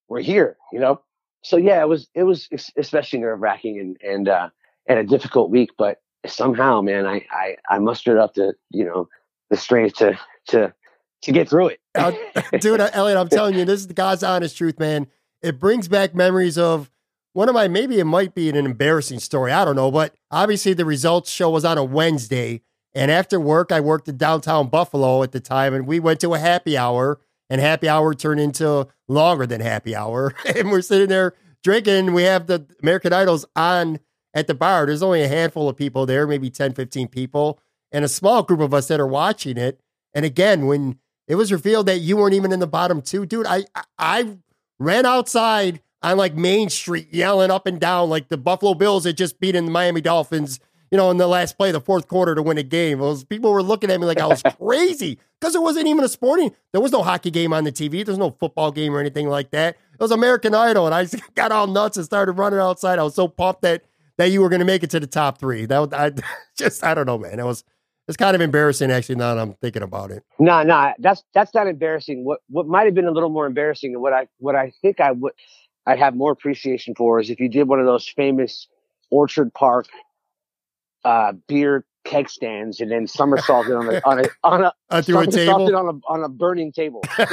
we're 0.07 0.21
here. 0.21 0.57
You 0.71 0.79
know. 0.79 1.01
So 1.43 1.57
yeah, 1.57 1.81
it 1.81 1.87
was 1.87 2.07
it 2.13 2.23
was 2.23 2.47
especially 2.77 3.19
nerve 3.19 3.41
wracking 3.41 3.79
and 3.79 3.97
and 4.01 4.29
uh, 4.29 4.49
and 4.87 4.99
a 4.99 5.03
difficult 5.03 5.49
week, 5.49 5.71
but 5.77 6.01
somehow, 6.25 6.81
man, 6.81 7.05
I 7.05 7.25
I 7.31 7.57
I 7.69 7.79
mustered 7.79 8.17
up 8.17 8.35
the 8.35 8.53
you 8.69 8.85
know 8.85 9.09
the 9.49 9.57
strength 9.57 9.97
to 9.97 10.17
to 10.47 10.73
to 11.21 11.31
get 11.31 11.49
through 11.49 11.67
it. 11.69 11.79
uh, 11.95 12.11
dude, 12.59 12.79
Elliott, 12.79 13.17
I'm 13.17 13.29
telling 13.29 13.55
you, 13.55 13.65
this 13.65 13.81
is 13.81 13.87
the 13.87 13.93
God's 13.93 14.23
honest 14.23 14.57
truth, 14.57 14.79
man. 14.79 15.07
It 15.41 15.59
brings 15.59 15.87
back 15.87 16.13
memories 16.15 16.57
of 16.57 16.91
one 17.33 17.47
of 17.47 17.55
my, 17.55 17.67
maybe 17.67 17.99
it 17.99 18.05
might 18.05 18.35
be 18.35 18.49
an 18.49 18.55
embarrassing 18.55 19.19
story. 19.19 19.51
I 19.51 19.65
don't 19.65 19.75
know. 19.75 19.91
But 19.91 20.15
obviously, 20.29 20.73
the 20.73 20.85
results 20.85 21.31
show 21.31 21.49
was 21.49 21.65
on 21.65 21.77
a 21.77 21.83
Wednesday. 21.83 22.61
And 22.93 23.09
after 23.09 23.39
work, 23.39 23.71
I 23.71 23.79
worked 23.79 24.09
in 24.09 24.17
downtown 24.17 24.67
Buffalo 24.67 25.23
at 25.23 25.31
the 25.31 25.39
time, 25.39 25.73
and 25.73 25.87
we 25.87 25.99
went 25.99 26.19
to 26.21 26.33
a 26.33 26.39
happy 26.39 26.77
hour. 26.77 27.19
And 27.49 27.59
happy 27.59 27.89
hour 27.89 28.13
turned 28.13 28.39
into 28.39 28.87
longer 29.09 29.45
than 29.45 29.59
happy 29.59 29.93
hour. 29.93 30.33
and 30.55 30.71
we're 30.71 30.81
sitting 30.81 31.09
there 31.09 31.33
drinking. 31.65 32.13
We 32.13 32.23
have 32.23 32.47
the 32.47 32.65
American 32.81 33.11
Idols 33.11 33.45
on 33.57 33.99
at 34.33 34.47
the 34.47 34.53
bar. 34.53 34.85
There's 34.85 35.03
only 35.03 35.21
a 35.21 35.27
handful 35.27 35.67
of 35.67 35.75
people 35.75 36.05
there, 36.05 36.25
maybe 36.25 36.49
10, 36.49 36.73
15 36.73 37.09
people, 37.09 37.59
and 37.91 38.05
a 38.05 38.09
small 38.09 38.43
group 38.43 38.61
of 38.61 38.73
us 38.73 38.87
that 38.87 39.01
are 39.01 39.07
watching 39.07 39.57
it. 39.57 39.81
And 40.13 40.23
again, 40.23 40.65
when 40.65 40.99
it 41.31 41.35
was 41.35 41.49
revealed 41.49 41.85
that 41.85 41.99
you 41.99 42.17
weren't 42.17 42.33
even 42.33 42.51
in 42.51 42.59
the 42.59 42.67
bottom 42.67 43.01
two, 43.01 43.25
dude. 43.25 43.47
I 43.47 43.63
I 43.97 44.35
ran 44.79 45.05
outside 45.05 45.79
on 46.03 46.17
like 46.17 46.35
Main 46.35 46.69
Street 46.69 47.07
yelling 47.09 47.49
up 47.49 47.65
and 47.65 47.79
down 47.79 48.09
like 48.09 48.27
the 48.27 48.37
Buffalo 48.37 48.73
Bills 48.73 49.05
had 49.05 49.15
just 49.15 49.39
beaten 49.39 49.63
the 49.63 49.71
Miami 49.71 50.01
Dolphins, 50.01 50.59
you 50.91 50.97
know, 50.97 51.09
in 51.09 51.15
the 51.15 51.27
last 51.27 51.57
play, 51.57 51.69
of 51.69 51.73
the 51.73 51.79
fourth 51.79 52.09
quarter 52.09 52.35
to 52.35 52.41
win 52.43 52.57
a 52.57 52.63
game. 52.63 52.99
Was, 52.99 53.23
people 53.23 53.53
were 53.53 53.63
looking 53.63 53.89
at 53.89 54.01
me 54.01 54.05
like 54.05 54.19
I 54.19 54.25
was 54.25 54.43
crazy 54.59 55.19
because 55.39 55.55
it 55.55 55.61
wasn't 55.61 55.87
even 55.87 56.03
a 56.03 56.09
sporting. 56.09 56.53
There 56.73 56.81
was 56.81 56.91
no 56.91 57.01
hockey 57.01 57.31
game 57.31 57.53
on 57.53 57.63
the 57.63 57.71
TV. 57.71 58.05
There's 58.05 58.17
no 58.17 58.31
football 58.31 58.73
game 58.73 58.93
or 58.93 58.99
anything 58.99 59.29
like 59.29 59.51
that. 59.51 59.77
It 59.93 60.01
was 60.01 60.11
American 60.11 60.53
Idol, 60.53 60.85
and 60.85 60.93
I 60.93 61.07
got 61.35 61.53
all 61.53 61.67
nuts 61.67 61.95
and 61.95 62.05
started 62.05 62.33
running 62.33 62.59
outside. 62.59 62.99
I 62.99 63.03
was 63.03 63.15
so 63.15 63.29
pumped 63.29 63.61
that 63.61 63.85
that 64.17 64.31
you 64.31 64.41
were 64.41 64.49
going 64.49 64.59
to 64.59 64.65
make 64.65 64.83
it 64.83 64.89
to 64.89 64.99
the 64.99 65.07
top 65.07 65.37
three. 65.37 65.65
That 65.65 65.93
I 65.93 66.11
just 66.57 66.83
I 66.83 66.93
don't 66.93 67.05
know, 67.05 67.17
man. 67.17 67.39
It 67.39 67.45
was 67.45 67.63
it's 68.07 68.17
kind 68.17 68.35
of 68.35 68.41
embarrassing 68.41 68.91
actually. 68.91 69.15
Now 69.15 69.35
that 69.35 69.41
I'm 69.41 69.53
thinking 69.55 69.83
about 69.83 70.11
it. 70.11 70.23
No, 70.39 70.51
nah, 70.51 70.63
no, 70.63 70.73
nah, 70.73 70.93
that's 70.99 71.23
that's 71.33 71.53
not 71.53 71.67
embarrassing. 71.67 72.23
What 72.23 72.39
what 72.49 72.67
might 72.67 72.85
have 72.85 72.95
been 72.95 73.07
a 73.07 73.11
little 73.11 73.29
more 73.29 73.45
embarrassing, 73.45 73.93
and 73.93 74.01
what 74.01 74.13
I 74.13 74.27
what 74.39 74.55
I 74.55 74.71
think 74.81 74.99
I 74.99 75.11
would 75.11 75.33
I'd 75.85 75.99
have 75.99 76.15
more 76.15 76.31
appreciation 76.31 76.95
for 76.95 77.19
is 77.19 77.29
if 77.29 77.39
you 77.39 77.49
did 77.49 77.67
one 77.67 77.79
of 77.79 77.85
those 77.85 78.07
famous 78.07 78.67
Orchard 79.09 79.53
Park 79.53 79.87
uh, 81.03 81.33
beer 81.47 81.85
keg 82.03 82.29
stands 82.29 82.79
and 82.79 82.91
then 82.91 83.07
somersaulted 83.07 83.73
on 83.73 83.93
a 83.93 84.01
on 84.05 84.19
a 84.19 84.23
on 84.43 84.63
a, 84.63 84.73
uh, 84.89 85.01
through 85.01 85.19
a 85.19 85.27
table 85.27 85.75
on 85.75 85.87
a 85.87 86.11
on 86.11 86.23
a 86.23 86.29
burning 86.29 86.71
table. 86.71 87.01
so 87.17 87.23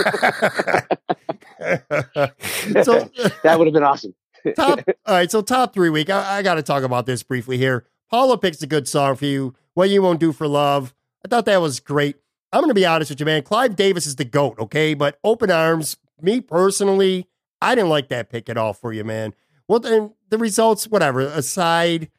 that 3.43 3.55
would 3.57 3.67
have 3.67 3.75
been 3.75 3.83
awesome. 3.83 4.15
top 4.57 4.81
all 5.07 5.15
right, 5.15 5.31
so 5.31 5.43
top 5.43 5.75
three 5.75 5.91
week. 5.91 6.11
I, 6.11 6.39
I 6.39 6.43
got 6.43 6.55
to 6.55 6.63
talk 6.63 6.83
about 6.83 7.07
this 7.07 7.23
briefly 7.23 7.59
here. 7.59 7.87
Paula 8.11 8.39
picks 8.39 8.63
a 8.63 8.67
good 8.67 8.89
song 8.89 9.17
for 9.17 9.27
you. 9.27 9.55
What 9.79 9.91
you 9.91 10.03
won't 10.03 10.19
do 10.19 10.33
for 10.33 10.49
love. 10.49 10.93
I 11.25 11.29
thought 11.29 11.45
that 11.45 11.61
was 11.61 11.79
great. 11.79 12.17
I'm 12.53 12.63
going 12.63 12.69
to 12.71 12.75
be 12.75 12.85
honest 12.85 13.13
with 13.13 13.21
you, 13.21 13.27
man. 13.27 13.45
Clive 13.45 13.77
Davis 13.77 14.09
is 14.09 14.17
the 14.17 14.25
goat, 14.25 14.59
okay? 14.59 14.93
But 14.93 15.21
open 15.23 15.53
arms, 15.53 15.97
me 16.21 16.41
personally, 16.41 17.29
I 17.63 17.77
didn't 17.77 17.91
like 17.91 18.09
that 18.09 18.29
pick 18.29 18.49
at 18.49 18.57
all 18.57 18.73
for 18.73 18.93
you, 18.93 19.05
man. 19.05 19.35
Well, 19.69 19.79
then 19.79 20.15
the 20.31 20.37
results, 20.37 20.89
whatever 20.89 21.21
aside, 21.21 22.11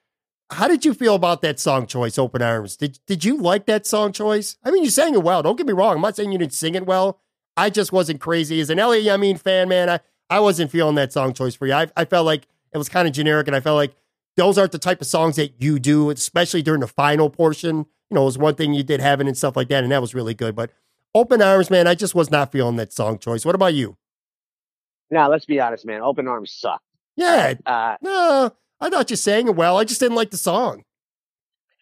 how 0.50 0.70
did 0.70 0.86
you 0.86 0.94
feel 0.94 1.16
about 1.16 1.42
that 1.42 1.60
song 1.60 1.86
choice, 1.86 2.18
Open 2.18 2.42
Arms? 2.42 2.78
Did 2.78 2.98
did 3.06 3.26
you 3.26 3.36
like 3.36 3.66
that 3.66 3.86
song 3.86 4.14
choice? 4.14 4.56
I 4.64 4.72
mean, 4.72 4.86
you 4.86 4.90
sang 4.90 5.14
it 5.14 5.24
well. 5.24 5.44
Don't 5.44 5.58
get 5.58 5.68
me 5.68 5.74
wrong. 5.74 5.96
I'm 5.96 6.02
not 6.02 6.16
saying 6.16 6.32
you 6.32 6.38
didn't 6.38 6.54
sing 6.54 6.76
it 6.76 6.86
well. 6.86 7.20
I 7.58 7.70
just 7.70 7.92
wasn't 7.92 8.22
crazy. 8.22 8.62
As 8.62 8.70
an 8.70 8.80
Elliott 8.80 9.06
Yamin 9.06 9.38
fan, 9.38 9.68
man, 9.68 9.90
I, 9.90 10.00
I 10.30 10.40
wasn't 10.40 10.72
feeling 10.72 10.96
that 10.96 11.12
song 11.12 11.34
choice 11.34 11.56
for 11.56 11.68
you. 11.68 11.74
I, 11.74 11.88
I 11.98 12.06
felt 12.06 12.26
like 12.26 12.48
it 12.74 12.78
was 12.78 12.88
kind 12.88 13.06
of 13.06 13.14
generic, 13.14 13.48
and 13.48 13.56
I 13.58 13.60
felt 13.60 13.76
like 13.76 13.98
those 14.40 14.58
aren't 14.58 14.72
the 14.72 14.80
type 14.80 15.02
of 15.02 15.08
songs 15.08 15.36
that 15.36 15.62
you 15.62 15.80
do, 15.80 16.10
especially 16.10 16.62
during 16.62 16.82
the 16.82 16.88
final 16.88 17.30
portion. 17.30 17.86
You 18.10 18.16
know, 18.16 18.22
it 18.24 18.26
was 18.26 18.38
one 18.38 18.56
thing 18.56 18.74
you 18.74 18.84
did 18.84 19.02
having 19.02 19.28
and 19.28 19.38
stuff 19.38 19.56
like 19.56 19.68
that, 19.70 19.84
and 19.84 19.92
that 19.92 20.02
was 20.02 20.16
really 20.16 20.34
good. 20.34 20.56
But 20.56 20.72
Open 21.14 21.42
Arms, 21.42 21.70
man, 21.70 21.88
I 21.88 21.96
just 21.96 22.16
was 22.16 22.32
not 22.32 22.52
feeling 22.52 22.78
that 22.78 22.94
song 22.94 23.20
choice. 23.20 23.46
What 23.46 23.56
about 23.56 23.74
you? 23.74 23.98
Now, 25.12 25.30
let's 25.30 25.46
be 25.46 25.60
honest, 25.60 25.86
man. 25.86 26.02
Open 26.02 26.28
Arms 26.28 26.52
sucked. 26.52 26.84
Yeah. 27.16 27.56
Uh, 27.66 27.98
no, 28.02 28.52
I 28.80 28.90
thought 28.90 29.10
you 29.10 29.16
sang 29.16 29.48
it 29.48 29.56
well. 29.56 29.78
I 29.78 29.84
just 29.84 30.00
didn't 30.00 30.16
like 30.16 30.32
the 30.32 30.38
song. 30.38 30.84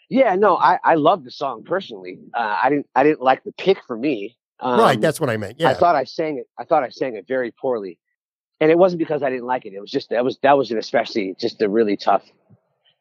Yeah, 0.10 0.36
no, 0.36 0.55
I, 0.55 0.80
I 0.84 0.95
love 0.95 1.24
the 1.26 1.32
song 1.32 1.64
personally. 1.64 2.20
Uh, 2.34 2.60
I 2.64 2.70
didn't 2.70 2.88
I 2.95 3.03
didn't 3.03 3.22
like 3.22 3.43
the 3.43 3.51
pick 3.51 3.78
for 3.86 3.97
me. 3.97 4.38
Um, 4.60 4.80
right, 4.80 4.99
that's 4.99 5.20
what 5.20 5.30
I 5.30 5.38
meant. 5.38 5.60
Yeah, 5.60 5.70
I 5.70 5.74
thought 5.74 5.95
I 5.95 6.05
sang 6.05 6.38
it. 6.38 6.47
I 6.58 6.64
thought 6.64 6.84
I 6.84 6.89
sang 6.89 7.16
it 7.16 7.28
very 7.28 7.51
poorly, 7.51 7.99
and 8.62 8.72
it 8.72 8.78
wasn't 8.78 8.99
because 8.99 9.22
I 9.22 9.30
didn't 9.30 9.45
like 9.45 9.66
it. 9.66 9.74
It 9.74 9.82
was 9.82 9.91
just 9.91 10.10
that 10.12 10.24
was 10.24 10.39
that 10.43 10.58
was 10.58 10.72
an 10.72 10.78
especially 10.78 11.36
just 11.38 11.62
a 11.62 11.68
really 11.68 11.97
tough, 11.97 12.24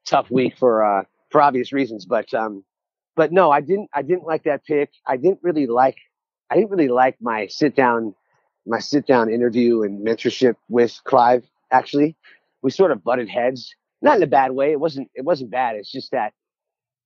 tough 0.07 0.31
week 0.31 0.57
for 0.57 0.85
uh 0.85 1.03
for 1.31 1.43
obvious 1.43 1.73
reasons. 1.73 2.07
But 2.07 2.33
um, 2.35 2.65
but 3.15 3.33
no, 3.33 3.51
I 3.51 3.61
didn't 3.61 3.91
I 3.93 4.03
didn't 4.03 4.25
like 4.25 4.45
that 4.45 4.65
pick. 4.65 4.91
I 5.07 5.17
didn't 5.17 5.41
really 5.43 5.67
like 5.67 5.97
I 6.51 6.57
didn't 6.57 6.71
really 6.71 6.89
like 6.89 7.17
my 7.21 7.47
sit 7.49 7.75
down 7.77 8.15
my 8.67 8.79
sit 8.79 9.07
down 9.07 9.31
interview 9.31 9.83
and 9.83 10.05
mentorship 10.07 10.57
with 10.69 11.01
Clive. 11.05 11.45
Actually, 11.71 12.17
we 12.63 12.71
sort 12.71 12.91
of 12.91 13.03
butted 13.03 13.29
heads, 13.29 13.75
not 14.03 14.17
in 14.17 14.23
a 14.23 14.27
bad 14.27 14.53
way. 14.53 14.73
It 14.73 14.81
wasn't 14.81 15.11
it 15.15 15.25
wasn't 15.25 15.51
bad. 15.51 15.77
It's 15.77 15.91
just 15.91 16.13
that 16.13 16.33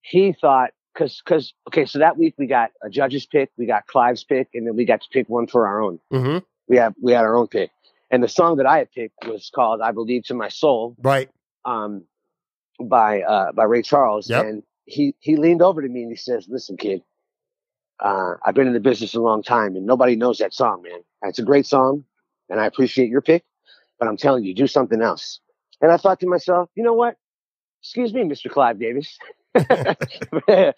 he 0.02 0.32
thought 0.32 0.70
because 0.94 1.20
because 1.24 1.52
okay, 1.68 1.84
so 1.84 1.98
that 1.98 2.18
week 2.18 2.34
we 2.38 2.46
got 2.46 2.70
a 2.82 2.90
judge's 2.90 3.26
pick, 3.26 3.50
we 3.56 3.66
got 3.66 3.86
Clive's 3.86 4.24
pick, 4.24 4.48
and 4.54 4.66
then 4.66 4.76
we 4.76 4.84
got 4.84 5.02
to 5.02 5.08
pick 5.10 5.28
one 5.28 5.46
for 5.46 5.66
our 5.66 5.82
own. 5.82 6.00
Mm-hmm. 6.12 6.38
We 6.68 6.76
have 6.76 6.94
we 7.00 7.12
had 7.12 7.24
our 7.24 7.36
own 7.36 7.48
pick, 7.48 7.70
and 8.10 8.22
the 8.22 8.28
song 8.28 8.56
that 8.56 8.66
I 8.66 8.78
had 8.78 8.92
picked 8.92 9.26
was 9.26 9.50
called 9.54 9.80
"I 9.80 9.92
Believe 9.92 10.24
to 10.24 10.34
My 10.34 10.48
Soul," 10.48 10.96
right? 11.02 11.30
Um, 11.64 12.04
by 12.82 13.22
uh 13.22 13.52
by 13.52 13.64
Ray 13.64 13.82
Charles, 13.82 14.28
yep. 14.28 14.44
and 14.44 14.62
he 14.84 15.14
he 15.20 15.36
leaned 15.36 15.62
over 15.62 15.82
to 15.82 15.88
me 15.88 16.02
and 16.02 16.10
he 16.10 16.16
says, 16.16 16.46
"Listen, 16.48 16.76
kid, 16.76 17.02
uh, 18.00 18.34
I've 18.44 18.54
been 18.54 18.66
in 18.66 18.72
the 18.72 18.80
business 18.80 19.14
a 19.14 19.20
long 19.20 19.42
time, 19.42 19.76
and 19.76 19.86
nobody 19.86 20.16
knows 20.16 20.38
that 20.38 20.54
song, 20.54 20.82
man. 20.82 21.00
It's 21.22 21.38
a 21.38 21.44
great 21.44 21.66
song, 21.66 22.04
and 22.48 22.60
I 22.60 22.66
appreciate 22.66 23.10
your 23.10 23.20
pick, 23.20 23.44
but 23.98 24.08
I'm 24.08 24.16
telling 24.16 24.44
you, 24.44 24.54
do 24.54 24.66
something 24.66 25.02
else." 25.02 25.40
And 25.80 25.90
I 25.90 25.96
thought 25.96 26.20
to 26.20 26.26
myself, 26.26 26.68
you 26.74 26.82
know 26.82 26.92
what? 26.92 27.16
Excuse 27.82 28.12
me, 28.12 28.22
Mr. 28.22 28.50
Clive 28.50 28.78
Davis. 28.78 29.18
I, 29.54 30.74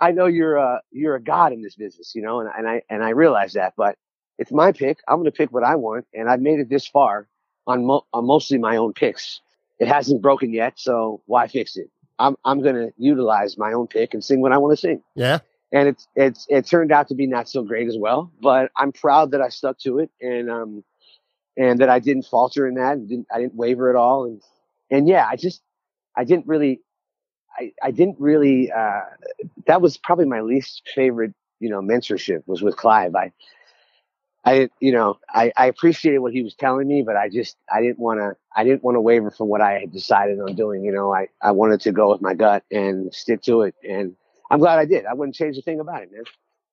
I 0.00 0.12
know 0.12 0.26
you're 0.26 0.56
a 0.56 0.80
you're 0.92 1.16
a 1.16 1.22
god 1.22 1.52
in 1.52 1.62
this 1.62 1.74
business, 1.74 2.12
you 2.14 2.22
know, 2.22 2.40
and, 2.40 2.50
and 2.56 2.68
I 2.68 2.82
and 2.88 3.02
I 3.02 3.10
realize 3.10 3.54
that, 3.54 3.74
but 3.76 3.96
it's 4.38 4.52
my 4.52 4.72
pick. 4.72 4.98
I'm 5.08 5.16
going 5.16 5.24
to 5.24 5.32
pick 5.32 5.52
what 5.52 5.64
I 5.64 5.76
want, 5.76 6.06
and 6.14 6.28
I've 6.28 6.40
made 6.40 6.60
it 6.60 6.68
this 6.68 6.86
far 6.86 7.28
on, 7.66 7.84
mo- 7.84 8.06
on 8.12 8.26
mostly 8.26 8.58
my 8.58 8.76
own 8.76 8.92
picks. 8.92 9.40
It 9.78 9.88
hasn't 9.88 10.22
broken 10.22 10.52
yet, 10.52 10.74
so 10.76 11.22
why 11.26 11.48
fix 11.48 11.76
it? 11.76 11.90
I'm 12.18 12.36
I'm 12.44 12.62
going 12.62 12.76
to 12.76 12.92
utilize 12.96 13.58
my 13.58 13.72
own 13.72 13.86
pick 13.86 14.14
and 14.14 14.24
sing 14.24 14.40
what 14.40 14.52
I 14.52 14.58
want 14.58 14.72
to 14.72 14.80
sing. 14.80 15.02
Yeah, 15.14 15.40
and 15.72 15.88
it's 15.88 16.08
it's 16.16 16.46
it 16.48 16.66
turned 16.66 16.92
out 16.92 17.08
to 17.08 17.14
be 17.14 17.26
not 17.26 17.48
so 17.48 17.62
great 17.62 17.88
as 17.88 17.96
well, 17.98 18.32
but 18.40 18.70
I'm 18.76 18.92
proud 18.92 19.32
that 19.32 19.42
I 19.42 19.48
stuck 19.50 19.78
to 19.80 19.98
it, 19.98 20.10
and 20.20 20.50
um 20.50 20.84
and 21.58 21.80
that 21.80 21.88
I 21.88 21.98
didn't 21.98 22.24
falter 22.24 22.66
in 22.66 22.74
that, 22.74 22.94
and 22.94 23.08
didn't 23.08 23.26
I 23.32 23.38
didn't 23.40 23.54
waver 23.54 23.90
at 23.90 23.96
all, 23.96 24.24
and 24.24 24.40
and 24.90 25.08
yeah, 25.08 25.26
I 25.30 25.36
just 25.36 25.62
I 26.16 26.24
didn't 26.24 26.46
really 26.46 26.80
I, 27.58 27.72
I 27.82 27.90
didn't 27.90 28.16
really, 28.18 28.70
uh, 28.70 29.00
that 29.66 29.80
was 29.80 29.96
probably 29.96 30.26
my 30.26 30.40
least 30.40 30.82
favorite, 30.94 31.32
you 31.60 31.70
know, 31.70 31.80
mentorship 31.80 32.42
was 32.46 32.62
with 32.62 32.76
Clive. 32.76 33.14
I, 33.14 33.32
I, 34.46 34.70
you 34.78 34.92
know, 34.92 35.18
I, 35.28 35.52
I 35.56 35.66
appreciated 35.66 36.20
what 36.20 36.32
he 36.32 36.42
was 36.42 36.54
telling 36.54 36.86
me, 36.86 37.02
but 37.02 37.16
I 37.16 37.28
just, 37.28 37.56
I 37.70 37.80
didn't 37.80 37.98
want 37.98 38.20
to, 38.20 38.36
I 38.54 38.62
didn't 38.62 38.84
want 38.84 38.94
to 38.94 39.00
waver 39.00 39.32
from 39.32 39.48
what 39.48 39.60
I 39.60 39.80
had 39.80 39.92
decided 39.92 40.38
on 40.38 40.54
doing. 40.54 40.84
You 40.84 40.92
know, 40.92 41.12
I, 41.12 41.26
I 41.42 41.50
wanted 41.50 41.80
to 41.80 41.92
go 41.92 42.12
with 42.12 42.22
my 42.22 42.32
gut 42.32 42.62
and 42.70 43.12
stick 43.12 43.42
to 43.42 43.62
it. 43.62 43.74
And 43.86 44.14
I'm 44.48 44.60
glad 44.60 44.78
I 44.78 44.84
did. 44.84 45.04
I 45.04 45.14
wouldn't 45.14 45.34
change 45.34 45.58
a 45.58 45.62
thing 45.62 45.80
about 45.80 46.04
it, 46.04 46.12
man. 46.12 46.22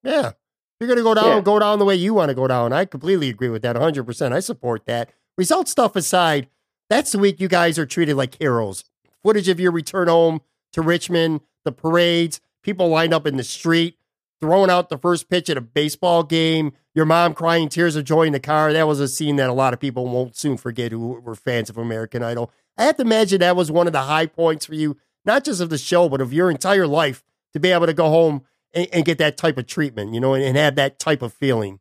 Yeah. 0.04 0.32
You're 0.80 0.88
going 0.88 0.98
to 0.98 1.04
go 1.04 1.16
down, 1.16 1.38
yeah. 1.38 1.42
go 1.42 1.58
down 1.58 1.80
the 1.80 1.86
way 1.86 1.96
you 1.96 2.14
want 2.14 2.30
to 2.30 2.36
go 2.36 2.48
down. 2.48 2.74
I 2.74 2.86
completely 2.86 3.30
agree 3.30 3.50
with 3.50 3.64
that 3.64 3.76
100%. 3.76 4.32
I 4.32 4.40
support 4.40 4.86
that. 4.86 5.12
Result 5.36 5.68
stuff 5.68 5.96
aside, 5.96 6.50
that's 6.90 7.12
the 7.12 7.18
week 7.18 7.40
you 7.40 7.48
guys 7.48 7.80
are 7.80 7.88
treated 7.88 8.16
like 8.16 8.38
heroes. 8.38 8.84
Footage 9.24 9.48
of 9.48 9.60
your 9.60 9.72
return 9.72 10.10
home 10.10 10.42
to 10.74 10.82
Richmond, 10.84 11.42
the 11.64 11.72
parades, 11.72 12.40
people 12.62 12.90
lined 12.90 13.14
up 13.16 13.26
in 13.26 13.38
the 13.38 13.44
street, 13.44 13.98
throwing 14.44 14.70
out 14.70 14.89
the 14.89 14.98
first 14.98 15.30
pitch 15.30 15.50
at 15.50 15.56
a 15.56 15.62
baseball 15.62 16.22
game, 16.22 16.74
your 16.94 17.06
mom 17.06 17.34
crying 17.34 17.70
tears 17.70 17.96
of 17.96 18.04
joy 18.04 18.24
in 18.24 18.34
the 18.34 18.41
car. 18.41 18.74
That 18.74 18.88
was 18.88 19.00
a 19.00 19.08
scene 19.08 19.38
that 19.38 19.50
a 19.50 19.54
lot 19.54 19.74
of 19.74 19.80
people 19.80 20.06
won't 20.06 20.36
soon 20.36 20.58
forget 20.58 20.91
who 20.91 21.22
were 21.22 21.34
fans 21.34 21.70
of 21.70 21.78
American 21.78 22.22
Idol. 22.22 22.52
I 22.78 22.84
have 22.84 22.98
to 22.98 23.04
imagine 23.04 23.39
that 23.39 23.56
was 23.56 23.72
one 23.72 23.88
of 23.88 23.94
the 23.94 24.02
high 24.02 24.26
points 24.26 24.66
for 24.66 24.76
you, 24.76 24.98
not 25.24 25.46
just 25.46 25.62
of 25.62 25.70
the 25.70 25.78
show, 25.78 26.10
but 26.10 26.20
of 26.20 26.34
your 26.34 26.52
entire 26.52 26.86
life 26.86 27.24
to 27.54 27.60
be 27.62 27.72
able 27.72 27.86
to 27.86 27.94
go 27.94 28.10
home 28.10 28.44
and, 28.74 28.89
and 28.91 29.06
get 29.06 29.18
that 29.20 29.38
type 29.38 29.58
of 29.58 29.66
treatment, 29.66 30.14
you 30.14 30.20
know, 30.20 30.34
and, 30.34 30.44
and 30.44 30.58
have 30.58 30.76
that 30.76 31.00
type 31.00 31.22
of 31.22 31.32
feeling. 31.32 31.80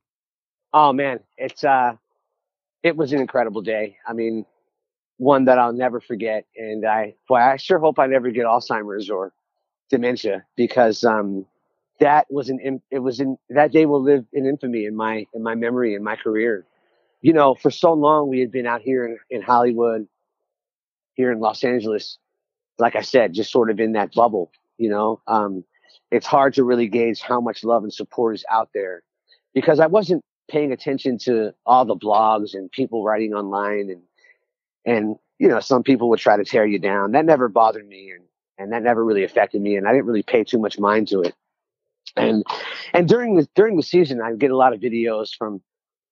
Oh 0.73 0.93
man, 0.93 1.19
it's 1.37 1.65
uh 1.65 1.95
it 2.85 2.97
was 2.97 3.13
an 3.13 3.21
incredible 3.21 3.63
day. 3.63 3.97
I 4.07 4.13
mean, 4.13 4.47
one 5.17 5.47
that 5.47 5.59
I'll 5.59 5.73
never 5.73 6.01
forget. 6.01 6.47
And 6.57 6.87
I, 6.87 7.15
boy, 7.29 7.37
I 7.37 7.57
sure 7.57 7.81
hope 7.81 7.99
I 7.99 8.07
never 8.07 8.31
get 8.31 8.45
Alzheimer's 8.45 9.11
or 9.11 9.33
dementia 9.91 10.45
because, 10.57 11.05
um, 11.05 11.47
that 12.01 12.27
was 12.31 12.49
an, 12.49 12.81
it 12.91 12.99
was 12.99 13.21
in, 13.21 13.37
that 13.51 13.73
day 13.73 13.87
will 13.87 14.03
live 14.03 14.25
in 14.33 14.47
infamy 14.47 14.87
in 14.87 14.97
my, 14.97 15.27
in 15.35 15.43
my 15.43 15.55
memory, 15.55 15.95
in 15.95 16.03
my 16.03 16.17
career. 16.17 16.67
You 17.21 17.33
know, 17.33 17.55
for 17.55 17.71
so 17.71 17.93
long 17.93 18.29
we 18.29 18.41
had 18.41 18.51
been 18.51 18.67
out 18.67 18.83
here 18.83 19.07
in, 19.07 19.19
in 19.31 19.43
Hollywood, 19.43 20.09
here 21.15 21.31
in 21.31 21.41
Los 21.41 21.63
Angeles, 21.63 22.19
like 22.79 22.97
I 22.97 23.03
said, 23.03 23.35
just 23.35 23.53
sort 23.53 23.71
of 23.71 23.79
in 23.79 23.93
that 23.93 24.13
bubble, 24.13 24.51
you 24.79 24.89
know, 24.91 25.21
um, 25.27 25.65
it's 26.11 26.27
hard 26.27 26.55
to 26.55 26.65
really 26.65 26.89
gauge 26.89 27.21
how 27.21 27.41
much 27.41 27.65
love 27.65 27.85
and 27.85 27.93
support 27.93 28.35
is 28.35 28.45
out 28.51 28.71
there 28.75 29.03
because 29.55 29.79
I 29.79 29.87
wasn't 29.87 30.25
paying 30.51 30.73
attention 30.73 31.19
to 31.19 31.55
all 31.65 31.85
the 31.85 31.97
blogs 31.97 32.55
and 32.55 32.71
people 32.71 33.05
writing 33.05 33.35
online 33.35 33.91
and 33.91 34.03
and 34.85 35.17
you 35.39 35.49
know 35.49 35.61
some 35.61 35.83
people 35.83 36.09
would 36.09 36.19
try 36.19 36.37
to 36.37 36.45
tear 36.45 36.67
you 36.67 36.79
down. 36.79 37.13
That 37.13 37.25
never 37.25 37.49
bothered 37.49 37.87
me 37.87 38.11
and 38.11 38.25
and 38.59 38.73
that 38.73 38.83
never 38.83 39.05
really 39.05 39.25
affected 39.25 39.61
me 39.61 39.77
and 39.77 39.89
i 39.89 39.93
didn't 39.93 40.07
really 40.07 40.23
pay 40.23 40.45
too 40.45 40.59
much 40.59 40.79
mind 40.79 41.09
to 41.09 41.21
it 41.21 41.35
and 42.17 42.45
and 42.93 43.09
during 43.09 43.37
the 43.37 43.49
during 43.55 43.77
the 43.77 43.83
season 43.83 44.21
i 44.21 44.33
get 44.35 44.51
a 44.51 44.57
lot 44.57 44.73
of 44.73 44.81
videos 44.81 45.31
from 45.37 45.61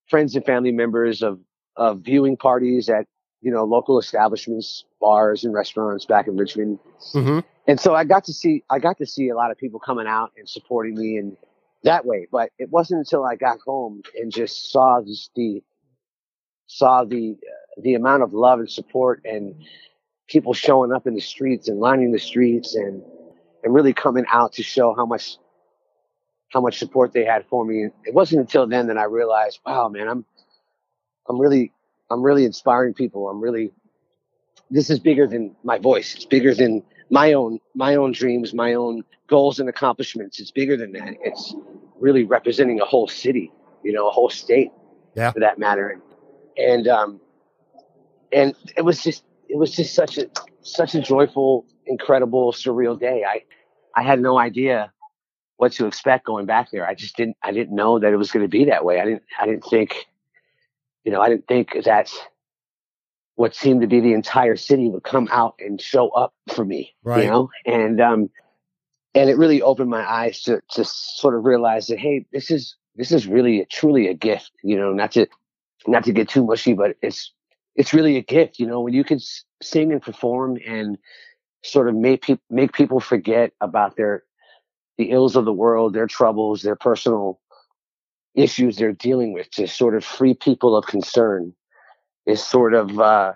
friends 0.09 0.35
and 0.35 0.45
family 0.45 0.73
members 0.73 1.23
of 1.23 1.39
of 1.77 2.01
viewing 2.01 2.37
parties 2.37 2.89
at 2.89 3.07
you 3.41 3.51
know 3.51 3.65
local 3.65 3.99
establishments 3.99 4.85
bars 5.01 5.45
and 5.45 5.55
restaurants 5.55 6.05
back 6.05 6.27
in 6.27 6.37
richmond 6.37 6.79
mm-hmm. 7.15 7.41
and 7.67 7.81
so 7.81 7.95
i 7.95 8.05
got 8.05 8.25
to 8.25 8.33
see 8.33 8.63
i 8.71 8.79
got 8.79 8.99
to 8.99 9.07
see 9.07 9.29
a 9.29 9.35
lot 9.35 9.51
of 9.51 9.59
people 9.59 9.81
coming 9.81 10.07
out 10.07 10.33
and 10.37 10.49
supporting 10.49 10.95
me 10.95 11.17
and 11.17 11.37
that 11.83 12.05
way 12.05 12.27
but 12.31 12.51
it 12.59 12.69
wasn't 12.71 12.99
until 12.99 13.25
i 13.25 13.35
got 13.35 13.59
home 13.65 14.03
and 14.17 14.33
just 14.33 14.71
saw 14.71 15.01
the 15.01 15.63
saw 16.67 17.05
the 17.05 17.37
uh, 17.43 17.81
the 17.83 17.95
amount 17.95 18.23
of 18.23 18.33
love 18.33 18.59
and 18.59 18.71
support 18.71 19.23
and 19.25 19.55
people 20.29 20.55
showing 20.55 20.93
up 20.93 21.07
in 21.07 21.15
the 21.15 21.21
streets 21.21 21.69
and 21.69 21.81
lining 21.81 22.13
the 22.13 22.19
streets 22.19 22.75
and 22.75 23.03
and 23.63 23.75
really 23.75 23.93
coming 23.93 24.25
out 24.33 24.53
to 24.53 24.63
show 24.63 24.95
how 24.95 25.05
much 25.05 25.37
how 26.51 26.61
much 26.61 26.79
support 26.79 27.13
they 27.13 27.25
had 27.25 27.47
for 27.47 27.65
me. 27.65 27.89
It 28.05 28.15
wasn't 28.15 28.41
until 28.41 28.67
then 28.67 28.89
that 28.89 28.99
I 28.99 29.05
realized, 29.05 29.61
wow, 29.65 29.89
man, 29.89 30.09
I'm 30.09 30.25
I'm 31.29 31.41
really 31.41 31.73
I'm 32.11 32.23
really 32.23 32.45
inspiring 32.45 32.93
people. 32.95 33.29
I'm 33.29 33.41
really 33.41 33.73
this 34.71 34.91
is 34.91 34.99
bigger 34.99 35.27
than 35.27 35.57
my 35.65 35.79
voice. 35.79 36.15
It's 36.15 36.25
bigger 36.25 36.55
than 36.55 36.83
my 37.11 37.33
own 37.33 37.61
my 37.75 37.95
own 37.97 38.13
dreams, 38.13 38.53
my 38.53 38.75
own 38.75 39.05
goals 39.29 39.61
and 39.61 39.69
accomplishments. 39.69 40.41
It's 40.41 40.51
bigger 40.51 40.77
than 40.77 40.93
that. 40.93 41.15
It's 41.23 41.55
really 41.99 42.25
representing 42.25 42.81
a 42.81 42.85
whole 42.85 43.09
city, 43.09 43.53
you 43.85 43.93
know, 43.93 44.09
a 44.09 44.11
whole 44.11 44.31
state, 44.31 44.73
Yeah. 45.15 45.31
for 45.33 45.41
that 45.41 45.59
matter. 45.59 46.01
And 46.57 46.89
um, 46.89 47.21
and 48.33 48.55
it 48.77 48.83
was 48.83 49.03
just 49.03 49.25
it 49.49 49.57
was 49.57 49.71
just 49.73 49.95
such 49.95 50.19
a 50.19 50.27
such 50.63 50.95
a 50.95 51.01
joyful, 51.01 51.65
incredible, 51.87 52.53
surreal 52.53 52.99
day. 52.99 53.25
I 53.25 53.43
I 53.95 54.03
had 54.03 54.21
no 54.21 54.39
idea 54.39 54.93
what 55.61 55.73
to 55.73 55.87
expect 55.87 56.25
going 56.25 56.47
back 56.47 56.71
there. 56.71 56.87
I 56.89 56.95
just 56.95 57.17
didn't 57.17 57.37
I 57.43 57.53
didn't 57.53 57.75
know 57.75 57.99
that 57.99 58.15
it 58.15 58.17
was 58.17 58.31
going 58.31 58.45
to 58.45 58.49
be 58.49 58.65
that 58.65 58.83
way. 58.83 58.99
I 58.99 59.05
didn't 59.05 59.25
I 59.39 59.45
didn't 59.45 59.65
think, 59.65 60.07
you 61.05 61.13
know, 61.13 61.21
I 61.21 61.29
didn't 61.29 61.47
think 61.49 61.77
that 61.85 62.11
what 63.35 63.55
seemed 63.55 63.83
to 63.83 63.87
be 63.87 64.01
the 64.01 64.15
entire 64.15 64.57
city 64.57 64.89
would 64.89 65.03
come 65.03 65.29
out 65.31 65.57
and 65.59 65.79
show 65.79 66.09
up 66.09 66.33
for 66.55 66.65
me, 66.65 66.95
Right. 67.05 67.25
you 67.25 67.31
know, 67.31 67.51
and 67.67 68.01
um, 68.01 68.31
and 69.15 69.29
it 69.29 69.37
really 69.37 69.61
opened 69.61 69.91
my 69.91 70.03
eyes 70.11 70.41
to 70.45 70.63
to 70.71 70.85
sort 70.85 71.35
of 71.35 71.45
realize 71.45 71.89
that 71.89 71.99
hey, 71.99 72.25
this 72.33 72.51
is 72.51 72.77
this 72.97 73.13
is 73.13 73.27
really 73.27 73.61
a, 73.61 73.67
truly 73.67 74.09
a 74.09 74.15
gift, 74.15 74.53
you 74.65 74.79
know, 74.79 74.95
not 74.95 75.13
to 75.13 75.27
not 75.87 76.05
to 76.05 76.13
get 76.13 76.31
too 76.31 76.43
mushy, 76.43 76.73
but 76.73 76.97
it's 77.03 77.35
it's 77.77 77.93
really 77.93 78.17
a 78.17 78.23
gift, 78.23 78.59
you 78.59 78.67
know, 78.67 78.81
when 78.81 78.95
you 78.95 79.05
can 79.05 79.19
s- 79.19 79.45
sing 79.61 79.93
and 79.93 80.01
perform 80.01 80.57
and 80.67 80.97
sort 81.63 81.87
of 81.87 81.95
make 81.95 82.23
people 82.23 82.43
make 82.49 82.73
people 82.73 82.99
forget 82.99 83.53
about 83.61 83.97
their 83.97 84.25
the 85.01 85.13
ills 85.13 85.35
of 85.35 85.47
the 85.47 85.53
world, 85.53 85.95
their 85.95 86.07
troubles, 86.07 86.61
their 86.61 86.77
personal 86.77 87.41
issues 88.35 88.77
they're 88.77 88.93
dealing 88.93 89.33
with, 89.33 89.51
to 89.51 89.67
sort 89.67 89.97
of 89.97 90.05
free 90.05 90.35
people 90.35 90.77
of 90.77 90.85
concern 90.85 91.55
is 92.27 92.45
sort 92.45 92.75
of 92.75 93.01
uh, 93.01 93.33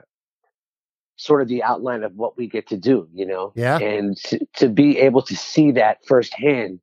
sort 1.17 1.41
of 1.41 1.49
the 1.49 1.63
outline 1.63 2.03
of 2.03 2.15
what 2.17 2.37
we 2.37 2.47
get 2.47 2.67
to 2.67 2.77
do, 2.77 3.09
you 3.15 3.25
know. 3.25 3.51
Yeah. 3.57 3.79
And 3.79 4.15
to, 4.25 4.47
to 4.57 4.69
be 4.69 4.99
able 4.99 5.23
to 5.23 5.35
see 5.35 5.71
that 5.71 6.05
firsthand, 6.07 6.81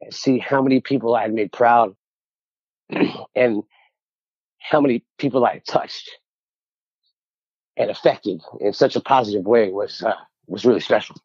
and 0.00 0.14
see 0.14 0.38
how 0.38 0.62
many 0.62 0.80
people 0.80 1.14
I 1.14 1.22
had 1.22 1.34
made 1.34 1.52
proud, 1.52 1.94
and 3.36 3.62
how 4.60 4.80
many 4.80 5.04
people 5.18 5.44
I 5.44 5.52
had 5.54 5.66
touched 5.66 6.10
and 7.76 7.90
affected 7.90 8.40
in 8.60 8.72
such 8.72 8.96
a 8.96 9.00
positive 9.02 9.44
way 9.44 9.70
was 9.70 10.02
uh, 10.02 10.14
was 10.46 10.64
really 10.64 10.80
special. 10.80 11.16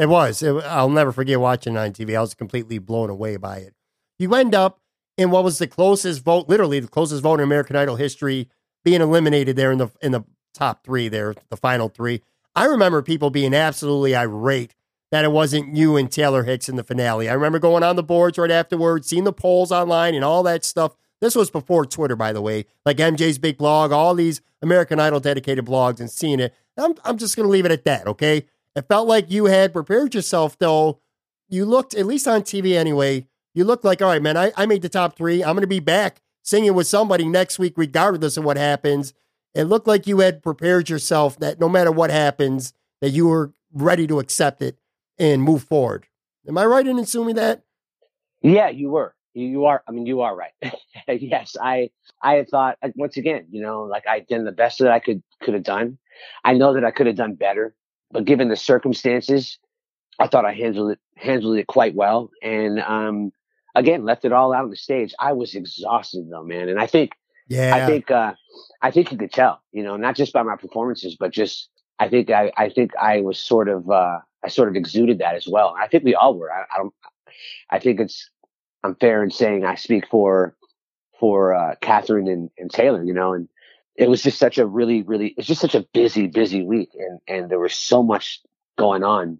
It 0.00 0.08
was. 0.08 0.42
It, 0.42 0.50
I'll 0.64 0.88
never 0.88 1.12
forget 1.12 1.38
watching 1.40 1.74
it 1.74 1.78
on 1.78 1.92
TV. 1.92 2.16
I 2.16 2.22
was 2.22 2.32
completely 2.32 2.78
blown 2.78 3.10
away 3.10 3.36
by 3.36 3.58
it. 3.58 3.74
You 4.18 4.34
end 4.34 4.54
up 4.54 4.80
in 5.18 5.30
what 5.30 5.44
was 5.44 5.58
the 5.58 5.66
closest 5.66 6.24
vote, 6.24 6.48
literally 6.48 6.80
the 6.80 6.88
closest 6.88 7.22
vote 7.22 7.34
in 7.34 7.44
American 7.44 7.76
Idol 7.76 7.96
history, 7.96 8.48
being 8.82 9.02
eliminated 9.02 9.56
there 9.56 9.70
in 9.70 9.76
the 9.76 9.88
in 10.00 10.12
the 10.12 10.24
top 10.54 10.84
three, 10.84 11.08
there, 11.08 11.34
the 11.50 11.56
final 11.56 11.90
three. 11.90 12.22
I 12.56 12.64
remember 12.64 13.02
people 13.02 13.28
being 13.28 13.52
absolutely 13.52 14.16
irate 14.16 14.74
that 15.10 15.26
it 15.26 15.32
wasn't 15.32 15.76
you 15.76 15.98
and 15.98 16.10
Taylor 16.10 16.44
Hicks 16.44 16.70
in 16.70 16.76
the 16.76 16.84
finale. 16.84 17.28
I 17.28 17.34
remember 17.34 17.58
going 17.58 17.82
on 17.82 17.96
the 17.96 18.02
boards 18.02 18.38
right 18.38 18.50
afterwards, 18.50 19.06
seeing 19.06 19.24
the 19.24 19.34
polls 19.34 19.70
online 19.70 20.14
and 20.14 20.24
all 20.24 20.42
that 20.44 20.64
stuff. 20.64 20.96
This 21.20 21.34
was 21.34 21.50
before 21.50 21.84
Twitter, 21.84 22.16
by 22.16 22.32
the 22.32 22.40
way, 22.40 22.64
like 22.86 22.96
MJ's 22.96 23.36
big 23.38 23.58
blog, 23.58 23.92
all 23.92 24.14
these 24.14 24.40
American 24.62 24.98
Idol 24.98 25.20
dedicated 25.20 25.66
blogs, 25.66 26.00
and 26.00 26.10
seeing 26.10 26.40
it. 26.40 26.54
I'm, 26.78 26.94
I'm 27.04 27.18
just 27.18 27.36
going 27.36 27.46
to 27.46 27.52
leave 27.52 27.66
it 27.66 27.72
at 27.72 27.84
that, 27.84 28.06
okay? 28.06 28.46
It 28.76 28.86
felt 28.88 29.08
like 29.08 29.30
you 29.30 29.46
had 29.46 29.72
prepared 29.72 30.14
yourself, 30.14 30.58
though. 30.58 31.00
You 31.48 31.64
looked, 31.64 31.94
at 31.94 32.06
least 32.06 32.28
on 32.28 32.42
TV 32.42 32.76
anyway, 32.76 33.26
you 33.54 33.64
looked 33.64 33.84
like, 33.84 34.00
all 34.00 34.08
right, 34.08 34.22
man, 34.22 34.36
I, 34.36 34.52
I 34.56 34.66
made 34.66 34.82
the 34.82 34.88
top 34.88 35.16
three. 35.16 35.42
I'm 35.42 35.54
going 35.54 35.62
to 35.62 35.66
be 35.66 35.80
back 35.80 36.20
singing 36.42 36.74
with 36.74 36.86
somebody 36.86 37.26
next 37.26 37.58
week, 37.58 37.74
regardless 37.76 38.36
of 38.36 38.44
what 38.44 38.56
happens. 38.56 39.12
It 39.54 39.64
looked 39.64 39.88
like 39.88 40.06
you 40.06 40.20
had 40.20 40.42
prepared 40.42 40.88
yourself 40.88 41.38
that 41.40 41.58
no 41.58 41.68
matter 41.68 41.90
what 41.90 42.10
happens, 42.10 42.72
that 43.00 43.10
you 43.10 43.26
were 43.26 43.52
ready 43.72 44.06
to 44.06 44.20
accept 44.20 44.62
it 44.62 44.78
and 45.18 45.42
move 45.42 45.64
forward. 45.64 46.06
Am 46.46 46.56
I 46.56 46.64
right 46.64 46.86
in 46.86 46.98
assuming 46.98 47.34
that? 47.36 47.64
Yeah, 48.42 48.68
you 48.68 48.90
were. 48.90 49.14
You, 49.34 49.64
are. 49.66 49.82
I 49.88 49.92
mean, 49.92 50.06
you 50.06 50.22
are 50.22 50.34
right. 50.34 50.52
yes, 51.08 51.56
I. 51.60 51.90
I 52.22 52.34
had 52.34 52.50
thought 52.50 52.76
uh, 52.82 52.88
once 52.96 53.16
again, 53.16 53.46
you 53.50 53.62
know, 53.62 53.84
like 53.84 54.06
I 54.06 54.20
did 54.20 54.44
the 54.44 54.52
best 54.52 54.78
that 54.80 54.90
I 54.90 54.98
could 54.98 55.22
could 55.42 55.54
have 55.54 55.62
done. 55.62 55.96
I 56.44 56.52
know 56.52 56.74
that 56.74 56.84
I 56.84 56.90
could 56.90 57.06
have 57.06 57.16
done 57.16 57.34
better, 57.34 57.74
but 58.10 58.24
given 58.24 58.48
the 58.48 58.56
circumstances, 58.56 59.58
I 60.18 60.26
thought 60.26 60.44
I 60.44 60.52
handled 60.52 60.92
it 60.92 60.98
handled 61.16 61.58
it 61.58 61.66
quite 61.66 61.94
well. 61.94 62.30
And 62.42 62.80
um, 62.80 63.32
again, 63.74 64.04
left 64.04 64.24
it 64.24 64.32
all 64.32 64.52
out 64.52 64.64
on 64.64 64.70
the 64.70 64.76
stage. 64.76 65.14
I 65.18 65.32
was 65.32 65.54
exhausted 65.54 66.28
though, 66.30 66.44
man. 66.44 66.68
And 66.68 66.80
I 66.80 66.86
think 66.86 67.12
Yeah. 67.48 67.74
I 67.74 67.86
think 67.86 68.10
uh, 68.10 68.34
I 68.82 68.90
think 68.90 69.12
you 69.12 69.18
could 69.18 69.32
tell, 69.32 69.62
you 69.72 69.82
know, 69.82 69.96
not 69.96 70.16
just 70.16 70.32
by 70.32 70.42
my 70.42 70.56
performances, 70.56 71.16
but 71.18 71.30
just 71.32 71.68
I 71.98 72.08
think 72.08 72.30
I 72.30 72.52
I 72.56 72.68
think 72.68 72.92
I 72.96 73.20
was 73.20 73.38
sort 73.38 73.68
of 73.68 73.90
uh, 73.90 74.18
I 74.44 74.48
sort 74.48 74.68
of 74.68 74.76
exuded 74.76 75.18
that 75.18 75.34
as 75.34 75.46
well. 75.46 75.74
I 75.78 75.86
think 75.86 76.04
we 76.04 76.14
all 76.14 76.34
were. 76.34 76.52
I, 76.52 76.62
I 76.62 76.78
don't. 76.78 76.94
I 77.70 77.78
think 77.78 78.00
it's 78.00 78.30
I'm 78.82 78.94
fair 78.96 79.22
in 79.22 79.30
saying 79.30 79.64
I 79.64 79.74
speak 79.74 80.06
for 80.08 80.56
for 81.18 81.54
uh, 81.54 81.74
Katharine 81.82 82.28
and, 82.28 82.50
and 82.58 82.70
Taylor, 82.70 83.04
you 83.04 83.12
know, 83.12 83.34
and 83.34 83.48
it 84.00 84.08
was 84.08 84.22
just 84.22 84.38
such 84.38 84.58
a 84.58 84.66
really 84.66 85.02
really 85.02 85.34
it's 85.36 85.46
just 85.46 85.60
such 85.60 85.74
a 85.74 85.84
busy 85.92 86.26
busy 86.26 86.62
week, 86.64 86.90
and 86.98 87.20
and 87.28 87.50
there 87.50 87.58
was 87.58 87.74
so 87.74 88.02
much 88.02 88.40
going 88.78 89.04
on, 89.04 89.38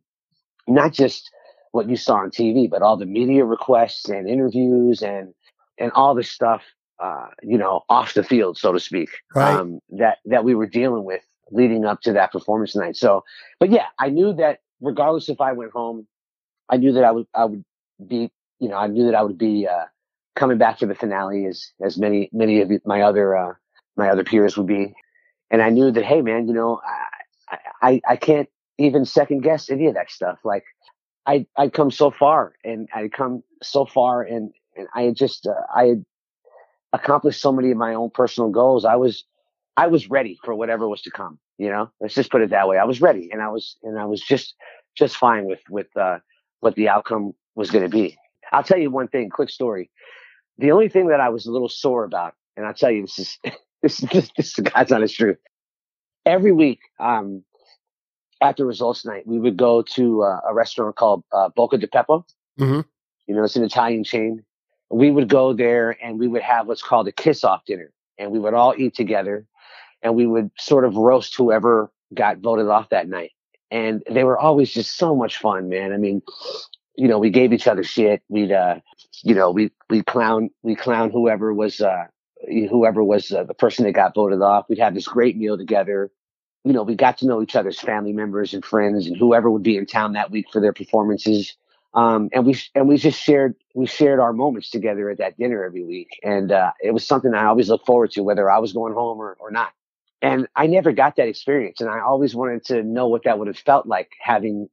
not 0.69 0.93
just 0.93 1.31
what 1.73 1.89
you 1.89 1.97
saw 1.97 2.17
on 2.17 2.31
TV, 2.31 2.69
but 2.69 2.83
all 2.83 2.97
the 2.97 3.07
media 3.07 3.45
requests 3.45 4.09
and 4.09 4.29
interviews 4.29 5.03
and 5.03 5.35
and 5.79 5.93
all 5.93 6.15
the 6.15 6.23
stuff 6.23 6.63
uh, 7.01 7.29
you 7.43 7.57
know, 7.57 7.83
off 7.89 8.15
the 8.15 8.23
field, 8.23 8.59
so 8.59 8.73
to 8.73 8.79
speak, 8.81 9.09
Right. 9.35 9.55
um, 9.55 9.81
that 9.91 10.19
that 10.27 10.45
we 10.45 10.55
were 10.55 10.67
dealing 10.67 11.05
with 11.05 11.23
leading 11.51 11.85
up 11.85 12.03
to 12.03 12.13
that 12.13 12.31
performance 12.31 12.77
night. 12.77 12.97
So, 12.97 13.25
but 13.59 13.71
yeah, 13.71 13.87
I 13.99 14.11
knew 14.11 14.35
that 14.35 14.59
regardless 14.81 15.29
if 15.29 15.41
I 15.41 15.53
went 15.53 15.73
home, 15.73 16.07
I 16.69 16.77
knew 16.77 16.93
that 16.93 17.05
I 17.05 17.11
would 17.11 17.27
I 17.35 17.47
would 17.47 17.65
be, 18.07 18.31
you 18.59 18.69
know, 18.69 18.77
I 18.77 18.87
knew 18.87 19.07
that 19.07 19.15
I 19.15 19.23
would 19.23 19.39
be 19.39 19.67
uh, 19.67 19.87
coming 20.37 20.59
back 20.59 20.79
for 20.79 20.87
the 20.87 20.95
finale 20.95 21.47
as 21.47 21.73
as 21.83 21.97
many 21.97 22.29
many 22.33 22.61
of 22.61 22.71
my 22.85 23.01
other 23.01 23.35
uh, 23.35 23.55
my 23.97 24.09
other 24.11 24.25
peers 24.25 24.57
would 24.57 24.67
be, 24.67 24.95
and 25.51 25.63
I 25.63 25.71
knew 25.71 25.91
that 25.91 26.05
hey, 26.05 26.23
man, 26.23 26.49
you 26.49 26.55
know, 26.55 26.81
I 26.85 27.59
I, 27.83 28.01
I 28.09 28.17
can't 28.17 28.49
even 28.79 29.05
second 29.05 29.43
guess 29.43 29.71
any 29.71 29.87
of 29.87 29.95
that 29.95 30.11
stuff. 30.11 30.39
Like 30.45 30.65
I 31.27 31.47
I'd 31.57 31.73
come 31.73 31.91
so 31.91 32.11
far, 32.11 32.55
and 32.65 32.89
I'd 32.95 33.13
come 33.13 33.43
so 33.63 33.85
far, 33.85 34.23
and 34.23 34.53
and 34.77 34.89
I 34.95 35.03
had 35.03 35.17
just 35.17 35.47
uh, 35.47 35.55
I 35.75 35.85
had 35.87 36.05
accomplished 36.93 37.41
so 37.41 37.53
many 37.53 37.71
of 37.71 37.77
my 37.77 37.95
own 37.95 38.11
personal 38.11 38.51
goals. 38.51 38.85
I 38.85 38.97
was 38.97 39.25
I 39.77 39.87
was 39.87 40.11
ready 40.11 40.39
for 40.45 40.55
whatever 40.55 40.89
was 40.89 41.03
to 41.03 41.11
come. 41.11 41.39
You 41.59 41.71
know, 41.71 41.91
let's 42.01 42.15
just 42.15 42.31
put 42.31 42.43
it 42.43 42.51
that 42.51 42.69
way. 42.69 42.79
I 42.79 42.85
was 42.85 43.01
ready, 43.01 43.31
and 43.33 43.43
I 43.43 43.49
was 43.49 43.77
and 43.83 43.99
I 43.99 44.07
was 44.07 44.21
just 44.21 44.55
just 44.97 45.17
fine 45.17 45.45
with 45.45 45.61
with 45.69 45.95
uh, 45.97 46.19
what 46.61 46.75
the 46.75 46.89
outcome 46.89 47.33
was 47.55 47.71
going 47.71 47.85
to 47.85 47.91
be. 47.91 48.17
I'll 48.53 48.63
tell 48.63 48.79
you 48.79 48.91
one 48.91 49.09
thing, 49.09 49.31
quick 49.31 49.51
story. 49.51 49.91
The 50.59 50.73
only 50.73 50.89
thing 50.89 51.09
that 51.09 51.21
I 51.21 51.29
was 51.29 51.47
a 51.47 51.53
little 51.53 51.69
sore 51.69 52.05
about, 52.05 52.35
and 52.57 52.67
I'll 52.67 52.75
tell 52.75 52.91
you 52.91 53.03
this 53.03 53.19
is 53.19 53.39
this 53.83 54.03
is 54.03 54.09
this 54.37 54.59
is 54.59 54.65
God's 54.65 54.93
honest 54.93 55.17
truth. 55.17 55.39
Every 56.27 56.53
week, 56.53 56.81
um, 56.99 57.45
after 58.41 58.65
results 58.65 59.05
night, 59.05 59.27
we 59.27 59.39
would 59.39 59.57
go 59.57 59.83
to 59.83 60.23
uh, 60.23 60.41
a 60.49 60.55
restaurant 60.55 60.97
called 60.97 61.25
uh, 61.33 61.49
Buca 61.57 61.79
di 61.79 61.87
Beppo. 61.87 62.25
Mhm. 62.59 62.85
You 63.27 63.35
know, 63.35 63.45
it's 63.45 63.57
an 63.57 63.65
Italian 63.65 64.05
chain. 64.05 64.45
We 64.91 65.11
would 65.11 65.29
go 65.29 65.53
there 65.53 65.97
and 66.03 66.19
we 66.19 66.27
would 66.27 66.43
have 66.43 66.67
what's 66.67 66.83
called 66.83 67.07
a 67.09 67.13
kiss 67.13 67.45
off 67.45 67.65
dinner, 67.65 67.93
and 68.19 68.33
we 68.33 68.39
would 68.39 68.55
all 68.55 68.75
eat 68.77 68.95
together, 68.95 69.47
and 70.03 70.15
we 70.15 70.27
would 70.27 70.51
sort 70.59 70.85
of 70.85 70.97
roast 70.97 71.37
whoever 71.37 71.91
got 72.13 72.39
voted 72.39 72.67
off 72.67 72.89
that 72.91 73.09
night. 73.09 73.31
And 73.71 74.03
they 74.11 74.25
were 74.25 74.37
always 74.37 74.73
just 74.73 74.97
so 74.97 75.15
much 75.15 75.39
fun, 75.39 75.69
man. 75.69 75.93
I 75.93 75.97
mean, 75.97 76.23
you 76.97 77.07
know, 77.07 77.21
we 77.21 77.31
gave 77.31 77.53
each 77.53 77.69
other 77.69 77.85
shit. 77.85 78.21
We'd, 78.29 78.51
uh, 78.51 78.81
you 79.23 79.35
know, 79.35 79.53
we 79.53 79.71
we 79.89 80.03
clown 80.03 80.51
we 80.63 80.75
clown 80.75 81.11
whoever 81.11 81.55
was 81.55 81.81
uh, 81.81 82.07
whoever 82.49 83.03
was 83.03 83.33
uh, 83.33 83.45
the 83.45 83.55
person 83.55 83.85
that 83.85 83.93
got 83.93 84.15
voted 84.15 84.43
off. 84.43 84.67
We'd 84.69 84.79
have 84.79 84.95
this 84.95 85.07
great 85.07 85.37
meal 85.37 85.57
together. 85.57 86.11
You 86.65 86.73
know, 86.73 86.83
we 86.83 86.95
got 86.95 87.19
to 87.19 87.27
know 87.27 87.43
each 87.43 87.57
other's 87.57 87.81
family 87.81 88.13
members 88.13 88.53
and 88.55 88.65
friends, 88.65 89.07
and 89.07 89.17
whoever 89.17 89.51
would 89.51 89.63
be 89.63 89.77
in 89.77 89.87
town 89.87 90.13
that 90.13 90.31
week 90.31 90.47
for 90.53 90.61
their 90.61 90.73
performances. 90.73 91.57
Um, 91.95 92.29
and 92.33 92.47
we 92.47 92.57
and 92.75 92.89
we 92.89 92.97
just 92.99 93.21
shared 93.21 93.57
we 93.75 93.87
shared 93.87 94.21
our 94.21 94.33
moments 94.33 94.71
together 94.71 95.11
at 95.11 95.19
that 95.19 95.39
dinner 95.39 95.65
every 95.65 95.85
week, 95.85 96.21
and 96.23 96.53
uh, 96.53 96.73
it 96.81 96.93
was 96.93 97.07
something 97.07 97.35
I 97.35 97.47
always 97.47 97.69
looked 97.69 97.87
forward 97.87 98.13
to, 98.13 98.23
whether 98.23 98.51
I 98.51 98.59
was 98.59 98.73
going 98.73 98.95
home 98.95 99.19
or, 99.19 99.37
or 99.41 99.51
not. 99.51 99.73
And 100.23 100.47
I 100.55 100.67
never 100.67 100.93
got 100.93 101.17
that 101.17 101.29
experience, 101.29 101.81
and 101.81 101.91
I 101.91 102.01
always 102.01 102.35
wanted 102.35 102.65
to 102.67 102.83
know 102.83 103.09
what 103.09 103.25
that 103.25 103.39
would 103.39 103.49
have 103.49 103.59
felt 103.59 103.87
like 103.87 104.11
having, 104.21 104.69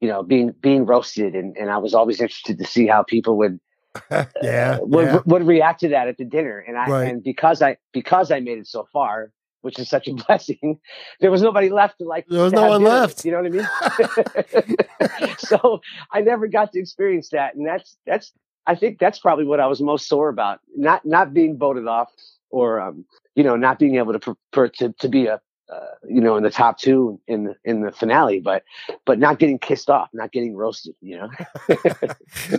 you 0.00 0.08
know, 0.08 0.22
being 0.22 0.54
being 0.60 0.84
roasted, 0.84 1.34
and, 1.34 1.56
and 1.56 1.70
I 1.70 1.78
was 1.78 1.94
always 1.94 2.20
interested 2.20 2.58
to 2.58 2.64
see 2.66 2.86
how 2.86 3.02
people 3.02 3.38
would 3.38 3.60
yeah. 4.42 4.78
would, 4.80 5.06
yeah. 5.06 5.20
would 5.26 5.46
react 5.46 5.80
to 5.80 5.88
that 5.88 6.08
at 6.08 6.16
the 6.16 6.24
dinner. 6.24 6.58
And 6.58 6.76
I 6.76 6.86
Right. 6.86 7.08
and 7.08 7.22
because 7.22 7.62
I 7.62 7.76
because 7.92 8.30
I 8.30 8.40
made 8.40 8.58
it 8.58 8.66
so 8.66 8.86
far, 8.92 9.32
which 9.62 9.78
is 9.78 9.88
such 9.88 10.08
a 10.08 10.12
blessing. 10.26 10.78
There 11.20 11.30
was 11.30 11.42
nobody 11.42 11.70
left 11.70 11.98
to 11.98 12.04
like. 12.04 12.26
There 12.28 12.42
was 12.42 12.52
no 12.52 12.68
one 12.68 12.82
dinner 12.82 12.94
left. 12.94 13.24
You 13.24 13.32
know 13.32 13.42
what 13.42 13.46
I 13.46 15.08
mean? 15.18 15.36
so 15.38 15.80
I 16.10 16.20
never 16.20 16.46
got 16.48 16.72
to 16.72 16.80
experience 16.80 17.30
that, 17.30 17.54
and 17.54 17.66
that's 17.66 17.96
that's. 18.06 18.32
I 18.64 18.76
think 18.76 19.00
that's 19.00 19.18
probably 19.18 19.44
what 19.44 19.58
I 19.58 19.66
was 19.66 19.80
most 19.80 20.06
sore 20.08 20.28
about. 20.28 20.60
Not 20.76 21.04
not 21.04 21.32
being 21.34 21.58
voted 21.58 21.88
off, 21.88 22.12
or 22.50 22.80
um, 22.80 23.04
you 23.34 23.42
know, 23.42 23.56
not 23.56 23.78
being 23.78 23.96
able 23.96 24.12
to 24.12 24.18
per, 24.18 24.34
per, 24.52 24.68
to 24.68 24.92
to 25.00 25.08
be 25.08 25.26
a 25.26 25.40
uh, 25.72 25.86
you 26.08 26.20
know 26.20 26.36
in 26.36 26.42
the 26.42 26.50
top 26.50 26.78
two 26.78 27.18
in 27.26 27.44
the 27.44 27.56
in 27.64 27.80
the 27.80 27.90
finale, 27.90 28.40
but 28.40 28.62
but 29.04 29.18
not 29.18 29.38
getting 29.38 29.58
kissed 29.58 29.90
off, 29.90 30.10
not 30.12 30.30
getting 30.30 30.54
roasted. 30.54 30.94
You 31.00 31.18
know. 31.18 31.30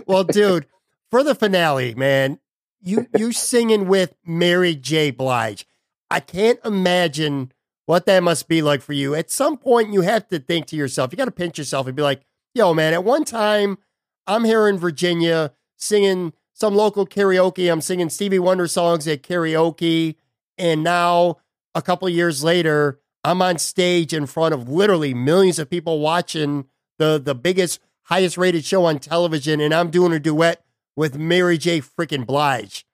well, 0.06 0.24
dude, 0.24 0.66
for 1.14 1.22
the 1.22 1.36
finale, 1.36 1.94
man, 1.94 2.40
you 2.82 3.06
you 3.16 3.30
singing 3.30 3.86
with 3.86 4.16
Mary 4.26 4.74
J. 4.74 5.12
Blige. 5.12 5.64
I 6.10 6.18
can't 6.18 6.58
imagine 6.64 7.52
what 7.86 8.04
that 8.06 8.24
must 8.24 8.48
be 8.48 8.62
like 8.62 8.82
for 8.82 8.94
you. 8.94 9.14
At 9.14 9.30
some 9.30 9.56
point, 9.56 9.92
you 9.92 10.00
have 10.00 10.26
to 10.30 10.40
think 10.40 10.66
to 10.66 10.76
yourself, 10.76 11.12
you 11.12 11.16
got 11.16 11.26
to 11.26 11.30
pinch 11.30 11.56
yourself 11.56 11.86
and 11.86 11.94
be 11.94 12.02
like, 12.02 12.22
yo, 12.52 12.74
man, 12.74 12.92
at 12.94 13.04
one 13.04 13.24
time, 13.24 13.78
I'm 14.26 14.42
here 14.42 14.66
in 14.66 14.76
Virginia 14.76 15.52
singing 15.76 16.32
some 16.52 16.74
local 16.74 17.06
karaoke. 17.06 17.70
I'm 17.70 17.80
singing 17.80 18.10
Stevie 18.10 18.40
Wonder 18.40 18.66
songs 18.66 19.06
at 19.06 19.22
karaoke. 19.22 20.16
And 20.58 20.82
now, 20.82 21.36
a 21.76 21.82
couple 21.82 22.08
years 22.08 22.42
later, 22.42 22.98
I'm 23.22 23.40
on 23.40 23.58
stage 23.58 24.12
in 24.12 24.26
front 24.26 24.52
of 24.52 24.68
literally 24.68 25.14
millions 25.14 25.60
of 25.60 25.70
people 25.70 26.00
watching 26.00 26.64
the, 26.98 27.22
the 27.24 27.36
biggest, 27.36 27.78
highest 28.02 28.36
rated 28.36 28.64
show 28.64 28.84
on 28.86 28.98
television. 28.98 29.60
And 29.60 29.72
I'm 29.72 29.90
doing 29.90 30.12
a 30.12 30.18
duet 30.18 30.63
with 30.96 31.16
Mary 31.16 31.58
J. 31.58 31.80
freaking 31.80 32.26
Blige. 32.26 32.84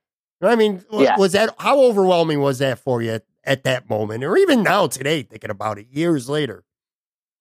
I 0.41 0.55
mean, 0.55 0.83
Yeah. 0.91 1.17
was 1.17 1.33
that 1.33 1.53
how 1.59 1.79
overwhelming 1.81 2.39
was 2.41 2.59
that 2.59 2.79
for 2.79 3.01
you 3.01 3.11
at, 3.11 3.23
at 3.43 3.63
that 3.63 3.89
moment, 3.89 4.23
or 4.23 4.35
even 4.37 4.63
now 4.63 4.87
today, 4.87 5.21
thinking 5.23 5.51
about 5.51 5.77
it 5.77 5.87
years 5.91 6.27
later? 6.29 6.63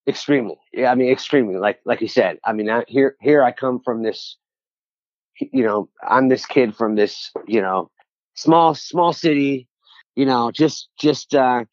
extremely 0.09 0.57
yeah 0.73 0.91
i 0.91 0.95
mean 0.95 1.13
extremely 1.13 1.57
like 1.57 1.79
like 1.85 2.01
you 2.01 2.09
said 2.09 2.39
i 2.43 2.53
mean 2.55 2.69
I, 2.71 2.85
here 2.89 3.17
here 3.21 3.43
i 3.43 3.53
come 3.53 3.81
from 3.85 4.03
this 4.03 4.39
you 5.39 5.63
know 5.63 5.89
i'm 6.09 6.29
this 6.29 6.47
kid 6.47 6.75
from 6.75 6.97
this 6.97 7.31
you 7.47 7.61
know 7.61 7.91
small 8.35 8.75
small 8.75 9.13
city 9.13 9.69
you 10.17 10.25
know 10.25 10.51
just 10.51 10.89
just 10.99 11.35
uh 11.35 11.65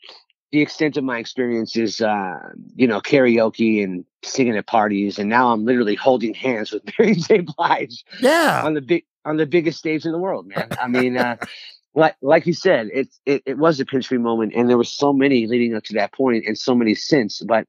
the 0.51 0.61
extent 0.61 0.97
of 0.97 1.05
my 1.05 1.17
experience 1.19 1.77
is 1.77 2.01
uh 2.01 2.37
you 2.75 2.85
know 2.85 2.99
karaoke 2.99 3.81
and 3.83 4.03
singing 4.23 4.57
at 4.57 4.65
parties 4.65 5.19
and 5.19 5.29
now 5.29 5.51
i'm 5.51 5.63
literally 5.65 5.95
holding 5.95 6.33
hands 6.33 6.71
with 6.71 6.83
mary 6.99 7.15
j 7.15 7.39
blige 7.39 8.03
Yeah, 8.19 8.63
on 8.65 8.73
the 8.73 8.81
big 8.81 9.05
on 9.27 9.37
the 9.37 9.45
biggest 9.45 9.77
stage 9.77 10.05
in 10.05 10.13
the 10.13 10.17
world, 10.17 10.47
man. 10.47 10.69
I 10.81 10.87
mean, 10.87 11.17
uh, 11.17 11.35
like 11.95 12.15
like 12.21 12.47
you 12.47 12.53
said, 12.53 12.87
it, 12.93 13.09
it 13.25 13.43
it 13.45 13.57
was 13.57 13.79
a 13.79 13.85
pinch 13.85 14.09
me 14.09 14.17
moment, 14.17 14.53
and 14.55 14.69
there 14.69 14.77
were 14.77 14.85
so 14.85 15.11
many 15.11 15.45
leading 15.47 15.75
up 15.75 15.83
to 15.83 15.93
that 15.95 16.13
point, 16.13 16.45
and 16.47 16.57
so 16.57 16.73
many 16.73 16.95
since. 16.95 17.41
But 17.45 17.67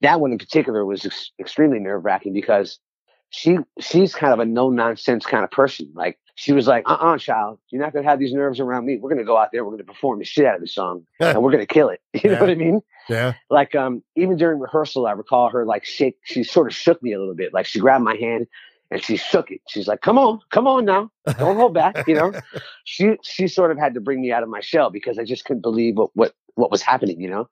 that 0.00 0.20
one 0.20 0.32
in 0.32 0.38
particular 0.38 0.84
was 0.84 1.04
ex- 1.04 1.30
extremely 1.38 1.78
nerve 1.78 2.04
wracking 2.04 2.32
because 2.32 2.78
she 3.34 3.58
she's 3.80 4.14
kind 4.14 4.32
of 4.32 4.38
a 4.38 4.44
no 4.44 4.70
nonsense 4.70 5.26
kind 5.26 5.42
of 5.42 5.50
person. 5.50 5.90
Like 5.94 6.18
she 6.36 6.52
was 6.52 6.68
like, 6.68 6.84
uh 6.88 6.92
uh 6.94 7.18
child, 7.18 7.58
you're 7.70 7.82
not 7.82 7.92
gonna 7.92 8.06
have 8.08 8.20
these 8.20 8.32
nerves 8.32 8.60
around 8.60 8.86
me. 8.86 8.96
We're 8.96 9.10
gonna 9.10 9.24
go 9.24 9.36
out 9.36 9.48
there, 9.52 9.64
we're 9.64 9.72
gonna 9.72 9.82
perform 9.84 10.20
the 10.20 10.24
shit 10.24 10.46
out 10.46 10.54
of 10.54 10.60
the 10.60 10.68
song, 10.68 11.04
and 11.20 11.42
we're 11.42 11.50
gonna 11.50 11.66
kill 11.66 11.88
it. 11.88 12.00
You 12.14 12.30
Yeah. 12.30 12.34
know 12.36 12.40
what 12.40 12.50
I 12.50 12.54
mean? 12.54 12.80
yeah, 13.08 13.32
like 13.50 13.74
um 13.74 14.02
even 14.16 14.36
during 14.38 14.58
rehearsal 14.58 15.06
i 15.06 15.12
recall 15.12 15.50
her 15.50 15.66
like 15.66 15.84
shake 15.84 16.16
she 16.24 16.42
sort 16.42 16.66
of 16.68 16.74
shook 16.74 17.02
me 17.02 17.12
a 17.12 17.18
little 17.18 17.34
bit 17.34 17.52
like 17.52 17.66
she 17.66 17.78
grabbed 17.78 18.02
my 18.02 18.14
hand 18.16 18.46
and 18.90 19.02
she 19.04 19.16
shook 19.18 19.50
it 19.50 19.60
she's 19.68 19.86
like 19.86 20.00
come 20.00 20.16
on 20.16 20.38
come 20.50 20.66
on 20.66 20.86
now 20.86 21.10
don't 21.38 21.56
hold 21.56 21.74
back 21.74 21.96
you 22.06 22.14
know 22.14 22.32
she 22.84 23.18
she 23.22 23.46
sort 23.46 23.70
of 23.70 23.76
had 23.78 23.92
to 23.92 24.00
bring 24.00 24.22
me 24.22 24.32
out 24.32 24.42
of 24.42 24.48
my 24.48 24.60
shell 24.60 24.88
because 24.88 25.18
i 25.18 25.24
just 25.24 25.44
couldn't 25.44 25.60
believe 25.60 25.96
what 25.98 26.08
what 26.14 26.32
what 26.54 26.70
was 26.70 26.80
happening 26.80 27.20
you 27.20 27.28
know 27.28 27.46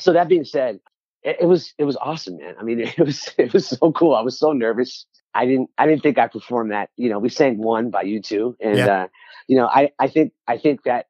so 0.00 0.14
that 0.14 0.28
being 0.28 0.44
said 0.44 0.80
it, 1.28 1.36
it 1.42 1.46
was 1.46 1.74
it 1.78 1.84
was 1.84 1.96
awesome 2.08 2.36
man 2.38 2.54
i 2.58 2.62
mean 2.62 2.80
it 2.98 2.98
was 2.98 3.18
it 3.36 3.52
was 3.52 3.66
so 3.68 3.92
cool 3.92 4.14
i 4.14 4.22
was 4.22 4.38
so 4.38 4.52
nervous 4.52 5.04
i 5.34 5.44
didn't 5.44 5.68
i 5.78 5.84
didn't 5.86 6.02
think 6.02 6.16
i 6.18 6.26
performed 6.26 6.70
that 6.72 6.88
you 6.96 7.08
know 7.10 7.18
we 7.18 7.28
sang 7.28 7.58
one 7.58 7.90
by 7.90 8.02
U2 8.04 8.54
and 8.60 8.78
Yeah. 8.78 8.86
uh 9.02 9.06
you 9.48 9.56
know 9.58 9.66
i 9.66 9.90
i 9.98 10.08
think 10.08 10.32
i 10.48 10.56
think 10.56 10.84
that 10.84 11.06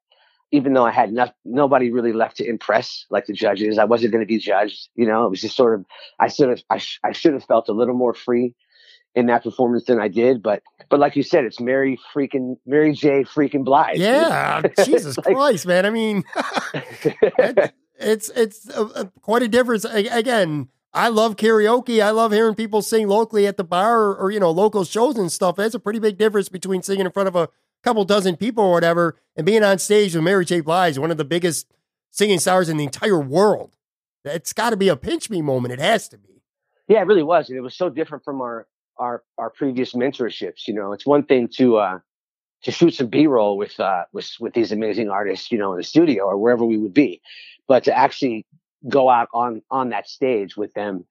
even 0.52 0.74
though 0.74 0.86
I 0.86 0.92
had 0.92 1.12
no, 1.12 1.26
nobody 1.44 1.90
really 1.90 2.12
left 2.12 2.36
to 2.36 2.44
impress, 2.48 3.04
like 3.10 3.26
the 3.26 3.32
judges, 3.32 3.78
I 3.78 3.84
wasn't 3.84 4.12
going 4.12 4.22
to 4.22 4.28
be 4.28 4.38
judged. 4.38 4.88
You 4.94 5.04
know, 5.04 5.26
it 5.26 5.30
was 5.30 5.40
just 5.40 5.56
sort 5.56 5.74
of, 5.74 5.84
I 6.20 6.28
sort 6.28 6.52
of, 6.52 6.62
I, 6.70 6.78
sh- 6.78 7.00
I 7.02 7.10
should 7.10 7.32
have 7.32 7.42
felt 7.44 7.68
a 7.68 7.72
little 7.72 7.96
more 7.96 8.14
free 8.14 8.54
in 9.16 9.26
that 9.26 9.42
performance 9.42 9.86
than 9.86 9.98
I 10.00 10.06
did. 10.06 10.44
But, 10.44 10.62
but 10.88 11.00
like 11.00 11.16
you 11.16 11.24
said, 11.24 11.44
it's 11.44 11.58
Mary 11.58 11.98
freaking, 12.14 12.58
Mary 12.64 12.92
J 12.94 13.24
freaking 13.24 13.64
Blige. 13.64 13.98
yeah. 13.98 14.62
Jesus 14.84 15.18
Like- 15.18 15.34
Christ, 15.34 15.66
man! 15.66 15.84
I 15.84 15.90
mean, 15.90 16.22
it's 17.98 18.28
it's 18.30 18.68
uh, 18.70 18.88
uh, 18.94 19.04
quite 19.20 19.42
a 19.42 19.48
difference. 19.48 19.84
A- 19.84 20.08
Again, 20.18 20.68
I 20.92 21.08
love 21.08 21.36
karaoke. 21.36 22.02
I 22.02 22.10
love 22.10 22.32
hearing 22.32 22.54
people 22.54 22.82
sing 22.82 23.08
locally 23.08 23.46
at 23.46 23.56
the 23.56 23.64
bar 23.64 24.00
or, 24.00 24.16
or, 24.16 24.30
you 24.30 24.40
know 24.40 24.50
local 24.50 24.84
shows 24.84 25.18
and 25.18 25.30
stuff. 25.30 25.56
That's 25.56 25.74
a 25.74 25.80
pretty 25.80 25.98
big 25.98 26.18
difference 26.18 26.48
between 26.48 26.82
singing 26.82 27.06
in 27.06 27.12
front 27.12 27.28
of 27.28 27.36
a 27.36 27.48
couple 27.82 28.04
dozen 28.04 28.36
people 28.36 28.64
or 28.64 28.72
whatever 28.72 29.16
and 29.36 29.46
being 29.46 29.62
on 29.62 29.78
stage 29.78 30.14
with 30.14 30.24
Mary 30.24 30.44
J. 30.44 30.60
Blige, 30.60 30.98
one 30.98 31.10
of 31.10 31.18
the 31.18 31.24
biggest 31.24 31.72
singing 32.10 32.38
stars 32.38 32.68
in 32.68 32.78
the 32.78 32.84
entire 32.84 33.20
world. 33.20 33.76
It's 34.24 34.52
got 34.52 34.70
to 34.70 34.76
be 34.76 34.88
a 34.88 34.96
pinch 34.96 35.30
me 35.30 35.40
moment. 35.42 35.72
It 35.72 35.80
has 35.80 36.08
to 36.08 36.18
be. 36.18 36.42
Yeah, 36.88 37.00
it 37.02 37.06
really 37.06 37.22
was. 37.22 37.48
And 37.48 37.56
it 37.58 37.60
was 37.60 37.74
so 37.74 37.88
different 37.88 38.24
from 38.24 38.40
our, 38.40 38.66
our, 38.96 39.22
our 39.38 39.50
previous 39.50 39.92
mentorships. 39.92 40.66
You 40.66 40.74
know, 40.74 40.92
it's 40.92 41.06
one 41.06 41.24
thing 41.24 41.48
to, 41.56 41.76
uh, 41.76 41.98
to 42.62 42.72
shoot 42.72 42.94
some 42.94 43.08
B-roll 43.08 43.56
with, 43.56 43.78
uh, 43.78 44.04
with, 44.12 44.32
with 44.40 44.54
these 44.54 44.72
amazing 44.72 45.10
artists, 45.10 45.52
you 45.52 45.58
know, 45.58 45.72
in 45.72 45.78
the 45.78 45.84
studio 45.84 46.24
or 46.24 46.38
wherever 46.38 46.64
we 46.64 46.78
would 46.78 46.94
be, 46.94 47.20
but 47.68 47.84
to 47.84 47.96
actually 47.96 48.46
go 48.88 49.08
out 49.08 49.28
on, 49.32 49.62
on 49.70 49.88
that 49.90 50.08
stage 50.08 50.56
with 50.56 50.72
them 50.74 51.04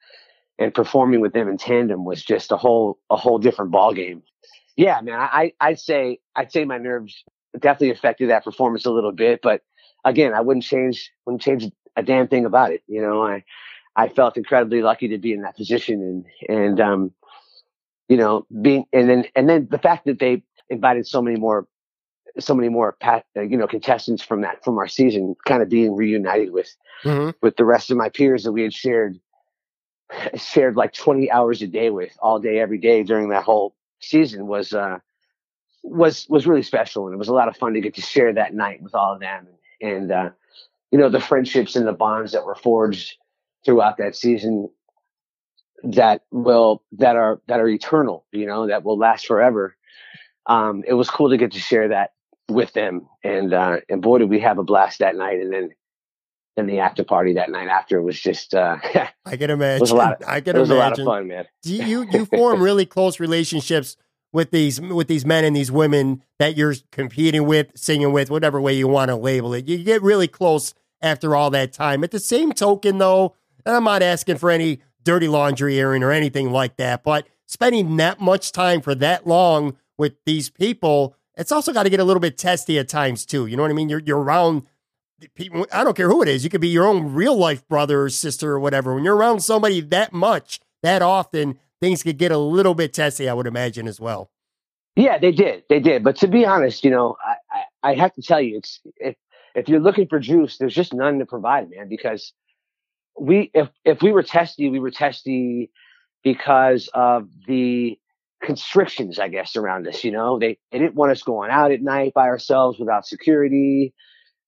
and 0.58 0.74
performing 0.74 1.20
with 1.20 1.34
them 1.34 1.50
in 1.50 1.58
tandem 1.58 2.06
was 2.06 2.24
just 2.24 2.52
a 2.52 2.58
whole, 2.58 2.98
a 3.10 3.16
whole 3.16 3.38
different 3.38 3.72
ballgame. 3.72 4.22
Yeah, 4.78 5.02
man, 5.02 5.20
I, 5.20 5.54
I'd 5.60 5.80
say, 5.80 6.20
I'd 6.36 6.52
say 6.52 6.66
my 6.66 6.78
nerves 6.78 7.24
definitely 7.60 7.92
affected 7.92 8.30
that 8.30 8.44
performance 8.44 8.86
a 8.86 8.92
little 8.92 9.12
bit, 9.12 9.42
but 9.42 9.62
again, 10.04 10.34
I 10.34 10.42
wouldn't 10.42 10.64
change, 10.66 11.12
wouldn't 11.26 11.42
change 11.42 11.66
a 11.96 12.04
damn 12.04 12.28
thing 12.28 12.46
about 12.46 12.72
it. 12.72 12.84
You 12.88 13.02
know, 13.02 13.26
I, 13.26 13.44
I 13.96 14.10
felt 14.10 14.38
incredibly 14.38 14.82
lucky 14.82 15.08
to 15.10 15.18
be 15.18 15.34
in 15.34 15.42
that 15.42 15.56
position 15.56 16.26
and, 16.50 16.58
and, 16.58 16.80
um, 16.80 17.12
you 18.08 18.18
know, 18.18 18.46
being, 18.62 18.86
and 18.94 19.10
then, 19.10 19.26
and 19.36 19.50
then 19.50 19.68
the 19.72 19.80
fact 19.80 20.06
that 20.06 20.20
they 20.20 20.44
invited 20.70 21.08
so 21.08 21.22
many 21.22 21.40
more, 21.40 21.68
so 22.40 22.54
many 22.54 22.70
more, 22.70 22.94
pat, 23.00 23.26
uh, 23.38 23.42
you 23.42 23.58
know, 23.58 23.68
contestants 23.68 24.24
from 24.24 24.42
that, 24.42 24.64
from 24.64 24.78
our 24.78 24.88
season 24.88 25.36
kind 25.46 25.62
of 25.62 25.70
being 25.70 25.96
reunited 25.96 26.52
with, 26.52 26.76
Mhm. 27.04 27.34
with 27.42 27.56
the 27.58 27.66
rest 27.66 27.92
of 27.92 27.98
my 27.98 28.10
peers 28.10 28.44
that 28.44 28.52
we 28.52 28.64
had 28.64 28.74
shared, 28.74 29.20
shared 30.36 30.76
like 30.76 30.94
20 30.94 31.32
hours 31.32 31.62
a 31.62 31.68
day 31.68 31.90
with 31.90 32.16
all 32.20 32.40
day, 32.40 32.60
every 32.60 32.78
day 32.78 33.04
during 33.04 33.30
that 33.30 33.44
whole 33.44 33.76
season 34.00 34.48
was, 34.48 34.74
uh, 34.74 35.00
was, 35.84 36.28
was 36.30 36.48
really 36.48 36.64
special. 36.64 37.06
And 37.06 37.14
it 37.14 37.18
was 37.18 37.28
a 37.28 37.34
lot 37.34 37.48
of 37.48 37.58
fun 37.58 37.74
to 37.74 37.82
get 37.82 37.96
to 37.96 38.02
share 38.02 38.34
that 38.34 38.54
night 38.54 38.82
with 38.82 38.96
all 38.96 39.14
of 39.14 39.20
them. 39.20 39.48
And, 39.82 40.12
uh, 40.12 40.30
you 40.92 41.00
know, 41.00 41.10
the 41.10 41.20
friendships 41.20 41.76
and 41.76 41.88
the 41.88 41.94
bonds 41.94 42.32
that 42.32 42.46
were 42.46 42.56
forged 42.56 43.18
throughout 43.66 43.98
that 43.98 44.16
season 44.16 44.70
that 45.84 46.24
will 46.32 46.82
that 46.94 47.16
are 47.16 47.42
that 47.48 47.60
are 47.60 47.68
eternal 47.68 48.26
you 48.32 48.46
know 48.46 48.66
that 48.66 48.84
will 48.84 48.98
last 48.98 49.28
forever 49.28 49.76
um 50.48 50.84
it 50.88 50.94
was 50.94 51.10
cool 51.10 51.30
to 51.30 51.38
get 51.38 51.52
to 51.52 51.60
share 51.60 51.90
that 51.90 52.14
with 52.50 52.72
them 52.74 53.08
and 53.24 53.54
uh 53.54 53.78
and 53.90 54.02
boy 54.02 54.20
did 54.20 54.30
we 54.30 54.40
have 54.40 54.58
a 54.60 54.64
blast 54.64 55.00
that 55.00 55.16
night 55.16 55.40
and 55.40 55.52
then 55.52 55.70
then 56.56 56.68
the 56.68 56.80
after 56.80 57.04
party 57.04 57.34
that 57.34 57.50
night 57.50 57.68
after 57.68 57.98
it 57.98 58.04
was 58.04 58.20
just 58.20 58.54
uh, 58.56 58.78
I 59.26 59.36
can 59.36 59.50
imagine. 59.50 59.82
was 59.82 59.92
a 59.92 59.96
lot 59.96 60.22
of, 60.22 60.28
I 60.28 60.38
it 60.38 60.46
can 60.46 60.58
was 60.58 60.70
a 60.70 60.76
lot 60.76 60.94
of 60.94 61.00
imagine. 61.00 61.06
fun 61.06 61.28
man 61.28 61.46
Do 61.64 61.74
you 61.74 62.08
you 62.12 62.26
form 62.26 62.62
really 62.62 62.86
close 62.86 63.20
relationships 63.20 63.98
with 64.36 64.52
these 64.52 64.82
with 64.82 65.08
these 65.08 65.26
men 65.26 65.46
and 65.46 65.56
these 65.56 65.72
women 65.72 66.22
that 66.40 66.58
you're 66.58 66.76
competing 66.92 67.46
with, 67.46 67.68
singing 67.74 68.12
with, 68.12 68.30
whatever 68.30 68.60
way 68.60 68.74
you 68.74 68.86
want 68.86 69.08
to 69.08 69.16
label 69.16 69.54
it. 69.54 69.66
You 69.68 69.82
get 69.82 70.02
really 70.02 70.28
close 70.28 70.74
after 71.02 71.36
all 71.38 71.50
that 71.52 71.72
time. 71.72 72.04
At 72.04 72.12
the 72.12 72.20
same 72.20 72.52
token, 72.52 72.98
though, 72.98 73.34
and 73.66 73.74
I'm 73.74 73.86
not 73.86 74.04
asking 74.04 74.38
for 74.38 74.52
any 74.52 74.82
dirty 75.04 75.30
laundry 75.30 75.80
airing 75.80 76.04
or 76.04 76.12
anything 76.12 76.52
like 76.52 76.76
that, 76.76 77.02
but 77.02 77.26
spending 77.46 77.96
that 77.96 78.20
much 78.20 78.52
time 78.52 78.82
for 78.82 78.94
that 78.96 79.26
long 79.26 79.78
with 79.98 80.16
these 80.26 80.50
people, 80.50 81.16
it's 81.38 81.52
also 81.52 81.74
got 81.74 81.84
to 81.84 81.90
get 81.90 82.00
a 82.00 82.04
little 82.04 82.22
bit 82.22 82.38
testy 82.38 82.80
at 82.80 82.90
times 82.90 83.26
too. 83.26 83.46
You 83.46 83.58
know 83.58 83.64
what 83.64 83.72
I 83.72 83.76
mean? 83.76 83.90
You're 83.90 84.00
you're 84.00 84.22
around 84.22 84.64
people. 85.36 85.66
I 85.72 85.84
don't 85.84 85.96
care 85.96 86.10
who 86.10 86.22
it 86.22 86.28
is. 86.28 86.44
You 86.44 86.50
could 86.50 86.62
be 86.62 86.68
your 86.68 86.86
own 86.86 87.14
real 87.14 87.36
life 87.36 87.68
brother 87.68 88.04
or 88.04 88.10
sister 88.10 88.52
or 88.52 88.60
whatever. 88.60 88.94
When 88.94 89.04
you're 89.04 89.16
around 89.16 89.42
somebody 89.42 89.82
that 89.82 90.14
much, 90.14 90.60
that 90.84 91.02
often, 91.02 91.60
things 91.82 92.04
could 92.04 92.18
get 92.18 92.32
a 92.32 92.38
little 92.38 92.76
bit 92.76 92.94
testy. 92.94 93.28
I 93.30 93.34
would 93.34 93.48
imagine 93.48 93.88
as 93.88 94.00
well. 94.00 94.30
Yeah, 94.96 95.18
they 95.18 95.32
did. 95.32 95.64
They 95.70 95.80
did. 95.80 96.04
But 96.04 96.16
to 96.18 96.28
be 96.28 96.46
honest, 96.46 96.86
you 96.86 96.92
know, 96.92 97.18
I, 97.26 97.36
I, 97.84 97.92
I 97.92 97.96
have 97.96 98.14
to 98.14 98.22
tell 98.22 98.40
you, 98.40 98.58
it's 98.58 98.80
if 98.98 99.16
if 99.54 99.68
you're 99.70 99.80
looking 99.80 100.08
for 100.08 100.20
juice, 100.20 100.58
there's 100.58 100.76
just 100.76 100.94
none 100.94 101.20
to 101.20 101.26
provide, 101.26 101.70
man. 101.70 101.90
Because 101.90 102.34
we, 103.20 103.52
if 103.54 103.70
if 103.84 104.02
we 104.02 104.12
were 104.12 104.24
testy, 104.24 104.70
we 104.70 104.80
were 104.80 104.92
testy 104.92 105.70
because 106.24 106.90
of 106.94 107.30
the 107.48 108.00
constrictions, 108.46 109.20
I 109.20 109.28
guess, 109.28 109.56
around 109.56 109.88
us. 109.88 110.04
You 110.04 110.12
know, 110.12 110.40
they 110.40 110.58
they 110.72 110.80
didn't 110.80 110.96
want 110.96 111.12
us 111.12 111.24
going 111.24 111.52
out 111.52 111.72
at 111.72 111.82
night 111.82 112.14
by 112.14 112.28
ourselves 112.28 112.80
without 112.80 113.06
security. 113.06 113.94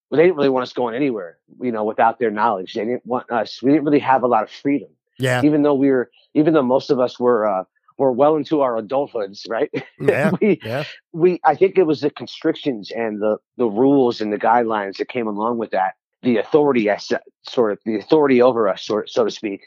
well, 0.10 0.18
they 0.18 0.24
didn't 0.24 0.38
really 0.38 0.50
want 0.50 0.64
us 0.64 0.74
going 0.74 0.96
anywhere, 0.96 1.38
you 1.62 1.72
know, 1.72 1.84
without 1.84 2.20
their 2.20 2.32
knowledge. 2.32 2.74
They 2.76 2.86
didn't 2.86 3.06
want 3.06 3.30
us. 3.32 3.62
We 3.62 3.72
didn't 3.72 3.86
really 3.86 4.00
have 4.00 4.24
a 4.24 4.28
lot 4.28 4.44
of 4.44 4.52
freedom. 4.52 4.90
Yeah. 5.20 5.42
Even 5.44 5.64
though 5.64 5.74
we 5.74 5.90
were, 5.90 6.10
even 6.36 6.54
though 6.54 6.62
most 6.64 6.90
of 6.92 7.00
us 7.00 7.20
were, 7.20 7.48
uh, 7.48 7.64
were 7.98 8.12
well 8.12 8.36
into 8.36 8.62
our 8.62 8.80
adulthoods, 8.80 9.50
right? 9.50 9.72
Yeah. 10.00 10.32
we, 10.42 10.60
Yeah. 10.64 10.84
we, 11.12 11.40
I 11.44 11.56
think 11.56 11.78
it 11.78 11.88
was 11.88 12.02
the 12.02 12.12
constrictions 12.12 12.92
and 12.92 13.20
the, 13.20 13.38
the 13.58 13.66
rules 13.66 14.22
and 14.22 14.32
the 14.32 14.38
guidelines 14.38 14.98
that 14.98 15.10
came 15.10 15.28
along 15.28 15.58
with 15.58 15.72
that. 15.72 15.94
The 16.22 16.38
authority, 16.38 16.88
said, 17.00 17.22
sort 17.50 17.72
of 17.72 17.80
the 17.86 17.98
authority 17.98 18.42
over 18.42 18.70
us, 18.70 18.84
sort, 18.84 19.10
so 19.10 19.26
to 19.26 19.32
speak, 19.32 19.62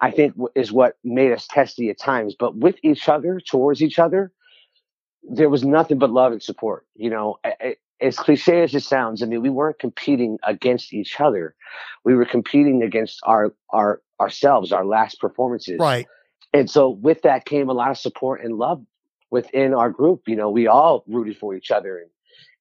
I 0.00 0.10
think 0.10 0.34
is 0.54 0.72
what 0.72 0.96
made 1.04 1.32
us 1.32 1.46
testy 1.46 1.90
at 1.90 1.98
times. 1.98 2.34
But 2.38 2.56
with 2.56 2.76
each 2.82 3.08
other, 3.08 3.40
towards 3.40 3.82
each 3.82 3.98
other, 3.98 4.32
there 5.22 5.48
was 5.48 5.64
nothing 5.64 5.98
but 5.98 6.10
love 6.10 6.32
and 6.32 6.42
support. 6.42 6.86
You 6.94 7.10
know, 7.10 7.38
as 8.00 8.16
cliche 8.16 8.62
as 8.62 8.74
it 8.74 8.82
sounds, 8.82 9.22
I 9.22 9.26
mean, 9.26 9.42
we 9.42 9.50
weren't 9.50 9.78
competing 9.78 10.38
against 10.46 10.92
each 10.92 11.20
other. 11.20 11.54
We 12.04 12.14
were 12.14 12.26
competing 12.26 12.82
against 12.82 13.20
our 13.24 13.54
our 13.70 14.02
ourselves, 14.20 14.72
our 14.72 14.84
last 14.84 15.20
performances. 15.20 15.78
Right. 15.78 16.06
And 16.52 16.70
so 16.70 16.88
with 16.88 17.22
that 17.22 17.44
came 17.44 17.68
a 17.68 17.74
lot 17.74 17.90
of 17.90 17.98
support 17.98 18.42
and 18.42 18.56
love 18.56 18.84
within 19.30 19.74
our 19.74 19.90
group. 19.90 20.22
You 20.26 20.36
know, 20.36 20.50
we 20.50 20.66
all 20.66 21.04
rooted 21.06 21.36
for 21.36 21.54
each 21.54 21.70
other. 21.70 21.98
And, 21.98 22.10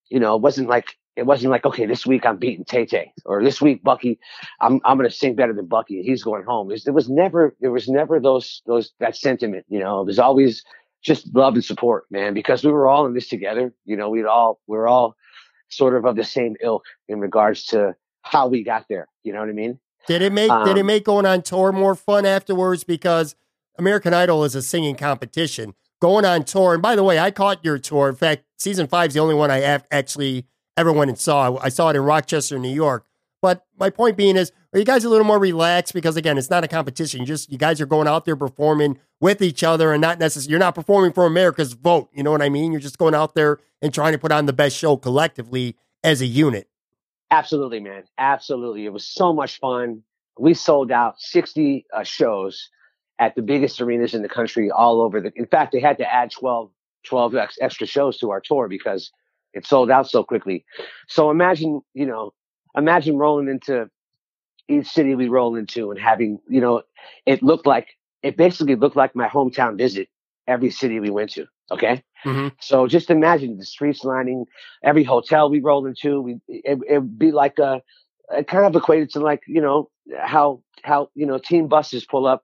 you 0.09 0.19
know, 0.19 0.35
it 0.35 0.41
wasn't 0.41 0.69
like 0.69 0.97
it 1.15 1.25
wasn't 1.25 1.51
like, 1.51 1.65
okay, 1.65 1.85
this 1.85 2.05
week 2.05 2.25
I'm 2.25 2.37
beating 2.37 2.65
Tay 2.65 2.85
Tay 2.85 3.13
or 3.25 3.43
this 3.43 3.61
week 3.61 3.83
Bucky, 3.83 4.19
I'm 4.61 4.81
I'm 4.83 4.97
gonna 4.97 5.09
sing 5.09 5.35
better 5.35 5.53
than 5.53 5.67
Bucky. 5.67 6.01
He's 6.03 6.23
going 6.23 6.43
home. 6.43 6.69
There 6.83 6.93
was 6.93 7.09
never 7.09 7.55
there 7.61 7.71
was 7.71 7.87
never 7.87 8.19
those 8.19 8.61
those 8.65 8.91
that 8.99 9.15
sentiment, 9.15 9.65
you 9.69 9.79
know. 9.79 10.01
It 10.01 10.05
was 10.05 10.19
always 10.19 10.63
just 11.01 11.33
love 11.35 11.53
and 11.53 11.63
support, 11.63 12.05
man, 12.09 12.33
because 12.33 12.63
we 12.63 12.71
were 12.71 12.87
all 12.87 13.05
in 13.05 13.13
this 13.13 13.29
together. 13.29 13.73
You 13.85 13.95
know, 13.95 14.09
we'd 14.09 14.25
all 14.25 14.59
we 14.67 14.77
we're 14.77 14.87
all 14.87 15.15
sort 15.69 15.95
of 15.95 16.05
of 16.05 16.15
the 16.15 16.23
same 16.23 16.55
ilk 16.61 16.83
in 17.07 17.19
regards 17.19 17.63
to 17.67 17.95
how 18.21 18.47
we 18.47 18.63
got 18.63 18.85
there. 18.89 19.07
You 19.23 19.33
know 19.33 19.39
what 19.39 19.49
I 19.49 19.53
mean? 19.53 19.79
Did 20.07 20.21
it 20.21 20.33
make 20.33 20.51
did 20.65 20.77
it 20.77 20.81
Um, 20.81 20.85
make 20.87 21.05
going 21.05 21.25
on 21.25 21.41
tour 21.41 21.71
more 21.71 21.95
fun 21.95 22.25
afterwards? 22.25 22.83
Because 22.83 23.35
American 23.77 24.13
Idol 24.13 24.43
is 24.43 24.55
a 24.55 24.61
singing 24.61 24.95
competition. 24.95 25.75
Going 26.01 26.25
on 26.25 26.43
tour, 26.43 26.73
and 26.73 26.81
by 26.81 26.95
the 26.95 27.03
way, 27.03 27.19
I 27.19 27.31
caught 27.31 27.63
your 27.63 27.79
tour. 27.79 28.09
In 28.09 28.15
fact, 28.15 28.43
season 28.57 28.85
five 28.85 29.07
is 29.07 29.13
the 29.13 29.21
only 29.21 29.33
one 29.33 29.49
I 29.49 29.61
have 29.61 29.85
actually 29.89 30.45
ever 30.77 30.91
went 30.91 31.09
and 31.09 31.17
saw. 31.17 31.57
I 31.57 31.69
saw 31.69 31.89
it 31.89 31.95
in 31.95 32.01
Rochester, 32.01 32.59
New 32.59 32.73
York. 32.73 33.05
But 33.41 33.65
my 33.77 33.89
point 33.89 34.17
being 34.17 34.37
is, 34.37 34.51
are 34.73 34.79
you 34.79 34.85
guys 34.85 35.05
a 35.05 35.09
little 35.09 35.25
more 35.25 35.39
relaxed? 35.39 35.93
Because 35.93 36.17
again, 36.17 36.37
it's 36.37 36.49
not 36.49 36.63
a 36.63 36.67
competition. 36.67 37.19
You 37.19 37.25
just 37.27 37.51
you 37.51 37.57
guys 37.57 37.79
are 37.79 37.85
going 37.85 38.07
out 38.07 38.25
there 38.25 38.35
performing 38.35 38.97
with 39.19 39.41
each 39.41 39.63
other, 39.63 39.91
and 39.93 40.01
not 40.01 40.19
necessarily 40.19 40.51
you're 40.51 40.59
not 40.59 40.75
performing 40.75 41.13
for 41.13 41.25
America's 41.25 41.73
vote. 41.73 42.09
You 42.13 42.23
know 42.23 42.31
what 42.31 42.41
I 42.41 42.49
mean? 42.49 42.71
You're 42.71 42.81
just 42.81 42.97
going 42.97 43.13
out 43.13 43.35
there 43.35 43.59
and 43.81 43.93
trying 43.93 44.13
to 44.13 44.17
put 44.17 44.31
on 44.31 44.47
the 44.47 44.53
best 44.53 44.75
show 44.75 44.97
collectively 44.97 45.75
as 46.03 46.21
a 46.21 46.25
unit. 46.25 46.67
Absolutely, 47.31 47.79
man. 47.79 48.03
Absolutely. 48.17 48.85
It 48.85 48.93
was 48.93 49.05
so 49.05 49.33
much 49.33 49.59
fun. 49.59 50.03
We 50.39 50.53
sold 50.53 50.91
out 50.91 51.19
60 51.19 51.85
uh, 51.93 52.03
shows 52.03 52.69
at 53.19 53.35
the 53.35 53.41
biggest 53.41 53.79
arenas 53.79 54.13
in 54.13 54.21
the 54.21 54.29
country 54.29 54.69
all 54.69 55.01
over 55.01 55.21
the, 55.21 55.31
in 55.35 55.45
fact, 55.45 55.71
they 55.71 55.79
had 55.79 55.97
to 55.97 56.13
add 56.13 56.31
12, 56.31 56.69
12 57.05 57.35
ex- 57.35 57.57
extra 57.61 57.87
shows 57.87 58.17
to 58.19 58.31
our 58.31 58.41
tour 58.41 58.67
because 58.67 59.11
it 59.55 59.65
sold 59.65 59.91
out 59.91 60.09
so 60.09 60.23
quickly. 60.23 60.65
So 61.07 61.31
imagine, 61.31 61.81
you 61.95 62.05
know, 62.05 62.33
imagine 62.77 63.17
rolling 63.17 63.49
into 63.49 63.89
each 64.67 64.87
city 64.87 65.15
we 65.15 65.27
roll 65.29 65.55
into 65.55 65.91
and 65.91 65.99
having, 65.99 66.39
you 66.49 66.61
know, 66.61 66.83
it 67.25 67.43
looked 67.43 67.67
like, 67.67 67.87
it 68.23 68.37
basically 68.37 68.75
looked 68.75 68.95
like 68.95 69.15
my 69.15 69.27
hometown 69.27 69.77
visit 69.77 70.09
every 70.47 70.71
city 70.71 70.99
we 70.99 71.09
went 71.09 71.31
to. 71.31 71.45
Okay. 71.71 72.03
Mhm. 72.25 72.51
So 72.59 72.87
just 72.87 73.09
imagine 73.09 73.57
the 73.57 73.65
streets 73.65 74.03
lining 74.03 74.45
every 74.83 75.03
hotel 75.03 75.49
we 75.49 75.61
rolled 75.61 75.87
into. 75.87 76.21
We 76.21 76.39
it 76.47 76.79
would 76.89 77.17
be 77.19 77.31
like 77.31 77.59
a, 77.59 77.81
a 78.31 78.43
kind 78.43 78.65
of 78.65 78.75
equated 78.75 79.11
to 79.11 79.19
like 79.19 79.41
you 79.47 79.61
know 79.61 79.89
how 80.19 80.61
how 80.83 81.09
you 81.15 81.25
know 81.25 81.37
team 81.39 81.67
buses 81.67 82.05
pull 82.05 82.27
up 82.27 82.43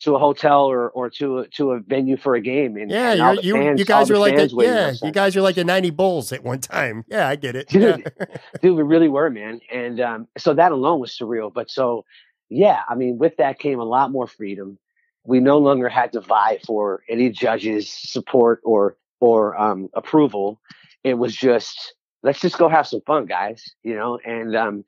to 0.00 0.14
a 0.14 0.18
hotel 0.18 0.64
or 0.64 0.90
or 0.90 1.08
to 1.08 1.38
a, 1.38 1.48
to 1.48 1.72
a 1.72 1.80
venue 1.80 2.16
for 2.16 2.34
a 2.34 2.40
game. 2.40 2.76
And, 2.76 2.90
Yeah, 2.90 3.30
and 3.30 3.42
you 3.42 3.54
fans- 3.54 3.78
you 3.78 3.84
guys 3.84 4.08
the 4.08 4.14
are 4.14 4.18
like 4.18 4.36
the, 4.36 4.48
yeah, 4.62 4.92
you 5.02 5.12
guys 5.12 5.36
are 5.36 5.40
like 5.40 5.54
the 5.54 5.64
ninety 5.64 5.90
Bulls 5.90 6.32
at 6.32 6.44
one 6.44 6.60
time. 6.60 7.04
Yeah, 7.08 7.28
I 7.28 7.36
get 7.36 7.56
it. 7.56 7.68
Dude. 7.68 8.12
Yeah. 8.18 8.26
dude, 8.62 8.76
we 8.76 8.82
really 8.82 9.08
were, 9.08 9.30
man. 9.30 9.60
And 9.72 10.00
um, 10.00 10.28
so 10.36 10.54
that 10.54 10.72
alone 10.72 11.00
was 11.00 11.16
surreal. 11.16 11.52
But 11.52 11.70
so, 11.70 12.04
yeah, 12.48 12.80
I 12.88 12.94
mean, 12.94 13.16
with 13.18 13.36
that 13.38 13.58
came 13.58 13.80
a 13.80 13.84
lot 13.84 14.10
more 14.10 14.26
freedom. 14.26 14.78
We 15.24 15.40
no 15.40 15.58
longer 15.58 15.88
had 15.88 16.12
to 16.12 16.20
vie 16.20 16.58
for 16.66 17.02
any 17.08 17.30
judges' 17.30 17.88
support 17.90 18.60
or 18.64 18.96
or 19.20 19.58
um, 19.60 19.88
approval. 19.94 20.60
It 21.04 21.14
was 21.14 21.34
just 21.34 21.94
let's 22.22 22.40
just 22.40 22.58
go 22.58 22.68
have 22.68 22.86
some 22.86 23.00
fun, 23.06 23.26
guys. 23.26 23.64
You 23.82 23.94
know. 23.94 24.18
And 24.26 24.54
um, 24.54 24.84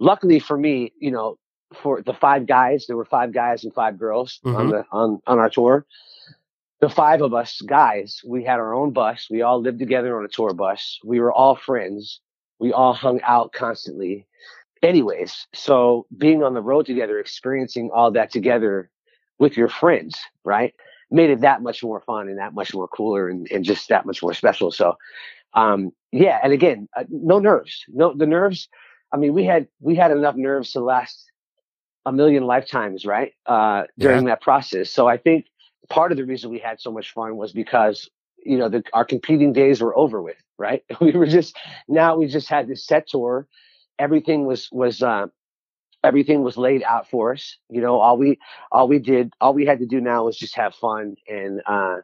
luckily 0.00 0.38
for 0.38 0.58
me, 0.58 0.92
you 0.98 1.10
know, 1.10 1.38
for 1.74 2.02
the 2.02 2.14
five 2.14 2.46
guys, 2.46 2.86
there 2.86 2.96
were 2.96 3.04
five 3.04 3.32
guys 3.32 3.64
and 3.64 3.72
five 3.74 3.98
girls 3.98 4.40
on 4.44 4.52
Mhm. 4.52 4.70
the 4.70 4.86
on 4.92 5.20
on 5.26 5.38
our 5.38 5.50
tour. 5.50 5.86
The 6.80 6.88
five 6.88 7.20
of 7.22 7.34
us 7.34 7.60
guys, 7.62 8.22
we 8.26 8.44
had 8.44 8.58
our 8.58 8.74
own 8.74 8.92
bus. 8.92 9.28
We 9.30 9.42
all 9.42 9.60
lived 9.60 9.78
together 9.78 10.18
on 10.18 10.24
a 10.24 10.28
tour 10.28 10.54
bus. 10.54 10.98
We 11.04 11.20
were 11.20 11.32
all 11.32 11.56
friends 11.56 12.20
we 12.60 12.72
all 12.72 12.92
hung 12.92 13.20
out 13.22 13.52
constantly. 13.52 14.26
Anyways, 14.82 15.46
so 15.54 16.06
being 16.16 16.42
on 16.42 16.54
the 16.54 16.62
road 16.62 16.86
together, 16.86 17.18
experiencing 17.18 17.90
all 17.92 18.10
that 18.12 18.30
together 18.30 18.90
with 19.38 19.56
your 19.56 19.68
friends, 19.68 20.18
right, 20.44 20.74
made 21.10 21.30
it 21.30 21.40
that 21.40 21.62
much 21.62 21.82
more 21.82 22.00
fun 22.02 22.28
and 22.28 22.38
that 22.38 22.54
much 22.54 22.72
more 22.74 22.86
cooler 22.88 23.28
and, 23.28 23.50
and 23.50 23.64
just 23.64 23.88
that 23.88 24.06
much 24.06 24.22
more 24.22 24.34
special. 24.34 24.70
So, 24.70 24.96
um, 25.54 25.90
yeah, 26.12 26.38
and 26.42 26.52
again, 26.52 26.88
uh, 26.96 27.04
no 27.08 27.38
nerves, 27.38 27.84
no 27.88 28.14
the 28.14 28.26
nerves. 28.26 28.68
I 29.12 29.16
mean, 29.16 29.32
we 29.34 29.44
had 29.44 29.66
we 29.80 29.94
had 29.96 30.10
enough 30.12 30.36
nerves 30.36 30.72
to 30.72 30.80
last 30.80 31.29
a 32.06 32.12
million 32.12 32.44
lifetimes, 32.44 33.04
right, 33.04 33.32
uh, 33.46 33.84
during 33.98 34.24
that 34.26 34.40
process. 34.40 34.90
So 34.90 35.06
I 35.06 35.16
think 35.16 35.46
part 35.88 36.12
of 36.12 36.18
the 36.18 36.24
reason 36.24 36.50
we 36.50 36.58
had 36.58 36.80
so 36.80 36.90
much 36.90 37.12
fun 37.12 37.36
was 37.36 37.52
because 37.52 38.08
you 38.44 38.56
know 38.56 38.68
the, 38.68 38.82
our 38.92 39.04
competing 39.04 39.52
days 39.52 39.80
were 39.80 39.96
over 39.96 40.22
with, 40.22 40.36
right? 40.58 40.82
We 41.00 41.12
were 41.12 41.26
just 41.26 41.56
now 41.88 42.16
we 42.16 42.26
just 42.26 42.48
had 42.48 42.68
this 42.68 42.86
set 42.86 43.08
tour. 43.08 43.46
Everything 43.98 44.46
was 44.46 44.68
was 44.72 45.02
uh, 45.02 45.26
everything 46.02 46.42
was 46.42 46.56
laid 46.56 46.82
out 46.82 47.08
for 47.08 47.32
us. 47.32 47.56
You 47.68 47.80
know, 47.80 48.00
all 48.00 48.16
we 48.16 48.38
all 48.72 48.88
we 48.88 48.98
did, 48.98 49.32
all 49.40 49.54
we 49.54 49.66
had 49.66 49.78
to 49.80 49.86
do 49.86 50.00
now 50.00 50.24
was 50.24 50.36
just 50.36 50.56
have 50.56 50.74
fun 50.74 51.16
and 51.28 51.60
uh, 51.66 51.98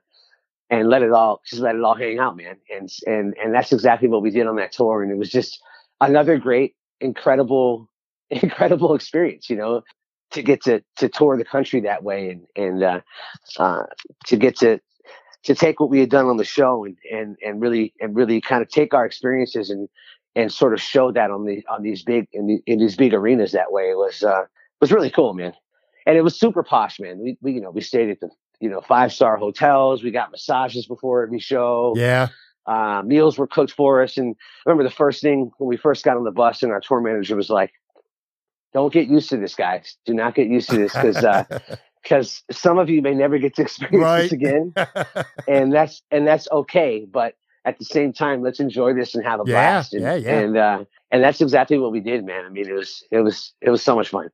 and 0.70 0.88
let 0.88 1.02
it 1.02 1.12
all 1.12 1.40
just 1.46 1.62
let 1.62 1.74
it 1.74 1.82
all 1.82 1.94
hang 1.94 2.18
out, 2.18 2.36
man. 2.36 2.56
And 2.74 2.90
and 3.06 3.34
and 3.42 3.54
that's 3.54 3.72
exactly 3.72 4.08
what 4.08 4.22
we 4.22 4.30
did 4.30 4.46
on 4.46 4.56
that 4.56 4.72
tour. 4.72 5.02
And 5.02 5.10
it 5.10 5.18
was 5.18 5.30
just 5.30 5.60
another 6.00 6.36
great, 6.38 6.74
incredible, 7.00 7.88
incredible 8.30 8.94
experience. 8.94 9.48
You 9.50 9.56
know, 9.56 9.82
to 10.32 10.42
get 10.42 10.62
to 10.64 10.82
to 10.96 11.08
tour 11.08 11.36
the 11.36 11.44
country 11.44 11.80
that 11.80 12.02
way 12.02 12.30
and 12.30 12.46
and 12.56 12.82
uh, 12.82 13.00
uh, 13.58 13.84
to 14.26 14.36
get 14.36 14.56
to 14.58 14.80
to 15.44 15.54
take 15.54 15.78
what 15.78 15.90
we 15.90 16.00
had 16.00 16.10
done 16.10 16.26
on 16.26 16.36
the 16.36 16.44
show 16.44 16.84
and 16.84 16.96
and 17.10 17.36
and 17.44 17.60
really 17.60 17.94
and 18.00 18.16
really 18.16 18.40
kind 18.40 18.62
of 18.62 18.68
take 18.68 18.94
our 18.94 19.06
experiences 19.06 19.70
and 19.70 19.88
and 20.34 20.52
sort 20.52 20.74
of 20.74 20.80
show 20.80 21.12
that 21.12 21.30
on 21.30 21.44
the 21.44 21.64
on 21.68 21.82
these 21.82 22.02
big 22.02 22.28
in, 22.32 22.46
the, 22.46 22.62
in 22.66 22.78
these 22.78 22.96
big 22.96 23.14
arenas 23.14 23.52
that 23.52 23.72
way 23.72 23.94
was 23.94 24.22
uh 24.22 24.42
was 24.80 24.92
really 24.92 25.10
cool 25.10 25.34
man 25.34 25.52
and 26.06 26.16
it 26.16 26.22
was 26.22 26.38
super 26.38 26.62
posh 26.62 27.00
man 27.00 27.18
we, 27.18 27.38
we 27.40 27.52
you 27.52 27.60
know 27.60 27.70
we 27.70 27.80
stayed 27.80 28.10
at 28.10 28.20
the 28.20 28.28
you 28.60 28.68
know 28.68 28.80
five 28.80 29.12
star 29.12 29.36
hotels 29.36 30.02
we 30.02 30.10
got 30.10 30.30
massages 30.30 30.86
before 30.86 31.22
every 31.22 31.38
show 31.38 31.94
yeah. 31.96 32.28
uh, 32.66 33.02
meals 33.04 33.38
were 33.38 33.46
cooked 33.46 33.72
for 33.72 34.02
us 34.02 34.16
and 34.16 34.34
I 34.66 34.70
remember 34.70 34.88
the 34.88 34.94
first 34.94 35.22
thing 35.22 35.50
when 35.58 35.68
we 35.68 35.76
first 35.76 36.04
got 36.04 36.16
on 36.16 36.24
the 36.24 36.32
bus 36.32 36.62
and 36.62 36.72
our 36.72 36.80
tour 36.80 37.00
manager 37.00 37.36
was 37.36 37.50
like 37.50 37.72
don't 38.72 38.92
get 38.92 39.08
used 39.08 39.28
to 39.30 39.36
this 39.36 39.54
guys 39.54 39.96
do 40.04 40.14
not 40.14 40.34
get 40.34 40.46
used 40.48 40.68
to 40.70 40.76
this 40.76 40.92
because 40.92 41.16
uh 41.24 41.44
because 42.02 42.42
some 42.50 42.78
of 42.78 42.88
you 42.88 43.02
may 43.02 43.14
never 43.14 43.38
get 43.38 43.54
to 43.56 43.62
experience 43.68 44.02
Right. 44.02 44.22
this 44.22 44.32
again 44.32 44.74
and 45.48 45.72
that's 45.72 46.02
and 46.10 46.26
that's 46.26 46.48
okay 46.50 47.06
but 47.10 47.34
at 47.64 47.78
the 47.78 47.84
same 47.84 48.12
time 48.12 48.42
let's 48.42 48.60
enjoy 48.60 48.92
this 48.94 49.14
and 49.14 49.24
have 49.24 49.40
a 49.40 49.44
Yeah, 49.46 49.52
blast 49.54 49.94
and 49.94 50.02
yeah, 50.02 50.14
yeah. 50.14 50.38
and 50.38 50.56
uh 50.56 50.84
and 51.10 51.22
that's 51.22 51.40
exactly 51.40 51.78
what 51.78 51.92
we 51.92 52.00
did 52.00 52.24
man 52.24 52.44
i 52.44 52.48
mean 52.48 52.68
it 52.68 52.74
was 52.74 53.02
it 53.10 53.20
was 53.20 53.52
it 53.60 53.70
was 53.70 53.82
so 53.82 53.94
much 53.96 54.08
fun 54.10 54.28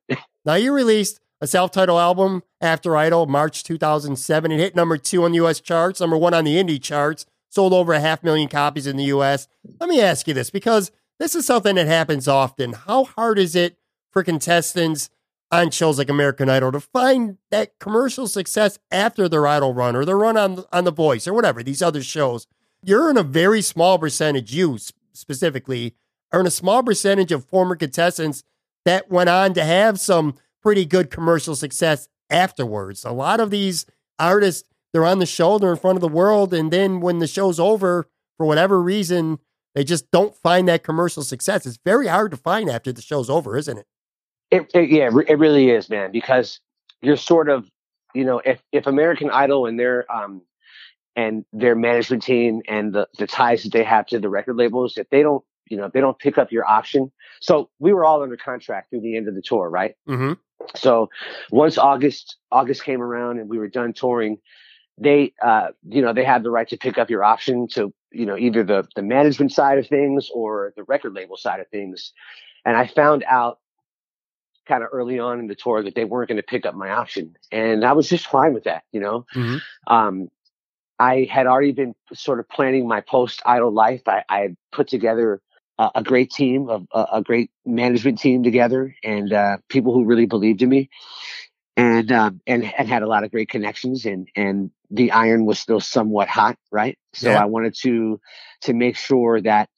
now 0.45 0.55
you 0.55 0.73
released 0.73 1.19
a 1.41 1.47
self-titled 1.47 1.99
album 1.99 2.41
after 2.61 2.95
Idol, 2.95 3.25
March 3.25 3.65
2007. 3.65 4.49
It 4.53 4.59
hit 4.59 4.77
number 4.77 4.97
two 4.97 5.25
on 5.25 5.31
the 5.31 5.37
U.S. 5.37 5.59
charts, 5.59 5.99
number 5.99 6.15
one 6.15 6.33
on 6.33 6.45
the 6.45 6.55
indie 6.55 6.81
charts. 6.81 7.25
Sold 7.49 7.73
over 7.73 7.91
a 7.91 7.99
half 7.99 8.23
million 8.23 8.47
copies 8.47 8.87
in 8.87 8.95
the 8.95 9.03
U.S. 9.05 9.49
Let 9.81 9.89
me 9.89 9.99
ask 9.99 10.25
you 10.25 10.33
this, 10.33 10.49
because 10.49 10.89
this 11.19 11.35
is 11.35 11.45
something 11.45 11.75
that 11.75 11.85
happens 11.87 12.29
often. 12.29 12.71
How 12.71 13.03
hard 13.03 13.37
is 13.39 13.57
it 13.57 13.75
for 14.13 14.23
contestants 14.23 15.09
on 15.51 15.71
shows 15.71 15.97
like 15.97 16.09
American 16.09 16.49
Idol 16.49 16.71
to 16.71 16.79
find 16.79 17.37
that 17.51 17.77
commercial 17.79 18.27
success 18.27 18.79
after 18.89 19.27
their 19.27 19.45
Idol 19.45 19.73
run 19.73 19.95
or 19.95 20.05
their 20.05 20.17
run 20.17 20.37
on 20.37 20.63
on 20.71 20.85
The 20.85 20.91
Voice 20.91 21.27
or 21.27 21.33
whatever 21.33 21.61
these 21.61 21.81
other 21.81 22.01
shows? 22.01 22.47
You're 22.85 23.09
in 23.09 23.17
a 23.17 23.23
very 23.23 23.61
small 23.61 23.99
percentage. 23.99 24.53
You 24.53 24.77
specifically 25.13 25.95
are 26.31 26.39
in 26.39 26.47
a 26.47 26.51
small 26.51 26.81
percentage 26.83 27.31
of 27.31 27.45
former 27.45 27.75
contestants 27.75 28.43
that 28.85 29.09
went 29.09 29.29
on 29.29 29.53
to 29.53 29.63
have 29.63 29.99
some 29.99 30.35
pretty 30.61 30.85
good 30.85 31.11
commercial 31.11 31.55
success 31.55 32.07
afterwards. 32.29 33.05
A 33.05 33.11
lot 33.11 33.39
of 33.39 33.51
these 33.51 33.85
artists, 34.17 34.67
they're 34.91 35.05
on 35.05 35.19
the 35.19 35.25
show, 35.25 35.57
they're 35.57 35.71
in 35.71 35.77
front 35.77 35.97
of 35.97 36.01
the 36.01 36.07
world, 36.07 36.53
and 36.53 36.71
then 36.71 36.99
when 37.01 37.19
the 37.19 37.27
show's 37.27 37.59
over, 37.59 38.07
for 38.37 38.45
whatever 38.45 38.81
reason, 38.81 39.39
They 39.75 39.83
just 39.83 40.11
don't 40.11 40.35
find 40.35 40.67
that 40.67 40.83
commercial 40.83 41.23
success. 41.23 41.65
It's 41.65 41.79
very 41.83 42.07
hard 42.07 42.31
to 42.31 42.37
find 42.37 42.69
after 42.69 42.91
the 42.91 43.01
show's 43.01 43.29
over, 43.29 43.57
isn't 43.57 43.77
it? 43.77 43.87
It, 44.53 44.71
it 44.73 44.89
yeah, 44.89 45.09
it 45.27 45.39
really 45.39 45.69
is, 45.69 45.89
man, 45.89 46.11
because 46.11 46.59
you're 47.01 47.17
sort 47.17 47.49
of, 47.49 47.65
you 48.13 48.25
know, 48.25 48.39
if 48.39 48.61
if 48.71 48.87
American 48.87 49.29
Idol 49.29 49.65
and 49.65 49.79
their 49.79 50.11
um 50.11 50.41
and 51.15 51.45
their 51.53 51.75
management 51.75 52.23
team 52.23 52.61
and 52.67 52.93
the 52.93 53.07
the 53.17 53.27
ties 53.27 53.63
that 53.63 53.71
they 53.71 53.83
have 53.83 54.05
to 54.07 54.19
the 54.19 54.29
record 54.29 54.55
labels, 54.55 54.97
if 54.97 55.09
they 55.09 55.21
don't, 55.21 55.43
you 55.69 55.77
know, 55.77 55.85
if 55.85 55.93
they 55.93 56.01
don't 56.01 56.17
pick 56.19 56.37
up 56.37 56.51
your 56.51 56.65
option. 56.65 57.11
So 57.41 57.69
we 57.79 57.93
were 57.93 58.05
all 58.05 58.23
under 58.23 58.37
contract 58.37 58.89
through 58.89 59.01
the 59.01 59.17
end 59.17 59.27
of 59.27 59.35
the 59.35 59.41
tour, 59.41 59.69
right? 59.69 59.95
Mm-hmm. 60.07 60.33
So 60.75 61.09
once 61.51 61.77
August 61.77 62.37
August 62.51 62.83
came 62.83 63.01
around 63.01 63.39
and 63.39 63.49
we 63.49 63.57
were 63.57 63.67
done 63.67 63.93
touring, 63.93 64.37
they 64.97 65.33
uh, 65.41 65.69
you 65.87 66.01
know 66.01 66.13
they 66.13 66.23
had 66.23 66.43
the 66.43 66.51
right 66.51 66.67
to 66.69 66.77
pick 66.77 66.97
up 66.97 67.09
your 67.09 67.23
option 67.23 67.67
to 67.69 67.93
you 68.11 68.25
know 68.25 68.37
either 68.37 68.63
the 68.63 68.87
the 68.95 69.01
management 69.01 69.51
side 69.51 69.77
of 69.77 69.87
things 69.87 70.29
or 70.33 70.73
the 70.75 70.83
record 70.83 71.13
label 71.13 71.37
side 71.37 71.59
of 71.59 71.67
things. 71.69 72.13
And 72.65 72.77
I 72.77 72.87
found 72.87 73.25
out 73.27 73.59
kind 74.67 74.83
of 74.83 74.89
early 74.93 75.19
on 75.19 75.39
in 75.39 75.47
the 75.47 75.55
tour 75.55 75.83
that 75.83 75.95
they 75.95 76.05
weren't 76.05 76.29
going 76.29 76.37
to 76.37 76.43
pick 76.43 76.65
up 76.65 76.75
my 76.75 76.89
option, 76.89 77.35
and 77.51 77.85
I 77.85 77.93
was 77.93 78.09
just 78.09 78.27
fine 78.27 78.53
with 78.53 78.65
that. 78.65 78.83
You 78.91 79.01
know, 79.01 79.25
Mm-hmm. 79.35 79.57
um, 79.87 80.29
I 80.99 81.27
had 81.29 81.47
already 81.47 81.71
been 81.73 81.95
sort 82.13 82.39
of 82.39 82.47
planning 82.49 82.87
my 82.87 83.01
post 83.01 83.41
idol 83.45 83.71
life. 83.71 84.01
I, 84.07 84.23
I 84.29 84.39
had 84.41 84.57
put 84.71 84.87
together 84.87 85.41
a, 85.79 85.91
a 85.95 86.03
great 86.03 86.31
team, 86.31 86.69
of 86.69 86.87
a, 86.93 87.05
a 87.15 87.21
great 87.23 87.51
management 87.65 88.19
team 88.19 88.43
together, 88.43 88.95
and 89.03 89.33
uh, 89.33 89.57
people 89.69 89.93
who 89.93 90.05
really 90.05 90.25
believed 90.25 90.61
in 90.61 90.69
me, 90.69 90.89
and 91.75 92.11
um, 92.11 92.41
and 92.47 92.63
and 92.77 92.87
had 92.87 93.03
a 93.03 93.07
lot 93.07 93.23
of 93.23 93.31
great 93.31 93.49
connections. 93.49 94.05
And 94.05 94.27
and 94.35 94.71
the 94.89 95.11
iron 95.11 95.45
was 95.45 95.59
still 95.59 95.79
somewhat 95.79 96.27
hot, 96.29 96.57
right? 96.71 96.97
So 97.13 97.33
Yeah. 97.33 97.37
I 97.37 97.45
wanted 97.45 97.75
to 97.83 98.19
to 98.61 98.73
make 98.73 98.95
sure 98.97 99.41
that 99.41 99.69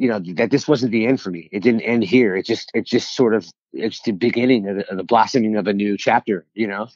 you 0.00 0.08
know 0.08 0.18
that 0.34 0.50
this 0.50 0.66
wasn't 0.66 0.92
the 0.92 1.06
end 1.06 1.20
for 1.20 1.30
me. 1.30 1.50
It 1.52 1.62
didn't 1.62 1.82
end 1.82 2.04
here. 2.04 2.34
It 2.34 2.46
just 2.46 2.70
it 2.72 2.86
just 2.86 3.14
sort 3.14 3.34
of 3.34 3.46
it's 3.74 4.00
the 4.00 4.12
beginning 4.12 4.66
of 4.66 4.76
the, 4.76 4.90
of 4.90 4.96
the 4.96 5.04
blossoming 5.04 5.56
of 5.56 5.66
a 5.66 5.74
new 5.74 5.98
chapter. 5.98 6.46
You 6.54 6.66
know. 6.66 6.88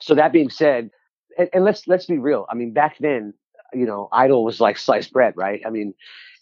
So 0.00 0.14
that 0.14 0.32
being 0.32 0.48
said, 0.48 0.90
and, 1.36 1.50
and 1.52 1.64
let's 1.64 1.86
let's 1.86 2.06
be 2.06 2.16
real. 2.16 2.46
I 2.48 2.54
mean, 2.54 2.72
back 2.72 2.96
then, 2.98 3.34
you 3.74 3.84
know, 3.84 4.08
Idol 4.10 4.42
was 4.42 4.58
like 4.58 4.78
sliced 4.78 5.12
bread, 5.12 5.34
right? 5.36 5.60
I 5.66 5.70
mean, 5.70 5.92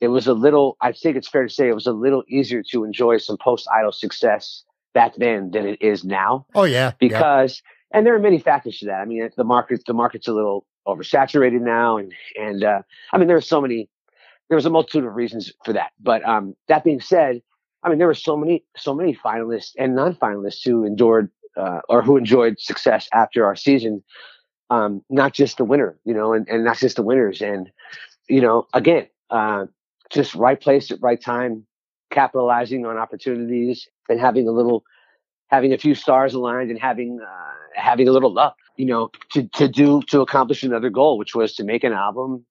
it 0.00 0.08
was 0.08 0.28
a 0.28 0.34
little. 0.34 0.76
I 0.80 0.92
think 0.92 1.16
it's 1.16 1.28
fair 1.28 1.42
to 1.42 1.52
say 1.52 1.68
it 1.68 1.74
was 1.74 1.88
a 1.88 1.92
little 1.92 2.22
easier 2.28 2.62
to 2.70 2.84
enjoy 2.84 3.16
some 3.16 3.36
post 3.36 3.66
Idol 3.76 3.90
success 3.90 4.62
back 4.92 5.16
then 5.16 5.50
than 5.50 5.66
it 5.66 5.82
is 5.82 6.04
now 6.04 6.46
Oh 6.54 6.62
yeah, 6.62 6.86
yeah. 6.86 6.92
because 7.00 7.60
and 7.92 8.06
there 8.06 8.14
are 8.14 8.20
many 8.20 8.38
factors 8.38 8.78
to 8.78 8.86
that. 8.86 9.00
I 9.00 9.04
mean, 9.04 9.28
the 9.36 9.42
market 9.42 9.82
the 9.84 9.94
market's 9.94 10.28
a 10.28 10.32
little 10.32 10.64
oversaturated 10.86 11.60
now, 11.60 11.96
and 11.96 12.12
and 12.40 12.62
uh, 12.62 12.82
I 13.12 13.18
mean 13.18 13.26
there 13.26 13.36
are 13.36 13.42
so 13.42 13.60
many. 13.60 13.88
There 14.48 14.56
was 14.56 14.66
a 14.66 14.70
multitude 14.70 15.04
of 15.04 15.14
reasons 15.14 15.52
for 15.64 15.72
that, 15.72 15.92
but 16.00 16.26
um, 16.26 16.54
that 16.68 16.84
being 16.84 17.00
said, 17.00 17.42
I 17.82 17.88
mean 17.88 17.98
there 17.98 18.06
were 18.06 18.14
so 18.14 18.36
many 18.36 18.64
so 18.76 18.94
many 18.94 19.14
finalists 19.14 19.72
and 19.78 19.94
non-finalists 19.94 20.64
who 20.64 20.84
endured 20.84 21.30
uh, 21.56 21.80
or 21.88 22.02
who 22.02 22.16
enjoyed 22.16 22.58
success 22.58 23.08
after 23.12 23.44
our 23.44 23.56
season. 23.56 24.02
Um, 24.70 25.02
not 25.10 25.34
just 25.34 25.58
the 25.58 25.64
winner, 25.64 25.98
you 26.04 26.14
know, 26.14 26.32
and, 26.32 26.48
and 26.48 26.64
not 26.64 26.78
just 26.78 26.96
the 26.96 27.02
winners, 27.02 27.42
and 27.42 27.70
you 28.28 28.40
know, 28.40 28.66
again, 28.72 29.06
uh, 29.30 29.66
just 30.10 30.34
right 30.34 30.60
place 30.60 30.90
at 30.90 30.98
right 31.02 31.20
time, 31.20 31.66
capitalizing 32.10 32.86
on 32.86 32.96
opportunities 32.96 33.88
and 34.08 34.20
having 34.20 34.48
a 34.48 34.52
little 34.52 34.84
having 35.48 35.72
a 35.72 35.78
few 35.78 35.94
stars 35.94 36.34
aligned 36.34 36.70
and 36.70 36.80
having 36.80 37.20
uh, 37.20 37.52
having 37.74 38.08
a 38.08 38.12
little 38.12 38.32
luck, 38.32 38.56
you 38.76 38.86
know, 38.86 39.10
to 39.32 39.46
to 39.48 39.68
do 39.68 40.02
to 40.02 40.20
accomplish 40.20 40.62
another 40.62 40.90
goal, 40.90 41.18
which 41.18 41.34
was 41.34 41.54
to 41.54 41.64
make 41.64 41.84
an 41.84 41.92
album 41.92 42.44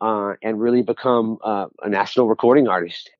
uh, 0.00 0.34
and 0.42 0.60
really 0.60 0.82
become 0.82 1.38
uh, 1.42 1.66
a 1.82 1.88
national 1.88 2.28
recording 2.28 2.68
artist. 2.68 3.10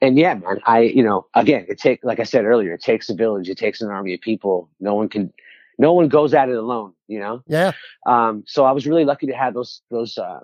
And 0.00 0.18
yeah, 0.18 0.34
man, 0.34 0.60
I 0.66 0.80
you 0.80 1.02
know, 1.02 1.26
again, 1.34 1.66
it 1.68 1.78
take 1.78 2.00
like 2.04 2.20
I 2.20 2.24
said 2.24 2.44
earlier, 2.44 2.74
it 2.74 2.82
takes 2.82 3.08
a 3.08 3.14
village, 3.14 3.48
it 3.48 3.58
takes 3.58 3.80
an 3.80 3.90
army 3.90 4.14
of 4.14 4.20
people. 4.20 4.68
No 4.80 4.94
one 4.94 5.08
can, 5.08 5.32
no 5.78 5.92
one 5.92 6.08
goes 6.08 6.34
at 6.34 6.48
it 6.48 6.56
alone, 6.56 6.92
you 7.06 7.18
know. 7.18 7.42
Yeah. 7.46 7.72
Um, 8.06 8.44
so 8.46 8.64
I 8.64 8.72
was 8.72 8.86
really 8.86 9.04
lucky 9.04 9.26
to 9.26 9.32
have 9.32 9.54
those 9.54 9.80
those 9.90 10.18
uh, 10.18 10.40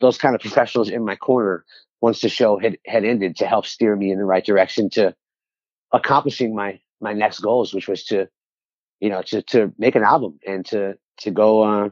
those 0.00 0.18
kind 0.18 0.34
of 0.34 0.40
professionals 0.40 0.88
in 0.88 1.04
my 1.04 1.16
corner 1.16 1.64
once 2.00 2.20
the 2.20 2.28
show 2.28 2.58
had 2.58 2.78
had 2.86 3.04
ended 3.04 3.36
to 3.36 3.46
help 3.46 3.66
steer 3.66 3.94
me 3.94 4.10
in 4.10 4.18
the 4.18 4.24
right 4.24 4.44
direction 4.44 4.90
to 4.90 5.14
accomplishing 5.92 6.54
my 6.54 6.80
my 7.00 7.12
next 7.12 7.40
goals, 7.40 7.72
which 7.74 7.88
was 7.88 8.04
to 8.04 8.28
you 9.00 9.10
know 9.10 9.22
to 9.22 9.42
to 9.42 9.72
make 9.78 9.94
an 9.94 10.02
album 10.02 10.38
and 10.46 10.64
to 10.66 10.96
to 11.18 11.30
go 11.30 11.62
uh, 11.62 11.88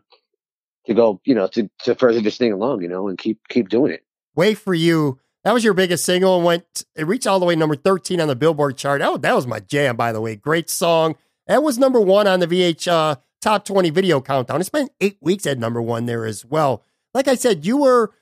to 0.87 0.95
go 0.95 1.21
you 1.25 1.35
know 1.35 1.47
to 1.49 1.69
to 1.85 1.95
further 1.95 2.21
this 2.21 2.37
thing 2.37 2.53
along, 2.53 2.83
you 2.83 2.89
know, 2.89 3.09
and 3.09 3.19
keep 3.19 3.47
keep 3.49 3.69
doing 3.69 3.93
it. 3.93 4.05
Wait 4.35 4.59
for 4.59 4.75
you. 4.75 5.19
That 5.45 5.53
was 5.53 5.63
your 5.63 5.75
biggest 5.75 6.05
single 6.05 6.37
and 6.37 6.45
went. 6.45 6.85
It 6.97 7.07
reached 7.07 7.27
all 7.27 7.39
the 7.39 7.47
way 7.47 7.57
number 7.57 7.77
thirteen 7.77 8.21
on 8.21 8.29
the 8.29 8.37
Billboard 8.37 8.77
chart. 8.77 9.03
Oh, 9.03 9.17
that 9.19 9.35
was 9.35 9.47
my 9.47 9.61
jam, 9.61 9.97
by 9.97 10.13
the 10.13 10.21
way. 10.21 10.37
Great 10.37 10.71
song. 10.71 11.17
That 11.47 11.63
was 11.63 11.79
number 11.79 12.01
one 12.01 12.27
on 12.27 12.41
the 12.41 12.47
VH 12.47 12.89
uh, 12.89 13.17
Top 13.43 13.65
Twenty 13.65 13.91
Video 13.91 14.21
Countdown. 14.21 14.61
It 14.61 14.65
spent 14.65 14.91
eight 15.01 15.19
weeks 15.21 15.47
at 15.47 15.59
number 15.59 15.83
one 15.83 16.07
there 16.07 16.25
as 16.25 16.45
well. 16.45 16.83
Like 17.13 17.29
I 17.29 17.35
said, 17.35 17.67
you 17.67 17.77
were 17.77 18.13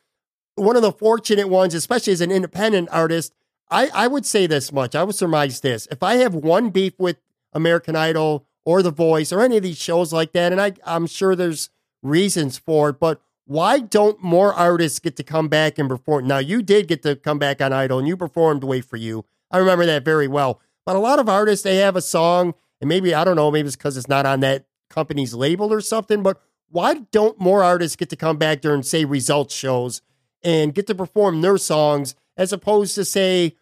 one 0.56 0.76
of 0.76 0.82
the 0.82 0.92
fortunate 0.92 1.48
ones, 1.48 1.74
especially 1.74 2.12
as 2.12 2.20
an 2.20 2.30
independent 2.30 2.88
artist. 2.92 3.32
I, 3.70 3.88
I 3.94 4.06
would 4.06 4.26
say 4.26 4.46
this 4.46 4.70
much. 4.70 4.94
I 4.94 5.02
would 5.02 5.14
surmise 5.14 5.60
this. 5.60 5.88
If 5.90 6.02
I 6.02 6.16
have 6.16 6.34
one 6.34 6.70
beef 6.70 6.92
with 6.98 7.16
American 7.54 7.96
Idol 7.96 8.46
or 8.66 8.82
The 8.82 8.90
Voice 8.90 9.32
or 9.32 9.40
any 9.40 9.56
of 9.56 9.62
these 9.62 9.78
shows 9.78 10.12
like 10.12 10.32
that, 10.32 10.52
and 10.52 10.60
I, 10.60 10.74
I'm 10.84 11.06
sure 11.06 11.34
there's 11.34 11.70
reasons 12.02 12.58
for 12.58 12.90
it, 12.90 13.00
but 13.00 13.20
why 13.44 13.80
don't 13.80 14.22
more 14.22 14.54
artists 14.54 14.98
get 14.98 15.16
to 15.16 15.22
come 15.22 15.48
back 15.48 15.78
and 15.78 15.88
perform? 15.88 16.26
Now, 16.26 16.38
you 16.38 16.62
did 16.62 16.88
get 16.88 17.02
to 17.02 17.16
come 17.16 17.38
back 17.38 17.60
on 17.60 17.72
Idol 17.72 17.98
and 17.98 18.08
you 18.08 18.16
performed 18.16 18.64
Wait 18.64 18.84
for 18.84 18.96
You. 18.96 19.24
I 19.50 19.58
remember 19.58 19.84
that 19.86 20.04
very 20.04 20.28
well. 20.28 20.60
But 20.84 20.96
a 20.96 21.00
lot 21.00 21.18
of 21.18 21.28
artists, 21.28 21.62
they 21.62 21.76
have 21.76 21.96
a 21.96 22.00
song, 22.00 22.54
and 22.80 22.88
maybe, 22.88 23.14
I 23.14 23.24
don't 23.24 23.36
know, 23.36 23.50
maybe 23.50 23.68
it's 23.68 23.76
because 23.76 23.96
it's 23.96 24.08
not 24.08 24.26
on 24.26 24.40
that 24.40 24.66
company's 24.90 25.34
label 25.34 25.72
or 25.72 25.80
something, 25.80 26.22
but 26.22 26.40
why 26.70 26.94
don't 27.12 27.38
more 27.38 27.62
artists 27.62 27.96
get 27.96 28.10
to 28.10 28.16
come 28.16 28.36
back 28.36 28.60
during, 28.60 28.82
say, 28.82 29.04
results 29.04 29.54
shows 29.54 30.02
and 30.42 30.74
get 30.74 30.86
to 30.88 30.94
perform 30.94 31.40
their 31.40 31.58
songs 31.58 32.14
as 32.36 32.52
opposed 32.52 32.94
to, 32.94 33.04
say, 33.04 33.56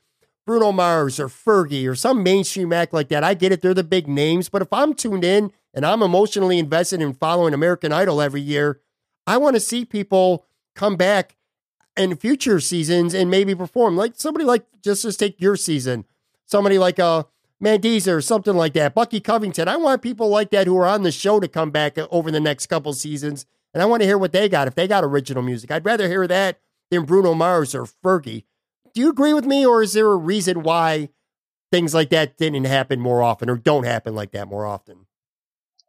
Bruno 0.46 0.72
Mars 0.72 1.20
or 1.20 1.28
Fergie 1.28 1.88
or 1.88 1.94
some 1.94 2.22
mainstream 2.22 2.72
act 2.72 2.94
like 2.94 3.08
that? 3.08 3.24
I 3.24 3.34
get 3.34 3.52
it, 3.52 3.60
they're 3.60 3.74
the 3.74 3.84
big 3.84 4.08
names, 4.08 4.48
but 4.48 4.62
if 4.62 4.72
I'm 4.72 4.94
tuned 4.94 5.24
in 5.24 5.52
and 5.74 5.86
I'm 5.86 6.02
emotionally 6.02 6.58
invested 6.58 7.00
in 7.00 7.12
following 7.12 7.54
American 7.54 7.92
Idol 7.92 8.20
every 8.20 8.40
year, 8.40 8.80
I 9.26 9.36
want 9.36 9.56
to 9.56 9.60
see 9.60 9.84
people 9.84 10.46
come 10.74 10.96
back 10.96 11.36
in 11.96 12.16
future 12.16 12.60
seasons 12.60 13.14
and 13.14 13.30
maybe 13.30 13.54
perform 13.54 13.96
like 13.96 14.14
somebody 14.16 14.44
like 14.44 14.64
just 14.82 15.02
just 15.02 15.18
take 15.20 15.40
your 15.40 15.56
season, 15.56 16.04
somebody 16.46 16.78
like 16.78 16.98
uh 16.98 17.24
Mandisa 17.62 18.12
or 18.14 18.22
something 18.22 18.56
like 18.56 18.72
that, 18.72 18.94
Bucky 18.94 19.20
Covington. 19.20 19.68
I 19.68 19.76
want 19.76 20.00
people 20.00 20.28
like 20.28 20.50
that 20.50 20.66
who 20.66 20.76
are 20.78 20.86
on 20.86 21.02
the 21.02 21.12
show 21.12 21.40
to 21.40 21.48
come 21.48 21.70
back 21.70 21.98
over 22.10 22.30
the 22.30 22.40
next 22.40 22.66
couple 22.66 22.92
seasons, 22.94 23.44
and 23.74 23.82
I 23.82 23.86
want 23.86 24.00
to 24.02 24.06
hear 24.06 24.16
what 24.16 24.32
they 24.32 24.48
got 24.48 24.66
if 24.66 24.74
they 24.74 24.88
got 24.88 25.04
original 25.04 25.42
music. 25.42 25.70
I'd 25.70 25.84
rather 25.84 26.08
hear 26.08 26.26
that 26.26 26.60
than 26.90 27.04
Bruno 27.04 27.34
Mars 27.34 27.74
or 27.74 27.84
Fergie. 27.84 28.44
Do 28.94 29.00
you 29.00 29.10
agree 29.10 29.34
with 29.34 29.44
me, 29.44 29.64
or 29.66 29.82
is 29.82 29.92
there 29.92 30.10
a 30.10 30.16
reason 30.16 30.62
why 30.62 31.10
things 31.70 31.94
like 31.94 32.10
that 32.10 32.36
didn't 32.36 32.64
happen 32.64 32.98
more 32.98 33.22
often 33.22 33.48
or 33.48 33.56
don't 33.56 33.84
happen 33.84 34.14
like 34.14 34.32
that 34.32 34.48
more 34.48 34.66
often? 34.66 35.06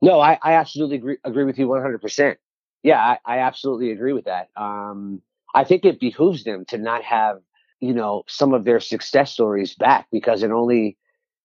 No, 0.02 0.20
I, 0.20 0.40
I 0.42 0.54
absolutely 0.54 0.98
agree, 0.98 1.18
agree 1.24 1.44
with 1.44 1.60
you 1.60 1.68
100%. 1.68 2.36
Yeah, 2.84 3.00
I, 3.00 3.20
I 3.26 3.40
absolutely 3.40 3.92
agree 3.92 4.14
with 4.14 4.26
that. 4.26 4.50
Um, 4.56 5.22
I 5.54 5.64
think 5.64 5.86
it 5.86 6.00
behooves 6.00 6.44
them 6.44 6.66
to 6.66 6.78
not 6.78 7.04
have, 7.04 7.40
you 7.80 7.94
know, 7.94 8.24
some 8.28 8.54
of 8.54 8.64
their 8.64 8.80
success 8.80 9.32
stories 9.32 9.76
back 9.76 10.08
because 10.12 10.42
it 10.44 10.52
only, 10.52 10.98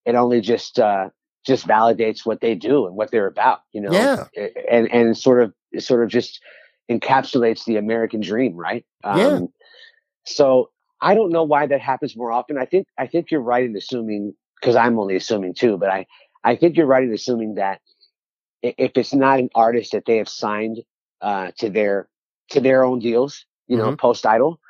it 0.07 0.15
only 0.15 0.41
just, 0.41 0.79
uh, 0.79 1.11
just 1.47 1.67
validates 1.67 2.25
what 2.25 2.41
they 2.41 2.55
do 2.55 2.87
and 2.87 2.97
what 2.97 3.11
they're 3.11 3.27
about, 3.27 3.61
you 3.73 3.81
know, 3.81 3.93
Yeah. 3.93 4.25
and, 4.71 4.91
and 4.93 5.17
sort 5.19 5.43
of, 5.43 5.53
sort 5.79 6.03
of 6.03 6.09
just 6.09 6.41
encapsulates 6.91 7.65
the 7.65 7.77
American 7.77 8.21
dream, 8.21 8.57
right? 8.57 8.87
Um, 9.05 9.19
Yeah. 9.21 9.39
So 10.25 10.71
I 11.01 11.15
don't 11.15 11.31
know 11.31 11.45
why 11.45 11.67
that 11.67 11.81
happens 11.81 12.17
more 12.17 12.33
often. 12.33 12.59
I 12.59 12.65
think, 12.65 12.87
I 12.99 13.07
think 13.07 13.31
you're 13.31 13.41
right 13.43 13.65
in 13.65 13.77
assuming, 13.77 14.35
because 14.61 14.77
I'm 14.77 14.99
only 14.99 15.17
assuming 15.17 15.55
too, 15.55 15.77
but 15.77 15.91
I, 15.91 16.07
I 16.45 16.57
think 16.57 16.77
you're 16.77 16.87
right 16.87 17.03
in 17.05 17.13
assuming 17.13 17.55
that 17.57 17.81
if 18.79 18.93
it's 18.97 19.15
not 19.15 19.39
an 19.39 19.51
artist 19.55 19.93
that 19.93 20.05
they 20.07 20.19
have 20.19 20.29
signed 20.29 20.83
uh, 21.21 21.51
to 21.59 21.71
their 21.71 22.09
to 22.51 22.61
their 22.61 22.85
own 22.85 22.99
deals, 22.99 23.45
you 23.67 23.77
know, 23.77 23.97
post 23.97 24.27
idol, 24.27 24.61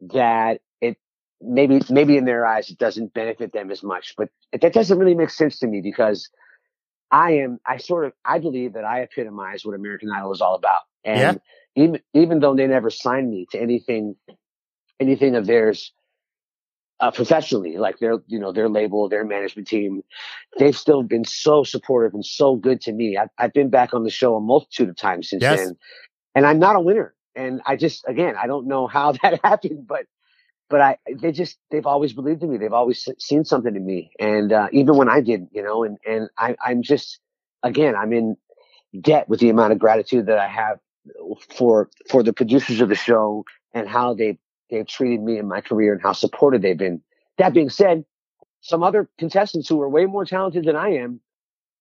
that 0.00 0.60
it 0.80 0.96
maybe 1.40 1.80
maybe 1.90 2.16
in 2.16 2.24
their 2.24 2.46
eyes 2.46 2.70
it 2.70 2.78
doesn't 2.78 3.14
benefit 3.14 3.52
them 3.52 3.70
as 3.70 3.82
much. 3.82 4.14
But 4.16 4.30
that 4.58 4.72
doesn't 4.72 4.98
really 4.98 5.14
make 5.14 5.30
sense 5.30 5.58
to 5.60 5.66
me 5.66 5.80
because 5.80 6.28
I 7.10 7.32
am 7.32 7.58
I 7.66 7.76
sort 7.78 8.06
of 8.06 8.12
I 8.24 8.38
believe 8.38 8.74
that 8.74 8.84
I 8.84 9.02
epitomize 9.02 9.64
what 9.64 9.74
American 9.74 10.10
Idol 10.10 10.32
is 10.32 10.40
all 10.40 10.54
about, 10.54 10.82
and 11.04 11.40
even 11.76 12.00
even 12.14 12.40
though 12.40 12.54
they 12.54 12.66
never 12.66 12.90
signed 12.90 13.30
me 13.30 13.46
to 13.52 13.60
anything 13.60 14.16
anything 14.98 15.34
of 15.34 15.46
theirs 15.46 15.92
uh, 17.00 17.10
professionally, 17.10 17.78
like 17.78 17.98
their 17.98 18.18
you 18.26 18.38
know 18.38 18.52
their 18.52 18.68
label, 18.68 19.08
their 19.08 19.24
management 19.24 19.68
team, 19.68 20.02
they've 20.58 20.76
still 20.76 21.02
been 21.02 21.24
so 21.24 21.64
supportive 21.64 22.14
and 22.14 22.24
so 22.24 22.56
good 22.56 22.80
to 22.82 22.92
me. 22.92 23.16
I've, 23.16 23.30
I've 23.38 23.52
been 23.52 23.70
back 23.70 23.94
on 23.94 24.04
the 24.04 24.10
show 24.10 24.36
a 24.36 24.40
multitude 24.40 24.88
of 24.88 24.96
times 24.96 25.30
since 25.30 25.42
Yes. 25.42 25.58
then, 25.58 25.76
and 26.34 26.46
I'm 26.46 26.58
not 26.58 26.76
a 26.76 26.80
winner. 26.80 27.14
And 27.36 27.62
I 27.66 27.76
just 27.76 28.04
again 28.08 28.34
I 28.36 28.46
don't 28.46 28.66
know 28.66 28.86
how 28.86 29.12
that 29.22 29.40
happened, 29.44 29.86
but 29.86 30.06
but 30.70 30.80
I, 30.80 30.98
they 31.20 31.32
just, 31.32 31.58
they've 31.70 31.84
always 31.86 32.12
believed 32.12 32.42
in 32.42 32.50
me. 32.50 32.56
They've 32.56 32.72
always 32.72 33.06
seen 33.18 33.44
something 33.44 33.74
in 33.74 33.84
me. 33.84 34.12
And, 34.20 34.52
uh, 34.52 34.68
even 34.72 34.96
when 34.96 35.08
I 35.08 35.20
didn't, 35.20 35.50
you 35.52 35.62
know, 35.62 35.82
and, 35.84 35.98
and 36.06 36.30
I, 36.38 36.56
I'm 36.64 36.82
just, 36.82 37.18
again, 37.64 37.96
I'm 37.96 38.12
in 38.12 38.36
debt 39.00 39.28
with 39.28 39.40
the 39.40 39.50
amount 39.50 39.72
of 39.72 39.80
gratitude 39.80 40.26
that 40.26 40.38
I 40.38 40.46
have 40.46 40.78
for, 41.50 41.90
for 42.08 42.22
the 42.22 42.32
producers 42.32 42.80
of 42.80 42.88
the 42.88 42.94
show 42.94 43.44
and 43.74 43.88
how 43.88 44.14
they, 44.14 44.38
they've 44.70 44.86
treated 44.86 45.22
me 45.22 45.38
in 45.38 45.48
my 45.48 45.60
career 45.60 45.92
and 45.92 46.02
how 46.02 46.12
supportive 46.12 46.62
they've 46.62 46.76
been. 46.76 47.02
That 47.38 47.54
being 47.54 47.70
said, 47.70 48.04
some 48.60 48.82
other 48.82 49.08
contestants 49.18 49.68
who 49.68 49.80
are 49.80 49.88
way 49.88 50.06
more 50.06 50.24
talented 50.24 50.64
than 50.64 50.76
I 50.76 50.96
am 50.96 51.20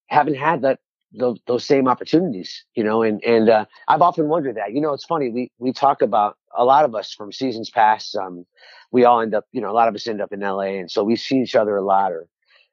haven't 0.07 0.36
had 0.36 0.61
that 0.61 0.80
those, 1.14 1.40
those 1.48 1.66
same 1.66 1.88
opportunities, 1.88 2.66
you 2.76 2.84
know, 2.84 3.02
and, 3.02 3.24
and, 3.24 3.49
uh, 3.49 3.66
I've 3.88 4.02
often 4.02 4.28
wondered 4.28 4.57
that, 4.57 4.74
you 4.74 4.82
know, 4.82 4.94
it's 4.94 5.06
funny. 5.06 5.30
We, 5.30 5.52
we 5.57 5.74
talk 5.74 6.02
about 6.02 6.38
a 6.56 6.64
lot 6.64 6.86
of 6.86 6.94
us 6.94 7.14
from 7.14 7.32
seasons 7.32 7.70
past. 7.70 8.16
Um, 8.16 8.45
we 8.91 9.06
all 9.06 9.22
end 9.22 9.34
up, 9.34 9.45
you 9.52 9.61
know, 9.61 9.72
a 9.72 9.74
lot 9.74 9.88
of 9.88 9.95
us 9.95 10.07
end 10.07 10.22
up 10.22 10.32
in 10.32 10.41
LA. 10.41 10.78
And 10.80 10.91
so 10.91 11.03
we 11.03 11.16
see 11.16 11.38
each 11.38 11.56
other 11.56 11.76
a 11.76 11.82
lot 11.84 12.11
or, 12.11 12.28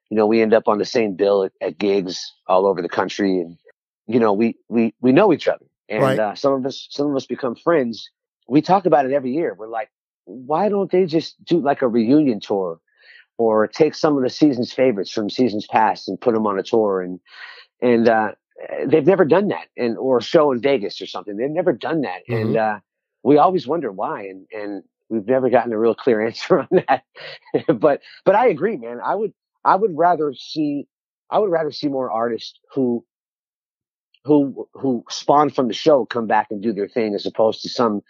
you 0.09 0.17
know, 0.17 0.27
we 0.27 0.41
end 0.41 0.53
up 0.53 0.67
on 0.67 0.77
the 0.77 0.85
same 0.85 1.15
bill 1.15 1.43
at, 1.43 1.51
at 1.61 1.77
gigs 1.77 2.31
all 2.47 2.67
over 2.67 2.81
the 2.81 2.89
country. 2.89 3.39
And, 3.39 3.57
you 4.05 4.19
know, 4.19 4.33
we, 4.33 4.55
we, 4.69 4.93
we 5.01 5.11
know 5.11 5.33
each 5.33 5.47
other 5.47 5.65
and, 5.89 6.03
right. 6.03 6.19
uh, 6.19 6.35
some 6.35 6.53
of 6.53 6.65
us, 6.65 6.87
some 6.91 7.09
of 7.09 7.15
us 7.15 7.25
become 7.25 7.55
friends. 7.55 8.09
We 8.47 8.61
talk 8.61 8.85
about 8.85 9.05
it 9.05 9.13
every 9.13 9.33
year. 9.33 9.55
We're 9.57 9.67
like, 9.67 9.89
why 10.27 10.67
don't 10.69 10.91
they 10.91 11.05
just 11.05 11.43
do 11.45 11.59
like 11.59 11.81
a 11.81 11.87
reunion 11.87 12.39
tour 12.39 12.79
or 13.37 13.67
take 13.67 13.95
some 13.95 14.17
of 14.17 14.23
the 14.23 14.29
season's 14.29 14.73
favorites 14.73 15.11
from 15.11 15.29
seasons 15.29 15.65
past 15.67 16.09
and 16.09 16.19
put 16.19 16.33
them 16.33 16.45
on 16.45 16.59
a 16.59 16.63
tour 16.63 17.01
and, 17.01 17.19
and, 17.81 18.09
uh, 18.09 18.31
they've 18.85 19.05
never 19.05 19.23
done 19.23 19.47
that 19.49 19.67
and, 19.77 19.97
or 19.97 20.17
a 20.17 20.21
show 20.21 20.51
in 20.51 20.59
Vegas 20.59 20.99
or 20.99 21.05
something. 21.05 21.37
They've 21.37 21.49
never 21.49 21.73
done 21.73 22.01
that. 22.01 22.21
Mm-hmm. 22.29 22.47
And, 22.47 22.57
uh, 22.57 22.79
we 23.23 23.37
always 23.37 23.67
wonder 23.67 23.91
why. 23.91 24.23
And, 24.23 24.47
and 24.51 24.83
we've 25.09 25.27
never 25.27 25.49
gotten 25.49 25.71
a 25.71 25.77
real 25.77 25.95
clear 25.95 26.19
answer 26.25 26.59
on 26.59 26.67
that. 26.71 27.03
but, 27.79 28.01
but 28.25 28.35
I 28.35 28.47
agree, 28.47 28.77
man. 28.77 28.99
I 29.03 29.15
would, 29.15 29.33
I 29.63 29.75
would 29.75 29.95
rather 29.95 30.33
see, 30.33 30.87
I 31.29 31.39
would 31.39 31.51
rather 31.51 31.71
see 31.71 31.87
more 31.87 32.11
artists 32.11 32.59
who, 32.73 33.05
who, 34.23 34.67
who 34.73 35.05
spawn 35.09 35.49
from 35.49 35.67
the 35.67 35.73
show 35.73 36.05
come 36.05 36.27
back 36.27 36.47
and 36.49 36.61
do 36.61 36.73
their 36.73 36.87
thing 36.89 37.15
as 37.15 37.25
opposed 37.25 37.61
to 37.61 37.69
some 37.69 38.01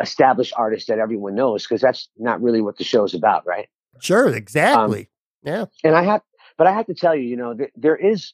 established 0.00 0.52
artist 0.56 0.88
that 0.88 0.98
everyone 0.98 1.34
knows. 1.34 1.66
Cause 1.66 1.80
that's 1.80 2.08
not 2.18 2.40
really 2.42 2.60
what 2.60 2.78
the 2.78 2.84
show's 2.84 3.14
about. 3.14 3.46
Right. 3.46 3.68
Sure. 4.00 4.28
Exactly. 4.28 5.00
Um, 5.00 5.06
yeah. 5.44 5.64
And 5.84 5.96
I 5.96 6.02
have, 6.02 6.22
but 6.56 6.66
I 6.66 6.72
have 6.72 6.86
to 6.86 6.94
tell 6.94 7.14
you, 7.14 7.22
you 7.22 7.36
know, 7.36 7.54
th- 7.54 7.70
there 7.76 7.96
is, 7.96 8.32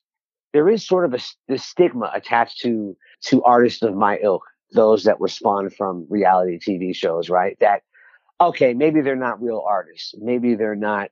there 0.52 0.68
is 0.68 0.86
sort 0.86 1.04
of 1.04 1.14
a 1.14 1.18
this 1.48 1.64
stigma 1.64 2.10
attached 2.14 2.60
to, 2.60 2.96
to 3.26 3.42
artists 3.42 3.82
of 3.82 3.94
my 3.94 4.18
ilk, 4.22 4.44
those 4.72 5.04
that 5.04 5.20
were 5.20 5.28
spawned 5.28 5.74
from 5.74 6.06
reality 6.08 6.58
TV 6.58 6.94
shows, 6.94 7.28
right? 7.28 7.56
That 7.60 7.82
okay, 8.40 8.74
maybe 8.74 9.00
they're 9.00 9.16
not 9.16 9.42
real 9.42 9.62
artists. 9.66 10.14
Maybe 10.18 10.54
they're 10.54 10.74
not, 10.74 11.10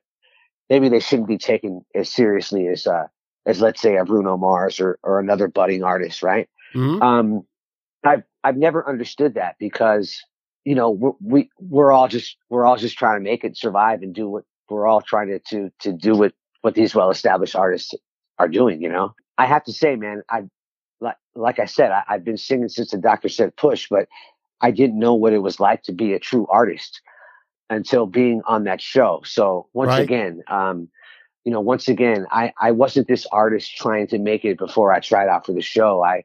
maybe 0.69 0.89
they 0.89 0.99
shouldn't 0.99 1.27
be 1.27 1.37
taken 1.37 1.85
as 1.95 2.09
seriously 2.09 2.67
as, 2.67 2.87
uh, 2.87 3.07
as 3.45 3.61
let's 3.61 3.81
say 3.81 3.97
a 3.97 4.05
Bruno 4.05 4.37
Mars 4.37 4.79
or, 4.79 4.99
or 5.03 5.19
another 5.19 5.47
budding 5.47 5.83
artist, 5.83 6.23
right? 6.23 6.49
Mm-hmm. 6.73 7.01
Um, 7.01 7.45
I've, 8.03 8.23
I've 8.43 8.57
never 8.57 8.87
understood 8.87 9.35
that 9.35 9.55
because, 9.59 10.21
you 10.65 10.75
know, 10.75 10.91
we're, 10.91 11.11
we, 11.21 11.49
we're 11.59 11.91
all 11.91 12.07
just, 12.07 12.37
we're 12.49 12.65
all 12.65 12.77
just 12.77 12.97
trying 12.97 13.19
to 13.19 13.23
make 13.23 13.43
it 13.43 13.57
survive 13.57 14.01
and 14.01 14.13
do 14.13 14.29
what 14.29 14.43
we're 14.69 14.87
all 14.87 15.01
trying 15.01 15.27
to, 15.27 15.39
to, 15.39 15.71
to 15.79 15.91
do 15.91 16.15
what, 16.15 16.33
what 16.61 16.75
these 16.75 16.95
well 16.95 17.09
established 17.09 17.55
artists 17.55 17.93
are 18.39 18.47
doing, 18.47 18.81
you 18.81 18.89
know? 18.89 19.13
I 19.37 19.45
have 19.45 19.63
to 19.65 19.73
say, 19.73 19.95
man, 19.95 20.21
I, 20.29 20.43
like, 21.01 21.17
like 21.35 21.59
I 21.59 21.65
said, 21.65 21.91
I, 21.91 22.03
I've 22.07 22.23
been 22.23 22.37
singing 22.37 22.69
since 22.69 22.91
the 22.91 22.97
doctor 22.97 23.29
said 23.29 23.55
push, 23.55 23.87
but 23.89 24.07
I 24.61 24.71
didn't 24.71 24.99
know 24.99 25.13
what 25.13 25.33
it 25.33 25.39
was 25.39 25.59
like 25.59 25.83
to 25.83 25.91
be 25.91 26.13
a 26.13 26.19
true 26.19 26.47
artist 26.49 27.01
until 27.69 28.05
being 28.05 28.41
on 28.47 28.63
that 28.63 28.79
show. 28.79 29.21
So 29.25 29.67
once 29.73 29.89
right. 29.89 30.01
again, 30.01 30.43
um, 30.47 30.87
you 31.43 31.51
know, 31.51 31.59
once 31.59 31.89
again, 31.89 32.25
I, 32.31 32.53
I 32.61 32.71
wasn't 32.71 33.07
this 33.07 33.25
artist 33.31 33.75
trying 33.75 34.07
to 34.07 34.17
make 34.17 34.45
it 34.45 34.57
before 34.57 34.93
I 34.93 35.01
tried 35.01 35.27
out 35.27 35.45
for 35.45 35.51
the 35.51 35.61
show. 35.61 36.01
I, 36.01 36.23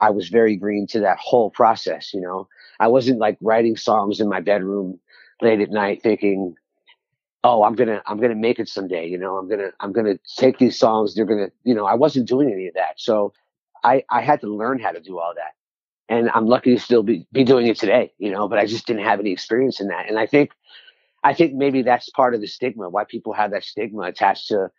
I 0.00 0.10
was 0.10 0.28
very 0.28 0.54
green 0.56 0.86
to 0.88 1.00
that 1.00 1.18
whole 1.18 1.50
process. 1.50 2.14
You 2.14 2.20
know, 2.20 2.48
I 2.80 2.88
wasn't 2.88 3.20
like 3.20 3.38
writing 3.40 3.76
songs 3.76 4.20
in 4.20 4.28
my 4.28 4.40
bedroom 4.40 4.98
late 5.40 5.60
at 5.60 5.70
night 5.70 6.02
thinking, 6.02 6.56
Oh, 7.42 7.62
I'm 7.62 7.76
to, 7.76 8.02
I'm 8.06 8.20
to 8.20 8.34
make 8.34 8.58
it 8.58 8.68
someday. 8.68 9.06
You 9.06 9.16
know, 9.16 9.36
I'm 9.38 9.48
to, 9.48 9.72
I'm 9.80 9.94
to 9.94 10.18
take 10.36 10.58
these 10.58 10.78
songs. 10.78 11.14
They're 11.14 11.24
to, 11.24 11.50
you 11.64 11.74
know, 11.74 11.86
I 11.86 11.94
wasn't 11.94 12.28
doing 12.28 12.52
any 12.52 12.66
of 12.66 12.74
that. 12.74 13.00
So 13.00 13.32
I, 13.82 14.04
I 14.10 14.20
had 14.20 14.42
to 14.42 14.46
learn 14.46 14.78
how 14.78 14.90
to 14.90 15.00
do 15.00 15.18
all 15.18 15.32
that. 15.36 15.52
And 16.14 16.28
I'm 16.34 16.46
lucky 16.46 16.74
to 16.74 16.80
still 16.80 17.02
be, 17.02 17.26
be 17.32 17.44
doing 17.44 17.66
it 17.66 17.78
today, 17.78 18.12
you 18.18 18.30
know, 18.30 18.48
but 18.48 18.58
I 18.58 18.66
just 18.66 18.86
didn't 18.86 19.04
have 19.04 19.20
any 19.20 19.32
experience 19.32 19.80
in 19.80 19.88
that. 19.88 20.08
And 20.08 20.18
I 20.18 20.26
think 20.26 20.50
I 21.22 21.34
think 21.34 21.54
maybe 21.54 21.82
that's 21.82 22.08
part 22.10 22.34
of 22.34 22.40
the 22.40 22.46
stigma 22.46 22.88
why 22.88 23.04
people 23.04 23.32
have 23.32 23.50
that 23.50 23.64
stigma 23.64 24.02
attached 24.02 24.48
to 24.48 24.70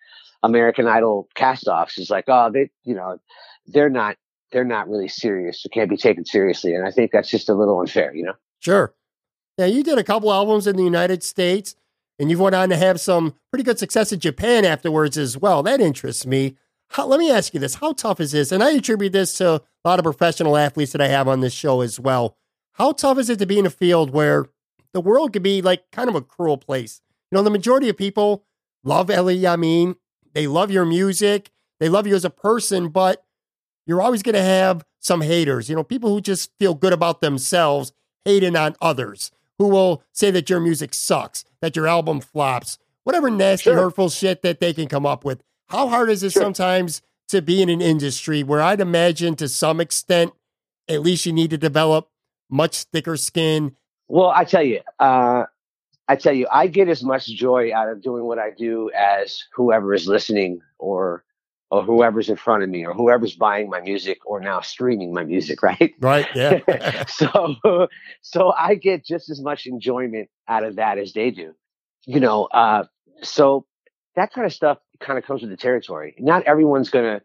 American 0.44 0.88
Idol 0.88 1.30
castoffs 1.36 2.00
is 2.00 2.10
like, 2.10 2.26
oh, 2.28 2.50
they, 2.52 2.72
you 2.84 2.96
know, 2.96 3.20
they're 3.68 3.90
not, 3.90 4.18
they're 4.52 4.64
not 4.64 4.90
really 4.90 5.08
serious. 5.08 5.64
They 5.64 5.70
can't 5.70 5.90
be 5.90 5.98
taken 5.98 6.26
seriously. 6.26 6.76
And 6.76 6.86
I 6.86 6.92
think 6.92 7.12
that's 7.12 7.30
just 7.30 7.50
a 7.50 7.54
little 7.54 7.80
unfair, 7.80 8.14
you 8.14 8.24
know? 8.24 8.34
Sure. 8.60 8.94
Now 9.58 9.66
you 9.66 9.84
did 9.84 9.98
a 9.98 10.04
couple 10.04 10.32
albums 10.32 10.68
in 10.68 10.76
the 10.76 10.84
United 10.84 11.24
States 11.24 11.76
and 12.20 12.30
you've 12.30 12.40
went 12.40 12.56
on 12.56 12.70
to 12.70 12.78
have 12.78 13.00
some 13.00 13.36
pretty 13.52 13.64
good 13.64 13.80
success 13.80 14.12
in 14.12 14.20
Japan 14.20 14.66
afterwards 14.66 15.18
as 15.18 15.38
well. 15.38 15.64
That 15.64 15.82
interests 15.82 16.26
me. 16.26 16.58
How, 16.90 17.06
let 17.06 17.20
me 17.20 17.32
ask 17.32 17.54
you 17.54 17.60
this. 17.60 17.76
How 17.76 17.94
tough 17.94 18.20
is 18.20 18.34
this? 18.34 18.52
And 18.52 18.64
I 18.64 18.72
attribute 18.72 19.14
this 19.14 19.38
to 19.38 19.50
a 19.50 19.62
lot 19.86 20.00
of 20.00 20.04
professional 20.04 20.58
athletes 20.58 20.92
that 20.92 21.02
I 21.02 21.08
have 21.08 21.28
on 21.28 21.40
this 21.40 21.54
show 21.54 21.82
as 21.82 22.00
well. 22.00 22.38
How 22.74 22.92
tough 22.92 23.18
is 23.18 23.30
it 23.30 23.40
to 23.40 23.46
be 23.46 23.60
in 23.60 23.66
a 23.66 23.72
field 23.72 24.12
where 24.12 24.50
the 24.94 25.02
world 25.02 25.34
could 25.34 25.44
be 25.44 25.62
like 25.62 25.90
kind 25.92 26.10
of 26.10 26.16
a 26.16 26.22
cruel 26.22 26.58
place. 26.58 27.02
You 27.32 27.38
know, 27.38 27.44
the 27.44 27.50
majority 27.50 27.90
of 27.90 27.98
people 27.98 28.46
love 28.84 29.10
Elliott 29.10 29.44
Yamin. 29.44 29.96
They 30.34 30.48
love 30.48 30.72
your 30.72 30.86
music. 30.86 31.52
They 31.80 31.90
love 31.90 32.08
you 32.08 32.16
as 32.16 32.26
a 32.26 32.30
person, 32.30 32.90
but 32.90 33.24
you're 33.86 34.02
always 34.02 34.24
going 34.24 34.36
to 34.36 34.44
have 34.44 34.86
some 35.00 35.22
haters. 35.22 35.70
You 35.70 35.76
know, 35.76 35.84
people 35.84 36.14
who 36.14 36.22
just 36.22 36.52
feel 36.60 36.74
good 36.74 36.94
about 36.94 37.22
themselves 37.22 37.94
hating 38.26 38.56
on 38.56 38.76
others, 38.82 39.32
who 39.58 39.68
will 39.68 40.04
say 40.12 40.32
that 40.32 40.50
your 40.50 40.60
music 40.60 40.94
sucks, 40.94 41.44
that 41.62 41.76
your 41.76 41.88
album 41.88 42.22
flops, 42.22 42.78
whatever 43.04 43.30
nasty, 43.30 43.70
sure. 43.70 43.76
hurtful 43.76 44.10
shit 44.10 44.42
that 44.44 44.60
they 44.60 44.74
can 44.74 44.88
come 44.88 45.06
up 45.06 45.26
with. 45.26 45.44
How 45.70 45.88
hard 45.88 46.10
is 46.10 46.24
it 46.24 46.32
sure. 46.32 46.42
sometimes 46.42 47.02
to 47.30 47.42
be 47.42 47.62
in 47.62 47.70
an 47.70 47.82
industry 47.82 48.44
where 48.44 48.62
I'd 48.62 48.82
imagine 48.82 49.36
to 49.38 49.48
some 49.48 49.80
extent, 49.80 50.34
at 50.88 51.02
least 51.02 51.26
you 51.26 51.34
need 51.34 51.50
to 51.52 51.58
develop 51.58 52.10
much 52.50 52.84
thicker 52.84 53.16
skin 53.16 53.76
well, 54.12 54.34
I 54.36 54.44
tell 54.44 54.62
you, 54.62 54.82
uh, 55.00 55.46
I 56.10 56.16
tell 56.18 56.34
you, 56.34 56.46
I 56.52 56.68
get 56.68 56.90
as 56.90 57.02
much 57.02 57.28
joy 57.28 57.74
out 57.74 57.88
of 57.88 58.02
doing 58.02 58.26
what 58.26 58.40
I 58.40 58.50
do 58.50 58.92
as 58.94 59.46
whoever 59.54 59.94
is 59.94 60.06
listening 60.06 60.60
or 60.78 61.24
or 61.72 61.84
whoever's 61.84 62.30
in 62.30 62.36
front 62.36 62.64
of 62.64 62.70
me 62.70 62.86
or 62.86 62.94
whoever's 62.94 63.36
buying 63.36 63.70
my 63.70 63.80
music 63.80 64.20
or 64.26 64.42
now 64.42 64.60
streaming 64.60 65.14
my 65.14 65.24
music, 65.24 65.64
right? 65.64 65.94
Right. 66.00 66.28
Yeah. 66.36 67.06
so 67.08 67.88
so 68.22 68.52
I 68.52 68.76
get 68.76 69.06
just 69.06 69.30
as 69.30 69.42
much 69.42 69.66
enjoyment 69.66 70.30
out 70.48 70.64
of 70.64 70.76
that 70.76 70.98
as 70.98 71.14
they 71.14 71.32
do. 71.32 71.54
You 72.06 72.20
know, 72.20 72.46
uh, 72.46 72.86
so 73.22 73.66
that 74.16 74.34
kind 74.34 74.46
of 74.46 74.54
stuff 74.54 74.80
kind 75.00 75.18
of 75.18 75.26
comes 75.26 75.42
with 75.42 75.52
the 75.52 75.58
territory. 75.58 76.16
Not 76.20 76.44
everyone's 76.44 76.90
gonna 76.90 77.22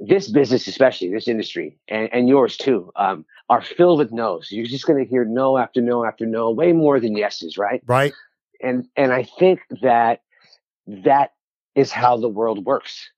this 0.00 0.28
business, 0.28 0.66
especially 0.66 1.10
this 1.10 1.28
industry, 1.28 1.78
and, 1.86 2.08
and 2.12 2.28
yours 2.28 2.56
too, 2.56 2.90
um, 2.96 3.26
are 3.50 3.60
filled 3.60 3.98
with 3.98 4.12
no's. 4.12 4.50
You're 4.50 4.64
just 4.64 4.86
going 4.86 5.04
to 5.04 5.08
hear 5.08 5.26
no 5.26 5.58
after 5.58 5.82
no 5.82 6.06
after 6.06 6.24
no, 6.24 6.50
way 6.50 6.72
more 6.72 6.98
than 6.98 7.14
yeses, 7.14 7.58
right? 7.58 7.82
Right. 7.86 8.14
And 8.62 8.86
and 8.96 9.12
I 9.12 9.24
think 9.24 9.60
that 9.82 10.22
that 10.86 11.32
is 11.74 11.92
how 11.92 12.16
the 12.16 12.28
world 12.28 12.64
works. 12.64 13.10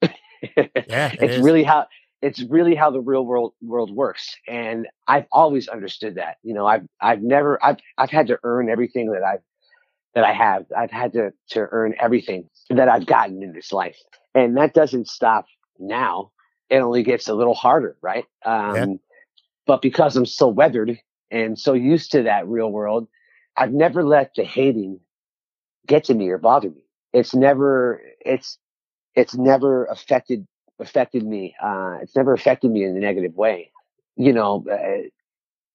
Yeah, 0.89 1.12
it 1.20 1.23
it's 1.23 1.36
is. 1.36 1.43
really 1.43 1.62
how 1.62 1.86
it's 2.20 2.43
really 2.43 2.74
how 2.74 2.90
the 2.90 3.01
real 3.01 3.24
world 3.27 3.55
world 3.62 3.94
works. 3.94 4.36
And 4.48 4.89
I've 5.09 5.27
always 5.32 5.69
understood 5.69 6.16
that. 6.16 6.36
You 6.43 6.55
know, 6.55 6.66
I've 6.66 6.86
I've 7.01 7.23
never 7.23 7.62
I've 7.64 7.78
I've 7.98 8.10
had 8.10 8.28
to 8.28 8.39
earn 8.44 8.70
everything 8.70 9.12
that 9.12 9.23
I've 9.23 9.43
that 10.14 10.24
I 10.24 10.32
have. 10.32 10.66
I've 10.77 10.90
had 10.90 11.12
to 11.14 11.32
to 11.51 11.69
earn 11.70 11.94
everything 12.01 12.48
that 12.70 12.89
I've 12.89 13.06
gotten 13.06 13.43
in 13.43 13.52
this 13.52 13.73
life, 13.73 13.98
and 14.35 14.56
that 14.56 14.74
doesn't 14.74 15.09
stop 15.09 15.47
now 15.78 16.32
it 16.73 16.78
only 16.78 17.02
gets 17.02 17.28
a 17.28 17.35
little 17.35 17.55
harder, 17.55 17.98
right? 18.01 18.24
Um, 18.47 18.74
yeah. 18.74 18.86
But 19.66 19.82
because 19.82 20.16
I'm 20.16 20.24
so 20.24 20.48
weathered 20.48 20.98
and 21.31 21.59
so 21.59 21.74
used 21.74 22.12
to 22.12 22.23
that 22.23 22.48
real 22.48 22.73
world, 22.73 23.09
I've 23.59 23.74
never 23.74 24.02
let 24.02 24.32
the 24.35 24.44
hating 24.44 24.98
get 25.86 26.05
to 26.05 26.14
me 26.14 26.31
or 26.31 26.39
bother 26.39 26.70
me. 26.70 26.86
It's 27.12 27.35
never, 27.35 28.01
it's, 28.24 28.56
it's 29.15 29.35
never 29.35 29.87
affected, 29.87 30.47
affected 30.79 31.25
me. 31.25 31.55
Uh, 31.63 31.99
it's 32.03 32.17
never 32.17 32.33
affected 32.33 32.71
me 32.71 32.85
in 32.85 32.97
a 32.97 33.01
negative 33.01 33.35
way. 33.35 33.71
You 34.17 34.33
know, 34.33 34.65
uh, 34.71 35.09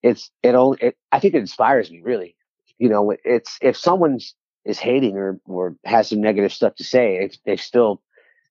it's, 0.03 0.31
it 0.43 0.55
only, 0.55 0.77
it, 0.81 0.97
I 1.11 1.19
think 1.19 1.33
it 1.33 1.39
inspires 1.39 1.91
me 1.91 2.01
really. 2.01 2.35
You 2.77 2.89
know, 2.89 3.15
it's, 3.23 3.57
if 3.61 3.75
someone 3.75 4.19
is 4.65 4.79
hating 4.79 5.17
or, 5.17 5.39
or 5.45 5.75
has 5.85 6.09
some 6.09 6.21
negative 6.21 6.53
stuff 6.53 6.75
to 6.75 6.83
say, 6.83 7.29
they 7.45 7.57
still, 7.57 8.01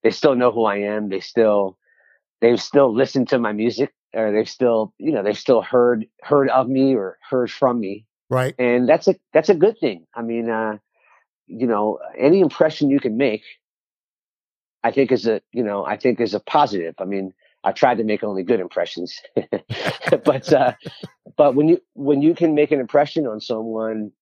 they 0.02 0.10
still 0.10 0.34
know 0.34 0.50
who 0.50 0.64
I 0.64 0.78
am. 0.78 1.08
They 1.08 1.20
still, 1.20 1.78
they've 2.40 2.60
still 2.60 2.94
listened 2.94 3.28
to 3.28 3.38
my 3.38 3.52
music 3.52 3.92
or 4.14 4.32
they've 4.32 4.48
still 4.48 4.94
you 4.98 5.12
know 5.12 5.22
they've 5.22 5.36
still 5.36 5.60
heard 5.60 6.06
heard 6.22 6.48
of 6.50 6.68
me 6.68 6.94
or 6.94 7.18
heard 7.28 7.50
from 7.50 7.80
me 7.80 8.06
right 8.30 8.54
and 8.58 8.88
that's 8.88 9.08
a 9.08 9.16
that's 9.32 9.48
a 9.48 9.54
good 9.54 9.76
thing 9.78 10.06
i 10.14 10.22
mean 10.22 10.48
uh 10.48 10.78
you 11.46 11.66
know, 11.66 11.98
any 12.18 12.40
impression 12.40 12.90
you 12.90 13.00
can 13.00 13.16
make, 13.16 13.42
I 14.86 14.92
think 14.92 15.10
is 15.10 15.26
a, 15.26 15.40
you 15.50 15.64
know, 15.64 15.84
I 15.84 15.96
think 15.96 16.20
is 16.20 16.32
a 16.32 16.38
positive. 16.38 16.94
I 17.00 17.06
mean, 17.06 17.34
I 17.64 17.72
tried 17.72 17.98
to 17.98 18.04
make 18.04 18.22
only 18.22 18.44
good 18.44 18.60
impressions, 18.60 19.20
but, 20.24 20.52
uh, 20.52 20.74
but 21.36 21.56
when 21.56 21.66
you, 21.66 21.82
when 21.94 22.22
you 22.22 22.36
can 22.36 22.54
make 22.54 22.70
an 22.70 22.78
impression 22.78 23.26
on 23.26 23.40
someone, 23.40 24.12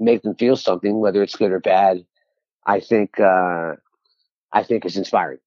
make 0.00 0.22
them 0.22 0.34
feel 0.34 0.56
something, 0.56 0.98
whether 0.98 1.22
it's 1.22 1.36
good 1.36 1.52
or 1.52 1.60
bad, 1.60 2.04
I 2.66 2.80
think, 2.80 3.20
uh, 3.20 3.74
I 4.52 4.64
think 4.64 4.84
is 4.84 4.96
inspiring. 4.96 5.38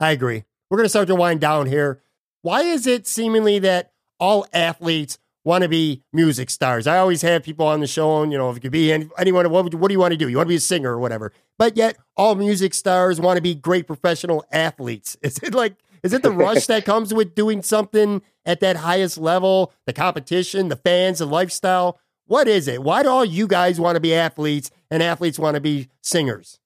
I 0.00 0.12
agree. 0.12 0.44
We're 0.70 0.78
going 0.78 0.86
to 0.86 0.88
start 0.88 1.08
to 1.08 1.14
wind 1.14 1.42
down 1.42 1.66
here. 1.66 2.00
Why 2.40 2.62
is 2.62 2.86
it 2.86 3.06
seemingly 3.06 3.58
that 3.58 3.92
all 4.18 4.46
athletes 4.54 5.18
want 5.48 5.62
to 5.62 5.68
be 5.68 6.02
music 6.12 6.50
stars? 6.50 6.86
I 6.86 6.98
always 6.98 7.22
have 7.22 7.42
people 7.42 7.66
on 7.66 7.80
the 7.80 7.86
show, 7.86 8.22
and 8.22 8.30
you 8.30 8.36
know, 8.36 8.50
if 8.50 8.58
it 8.58 8.60
could 8.60 8.70
be 8.70 8.92
anyone, 8.92 9.50
what, 9.50 9.74
what 9.74 9.88
do 9.88 9.92
you 9.94 9.98
want 9.98 10.12
to 10.12 10.18
do? 10.18 10.28
You 10.28 10.36
want 10.36 10.46
to 10.46 10.50
be 10.50 10.56
a 10.56 10.60
singer 10.60 10.92
or 10.92 11.00
whatever. 11.00 11.32
But 11.56 11.76
yet, 11.76 11.96
all 12.16 12.34
music 12.34 12.74
stars 12.74 13.18
want 13.20 13.38
to 13.38 13.42
be 13.42 13.54
great 13.54 13.86
professional 13.86 14.44
athletes. 14.52 15.16
Is 15.22 15.38
it 15.38 15.54
like, 15.54 15.76
is 16.04 16.12
it 16.12 16.22
the 16.22 16.30
rush 16.30 16.66
that 16.66 16.84
comes 16.92 17.12
with 17.12 17.34
doing 17.34 17.62
something 17.62 18.22
at 18.44 18.60
that 18.60 18.76
highest 18.76 19.18
level, 19.18 19.72
the 19.86 19.92
competition, 19.92 20.68
the 20.68 20.76
fans, 20.76 21.18
the 21.18 21.26
lifestyle? 21.26 21.98
What 22.26 22.46
is 22.46 22.68
it? 22.68 22.82
Why 22.82 23.02
do 23.02 23.08
all 23.08 23.24
you 23.24 23.48
guys 23.48 23.80
want 23.80 23.96
to 23.96 24.00
be 24.00 24.14
athletes 24.14 24.70
and 24.90 25.02
athletes 25.02 25.38
want 25.38 25.54
to 25.54 25.60
be 25.60 25.88
singers 26.02 26.60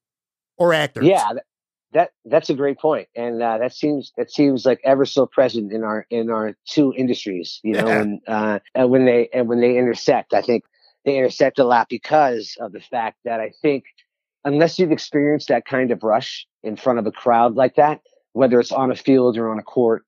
or 0.58 0.74
actors? 0.74 1.06
Yeah, 1.06 1.32
that 1.92 2.10
that's 2.24 2.50
a 2.50 2.54
great 2.54 2.78
point, 2.78 3.08
and 3.14 3.42
uh, 3.42 3.58
that 3.58 3.74
seems 3.74 4.12
that 4.16 4.30
seems 4.30 4.64
like 4.64 4.80
ever 4.84 5.04
so 5.04 5.26
present 5.26 5.72
in 5.72 5.84
our 5.84 6.06
in 6.10 6.30
our 6.30 6.54
two 6.66 6.92
industries. 6.96 7.60
You 7.62 7.74
know, 7.74 7.86
and, 7.86 8.20
uh, 8.26 8.58
and 8.74 8.90
when 8.90 9.04
they 9.04 9.28
and 9.32 9.48
when 9.48 9.60
they 9.60 9.76
intersect, 9.76 10.34
I 10.34 10.42
think 10.42 10.64
they 11.04 11.16
intersect 11.16 11.58
a 11.58 11.64
lot 11.64 11.88
because 11.88 12.56
of 12.60 12.72
the 12.72 12.80
fact 12.80 13.18
that 13.24 13.40
I 13.40 13.52
think 13.62 13.84
unless 14.44 14.78
you've 14.78 14.92
experienced 14.92 15.48
that 15.48 15.64
kind 15.64 15.90
of 15.90 16.02
rush 16.02 16.46
in 16.62 16.76
front 16.76 16.98
of 16.98 17.06
a 17.06 17.12
crowd 17.12 17.54
like 17.54 17.76
that, 17.76 18.00
whether 18.32 18.58
it's 18.58 18.72
on 18.72 18.90
a 18.90 18.96
field 18.96 19.36
or 19.36 19.50
on 19.50 19.58
a 19.58 19.62
court 19.62 20.04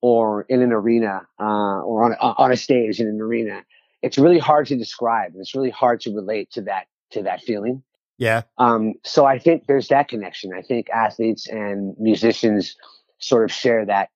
or 0.00 0.42
in 0.48 0.62
an 0.62 0.72
arena 0.72 1.22
uh, 1.40 1.80
or 1.82 2.04
on 2.04 2.12
on 2.20 2.52
a 2.52 2.56
stage 2.56 3.00
in 3.00 3.08
an 3.08 3.20
arena, 3.20 3.62
it's 4.02 4.18
really 4.18 4.38
hard 4.38 4.66
to 4.66 4.76
describe. 4.76 5.32
It's 5.36 5.54
really 5.54 5.70
hard 5.70 6.00
to 6.02 6.14
relate 6.14 6.50
to 6.52 6.62
that 6.62 6.86
to 7.12 7.22
that 7.22 7.40
feeling. 7.42 7.82
Yeah. 8.18 8.42
Um, 8.58 8.94
so 9.04 9.24
I 9.24 9.38
think 9.38 9.66
there's 9.66 9.88
that 9.88 10.08
connection. 10.08 10.52
I 10.54 10.62
think 10.62 10.90
athletes 10.90 11.48
and 11.48 11.94
musicians 11.98 12.76
sort 13.18 13.44
of 13.44 13.52
share 13.52 13.84
that 13.86 14.10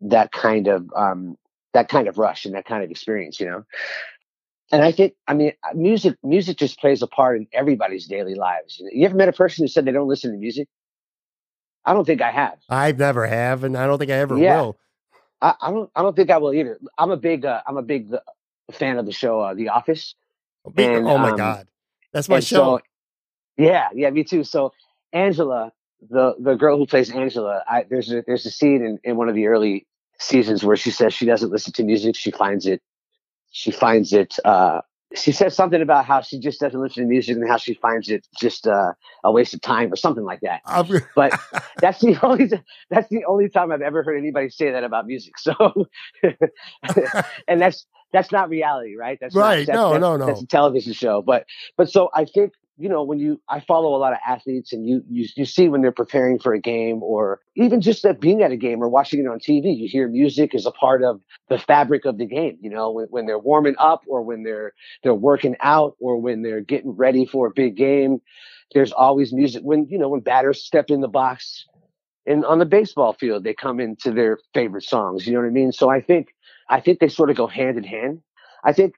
that 0.00 0.32
kind 0.32 0.68
of 0.68 0.90
um, 0.96 1.36
that 1.74 1.88
kind 1.88 2.08
of 2.08 2.18
rush 2.18 2.44
and 2.44 2.54
that 2.54 2.64
kind 2.64 2.82
of 2.82 2.90
experience, 2.90 3.40
you 3.40 3.46
know. 3.46 3.64
And 4.70 4.82
I 4.82 4.90
think, 4.90 5.14
I 5.28 5.34
mean, 5.34 5.52
uh, 5.68 5.74
music 5.74 6.16
music 6.22 6.56
just 6.56 6.78
plays 6.78 7.02
a 7.02 7.06
part 7.06 7.36
in 7.36 7.46
everybody's 7.52 8.06
daily 8.06 8.34
lives. 8.34 8.80
You 8.90 9.04
ever 9.04 9.14
met 9.14 9.28
a 9.28 9.32
person 9.32 9.64
who 9.64 9.68
said 9.68 9.84
they 9.84 9.92
don't 9.92 10.08
listen 10.08 10.32
to 10.32 10.38
music? 10.38 10.68
I 11.84 11.92
don't 11.92 12.04
think 12.04 12.22
I 12.22 12.30
have. 12.30 12.58
I've 12.68 12.98
never 12.98 13.26
have, 13.26 13.64
and 13.64 13.76
I 13.76 13.86
don't 13.86 13.98
think 13.98 14.10
I 14.10 14.14
ever 14.14 14.38
yeah. 14.38 14.60
will. 14.60 14.78
I, 15.40 15.54
I, 15.60 15.70
don't. 15.70 15.90
I 15.94 16.02
don't 16.02 16.16
think 16.16 16.30
I 16.30 16.38
will 16.38 16.54
either. 16.54 16.78
I'm 16.96 17.10
a 17.10 17.16
big. 17.16 17.44
Uh, 17.44 17.60
I'm 17.66 17.76
a 17.76 17.82
big 17.82 18.14
uh, 18.14 18.20
fan 18.70 18.98
of 18.98 19.06
the 19.06 19.12
show, 19.12 19.40
uh, 19.40 19.54
The 19.54 19.68
Office. 19.68 20.14
And, 20.76 21.06
oh 21.06 21.18
my 21.18 21.30
um, 21.30 21.36
god, 21.36 21.68
that's 22.12 22.28
my 22.28 22.40
show. 22.40 22.78
So, 22.78 22.80
yeah, 23.56 23.88
yeah, 23.94 24.10
me 24.10 24.24
too. 24.24 24.44
So 24.44 24.72
Angela, 25.12 25.72
the 26.10 26.34
the 26.38 26.54
girl 26.54 26.78
who 26.78 26.86
plays 26.86 27.10
Angela, 27.10 27.62
I, 27.68 27.84
there's 27.88 28.10
a, 28.12 28.22
there's 28.26 28.46
a 28.46 28.50
scene 28.50 28.84
in, 28.84 28.98
in 29.04 29.16
one 29.16 29.28
of 29.28 29.34
the 29.34 29.46
early 29.46 29.86
seasons 30.18 30.64
where 30.64 30.76
she 30.76 30.90
says 30.90 31.14
she 31.14 31.26
doesn't 31.26 31.50
listen 31.50 31.72
to 31.74 31.84
music. 31.84 32.16
She 32.16 32.30
finds 32.30 32.66
it, 32.66 32.82
she 33.50 33.70
finds 33.70 34.12
it. 34.12 34.36
Uh, 34.44 34.80
she 35.14 35.32
says 35.32 35.54
something 35.54 35.82
about 35.82 36.06
how 36.06 36.22
she 36.22 36.38
just 36.38 36.60
doesn't 36.60 36.80
listen 36.80 37.02
to 37.02 37.08
music 37.08 37.36
and 37.36 37.48
how 37.48 37.58
she 37.58 37.74
finds 37.74 38.08
it 38.08 38.26
just 38.40 38.66
uh, 38.66 38.92
a 39.24 39.30
waste 39.30 39.52
of 39.54 39.60
time 39.60 39.92
or 39.92 39.96
something 39.96 40.24
like 40.24 40.40
that. 40.40 40.62
but 41.14 41.32
that's 41.80 42.00
the 42.00 42.18
only 42.22 42.50
that's 42.90 43.08
the 43.10 43.24
only 43.26 43.48
time 43.48 43.72
I've 43.72 43.82
ever 43.82 44.02
heard 44.02 44.16
anybody 44.16 44.48
say 44.48 44.70
that 44.70 44.84
about 44.84 45.06
music. 45.06 45.34
So, 45.38 45.52
and 47.48 47.60
that's 47.60 47.86
that's 48.12 48.32
not 48.32 48.48
reality, 48.48 48.96
right? 48.96 49.18
That's 49.20 49.34
right. 49.34 49.66
Not, 49.66 49.74
no, 49.74 49.90
that's, 49.92 50.00
no, 50.00 50.16
no. 50.16 50.26
That's 50.26 50.42
a 50.42 50.46
television 50.46 50.92
show. 50.92 51.22
But 51.22 51.46
but 51.76 51.90
so 51.90 52.10
I 52.14 52.24
think 52.24 52.52
you 52.78 52.88
know, 52.88 53.02
when 53.02 53.18
you, 53.18 53.40
I 53.48 53.60
follow 53.60 53.94
a 53.94 53.98
lot 53.98 54.12
of 54.12 54.18
athletes 54.26 54.72
and 54.72 54.86
you, 54.86 55.02
you, 55.08 55.28
you 55.36 55.44
see 55.44 55.68
when 55.68 55.82
they're 55.82 55.92
preparing 55.92 56.38
for 56.38 56.54
a 56.54 56.60
game 56.60 57.02
or 57.02 57.40
even 57.54 57.80
just 57.80 58.02
that 58.02 58.20
being 58.20 58.42
at 58.42 58.50
a 58.50 58.56
game 58.56 58.82
or 58.82 58.88
watching 58.88 59.20
it 59.20 59.28
on 59.28 59.38
TV, 59.38 59.76
you 59.76 59.88
hear 59.88 60.08
music 60.08 60.54
is 60.54 60.64
a 60.64 60.70
part 60.70 61.02
of 61.02 61.20
the 61.48 61.58
fabric 61.58 62.04
of 62.06 62.18
the 62.18 62.26
game. 62.26 62.58
You 62.60 62.70
know, 62.70 62.90
when, 62.90 63.06
when 63.10 63.26
they're 63.26 63.38
warming 63.38 63.74
up 63.78 64.02
or 64.08 64.22
when 64.22 64.42
they're, 64.42 64.72
they're 65.02 65.14
working 65.14 65.56
out 65.60 65.96
or 66.00 66.18
when 66.18 66.42
they're 66.42 66.62
getting 66.62 66.92
ready 66.92 67.26
for 67.26 67.46
a 67.46 67.52
big 67.54 67.76
game, 67.76 68.20
there's 68.72 68.92
always 68.92 69.32
music. 69.32 69.62
When, 69.62 69.86
you 69.90 69.98
know, 69.98 70.08
when 70.08 70.20
batters 70.20 70.64
step 70.64 70.86
in 70.88 71.02
the 71.02 71.08
box 71.08 71.66
and 72.26 72.44
on 72.44 72.58
the 72.58 72.64
baseball 72.64 73.12
field, 73.12 73.44
they 73.44 73.54
come 73.54 73.80
into 73.80 74.12
their 74.12 74.38
favorite 74.54 74.84
songs. 74.84 75.26
You 75.26 75.34
know 75.34 75.40
what 75.40 75.46
I 75.46 75.50
mean? 75.50 75.72
So 75.72 75.90
I 75.90 76.00
think, 76.00 76.28
I 76.70 76.80
think 76.80 77.00
they 77.00 77.08
sort 77.08 77.28
of 77.28 77.36
go 77.36 77.46
hand 77.46 77.76
in 77.76 77.84
hand. 77.84 78.22
I 78.64 78.72
think 78.72 78.94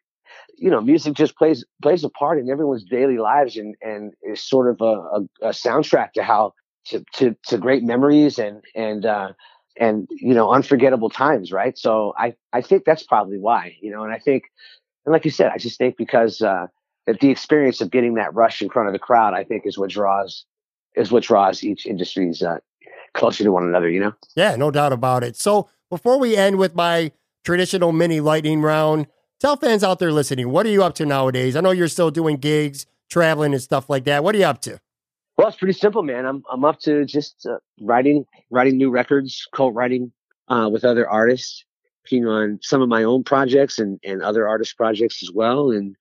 you 0.59 0.71
know, 0.71 0.81
music 0.81 1.15
just 1.15 1.37
plays 1.37 1.65
plays 1.83 2.05
a 2.05 2.09
part 2.09 2.39
in 2.39 2.51
everyone's 2.51 2.85
daily 2.85 3.19
lives 3.19 3.57
and 3.57 3.75
and 3.83 4.13
is 4.23 4.43
sort 4.43 4.71
of 4.71 4.81
a, 4.81 4.85
a, 4.85 5.49
a 5.49 5.51
soundtrack 5.51 6.13
to 6.13 6.23
how 6.23 6.53
to, 6.87 7.05
to 7.15 7.37
to 7.47 7.59
great 7.59 7.83
memories 7.83 8.39
and 8.39 8.63
and 8.75 9.07
uh, 9.07 9.33
and 9.79 10.09
you 10.11 10.35
know 10.35 10.53
unforgettable 10.53 11.11
times, 11.11 11.53
right? 11.53 11.77
So 11.79 12.15
I 12.17 12.35
I 12.53 12.61
think 12.61 12.85
that's 12.85 13.03
probably 13.03 13.39
why, 13.39 13.77
you 13.81 13.91
know, 13.91 14.05
and 14.05 14.13
I 14.13 14.19
think 14.19 14.45
and 15.05 15.13
like 15.13 15.25
you 15.25 15.31
said, 15.31 15.51
I 15.53 15.59
just 15.59 15.79
think 15.79 15.97
because 15.97 16.41
uh, 16.41 16.67
that 17.07 17.21
the 17.21 17.31
experience 17.31 17.81
of 17.81 17.91
getting 17.91 18.15
that 18.15 18.35
rush 18.35 18.63
in 18.63 18.71
front 18.71 18.89
of 18.89 18.93
the 18.93 18.99
crowd, 18.99 19.35
I 19.35 19.45
think, 19.45 19.67
is 19.67 19.79
what 19.79 19.91
draws 19.91 20.45
is 20.97 21.11
what 21.11 21.25
draws 21.25 21.65
each 21.65 21.87
industry's 21.87 22.43
uh, 22.43 22.59
closer 23.15 23.45
to 23.45 23.51
one 23.51 23.65
another. 23.65 23.89
You 23.89 24.01
know? 24.01 24.13
Yeah, 24.37 24.57
no 24.57 24.71
doubt 24.71 24.93
about 24.93 25.25
it. 25.25 25.37
So 25.37 25.69
before 25.91 26.19
we 26.19 26.37
end 26.37 26.59
with 26.59 26.75
my 26.75 27.13
traditional 27.45 27.93
mini 27.93 28.21
lightning 28.21 28.63
round, 28.63 29.07
Tell 29.45 29.57
fans 29.57 29.85
out 29.85 29.99
there 29.99 30.11
listening, 30.11 30.49
what 30.49 30.65
are 30.65 30.71
you 30.71 30.83
up 30.83 30.95
to 30.95 31.05
nowadays? 31.05 31.55
I 31.55 31.61
know 31.61 31.71
you're 31.71 31.87
still 31.87 32.11
doing 32.11 32.39
gigs, 32.39 32.87
traveling, 33.11 33.53
and 33.53 33.63
stuff 33.63 33.91
like 33.91 34.05
that. 34.05 34.25
What 34.25 34.35
are 34.35 34.39
you 34.39 34.47
up 34.47 34.63
to? 34.63 34.81
Well, 35.37 35.49
it's 35.49 35.59
pretty 35.59 35.75
simple, 35.75 36.03
man. 36.03 36.25
I'm 36.25 36.43
I'm 36.51 36.65
up 36.65 36.81
to 36.85 37.05
just 37.05 37.45
uh, 37.45 37.59
writing 37.79 38.25
writing 38.49 38.79
new 38.79 38.89
records, 38.89 39.47
co-writing 39.53 40.13
uh, 40.49 40.71
with 40.73 40.83
other 40.83 41.07
artists, 41.07 41.63
working 42.07 42.27
on 42.27 42.59
some 42.63 42.81
of 42.81 42.89
my 42.89 43.05
own 43.05 43.23
projects 43.23 43.79
and 43.79 44.01
and 44.03 44.23
other 44.23 44.49
artist 44.49 44.79
projects 44.79 45.23
as 45.23 45.31
well, 45.31 45.73
and 45.73 45.95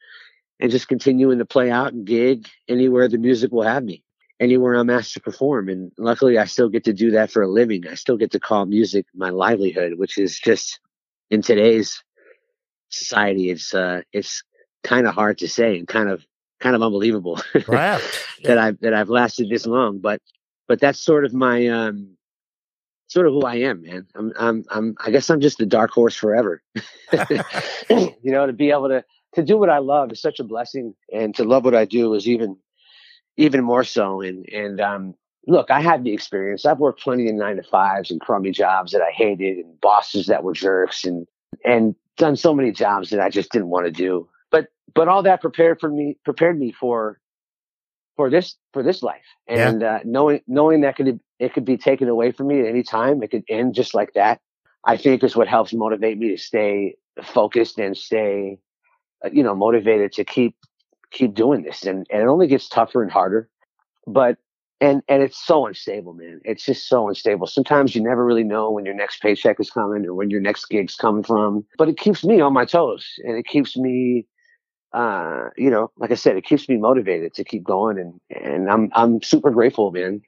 and 0.61 0.71
just 0.71 0.87
continuing 0.87 1.39
to 1.39 1.45
play 1.45 1.69
out 1.69 1.91
and 1.91 2.05
gig 2.05 2.47
anywhere 2.69 3.09
the 3.09 3.17
music 3.17 3.51
will 3.51 3.63
have 3.63 3.83
me, 3.83 4.05
anywhere 4.39 4.75
I'm 4.75 4.89
asked 4.89 5.15
to 5.15 5.19
perform. 5.19 5.67
And 5.67 5.91
luckily, 5.97 6.37
I 6.37 6.45
still 6.45 6.69
get 6.69 6.85
to 6.85 6.93
do 6.93 7.11
that 7.11 7.29
for 7.29 7.41
a 7.41 7.49
living. 7.49 7.89
I 7.89 7.95
still 7.95 8.15
get 8.15 8.31
to 8.31 8.39
call 8.39 8.65
music 8.67 9.05
my 9.13 9.31
livelihood, 9.31 9.95
which 9.97 10.17
is 10.17 10.39
just 10.39 10.79
in 11.29 11.41
today's 11.41 12.01
society, 12.93 13.49
it's 13.49 13.73
uh, 13.73 14.01
it's 14.11 14.43
kind 14.83 15.07
of 15.07 15.15
hard 15.15 15.37
to 15.39 15.47
say 15.47 15.77
and 15.77 15.87
kind 15.87 16.09
of 16.09 16.25
kind 16.59 16.75
of 16.75 16.81
unbelievable 16.81 17.41
wow. 17.67 17.99
that 18.43 18.57
I've 18.57 18.79
that 18.81 18.93
I've 18.93 19.09
lasted 19.09 19.49
this 19.49 19.65
long. 19.65 19.99
But 19.99 20.21
but 20.67 20.79
that's 20.79 20.99
sort 20.99 21.25
of 21.25 21.33
my 21.33 21.67
um, 21.67 22.17
sort 23.07 23.27
of 23.27 23.33
who 23.33 23.41
I 23.41 23.55
am, 23.55 23.83
man. 23.83 24.07
I'm 24.15 24.33
I'm 24.37 24.65
I'm 24.69 24.95
I 25.03 25.11
guess 25.11 25.29
I'm 25.29 25.41
just 25.41 25.57
the 25.57 25.65
dark 25.65 25.91
horse 25.91 26.15
forever. 26.15 26.61
you 27.89 28.15
know, 28.23 28.47
to 28.47 28.53
be 28.53 28.71
able 28.71 28.89
to 28.89 29.03
to 29.35 29.43
do 29.43 29.57
what 29.57 29.69
I 29.69 29.79
love 29.79 30.11
is 30.11 30.21
such 30.21 30.39
a 30.39 30.43
blessing, 30.43 30.95
and 31.11 31.35
to 31.35 31.43
love 31.43 31.65
what 31.65 31.75
I 31.75 31.85
do 31.85 32.13
is 32.13 32.27
even 32.27 32.57
even 33.37 33.63
more 33.63 33.83
so. 33.83 34.21
And 34.21 34.47
and 34.49 34.79
um, 34.79 35.15
look, 35.47 35.69
I 35.69 35.81
had 35.81 36.03
the 36.03 36.13
experience. 36.13 36.65
I've 36.65 36.79
worked 36.79 37.01
plenty 37.01 37.29
of 37.29 37.35
nine 37.35 37.57
to 37.57 37.63
fives 37.63 38.11
and 38.11 38.21
crummy 38.21 38.51
jobs 38.51 38.91
that 38.91 39.01
I 39.01 39.11
hated, 39.11 39.57
and 39.57 39.79
bosses 39.81 40.27
that 40.27 40.43
were 40.43 40.53
jerks, 40.53 41.03
and 41.03 41.27
and 41.65 41.95
done 42.17 42.35
so 42.35 42.53
many 42.53 42.71
jobs 42.71 43.09
that 43.09 43.19
I 43.19 43.29
just 43.29 43.51
didn't 43.51 43.69
want 43.69 43.85
to 43.85 43.91
do. 43.91 44.27
But 44.51 44.67
but 44.93 45.07
all 45.07 45.23
that 45.23 45.41
prepared 45.41 45.79
for 45.79 45.89
me 45.89 46.17
prepared 46.23 46.59
me 46.59 46.71
for 46.71 47.19
for 48.15 48.29
this 48.29 48.55
for 48.71 48.83
this 48.83 49.03
life. 49.03 49.25
And 49.47 49.81
yeah. 49.81 49.95
uh, 49.95 49.99
knowing 50.05 50.41
knowing 50.47 50.81
that 50.81 50.95
could 50.95 51.19
it 51.39 51.53
could 51.53 51.65
be 51.65 51.77
taken 51.77 52.07
away 52.07 52.31
from 52.31 52.47
me 52.47 52.59
at 52.59 52.67
any 52.67 52.83
time. 52.83 53.21
It 53.23 53.31
could 53.31 53.43
end 53.49 53.75
just 53.75 53.93
like 53.93 54.13
that. 54.13 54.39
I 54.85 54.97
think 54.97 55.23
is 55.23 55.35
what 55.35 55.47
helps 55.47 55.73
motivate 55.73 56.17
me 56.17 56.29
to 56.29 56.37
stay 56.37 56.95
focused 57.21 57.79
and 57.79 57.95
stay 57.95 58.59
uh, 59.25 59.29
you 59.31 59.43
know 59.43 59.55
motivated 59.55 60.13
to 60.13 60.25
keep 60.25 60.55
keep 61.11 61.33
doing 61.33 61.63
this. 61.63 61.83
And 61.83 62.05
and 62.11 62.21
it 62.21 62.27
only 62.27 62.47
gets 62.47 62.69
tougher 62.69 63.01
and 63.01 63.11
harder. 63.11 63.49
But 64.05 64.37
and 64.83 65.03
and 65.09 65.23
it's 65.23 65.39
so 65.45 65.67
unstable, 65.67 66.13
man. 66.15 66.41
It's 66.45 66.65
just 66.65 66.89
so 66.89 67.07
unstable. 67.09 67.47
Sometimes 67.47 67.95
you 67.95 68.03
never 68.03 68.25
really 68.25 68.43
know 68.43 68.71
when 68.71 68.85
your 68.85 68.95
next 68.95 69.21
paycheck 69.21 69.59
is 69.61 69.71
coming 69.71 70.05
or 70.05 70.15
when 70.15 70.29
your 70.31 70.41
next 70.41 70.67
gig's 70.67 70.95
coming 70.97 71.23
from. 71.23 71.65
But 71.77 71.89
it 71.89 71.97
keeps 71.97 72.25
me 72.25 72.41
on 72.41 72.53
my 72.53 72.65
toes, 72.65 73.07
and 73.25 73.37
it 73.37 73.47
keeps 73.47 73.77
me, 73.77 74.27
uh, 74.93 75.49
you 75.57 75.71
know, 75.71 75.91
like 75.97 76.11
I 76.11 76.15
said, 76.15 76.37
it 76.37 76.45
keeps 76.45 76.69
me 76.69 76.77
motivated 76.77 77.33
to 77.35 77.45
keep 77.45 77.63
going, 77.63 77.99
and 77.99 78.21
and 78.31 78.69
I'm 78.71 78.91
I'm 78.93 79.21
super 79.23 79.51
grateful, 79.51 79.91
man. 79.91 80.21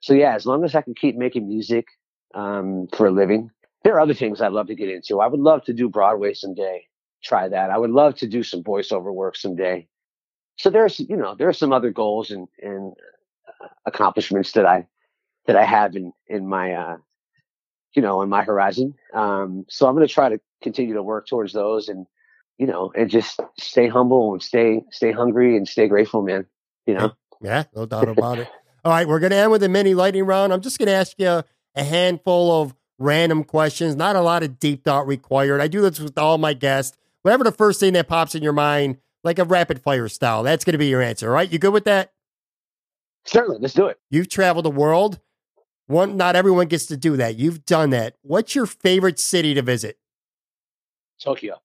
So 0.00 0.14
yeah, 0.14 0.34
as 0.36 0.46
long 0.46 0.64
as 0.64 0.74
I 0.76 0.82
can 0.82 0.94
keep 0.94 1.16
making 1.16 1.48
music 1.48 1.86
um, 2.34 2.88
for 2.96 3.08
a 3.08 3.12
living, 3.12 3.50
there 3.84 3.94
are 3.96 4.00
other 4.00 4.14
things 4.14 4.40
I'd 4.42 4.52
love 4.52 4.68
to 4.68 4.76
get 4.76 4.90
into. 4.90 5.20
I 5.20 5.28
would 5.28 5.40
love 5.40 5.64
to 5.66 5.74
do 5.74 5.90
Broadway 5.90 6.34
someday. 6.34 6.86
Try 7.24 7.48
that. 7.48 7.70
I 7.70 7.78
would 7.78 7.90
love 7.92 8.16
to 8.16 8.28
do 8.28 8.42
some 8.44 8.62
voiceover 8.64 9.14
work 9.14 9.36
someday. 9.36 9.88
so 10.58 10.70
there's 10.70 11.00
you 11.00 11.16
know 11.16 11.34
there 11.36 11.48
are 11.48 11.54
some 11.54 11.72
other 11.72 11.90
goals 11.92 12.30
and 12.32 12.48
and 12.62 12.94
accomplishments 13.86 14.52
that 14.52 14.66
I 14.66 14.86
that 15.46 15.56
I 15.56 15.64
have 15.64 15.96
in 15.96 16.12
in 16.26 16.46
my 16.46 16.72
uh, 16.72 16.96
you 17.94 18.02
know 18.02 18.22
in 18.22 18.28
my 18.28 18.42
horizon. 18.42 18.94
Um, 19.14 19.64
so 19.68 19.86
I'm 19.86 19.94
going 19.94 20.06
to 20.06 20.12
try 20.12 20.28
to 20.28 20.40
continue 20.62 20.94
to 20.94 21.02
work 21.02 21.26
towards 21.26 21.52
those 21.52 21.88
and 21.88 22.06
you 22.58 22.66
know 22.66 22.92
and 22.96 23.10
just 23.10 23.40
stay 23.58 23.88
humble 23.88 24.32
and 24.32 24.42
stay 24.42 24.82
stay 24.90 25.12
hungry 25.12 25.56
and 25.56 25.66
stay 25.68 25.88
grateful, 25.88 26.22
man. 26.22 26.46
You 26.86 26.94
know. 26.94 27.12
Yeah, 27.40 27.64
no 27.74 27.86
doubt 27.86 28.08
about 28.08 28.38
it. 28.38 28.48
All 28.84 28.92
right, 28.92 29.06
we're 29.06 29.20
going 29.20 29.30
to 29.30 29.36
end 29.36 29.50
with 29.50 29.62
a 29.62 29.68
mini 29.68 29.94
lightning 29.94 30.24
round. 30.24 30.52
I'm 30.52 30.60
just 30.60 30.78
going 30.78 30.86
to 30.86 30.92
ask 30.92 31.14
you 31.18 31.42
a 31.74 31.84
handful 31.84 32.62
of 32.62 32.74
random 32.98 33.44
questions, 33.44 33.96
not 33.96 34.16
a 34.16 34.20
lot 34.20 34.42
of 34.42 34.58
deep 34.58 34.84
thought 34.84 35.06
required. 35.06 35.60
I 35.60 35.68
do 35.68 35.80
this 35.80 36.00
with 36.00 36.18
all 36.18 36.38
my 36.38 36.54
guests. 36.54 36.96
Whatever 37.22 37.44
the 37.44 37.52
first 37.52 37.80
thing 37.80 37.92
that 37.94 38.08
pops 38.08 38.34
in 38.34 38.42
your 38.42 38.52
mind, 38.52 38.98
like 39.24 39.38
a 39.38 39.44
rapid 39.44 39.82
fire 39.82 40.08
style, 40.08 40.42
that's 40.42 40.64
going 40.64 40.72
to 40.72 40.78
be 40.78 40.88
your 40.88 41.02
answer. 41.02 41.28
All 41.28 41.34
right, 41.34 41.50
you 41.50 41.58
good 41.58 41.72
with 41.72 41.84
that? 41.84 42.12
Certainly, 43.28 43.58
let's 43.60 43.74
do 43.74 43.86
it. 43.86 43.98
You've 44.10 44.28
traveled 44.28 44.64
the 44.64 44.70
world. 44.70 45.20
One, 45.86 46.16
not 46.16 46.34
everyone 46.34 46.66
gets 46.66 46.86
to 46.86 46.96
do 46.96 47.16
that. 47.18 47.36
You've 47.36 47.64
done 47.64 47.90
that. 47.90 48.16
What's 48.22 48.54
your 48.54 48.66
favorite 48.66 49.18
city 49.18 49.54
to 49.54 49.62
visit? 49.62 49.98
Tokyo. 51.22 51.56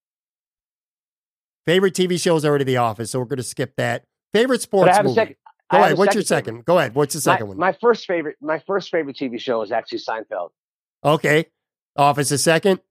Favorite 1.65 1.94
TV 1.94 2.19
show 2.19 2.35
is 2.35 2.44
already 2.44 2.65
The 2.65 2.77
Office, 2.77 3.11
so 3.11 3.19
we're 3.19 3.26
going 3.26 3.38
to 3.38 3.44
skip 3.44 3.76
that. 3.77 4.03
Favorite 4.34 4.61
sports 4.61 4.91
I 4.91 4.95
have 4.95 5.06
a 5.06 5.10
movie? 5.10 5.15
second. 5.15 5.35
Go 5.72 5.77
ahead. 5.77 5.98
What's 5.98 6.15
your 6.15 6.23
favorite. 6.23 6.27
second? 6.27 6.65
Go 6.65 6.80
ahead. 6.80 6.95
What's 6.95 7.14
the 7.14 7.22
second 7.22 7.45
my, 7.45 7.49
one? 7.49 7.57
My 7.57 7.72
first 7.73 8.06
favorite. 8.06 8.35
My 8.41 8.60
first 8.60 8.91
favorite 8.91 9.15
TV 9.15 9.40
show 9.40 9.61
is 9.61 9.72
actually 9.72 9.99
Seinfeld. 9.99 10.49
okay. 11.03 11.45
Office 11.95 12.31
is 12.31 12.44
second. 12.44 12.81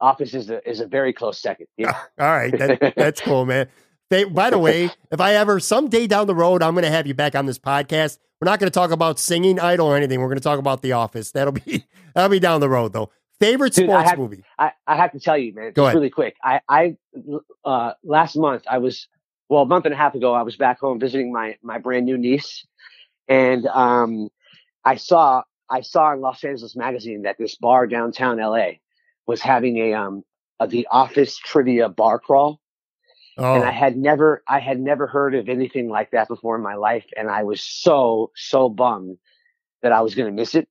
Office 0.00 0.34
is 0.34 0.48
a 0.48 0.66
is 0.68 0.80
a 0.80 0.86
very 0.86 1.12
close 1.12 1.38
second. 1.38 1.66
Yeah. 1.76 1.92
All 2.18 2.26
right. 2.26 2.56
That, 2.58 2.94
that's 2.96 3.20
cool, 3.20 3.44
man. 3.44 3.68
They, 4.10 4.24
by 4.24 4.50
the 4.50 4.58
way, 4.58 4.90
if 5.12 5.20
I 5.20 5.34
ever 5.34 5.60
someday 5.60 6.06
down 6.06 6.26
the 6.26 6.34
road, 6.34 6.62
I'm 6.62 6.74
going 6.74 6.84
to 6.84 6.90
have 6.90 7.06
you 7.06 7.14
back 7.14 7.34
on 7.36 7.46
this 7.46 7.58
podcast. 7.58 8.18
We're 8.40 8.46
not 8.46 8.58
going 8.58 8.70
to 8.70 8.74
talk 8.74 8.90
about 8.90 9.18
singing 9.18 9.60
idol 9.60 9.86
or 9.86 9.96
anything. 9.96 10.20
We're 10.20 10.26
going 10.26 10.38
to 10.38 10.42
talk 10.44 10.58
about 10.58 10.82
The 10.82 10.92
Office. 10.92 11.30
That'll 11.30 11.52
be 11.52 11.84
that'll 12.14 12.30
be 12.30 12.40
down 12.40 12.60
the 12.60 12.68
road 12.68 12.92
though. 12.92 13.10
Favorite 13.38 13.72
Dude, 13.72 13.88
I 13.88 13.92
sports 13.92 14.10
have- 14.10 14.18
movie? 14.18 14.44
I, 14.58 14.72
I 14.86 14.96
have 14.96 15.12
to 15.12 15.20
tell 15.20 15.38
you, 15.38 15.54
man, 15.54 15.72
Go 15.72 15.84
ahead. 15.84 15.94
really 15.94 16.10
quick. 16.10 16.36
I, 16.42 16.60
I, 16.68 16.96
uh, 17.64 17.92
last 18.04 18.36
month 18.36 18.64
I 18.68 18.78
was, 18.78 19.08
well, 19.48 19.62
a 19.62 19.66
month 19.66 19.86
and 19.86 19.94
a 19.94 19.96
half 19.96 20.14
ago, 20.14 20.34
I 20.34 20.42
was 20.42 20.56
back 20.56 20.78
home 20.80 21.00
visiting 21.00 21.32
my, 21.32 21.56
my 21.62 21.78
brand 21.78 22.04
new 22.04 22.18
niece. 22.18 22.66
And, 23.28 23.66
um, 23.66 24.28
I 24.84 24.96
saw, 24.96 25.42
I 25.70 25.80
saw 25.80 26.12
in 26.12 26.20
Los 26.20 26.42
Angeles 26.44 26.76
magazine 26.76 27.22
that 27.22 27.36
this 27.38 27.54
bar 27.54 27.86
downtown 27.86 28.38
LA 28.38 28.72
was 29.26 29.40
having 29.40 29.78
a, 29.78 29.94
um, 29.94 30.22
a, 30.58 30.66
the 30.66 30.88
office 30.90 31.36
trivia 31.38 31.88
bar 31.88 32.18
crawl. 32.18 32.60
Oh, 33.40 33.54
And 33.54 33.64
I 33.64 33.72
had 33.72 33.96
never, 33.96 34.42
I 34.46 34.58
had 34.60 34.78
never 34.78 35.06
heard 35.06 35.34
of 35.34 35.48
anything 35.48 35.88
like 35.88 36.10
that 36.10 36.28
before 36.28 36.56
in 36.56 36.62
my 36.62 36.74
life. 36.74 37.06
And 37.16 37.30
I 37.30 37.42
was 37.42 37.62
so, 37.62 38.30
so 38.36 38.68
bummed 38.68 39.18
that 39.82 39.92
I 39.92 40.02
was 40.02 40.14
going 40.14 40.26
to 40.26 40.34
miss 40.34 40.54
it. 40.54 40.68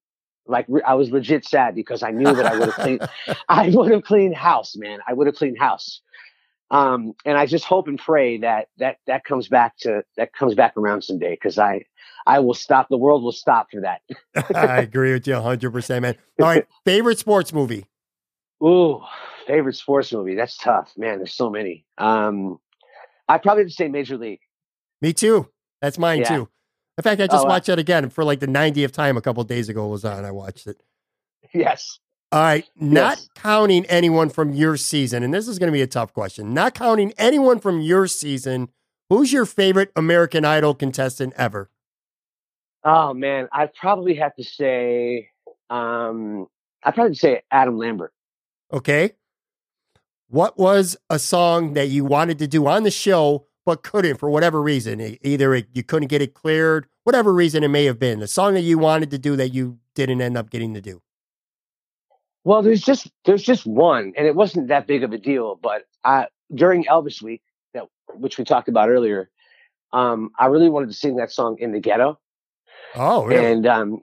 Like 0.47 0.67
I 0.85 0.95
was 0.95 1.09
legit 1.11 1.45
sad 1.45 1.75
because 1.75 2.03
I 2.03 2.11
knew 2.11 2.33
that 2.33 2.45
I 2.45 2.55
would 2.55 2.69
have 2.69 2.75
cleaned, 2.75 3.09
I 3.49 3.69
would 3.69 3.91
have 3.91 4.03
cleaned 4.03 4.35
house, 4.35 4.75
man. 4.75 4.99
I 5.07 5.13
would 5.13 5.27
have 5.27 5.35
cleaned 5.35 5.59
house. 5.59 6.01
Um, 6.71 7.13
and 7.25 7.37
I 7.37 7.47
just 7.47 7.65
hope 7.65 7.87
and 7.87 7.97
pray 7.97 8.37
that 8.39 8.67
that 8.77 8.97
that 9.07 9.23
comes 9.23 9.47
back 9.47 9.77
to 9.79 10.03
that 10.17 10.33
comes 10.33 10.53
back 10.53 10.77
around 10.77 11.01
someday 11.01 11.31
because 11.31 11.57
I 11.57 11.85
I 12.27 12.39
will 12.39 12.53
stop. 12.53 12.89
The 12.89 12.97
world 12.97 13.23
will 13.23 13.31
stop 13.31 13.69
for 13.71 13.81
that. 13.81 14.01
I 14.55 14.81
agree 14.81 15.13
with 15.13 15.25
you 15.25 15.33
100, 15.33 15.71
percent 15.71 16.03
man. 16.03 16.15
All 16.39 16.45
right. 16.45 16.67
Favorite 16.85 17.17
sports 17.17 17.51
movie? 17.51 17.85
Ooh, 18.63 19.01
favorite 19.47 19.75
sports 19.75 20.11
movie. 20.11 20.35
That's 20.35 20.57
tough, 20.57 20.91
man. 20.97 21.17
There's 21.19 21.33
so 21.33 21.49
many. 21.49 21.85
Um, 21.97 22.59
I 23.27 23.37
probably 23.37 23.63
have 23.63 23.69
to 23.69 23.73
say 23.75 23.87
Major 23.87 24.17
League. 24.17 24.41
Me 25.01 25.13
too. 25.13 25.49
That's 25.81 25.97
mine 25.97 26.19
Yeah. 26.19 26.35
too. 26.37 26.49
In 26.97 27.03
fact, 27.03 27.21
I 27.21 27.27
just 27.27 27.45
Oh, 27.45 27.47
watched 27.49 27.67
that 27.67 27.79
again 27.79 28.09
for 28.09 28.23
like 28.25 28.41
the 28.41 28.47
90th 28.47 28.91
time 28.91 29.15
a 29.15 29.21
couple 29.21 29.41
days 29.45 29.69
ago. 29.69 29.85
It 29.87 29.91
was 29.91 30.03
on. 30.05 30.25
I 30.25 30.31
watched 30.31 30.67
it. 30.67 30.81
Yes. 31.53 31.99
All 32.33 32.41
right. 32.41 32.67
Not 32.75 33.17
Yes. 33.17 33.29
counting 33.35 33.85
anyone 33.85 34.29
from 34.29 34.51
your 34.53 34.75
season, 34.77 35.23
and 35.23 35.33
this 35.33 35.47
is 35.47 35.57
going 35.57 35.69
to 35.69 35.73
be 35.73 35.81
a 35.81 35.87
tough 35.87 36.13
question. 36.13 36.53
Not 36.53 36.73
counting 36.75 37.13
anyone 37.17 37.59
from 37.59 37.79
your 37.81 38.07
season, 38.07 38.69
who's 39.09 39.31
your 39.31 39.45
favorite 39.45 39.91
American 39.95 40.43
Idol 40.43 40.75
contestant 40.75 41.33
ever? 41.37 41.69
Oh 42.83 43.13
man, 43.13 43.47
I'd 43.51 43.73
probably 43.73 44.15
have 44.15 44.35
to 44.35 44.43
say. 44.43 45.29
Um, 45.69 46.47
I'd 46.83 46.95
probably 46.95 47.15
say 47.15 47.41
Adam 47.51 47.77
Lambert. 47.77 48.13
Okay. 48.71 49.11
What 50.27 50.57
was 50.59 50.95
a 51.09 51.17
song 51.17 51.73
that 51.73 51.87
you 51.87 52.05
wanted 52.05 52.37
to 52.39 52.47
do 52.47 52.67
on 52.67 52.83
the 52.83 52.91
show 52.91 53.45
but 53.65 53.83
couldn't 53.83 54.17
for 54.17 54.29
whatever 54.29 54.61
reason? 54.61 55.17
Either 55.23 55.55
it, 55.55 55.67
you 55.73 55.83
couldn't 55.83 56.07
get 56.07 56.21
it 56.21 56.33
cleared, 56.33 56.87
whatever 57.03 57.33
reason 57.33 57.63
it 57.63 57.69
may 57.69 57.85
have 57.85 57.99
been. 57.99 58.19
The 58.19 58.27
song 58.27 58.53
that 58.53 58.61
you 58.61 58.77
wanted 58.77 59.09
to 59.11 59.17
do 59.17 59.35
that 59.37 59.49
you 59.49 59.79
didn't 59.95 60.21
end 60.21 60.37
up 60.37 60.49
getting 60.51 60.73
to 60.75 60.81
do. 60.81 61.01
Well, 62.43 62.61
there's 62.61 62.81
just 62.81 63.11
there's 63.25 63.43
just 63.43 63.65
one, 63.65 64.13
and 64.15 64.25
it 64.25 64.35
wasn't 64.35 64.69
that 64.69 64.87
big 64.87 65.03
of 65.03 65.11
a 65.11 65.17
deal. 65.17 65.55
But 65.61 65.87
I 66.05 66.27
during 66.53 66.85
Elvis 66.85 67.21
week, 67.21 67.41
that 67.73 67.83
which 68.13 68.37
we 68.37 68.43
talked 68.45 68.69
about 68.69 68.89
earlier, 68.89 69.29
um, 69.93 70.31
I 70.39 70.45
really 70.45 70.69
wanted 70.69 70.87
to 70.87 70.93
sing 70.93 71.17
that 71.17 71.31
song 71.31 71.57
in 71.59 71.73
the 71.73 71.79
ghetto, 71.79 72.17
Oh, 72.95 73.25
really? 73.25 73.45
and 73.45 73.67
um, 73.67 74.01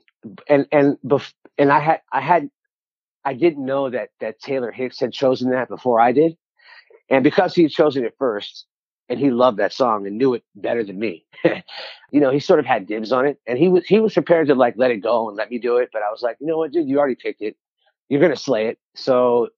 and 0.49 0.67
and 0.71 0.99
bef- 1.05 1.33
and 1.57 1.73
I 1.73 1.79
had 1.81 2.01
I 2.13 2.21
had 2.21 2.51
I 3.27 3.35
didn't 3.35 3.67
know 3.67 3.91
that 3.91 4.11
that 4.21 4.39
Taylor 4.39 4.71
Hicks 4.71 5.01
had 5.01 5.13
chosen 5.13 5.51
that 5.51 5.69
before 5.69 6.01
I 6.01 6.13
did, 6.13 6.37
and 7.11 7.25
because 7.25 7.57
he 7.57 7.63
had 7.65 7.73
chosen 7.73 8.05
it 8.05 8.15
first, 8.19 8.67
and 9.09 9.19
he 9.19 9.31
loved 9.31 9.59
that 9.59 9.73
song 9.73 10.07
and 10.07 10.17
knew 10.17 10.33
it 10.35 10.45
better 10.55 10.85
than 10.85 11.01
me, 11.01 11.27
you 12.13 12.21
know, 12.21 12.31
he 12.31 12.39
sort 12.39 12.61
of 12.61 12.67
had 12.67 12.87
dibs 12.87 13.11
on 13.11 13.27
it, 13.27 13.41
and 13.49 13.59
he 13.59 13.69
was 13.69 13.85
he 13.85 13.99
was 13.99 14.15
prepared 14.15 14.47
to 14.47 14.55
like 14.55 14.75
let 14.77 14.93
it 14.93 14.99
go 14.99 15.29
and 15.29 15.37
let 15.37 15.51
me 15.51 15.59
do 15.59 15.77
it, 15.77 15.91
but 15.93 16.03
I 16.03 16.11
was 16.11 16.23
like, 16.23 16.37
you 16.41 16.47
know 16.47 16.57
what, 16.57 16.71
dude, 16.71 16.89
you 16.89 17.01
already 17.01 17.17
picked 17.17 17.43
it, 17.43 17.57
you're 18.09 18.21
gonna 18.21 18.37
slay 18.37 18.69
it, 18.69 18.79
so 18.95 19.49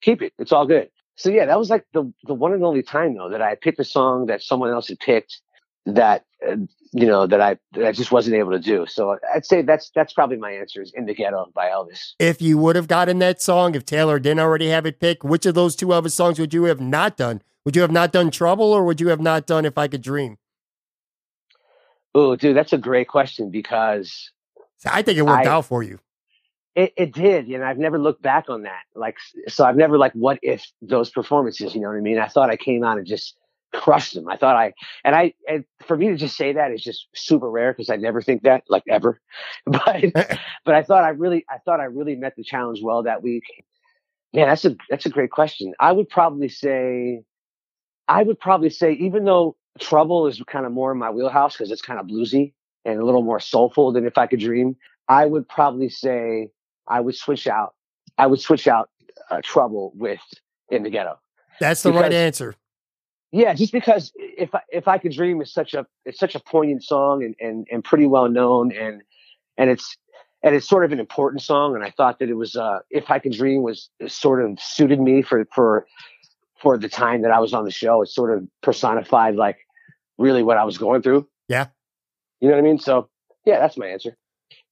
keep 0.00 0.22
it, 0.22 0.32
it's 0.38 0.50
all 0.50 0.66
good. 0.66 0.88
So 1.16 1.28
yeah, 1.28 1.44
that 1.44 1.58
was 1.58 1.68
like 1.68 1.84
the 1.92 2.10
the 2.24 2.32
one 2.32 2.54
and 2.54 2.64
only 2.64 2.82
time 2.82 3.14
though 3.14 3.28
that 3.28 3.42
I 3.42 3.54
picked 3.54 3.78
a 3.80 3.84
song 3.84 4.26
that 4.26 4.42
someone 4.42 4.70
else 4.70 4.88
had 4.88 4.98
picked 4.98 5.42
that 5.84 6.24
uh, 6.48 6.56
you 6.92 7.06
know 7.06 7.26
that 7.26 7.40
I 7.40 7.56
that 7.72 7.86
I 7.86 7.92
just 7.92 8.10
wasn't 8.12 8.36
able 8.36 8.50
to 8.52 8.58
do. 8.58 8.86
So 8.86 9.16
I'd 9.34 9.46
say 9.46 9.62
that's 9.62 9.90
that's 9.94 10.12
probably 10.12 10.36
my 10.38 10.50
answer 10.52 10.82
is 10.82 10.92
"In 10.94 11.06
the 11.06 11.14
Ghetto" 11.14 11.50
by 11.54 11.68
Elvis. 11.68 12.12
if 12.18 12.42
you 12.42 12.58
would 12.58 12.76
have 12.76 12.88
gotten 12.88 13.18
that 13.20 13.40
song, 13.40 13.74
if 13.74 13.84
Taylor 13.86 14.18
didn't 14.18 14.40
already 14.40 14.68
have 14.68 14.86
it 14.86 14.98
picked, 15.00 15.22
which 15.24 15.46
of 15.46 15.54
those 15.54 15.76
two 15.76 15.88
Elvis 15.88 16.12
songs 16.12 16.38
would 16.38 16.52
you 16.54 16.64
have 16.64 16.80
not 16.80 17.16
done? 17.16 17.42
Would 17.64 17.76
you 17.76 17.82
have 17.82 17.92
not 17.92 18.10
done 18.12 18.30
Trouble 18.30 18.72
or 18.72 18.84
would 18.84 19.00
you 19.00 19.08
have 19.08 19.20
not 19.20 19.46
done 19.46 19.64
If 19.64 19.76
I 19.78 19.86
Could 19.86 20.02
Dream? 20.02 20.38
Oh, 22.14 22.34
dude, 22.36 22.56
that's 22.56 22.72
a 22.72 22.78
great 22.78 23.06
question 23.08 23.50
because 23.50 24.30
So 24.78 24.90
I 24.92 25.02
think 25.02 25.18
it 25.18 25.22
worked 25.22 25.46
I- 25.46 25.50
out 25.50 25.66
for 25.66 25.82
you. 25.82 26.00
it, 26.74 26.92
it 26.96 27.12
did, 27.12 27.46
and 27.48 27.64
I've 27.64 27.78
never 27.78 27.98
looked 27.98 28.22
back 28.22 28.48
on 28.48 28.62
that. 28.62 28.82
Like, 28.94 29.16
so 29.48 29.64
I've 29.64 29.76
never 29.76 29.98
like, 29.98 30.12
what 30.14 30.38
if 30.42 30.66
those 30.82 31.10
performances? 31.10 31.74
You 31.74 31.80
know 31.82 31.88
what 31.88 31.96
I 31.96 32.00
mean? 32.00 32.18
I 32.18 32.26
thought 32.28 32.50
I 32.50 32.56
came 32.56 32.82
out 32.82 32.98
and 32.98 33.06
just 33.06 33.36
crushed 33.72 34.14
them. 34.14 34.28
I 34.28 34.36
thought 34.36 34.56
I, 34.56 34.72
and 35.04 35.14
I, 35.14 35.34
and 35.48 35.64
for 35.86 35.96
me 35.96 36.08
to 36.08 36.16
just 36.16 36.36
say 36.36 36.52
that 36.52 36.72
is 36.72 36.82
just 36.82 37.08
super 37.14 37.50
rare 37.50 37.72
because 37.72 37.90
I 37.90 37.96
never 37.96 38.22
think 38.22 38.42
that, 38.42 38.64
like 38.68 38.84
ever. 38.88 39.20
But, 39.66 40.04
but 40.64 40.74
I 40.74 40.82
thought 40.82 41.04
I 41.04 41.10
really, 41.10 41.44
I 41.48 41.58
thought 41.58 41.80
I 41.80 41.84
really 41.84 42.16
met 42.16 42.34
the 42.36 42.44
challenge 42.44 42.80
well 42.82 43.02
that 43.04 43.22
week. 43.22 43.44
Man, 44.32 44.48
that's 44.48 44.64
a 44.64 44.76
that's 44.88 45.06
a 45.06 45.10
great 45.10 45.30
question. 45.30 45.74
I 45.80 45.90
would 45.92 46.08
probably 46.08 46.48
say, 46.48 47.22
I 48.06 48.22
would 48.22 48.38
probably 48.38 48.70
say, 48.70 48.92
even 48.92 49.24
though 49.24 49.56
Trouble 49.80 50.26
is 50.26 50.40
kind 50.46 50.66
of 50.66 50.72
more 50.72 50.92
in 50.92 50.98
my 50.98 51.10
wheelhouse 51.10 51.56
because 51.56 51.70
it's 51.70 51.82
kind 51.82 51.98
of 51.98 52.06
bluesy 52.06 52.52
and 52.84 53.00
a 53.00 53.04
little 53.04 53.22
more 53.22 53.40
soulful 53.40 53.92
than 53.92 54.06
If 54.06 54.18
I 54.18 54.26
Could 54.26 54.40
Dream, 54.40 54.76
I 55.08 55.26
would 55.26 55.48
probably 55.48 55.88
say 55.88 56.50
I 56.86 57.00
would 57.00 57.16
switch 57.16 57.46
out. 57.46 57.74
I 58.18 58.26
would 58.26 58.40
switch 58.40 58.68
out 58.68 58.90
uh, 59.30 59.40
Trouble 59.42 59.92
with 59.94 60.20
In 60.70 60.82
the 60.82 60.90
Ghetto. 60.90 61.18
That's 61.60 61.82
the 61.82 61.92
right 61.92 62.12
answer. 62.12 62.54
Yeah, 63.32 63.54
just 63.54 63.72
because 63.72 64.12
if 64.16 64.54
I, 64.54 64.60
if 64.70 64.88
I 64.88 64.98
could 64.98 65.12
dream 65.12 65.40
is 65.40 65.52
such 65.52 65.74
a 65.74 65.86
it's 66.04 66.18
such 66.18 66.34
a 66.34 66.40
poignant 66.40 66.82
song 66.82 67.22
and, 67.22 67.36
and, 67.40 67.66
and 67.70 67.84
pretty 67.84 68.06
well 68.06 68.28
known 68.28 68.72
and 68.72 69.02
and 69.56 69.70
it's 69.70 69.96
and 70.42 70.54
it's 70.54 70.68
sort 70.68 70.84
of 70.84 70.92
an 70.92 70.98
important 70.98 71.42
song 71.42 71.76
and 71.76 71.84
I 71.84 71.90
thought 71.90 72.18
that 72.18 72.28
it 72.28 72.34
was 72.34 72.56
uh 72.56 72.80
if 72.90 73.10
I 73.10 73.20
could 73.20 73.32
dream 73.32 73.62
was 73.62 73.88
sort 74.08 74.44
of 74.44 74.58
suited 74.60 75.00
me 75.00 75.22
for 75.22 75.46
for 75.54 75.86
for 76.60 76.76
the 76.76 76.88
time 76.88 77.22
that 77.22 77.30
I 77.30 77.38
was 77.38 77.54
on 77.54 77.64
the 77.64 77.70
show. 77.70 78.02
It 78.02 78.08
sort 78.08 78.36
of 78.36 78.46
personified 78.62 79.36
like 79.36 79.58
really 80.18 80.42
what 80.42 80.58
I 80.58 80.64
was 80.64 80.76
going 80.76 81.02
through. 81.02 81.26
Yeah. 81.48 81.68
You 82.40 82.48
know 82.48 82.54
what 82.54 82.60
I 82.60 82.64
mean? 82.64 82.78
So 82.78 83.08
yeah, 83.44 83.60
that's 83.60 83.76
my 83.76 83.86
answer. 83.86 84.16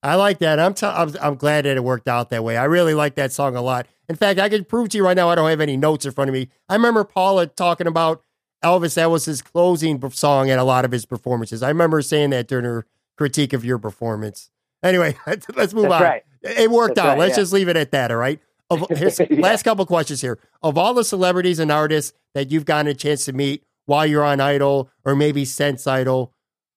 I 0.03 0.15
like 0.15 0.39
that. 0.39 0.61
I'm, 0.61 0.75
t- 0.75 0.87
I'm 0.87 1.15
I'm 1.21 1.35
glad 1.37 1.65
that 1.65 1.77
it 1.77 1.83
worked 1.83 2.09
out 2.09 2.31
that 2.31 2.45
way. 2.45 2.57
I 2.57 2.65
really 2.65 2.95
like 2.95 3.15
that 3.17 3.33
song 3.33 3.57
a 3.57 3.63
lot. 3.63 3.87
In 4.09 4.17
fact, 4.17 4.39
I 4.39 4.49
can 4.49 4.65
prove 4.65 4.89
to 4.91 4.97
you 4.97 5.05
right 5.05 5.17
now. 5.17 5.29
I 5.29 5.35
don't 5.35 5.49
have 5.49 5.61
any 5.61 5.77
notes 5.77 6.07
in 6.07 6.13
front 6.13 6.29
of 6.29 6.35
me. 6.35 6.49
I 6.69 6.75
remember 6.75 7.05
Paula 7.05 7.47
talking 7.47 7.87
about 7.87 8.23
Elvis. 8.65 8.95
That 8.95 9.11
was 9.11 9.25
his 9.25 9.43
closing 9.43 10.11
song 10.11 10.51
at 10.51 10.59
a 10.59 10.65
lot 10.65 10.85
of 10.85 10.93
his 10.93 11.07
performances. 11.07 11.63
I 11.63 11.69
remember 11.69 12.03
saying 12.03 12.31
that 12.31 12.49
during 12.49 12.65
her 12.65 12.87
critique 13.17 13.53
of 13.53 13.65
your 13.65 13.79
performance. 13.79 14.51
Anyway, 14.83 15.17
let's, 15.27 15.47
let's 15.55 15.75
move 15.75 15.85
That's 15.85 15.95
on. 15.95 16.03
right. 16.03 16.23
It 16.43 16.71
worked 16.71 16.97
That's 16.97 17.05
out. 17.07 17.11
right, 17.11 17.19
Let's 17.19 17.37
yeah. 17.37 17.43
just 17.43 17.53
leave 17.53 17.69
it 17.69 17.77
at 17.77 17.91
that. 17.93 18.11
All 18.11 18.17
right. 18.17 18.41
Of, 18.71 18.87
here's, 18.91 19.19
Yeah. 19.19 19.27
Last 19.41 19.63
couple 19.65 19.85
questions 19.87 20.21
here. 20.21 20.39
Of 20.63 20.79
all 20.79 20.95
the 20.95 21.05
celebrities 21.05 21.59
and 21.59 21.73
artists 21.73 22.13
that 22.35 22.51
you've 22.51 22.65
gotten 22.65 22.87
a 22.87 22.95
chance 22.95 23.25
to 23.25 23.33
meet, 23.33 23.65
while 23.87 24.05
you're 24.07 24.23
on 24.25 24.39
Idol 24.39 24.91
or 25.05 25.17
maybe 25.17 25.45
since 25.47 25.87
Idol, 25.87 26.33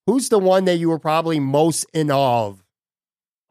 who's 0.08 0.30
the 0.30 0.40
one 0.40 0.64
that 0.66 0.78
you 0.78 0.90
were 0.90 0.98
probably 0.99 1.40
most 1.41 1.86
in 1.94 2.10
awe 2.10 2.48
of? 2.48 2.64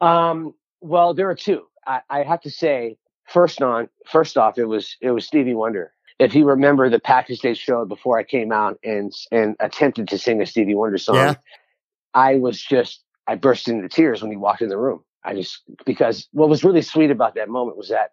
Um, 0.01 0.55
well, 0.81 1.13
there 1.13 1.29
are 1.29 1.35
two. 1.35 1.67
I, 1.85 2.01
I 2.09 2.23
have 2.23 2.41
to 2.41 2.49
say, 2.49 2.97
first 3.27 3.61
on, 3.61 3.87
first 4.07 4.35
off, 4.37 4.57
it 4.57 4.65
was 4.65 4.97
it 4.99 5.11
was 5.11 5.25
Stevie 5.27 5.53
Wonder. 5.53 5.93
If 6.21 6.35
you 6.35 6.45
remember 6.45 6.87
the 6.89 6.99
package 6.99 7.41
they 7.41 7.55
showed 7.55 7.89
before 7.89 8.19
I 8.19 8.23
came 8.23 8.51
out 8.51 8.77
and 8.83 9.11
and 9.31 9.55
attempted 9.59 10.07
to 10.09 10.19
sing 10.19 10.41
a 10.41 10.45
Stevie 10.45 10.75
Wonder 10.75 10.99
song, 10.99 11.15
Yeah. 11.15 11.35
I 12.13 12.35
was 12.35 12.61
just 12.61 13.03
I 13.27 13.35
burst 13.35 13.67
into 13.67 13.89
tears 13.89 14.21
when 14.21 14.29
he 14.31 14.37
walked 14.37 14.61
in 14.61 14.69
the 14.69 14.77
room. 14.77 15.03
I 15.23 15.33
just 15.33 15.63
because 15.85 16.27
what 16.31 16.47
was 16.47 16.63
really 16.63 16.83
sweet 16.83 17.09
about 17.09 17.35
that 17.35 17.49
moment 17.49 17.77
was 17.77 17.89
that 17.89 18.11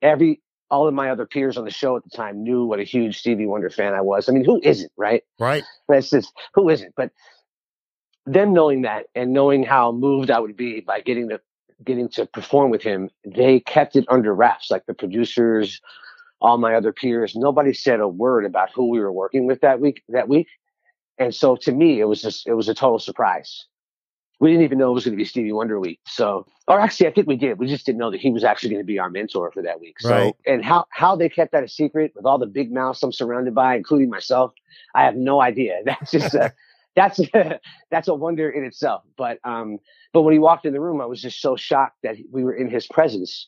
every 0.00 0.40
all 0.70 0.88
of 0.88 0.94
my 0.94 1.10
other 1.10 1.26
peers 1.26 1.58
on 1.58 1.64
the 1.64 1.70
show 1.70 1.96
at 1.96 2.04
the 2.04 2.10
time 2.10 2.42
knew 2.42 2.64
what 2.64 2.80
a 2.80 2.84
huge 2.84 3.18
Stevie 3.18 3.46
Wonder 3.46 3.68
fan 3.68 3.92
I 3.92 4.00
was. 4.00 4.28
I 4.28 4.32
mean, 4.32 4.44
who 4.44 4.60
isn't, 4.62 4.92
right? 4.96 5.22
Right. 5.38 5.64
That's 5.88 6.10
just 6.10 6.32
who 6.54 6.70
isn't. 6.70 6.94
But 6.96 7.10
them 8.24 8.52
knowing 8.54 8.82
that 8.82 9.06
and 9.14 9.32
knowing 9.32 9.64
how 9.64 9.92
moved 9.92 10.30
I 10.30 10.38
would 10.38 10.56
be 10.56 10.80
by 10.80 11.00
getting 11.00 11.28
to 11.28 11.40
getting 11.84 12.08
to 12.10 12.26
perform 12.26 12.70
with 12.70 12.82
him, 12.82 13.10
they 13.24 13.60
kept 13.60 13.96
it 13.96 14.04
under 14.08 14.34
wraps. 14.34 14.70
Like 14.70 14.86
the 14.86 14.94
producers, 14.94 15.80
all 16.40 16.58
my 16.58 16.74
other 16.74 16.92
peers, 16.92 17.34
nobody 17.36 17.72
said 17.72 18.00
a 18.00 18.08
word 18.08 18.44
about 18.44 18.70
who 18.74 18.88
we 18.90 19.00
were 19.00 19.12
working 19.12 19.46
with 19.46 19.60
that 19.60 19.80
week. 19.80 20.02
That 20.08 20.28
week, 20.28 20.48
and 21.18 21.34
so 21.34 21.56
to 21.56 21.72
me, 21.72 22.00
it 22.00 22.04
was 22.06 22.22
just 22.22 22.46
it 22.46 22.54
was 22.54 22.68
a 22.68 22.74
total 22.74 22.98
surprise. 22.98 23.66
We 24.40 24.50
didn't 24.50 24.64
even 24.64 24.78
know 24.78 24.90
it 24.90 24.94
was 24.94 25.04
going 25.04 25.12
to 25.12 25.22
be 25.22 25.26
Stevie 25.26 25.52
Wonder 25.52 25.78
week. 25.78 26.00
So, 26.06 26.46
or 26.66 26.80
actually, 26.80 27.08
I 27.08 27.12
think 27.12 27.26
we 27.26 27.36
did. 27.36 27.58
We 27.58 27.66
just 27.66 27.84
didn't 27.84 27.98
know 27.98 28.10
that 28.10 28.20
he 28.20 28.30
was 28.30 28.42
actually 28.42 28.70
going 28.70 28.80
to 28.82 28.86
be 28.86 28.98
our 28.98 29.10
mentor 29.10 29.50
for 29.52 29.62
that 29.62 29.80
week. 29.80 30.00
So, 30.00 30.08
Right. 30.14 30.34
and 30.46 30.64
how 30.64 30.86
how 30.90 31.14
they 31.14 31.28
kept 31.28 31.52
that 31.52 31.62
a 31.62 31.68
secret 31.68 32.12
with 32.16 32.24
all 32.24 32.38
the 32.38 32.46
big 32.46 32.72
mouths 32.72 33.02
I'm 33.02 33.12
surrounded 33.12 33.54
by, 33.54 33.76
including 33.76 34.08
myself, 34.08 34.52
I 34.94 35.04
have 35.04 35.16
no 35.16 35.42
idea. 35.42 35.80
That's 35.84 36.10
just 36.10 36.34
a, 36.34 36.52
that's 36.96 37.20
that's 37.90 38.08
a 38.08 38.14
wonder 38.14 38.48
in 38.50 38.64
itself. 38.64 39.02
But 39.18 39.38
um, 39.44 39.78
but 40.14 40.22
when 40.22 40.32
he 40.32 40.38
walked 40.38 40.64
in 40.64 40.72
the 40.72 40.80
room, 40.80 41.00
I 41.02 41.06
was 41.06 41.20
just 41.20 41.40
so 41.42 41.54
shocked 41.56 41.98
that 42.02 42.16
we 42.32 42.42
were 42.42 42.54
in 42.54 42.70
his 42.70 42.86
presence. 42.86 43.46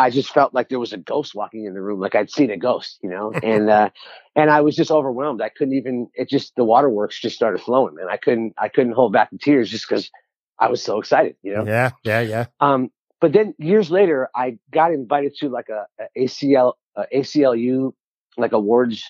I 0.00 0.08
just 0.08 0.32
felt 0.32 0.54
like 0.54 0.70
there 0.70 0.78
was 0.78 0.94
a 0.94 0.96
ghost 0.96 1.34
walking 1.34 1.66
in 1.66 1.74
the 1.74 1.82
room, 1.82 2.00
like 2.00 2.14
I'd 2.14 2.30
seen 2.30 2.50
a 2.50 2.56
ghost, 2.56 2.98
you 3.02 3.10
know, 3.10 3.32
and 3.42 3.68
uh, 3.68 3.90
and 4.34 4.50
I 4.50 4.62
was 4.62 4.74
just 4.74 4.90
overwhelmed. 4.90 5.42
I 5.42 5.50
couldn't 5.50 5.74
even. 5.74 6.08
It 6.14 6.30
just 6.30 6.56
the 6.56 6.64
waterworks 6.64 7.20
just 7.20 7.36
started 7.36 7.60
flowing, 7.60 7.96
and 8.00 8.08
I 8.08 8.16
couldn't 8.16 8.54
I 8.56 8.68
couldn't 8.68 8.92
hold 8.92 9.12
back 9.12 9.30
the 9.30 9.36
tears 9.36 9.68
just 9.68 9.86
because 9.86 10.10
I 10.58 10.68
was 10.68 10.82
so 10.82 10.98
excited, 10.98 11.36
you 11.42 11.54
know. 11.54 11.66
Yeah. 11.66 11.90
Yeah. 12.02 12.20
Yeah. 12.22 12.46
Um, 12.60 12.90
but 13.20 13.34
then 13.34 13.54
years 13.58 13.90
later, 13.90 14.30
I 14.34 14.58
got 14.70 14.92
invited 14.92 15.34
to 15.40 15.50
like 15.50 15.68
a, 15.68 15.86
a 16.02 16.24
ACL 16.24 16.74
a 16.96 17.04
ACLU 17.14 17.92
like 18.38 18.52
awards 18.52 19.04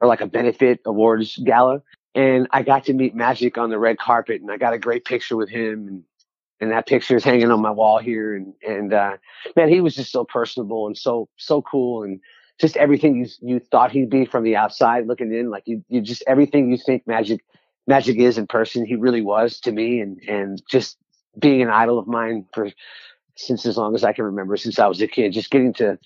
or 0.00 0.06
like 0.06 0.20
a 0.20 0.26
benefit 0.26 0.80
awards 0.86 1.36
gala, 1.44 1.82
and 2.14 2.46
I 2.52 2.62
got 2.62 2.84
to 2.84 2.92
meet 2.92 3.12
Magic 3.12 3.58
on 3.58 3.70
the 3.70 3.78
red 3.78 3.98
carpet, 3.98 4.40
and 4.40 4.52
I 4.52 4.56
got 4.56 4.72
a 4.72 4.78
great 4.78 5.04
picture 5.04 5.36
with 5.36 5.50
him, 5.50 5.88
and 5.88 6.04
and 6.60 6.70
that 6.70 6.86
picture 6.86 7.16
is 7.16 7.24
hanging 7.24 7.50
on 7.50 7.60
my 7.60 7.70
wall 7.70 7.98
here, 7.98 8.34
and 8.34 8.52
and 8.66 8.92
uh, 8.92 9.16
man, 9.56 9.68
he 9.68 9.80
was 9.80 9.94
just 9.94 10.12
so 10.12 10.24
personable 10.24 10.86
and 10.86 10.96
so 10.96 11.28
so 11.36 11.62
cool, 11.62 12.02
and 12.02 12.20
just 12.60 12.76
everything 12.76 13.16
you 13.16 13.26
you 13.40 13.60
thought 13.60 13.92
he'd 13.92 14.10
be 14.10 14.24
from 14.24 14.44
the 14.44 14.56
outside 14.56 15.06
looking 15.06 15.32
in, 15.32 15.50
like 15.50 15.64
you 15.66 15.84
you 15.88 16.00
just 16.00 16.22
everything 16.26 16.70
you 16.70 16.78
think 16.78 17.06
Magic 17.06 17.40
Magic 17.86 18.18
is 18.18 18.38
in 18.38 18.46
person, 18.46 18.84
he 18.84 18.96
really 18.96 19.22
was 19.22 19.60
to 19.60 19.72
me, 19.72 20.00
and 20.00 20.20
and 20.28 20.62
just 20.70 20.98
being 21.38 21.62
an 21.62 21.70
idol 21.70 21.98
of 21.98 22.06
mine 22.06 22.46
for 22.52 22.70
since 23.36 23.64
as 23.64 23.76
long 23.76 23.94
as 23.94 24.02
I 24.02 24.12
can 24.12 24.24
remember, 24.24 24.56
since 24.56 24.78
I 24.78 24.86
was 24.86 25.00
a 25.00 25.06
kid, 25.06 25.32
just 25.32 25.50
getting 25.50 25.72
to 25.74 25.98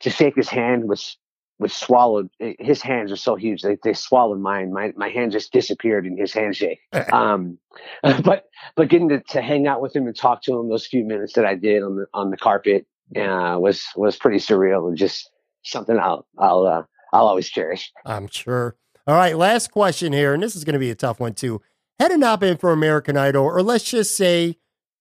to 0.00 0.10
shake 0.10 0.36
his 0.36 0.48
hand 0.48 0.88
was 0.88 1.16
was 1.58 1.72
swallowed. 1.72 2.28
His 2.38 2.82
hands 2.82 3.10
are 3.12 3.16
so 3.16 3.34
huge; 3.34 3.62
they 3.62 3.78
they 3.82 3.94
swallowed 3.94 4.40
mine. 4.40 4.72
My 4.72 4.92
my 4.96 5.08
hand 5.08 5.32
just 5.32 5.52
disappeared 5.52 6.06
in 6.06 6.16
his 6.16 6.32
handshake. 6.32 6.80
Um, 7.12 7.58
but 8.02 8.46
but 8.74 8.88
getting 8.88 9.10
to, 9.10 9.20
to 9.20 9.40
hang 9.40 9.66
out 9.66 9.80
with 9.80 9.94
him 9.94 10.06
and 10.06 10.16
talk 10.16 10.42
to 10.42 10.58
him 10.58 10.68
those 10.68 10.86
few 10.86 11.04
minutes 11.04 11.34
that 11.34 11.44
I 11.44 11.54
did 11.54 11.82
on 11.82 11.96
the 11.96 12.06
on 12.12 12.30
the 12.30 12.36
carpet 12.36 12.86
uh, 13.16 13.56
was 13.58 13.84
was 13.94 14.16
pretty 14.16 14.38
surreal 14.38 14.88
and 14.88 14.96
just 14.96 15.30
something 15.62 15.98
I'll 15.98 16.26
I'll 16.38 16.66
uh, 16.66 16.82
I'll 17.12 17.26
always 17.26 17.48
cherish. 17.48 17.92
I'm 18.04 18.28
sure. 18.28 18.76
All 19.06 19.14
right, 19.14 19.36
last 19.36 19.70
question 19.70 20.12
here, 20.12 20.34
and 20.34 20.42
this 20.42 20.56
is 20.56 20.64
going 20.64 20.72
to 20.72 20.80
be 20.80 20.90
a 20.90 20.96
tough 20.96 21.20
one 21.20 21.34
too. 21.34 21.62
Had 22.00 22.10
it 22.10 22.18
not 22.18 22.40
been 22.40 22.56
for 22.56 22.72
American 22.72 23.16
Idol, 23.16 23.44
or 23.44 23.62
let's 23.62 23.84
just 23.84 24.16
say 24.16 24.56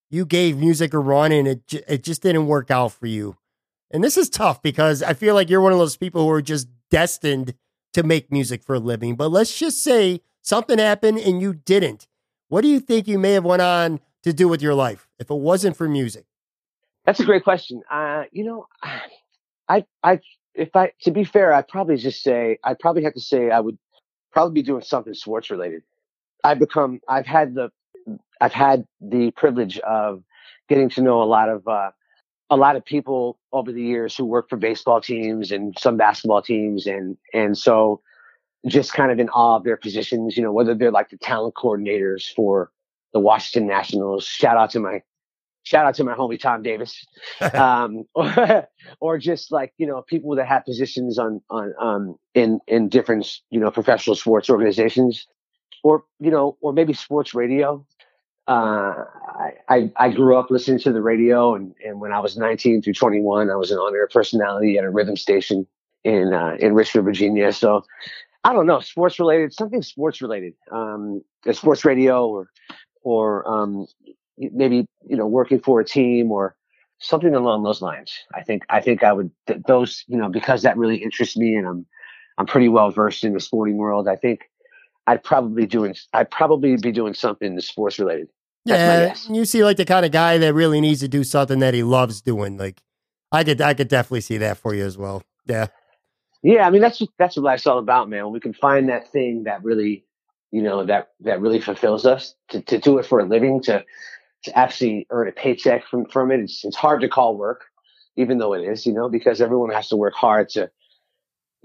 you 0.09 0.25
gave 0.25 0.57
music 0.57 0.93
a 0.93 0.99
run 0.99 1.31
and 1.31 1.47
it 1.47 1.73
it 1.87 2.03
just 2.03 2.21
didn't 2.21 2.47
work 2.47 2.69
out 2.71 2.91
for 2.91 3.07
you. 3.07 3.37
And 3.91 4.03
this 4.03 4.17
is 4.17 4.29
tough 4.29 4.61
because 4.61 5.03
I 5.03 5.13
feel 5.13 5.35
like 5.35 5.49
you're 5.49 5.61
one 5.61 5.73
of 5.73 5.79
those 5.79 5.97
people 5.97 6.23
who 6.23 6.31
are 6.31 6.41
just 6.41 6.67
destined 6.89 7.53
to 7.93 8.03
make 8.03 8.31
music 8.31 8.63
for 8.63 8.75
a 8.75 8.79
living. 8.79 9.15
But 9.15 9.29
let's 9.29 9.57
just 9.57 9.83
say 9.83 10.21
something 10.41 10.79
happened 10.79 11.19
and 11.19 11.41
you 11.41 11.53
didn't. 11.53 12.07
What 12.49 12.61
do 12.61 12.67
you 12.67 12.79
think 12.79 13.07
you 13.07 13.19
may 13.19 13.33
have 13.33 13.45
went 13.45 13.61
on 13.61 13.99
to 14.23 14.33
do 14.33 14.47
with 14.47 14.61
your 14.61 14.73
life 14.73 15.07
if 15.19 15.29
it 15.29 15.35
wasn't 15.35 15.77
for 15.77 15.87
music? 15.87 16.25
That's 17.05 17.19
a 17.19 17.25
great 17.25 17.43
question. 17.43 17.81
Uh, 17.89 18.23
you 18.31 18.43
know, 18.43 18.67
I 19.67 19.85
I 20.03 20.19
if 20.53 20.75
I 20.75 20.91
to 21.01 21.11
be 21.11 21.23
fair, 21.23 21.53
I'd 21.53 21.67
probably 21.67 21.97
just 21.97 22.21
say 22.21 22.59
I'd 22.63 22.79
probably 22.79 23.03
have 23.03 23.13
to 23.13 23.21
say 23.21 23.49
I 23.49 23.59
would 23.59 23.77
probably 24.31 24.53
be 24.53 24.63
doing 24.63 24.81
something 24.81 25.13
sports 25.13 25.49
related. 25.49 25.83
I've 26.43 26.59
become 26.59 26.99
I've 27.07 27.25
had 27.25 27.55
the 27.55 27.71
I've 28.39 28.53
had 28.53 28.85
the 29.01 29.31
privilege 29.31 29.79
of 29.79 30.23
getting 30.69 30.89
to 30.89 31.01
know 31.01 31.21
a 31.21 31.25
lot 31.25 31.49
of 31.49 31.67
uh, 31.67 31.91
a 32.49 32.57
lot 32.57 32.75
of 32.75 32.85
people 32.85 33.39
over 33.51 33.71
the 33.71 33.81
years 33.81 34.15
who 34.15 34.25
work 34.25 34.49
for 34.49 34.57
baseball 34.57 35.01
teams 35.01 35.51
and 35.51 35.75
some 35.79 35.97
basketball 35.97 36.41
teams 36.41 36.85
and 36.85 37.17
and 37.33 37.57
so 37.57 38.01
just 38.67 38.93
kind 38.93 39.11
of 39.11 39.19
in 39.19 39.29
awe 39.29 39.57
of 39.57 39.63
their 39.63 39.77
positions, 39.77 40.35
you 40.35 40.43
know, 40.43 40.51
whether 40.51 40.73
they're 40.73 40.91
like 40.91 41.09
the 41.09 41.17
talent 41.17 41.55
coordinators 41.55 42.33
for 42.35 42.71
the 43.13 43.19
Washington 43.19 43.67
Nationals. 43.67 44.25
Shout 44.25 44.57
out 44.57 44.71
to 44.71 44.79
my 44.79 45.01
shout 45.65 45.85
out 45.85 45.95
to 45.95 46.03
my 46.03 46.13
homie 46.13 46.39
Tom 46.39 46.61
Davis. 46.61 47.05
um, 47.53 48.05
or, 48.13 48.67
or 48.99 49.17
just 49.17 49.51
like, 49.51 49.73
you 49.77 49.85
know, 49.85 50.01
people 50.03 50.35
that 50.35 50.47
have 50.47 50.63
positions 50.65 51.19
on, 51.19 51.41
on, 51.49 51.73
um, 51.79 52.15
in, 52.33 52.59
in 52.67 52.87
different, 52.87 53.39
you 53.49 53.59
know, 53.59 53.71
professional 53.71 54.15
sports 54.15 54.49
organizations 54.49 55.27
or, 55.83 56.03
you 56.19 56.31
know, 56.31 56.57
or 56.61 56.71
maybe 56.71 56.93
sports 56.93 57.33
radio. 57.33 57.85
Uh, 58.47 59.05
I, 59.67 59.91
I, 59.97 60.11
grew 60.11 60.37
up 60.37 60.51
listening 60.51 60.77
to 60.81 60.91
the 60.91 61.01
radio 61.01 61.55
and, 61.55 61.73
and 61.83 61.99
when 61.99 62.11
I 62.11 62.19
was 62.19 62.37
19 62.37 62.83
through 62.83 62.93
21, 62.93 63.49
I 63.49 63.55
was 63.55 63.71
an 63.71 63.79
on-air 63.79 64.07
personality 64.07 64.77
at 64.77 64.83
a 64.83 64.89
rhythm 64.91 65.17
station 65.17 65.65
in, 66.03 66.31
uh, 66.31 66.55
in 66.59 66.75
Richmond, 66.75 67.05
Virginia. 67.05 67.51
So 67.51 67.83
I 68.43 68.53
don't 68.53 68.67
know, 68.67 68.81
sports 68.81 69.19
related, 69.19 69.51
something 69.51 69.81
sports 69.81 70.21
related, 70.21 70.53
um, 70.71 71.23
sports 71.53 71.83
radio 71.83 72.27
or, 72.27 72.51
or, 73.01 73.49
um, 73.49 73.87
maybe 74.37 74.87
you 75.07 75.15
know 75.15 75.27
working 75.27 75.59
for 75.59 75.79
a 75.79 75.85
team 75.85 76.31
or 76.31 76.55
something 76.99 77.35
along 77.35 77.63
those 77.63 77.81
lines 77.81 78.13
i 78.33 78.41
think 78.41 78.63
i 78.69 78.79
think 78.79 79.03
i 79.03 79.11
would 79.11 79.31
th- 79.47 79.61
those 79.67 80.03
you 80.07 80.17
know 80.17 80.29
because 80.29 80.61
that 80.61 80.77
really 80.77 80.97
interests 80.97 81.37
me 81.37 81.55
and 81.55 81.67
i'm 81.67 81.85
i'm 82.37 82.45
pretty 82.45 82.69
well 82.69 82.89
versed 82.89 83.23
in 83.23 83.33
the 83.33 83.39
sporting 83.39 83.77
world 83.77 84.07
i 84.07 84.15
think 84.15 84.49
i'd 85.07 85.23
probably 85.23 85.65
doing 85.65 85.95
i'd 86.13 86.29
probably 86.31 86.77
be 86.77 86.91
doing 86.91 87.13
something 87.13 87.59
sports 87.59 87.99
related 87.99 88.27
That's 88.65 89.27
yeah, 89.27 89.35
you 89.35 89.45
see 89.45 89.63
like 89.63 89.77
the 89.77 89.85
kind 89.85 90.05
of 90.05 90.11
guy 90.11 90.37
that 90.39 90.53
really 90.53 90.81
needs 90.81 91.01
to 91.01 91.07
do 91.07 91.23
something 91.23 91.59
that 91.59 91.75
he 91.75 91.83
loves 91.83 92.21
doing. 92.21 92.57
Like 92.57 92.81
I 93.31 93.43
could 93.43 93.61
I 93.61 93.75
could 93.75 93.89
definitely 93.89 94.21
see 94.21 94.37
that 94.37 94.57
for 94.57 94.73
you 94.73 94.83
as 94.83 94.97
well. 94.97 95.21
Yeah. 95.45 95.67
yeah 96.41 96.65
i 96.65 96.71
mean 96.71 96.81
that's 96.81 97.01
that's 97.19 97.35
what 97.35 97.43
life's 97.43 97.67
all 97.67 97.77
about 97.77 98.09
man 98.09 98.23
when 98.23 98.33
we 98.33 98.39
can 98.39 98.53
find 98.53 98.89
that 98.89 99.11
thing 99.11 99.43
that 99.43 99.63
really 99.63 100.03
you 100.49 100.63
know 100.63 100.83
that 100.83 101.09
that 101.19 101.39
really 101.39 101.61
fulfills 101.61 102.05
us 102.05 102.33
to, 102.49 102.61
to 102.61 102.79
do 102.79 102.97
it 102.97 103.05
for 103.05 103.19
a 103.19 103.25
living 103.25 103.61
to 103.63 103.85
to 104.43 104.57
actually 104.57 105.05
earn 105.11 105.27
a 105.27 105.31
paycheck 105.31 105.85
from 105.85 106.05
from 106.05 106.31
it 106.31 106.39
it's, 106.39 106.65
it's 106.65 106.75
hard 106.75 107.01
to 107.01 107.07
call 107.07 107.37
work 107.37 107.65
even 108.15 108.39
though 108.39 108.53
it 108.53 108.63
is 108.63 108.85
you 108.87 108.93
know 108.93 109.07
because 109.07 109.39
everyone 109.39 109.69
has 109.69 109.87
to 109.89 109.95
work 109.95 110.15
hard 110.15 110.49
to 110.49 110.69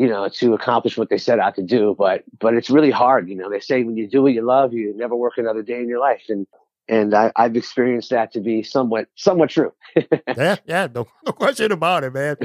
you 0.01 0.09
know 0.09 0.29
to 0.31 0.55
accomplish 0.55 0.97
what 0.97 1.11
they 1.11 1.19
set 1.19 1.39
out 1.39 1.55
to 1.55 1.63
do 1.63 1.95
but 1.99 2.25
but 2.39 2.55
it's 2.55 2.71
really 2.71 2.91
hard 2.91 3.29
you 3.29 3.37
know 3.37 3.51
they 3.51 3.61
say 3.61 3.85
when 3.85 3.99
you 3.99 4.09
do 4.09 4.23
what 4.23 4.33
you 4.33 4.41
love 4.41 4.73
you 4.73 4.97
never 4.97 5.15
work 5.15 5.35
another 5.37 5.63
day 5.63 5.79
in 5.79 5.89
your 5.89 6.01
life 6.01 6.23
and 6.31 6.47
and 6.89 7.15
I, 7.15 7.31
I've 7.37 7.55
experienced 7.55 8.11
that 8.11 8.33
to 8.33 8.41
be 8.41 8.63
somewhat 8.63 9.07
somewhat 9.15 9.51
true. 9.51 9.73
Yeah, 10.37 10.57
yeah, 10.67 10.89
no, 10.93 11.07
no 11.27 11.33
question 11.33 11.71
about 11.71 12.03
it, 12.05 12.13
man. 12.13 12.37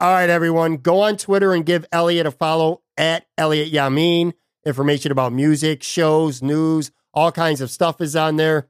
All 0.00 0.12
right, 0.12 0.28
everyone, 0.28 0.78
go 0.78 1.00
on 1.00 1.16
Twitter 1.16 1.54
and 1.54 1.64
give 1.64 1.86
Elliott 1.92 2.26
a 2.26 2.30
follow 2.30 2.82
at 2.96 3.26
Elliott 3.38 3.72
Yamin. 3.72 4.32
Information 4.66 5.12
about 5.12 5.32
music, 5.32 5.82
shows, 5.82 6.42
news, 6.42 6.90
all 7.14 7.32
kinds 7.32 7.60
of 7.60 7.70
stuff 7.70 8.00
is 8.00 8.16
on 8.16 8.36
there. 8.36 8.68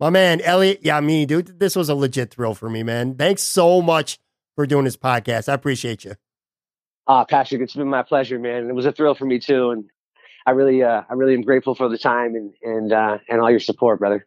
My 0.00 0.10
man, 0.10 0.40
Elliott 0.40 0.82
Yamin, 0.82 1.28
dude, 1.28 1.60
this 1.60 1.76
was 1.76 1.88
a 1.88 1.94
legit 1.94 2.34
thrill 2.34 2.54
for 2.54 2.68
me, 2.68 2.82
man. 2.82 3.14
Thanks 3.14 3.42
so 3.42 3.80
much 3.80 4.18
for 4.56 4.66
doing 4.66 4.84
this 4.84 4.96
podcast. 4.96 5.48
I 5.48 5.54
appreciate 5.54 6.04
you. 6.04 6.14
Ah, 7.06 7.24
Patrick, 7.24 7.60
it's 7.60 7.74
been 7.74 7.88
my 7.88 8.02
pleasure, 8.02 8.38
man. 8.38 8.68
It 8.68 8.74
was 8.74 8.86
a 8.86 8.92
thrill 8.92 9.14
for 9.14 9.26
me 9.26 9.38
too, 9.38 9.70
and 9.70 9.84
I 10.46 10.52
really, 10.52 10.82
uh, 10.82 11.02
I 11.08 11.12
really 11.12 11.34
am 11.34 11.42
grateful 11.42 11.74
for 11.74 11.88
the 11.90 11.98
time 11.98 12.34
and 12.34 12.54
and 12.62 12.92
uh, 12.92 13.18
and 13.28 13.40
all 13.42 13.50
your 13.50 13.60
support, 13.60 13.98
brother. 13.98 14.26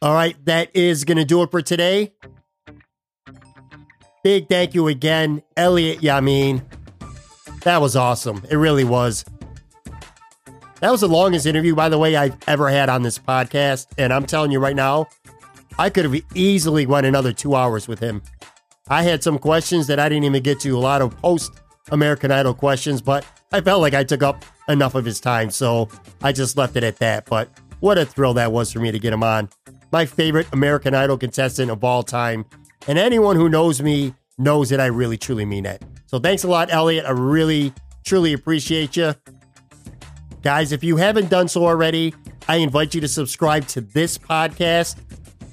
All 0.00 0.14
right, 0.14 0.36
that 0.46 0.70
is 0.74 1.04
going 1.04 1.18
to 1.18 1.24
do 1.24 1.42
it 1.42 1.50
for 1.50 1.60
today. 1.60 2.14
Big 4.24 4.48
thank 4.48 4.74
you 4.74 4.88
again, 4.88 5.42
Elliott 5.56 6.00
Yamin. 6.00 6.62
That 7.64 7.80
was 7.80 7.94
awesome. 7.94 8.42
It 8.50 8.56
really 8.56 8.84
was. 8.84 9.24
That 10.82 10.90
was 10.90 11.00
the 11.00 11.08
longest 11.08 11.46
interview, 11.46 11.76
by 11.76 11.88
the 11.88 11.96
way, 11.96 12.16
I've 12.16 12.36
ever 12.48 12.68
had 12.68 12.88
on 12.88 13.04
this 13.04 13.16
podcast. 13.16 13.86
And 13.98 14.12
I'm 14.12 14.26
telling 14.26 14.50
you 14.50 14.58
right 14.58 14.74
now, 14.74 15.06
I 15.78 15.88
could 15.88 16.04
have 16.04 16.22
easily 16.34 16.86
went 16.86 17.06
another 17.06 17.32
two 17.32 17.54
hours 17.54 17.86
with 17.86 18.00
him. 18.00 18.20
I 18.88 19.04
had 19.04 19.22
some 19.22 19.38
questions 19.38 19.86
that 19.86 20.00
I 20.00 20.08
didn't 20.08 20.24
even 20.24 20.42
get 20.42 20.58
to, 20.60 20.76
a 20.76 20.80
lot 20.80 21.00
of 21.00 21.16
post 21.18 21.52
American 21.92 22.32
Idol 22.32 22.52
questions, 22.52 23.00
but 23.00 23.24
I 23.52 23.60
felt 23.60 23.80
like 23.80 23.94
I 23.94 24.02
took 24.02 24.24
up 24.24 24.44
enough 24.68 24.96
of 24.96 25.04
his 25.04 25.20
time. 25.20 25.52
So 25.52 25.88
I 26.20 26.32
just 26.32 26.56
left 26.56 26.74
it 26.74 26.82
at 26.82 26.96
that. 26.96 27.26
But 27.26 27.48
what 27.78 27.96
a 27.96 28.04
thrill 28.04 28.34
that 28.34 28.50
was 28.50 28.72
for 28.72 28.80
me 28.80 28.90
to 28.90 28.98
get 28.98 29.12
him 29.12 29.22
on. 29.22 29.50
My 29.92 30.04
favorite 30.04 30.48
American 30.52 30.96
Idol 30.96 31.16
contestant 31.16 31.70
of 31.70 31.84
all 31.84 32.02
time. 32.02 32.44
And 32.88 32.98
anyone 32.98 33.36
who 33.36 33.48
knows 33.48 33.80
me 33.80 34.14
knows 34.36 34.70
that 34.70 34.80
I 34.80 34.86
really, 34.86 35.16
truly 35.16 35.44
mean 35.44 35.64
it. 35.64 35.80
So 36.06 36.18
thanks 36.18 36.42
a 36.42 36.48
lot, 36.48 36.72
Elliott. 36.72 37.06
I 37.06 37.10
really, 37.10 37.72
truly 38.04 38.32
appreciate 38.32 38.96
you. 38.96 39.14
Guys, 40.42 40.72
if 40.72 40.82
you 40.82 40.96
haven't 40.96 41.30
done 41.30 41.46
so 41.46 41.64
already, 41.64 42.12
I 42.48 42.56
invite 42.56 42.96
you 42.96 43.00
to 43.02 43.06
subscribe 43.06 43.64
to 43.68 43.80
this 43.80 44.18
podcast. 44.18 44.96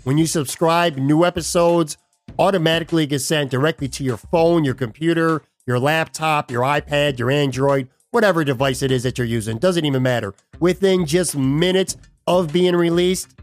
When 0.03 0.18
you 0.18 0.26
subscribe, 0.26 0.98
new 0.98 1.26
episodes 1.26 1.98
automatically 2.40 3.06
get 3.06 3.20
sent 3.20 3.52
directly 3.52 3.88
to 3.90 4.03
your 4.03 4.18
phone, 4.18 4.64
your 4.64 4.74
computer, 4.74 5.44
your 5.68 5.78
laptop, 5.78 6.49
your 6.49 6.64
iPad, 6.64 7.20
your 7.20 7.30
Android, 7.30 7.88
whatever 8.10 8.44
device 8.44 8.82
it 8.82 8.91
is 8.91 9.03
that 9.03 9.20
you're 9.20 9.28
using. 9.28 9.60
Doesn't 9.60 9.86
even 9.86 10.02
matter. 10.02 10.34
Within 10.60 11.06
just 11.06 11.38
minutes 11.38 11.95
of 12.26 12.52
being 12.52 12.76
released, 12.76 13.40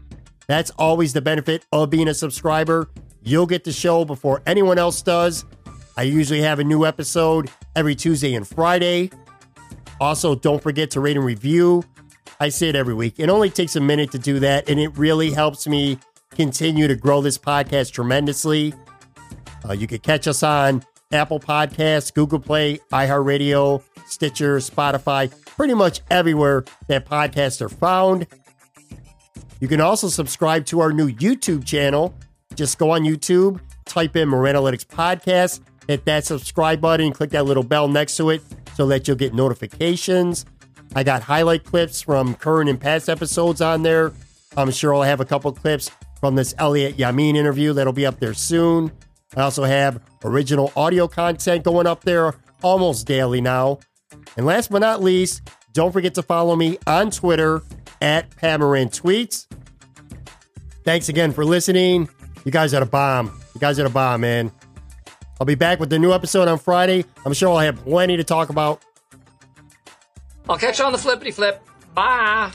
that's 0.47 0.71
always 0.71 1.13
the 1.13 1.21
benefit 1.21 1.65
of 1.71 1.89
being 1.89 2.09
a 2.09 2.13
subscriber. 2.13 2.89
You'll 3.23 3.47
get 3.47 3.63
the 3.63 3.71
show 3.71 4.03
before 4.03 4.41
anyone 4.45 4.77
else 4.77 5.01
does. 5.01 5.45
I 5.95 6.01
usually 6.01 6.41
have 6.41 6.59
a 6.59 6.65
new 6.65 6.85
episode 6.85 7.49
every 7.73 7.95
Tuesday 7.95 8.33
and 8.33 8.45
Friday. 8.45 9.11
Also, 9.99 10.35
don't 10.35 10.61
forget 10.61 10.91
to 10.91 10.99
rate 10.99 11.17
and 11.17 11.25
review. 11.25 11.83
I 12.39 12.49
say 12.49 12.69
it 12.69 12.75
every 12.75 12.93
week. 12.93 13.15
It 13.17 13.29
only 13.29 13.49
takes 13.49 13.75
a 13.75 13.81
minute 13.81 14.11
to 14.11 14.19
do 14.19 14.39
that, 14.39 14.69
and 14.69 14.79
it 14.79 14.95
really 14.97 15.31
helps 15.31 15.67
me 15.67 15.97
continue 16.31 16.87
to 16.87 16.95
grow 16.95 17.21
this 17.21 17.37
podcast 17.37 17.91
tremendously. 17.91 18.73
Uh, 19.67 19.73
you 19.73 19.87
can 19.87 19.99
catch 19.99 20.27
us 20.27 20.43
on 20.43 20.83
Apple 21.11 21.39
Podcasts, 21.39 22.13
Google 22.13 22.39
Play, 22.39 22.79
iHeartRadio, 22.91 23.81
Stitcher, 24.05 24.57
Spotify, 24.57 25.31
pretty 25.45 25.73
much 25.73 26.01
everywhere 26.11 26.63
that 26.87 27.05
podcasts 27.05 27.61
are 27.61 27.69
found. 27.69 28.27
You 29.59 29.67
can 29.67 29.81
also 29.81 30.07
subscribe 30.07 30.65
to 30.67 30.79
our 30.81 30.91
new 30.91 31.09
YouTube 31.09 31.65
channel. 31.65 32.13
Just 32.53 32.77
go 32.77 32.91
on 32.91 33.01
YouTube, 33.01 33.59
type 33.85 34.15
in 34.15 34.29
Moranalytics 34.29 34.85
Podcast, 34.85 35.61
hit 35.87 36.05
that 36.05 36.25
subscribe 36.25 36.79
button, 36.81 37.11
click 37.11 37.31
that 37.31 37.45
little 37.45 37.63
bell 37.63 37.87
next 37.87 38.17
to 38.17 38.29
it 38.29 38.43
so 38.77 38.85
that 38.85 39.07
you'll 39.07 39.17
get 39.17 39.33
notifications. 39.33 40.45
I 40.93 41.03
got 41.03 41.23
highlight 41.23 41.63
clips 41.63 41.99
from 41.99 42.35
current 42.35 42.69
and 42.69 42.79
past 42.79 43.09
episodes 43.09 43.59
on 43.59 43.81
there. 43.81 44.13
I'm 44.55 44.69
sure 44.69 44.93
I'll 44.93 45.01
have 45.01 45.19
a 45.19 45.25
couple 45.25 45.51
clips 45.51 45.89
from 46.19 46.35
this 46.35 46.53
Elliott 46.59 46.95
Yamin 46.95 47.35
interview 47.35 47.73
that'll 47.73 47.91
be 47.91 48.05
up 48.05 48.19
there 48.19 48.35
soon. 48.35 48.91
I 49.35 49.41
also 49.41 49.63
have 49.63 49.99
original 50.23 50.71
audio 50.75 51.07
content 51.07 51.63
going 51.63 51.87
up 51.87 52.03
there 52.03 52.35
almost 52.61 53.07
daily 53.07 53.41
now. 53.41 53.79
And 54.37 54.45
last 54.45 54.69
but 54.69 54.79
not 54.79 55.01
least, 55.01 55.49
don't 55.73 55.91
forget 55.91 56.13
to 56.13 56.21
follow 56.21 56.55
me 56.55 56.77
on 56.85 57.09
Twitter 57.09 57.63
at 57.99 58.29
PMoran 58.29 58.95
Tweets. 58.95 59.47
Thanks 60.83 61.09
again 61.09 61.33
for 61.33 61.43
listening. 61.43 62.09
You 62.45 62.51
guys 62.51 62.75
are 62.75 62.83
a 62.83 62.85
bomb. 62.85 63.41
You 63.55 63.59
guys 63.59 63.79
are 63.79 63.87
a 63.87 63.89
bomb, 63.89 64.21
man. 64.21 64.51
I'll 65.39 65.45
be 65.45 65.55
back 65.55 65.79
with 65.79 65.89
the 65.89 65.99
new 65.99 66.13
episode 66.13 66.47
on 66.47 66.57
Friday. 66.57 67.05
I'm 67.25 67.33
sure 67.33 67.49
I'll 67.49 67.59
have 67.59 67.77
plenty 67.83 68.17
to 68.17 68.23
talk 68.23 68.49
about. 68.49 68.81
I'll 70.49 70.57
catch 70.57 70.79
you 70.79 70.85
on 70.85 70.91
the 70.91 70.97
flippity 70.97 71.31
flip. 71.31 71.61
Bye. 71.93 72.51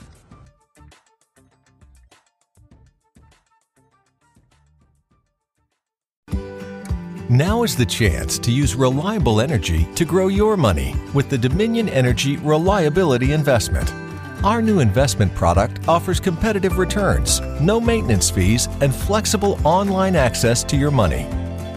Now 7.29 7.63
is 7.63 7.77
the 7.77 7.87
chance 7.87 8.39
to 8.41 8.51
use 8.51 8.75
reliable 8.75 9.41
energy 9.41 9.87
to 9.95 10.05
grow 10.05 10.29
your 10.29 10.55
money 10.55 10.95
with 11.15 11.31
the 11.31 11.39
Dominion 11.39 11.89
Energy 11.89 12.37
Reliability 12.37 13.33
Investment. 13.33 13.91
Our 14.45 14.61
new 14.61 14.81
investment 14.81 15.35
product 15.35 15.89
offers 15.89 16.21
competitive 16.21 16.77
returns, 16.77 17.41
no 17.61 17.81
maintenance 17.81 18.29
fees, 18.29 18.69
and 18.83 18.95
flexible 18.95 19.59
online 19.65 20.15
access 20.15 20.63
to 20.65 20.77
your 20.77 20.91
money. 20.91 21.27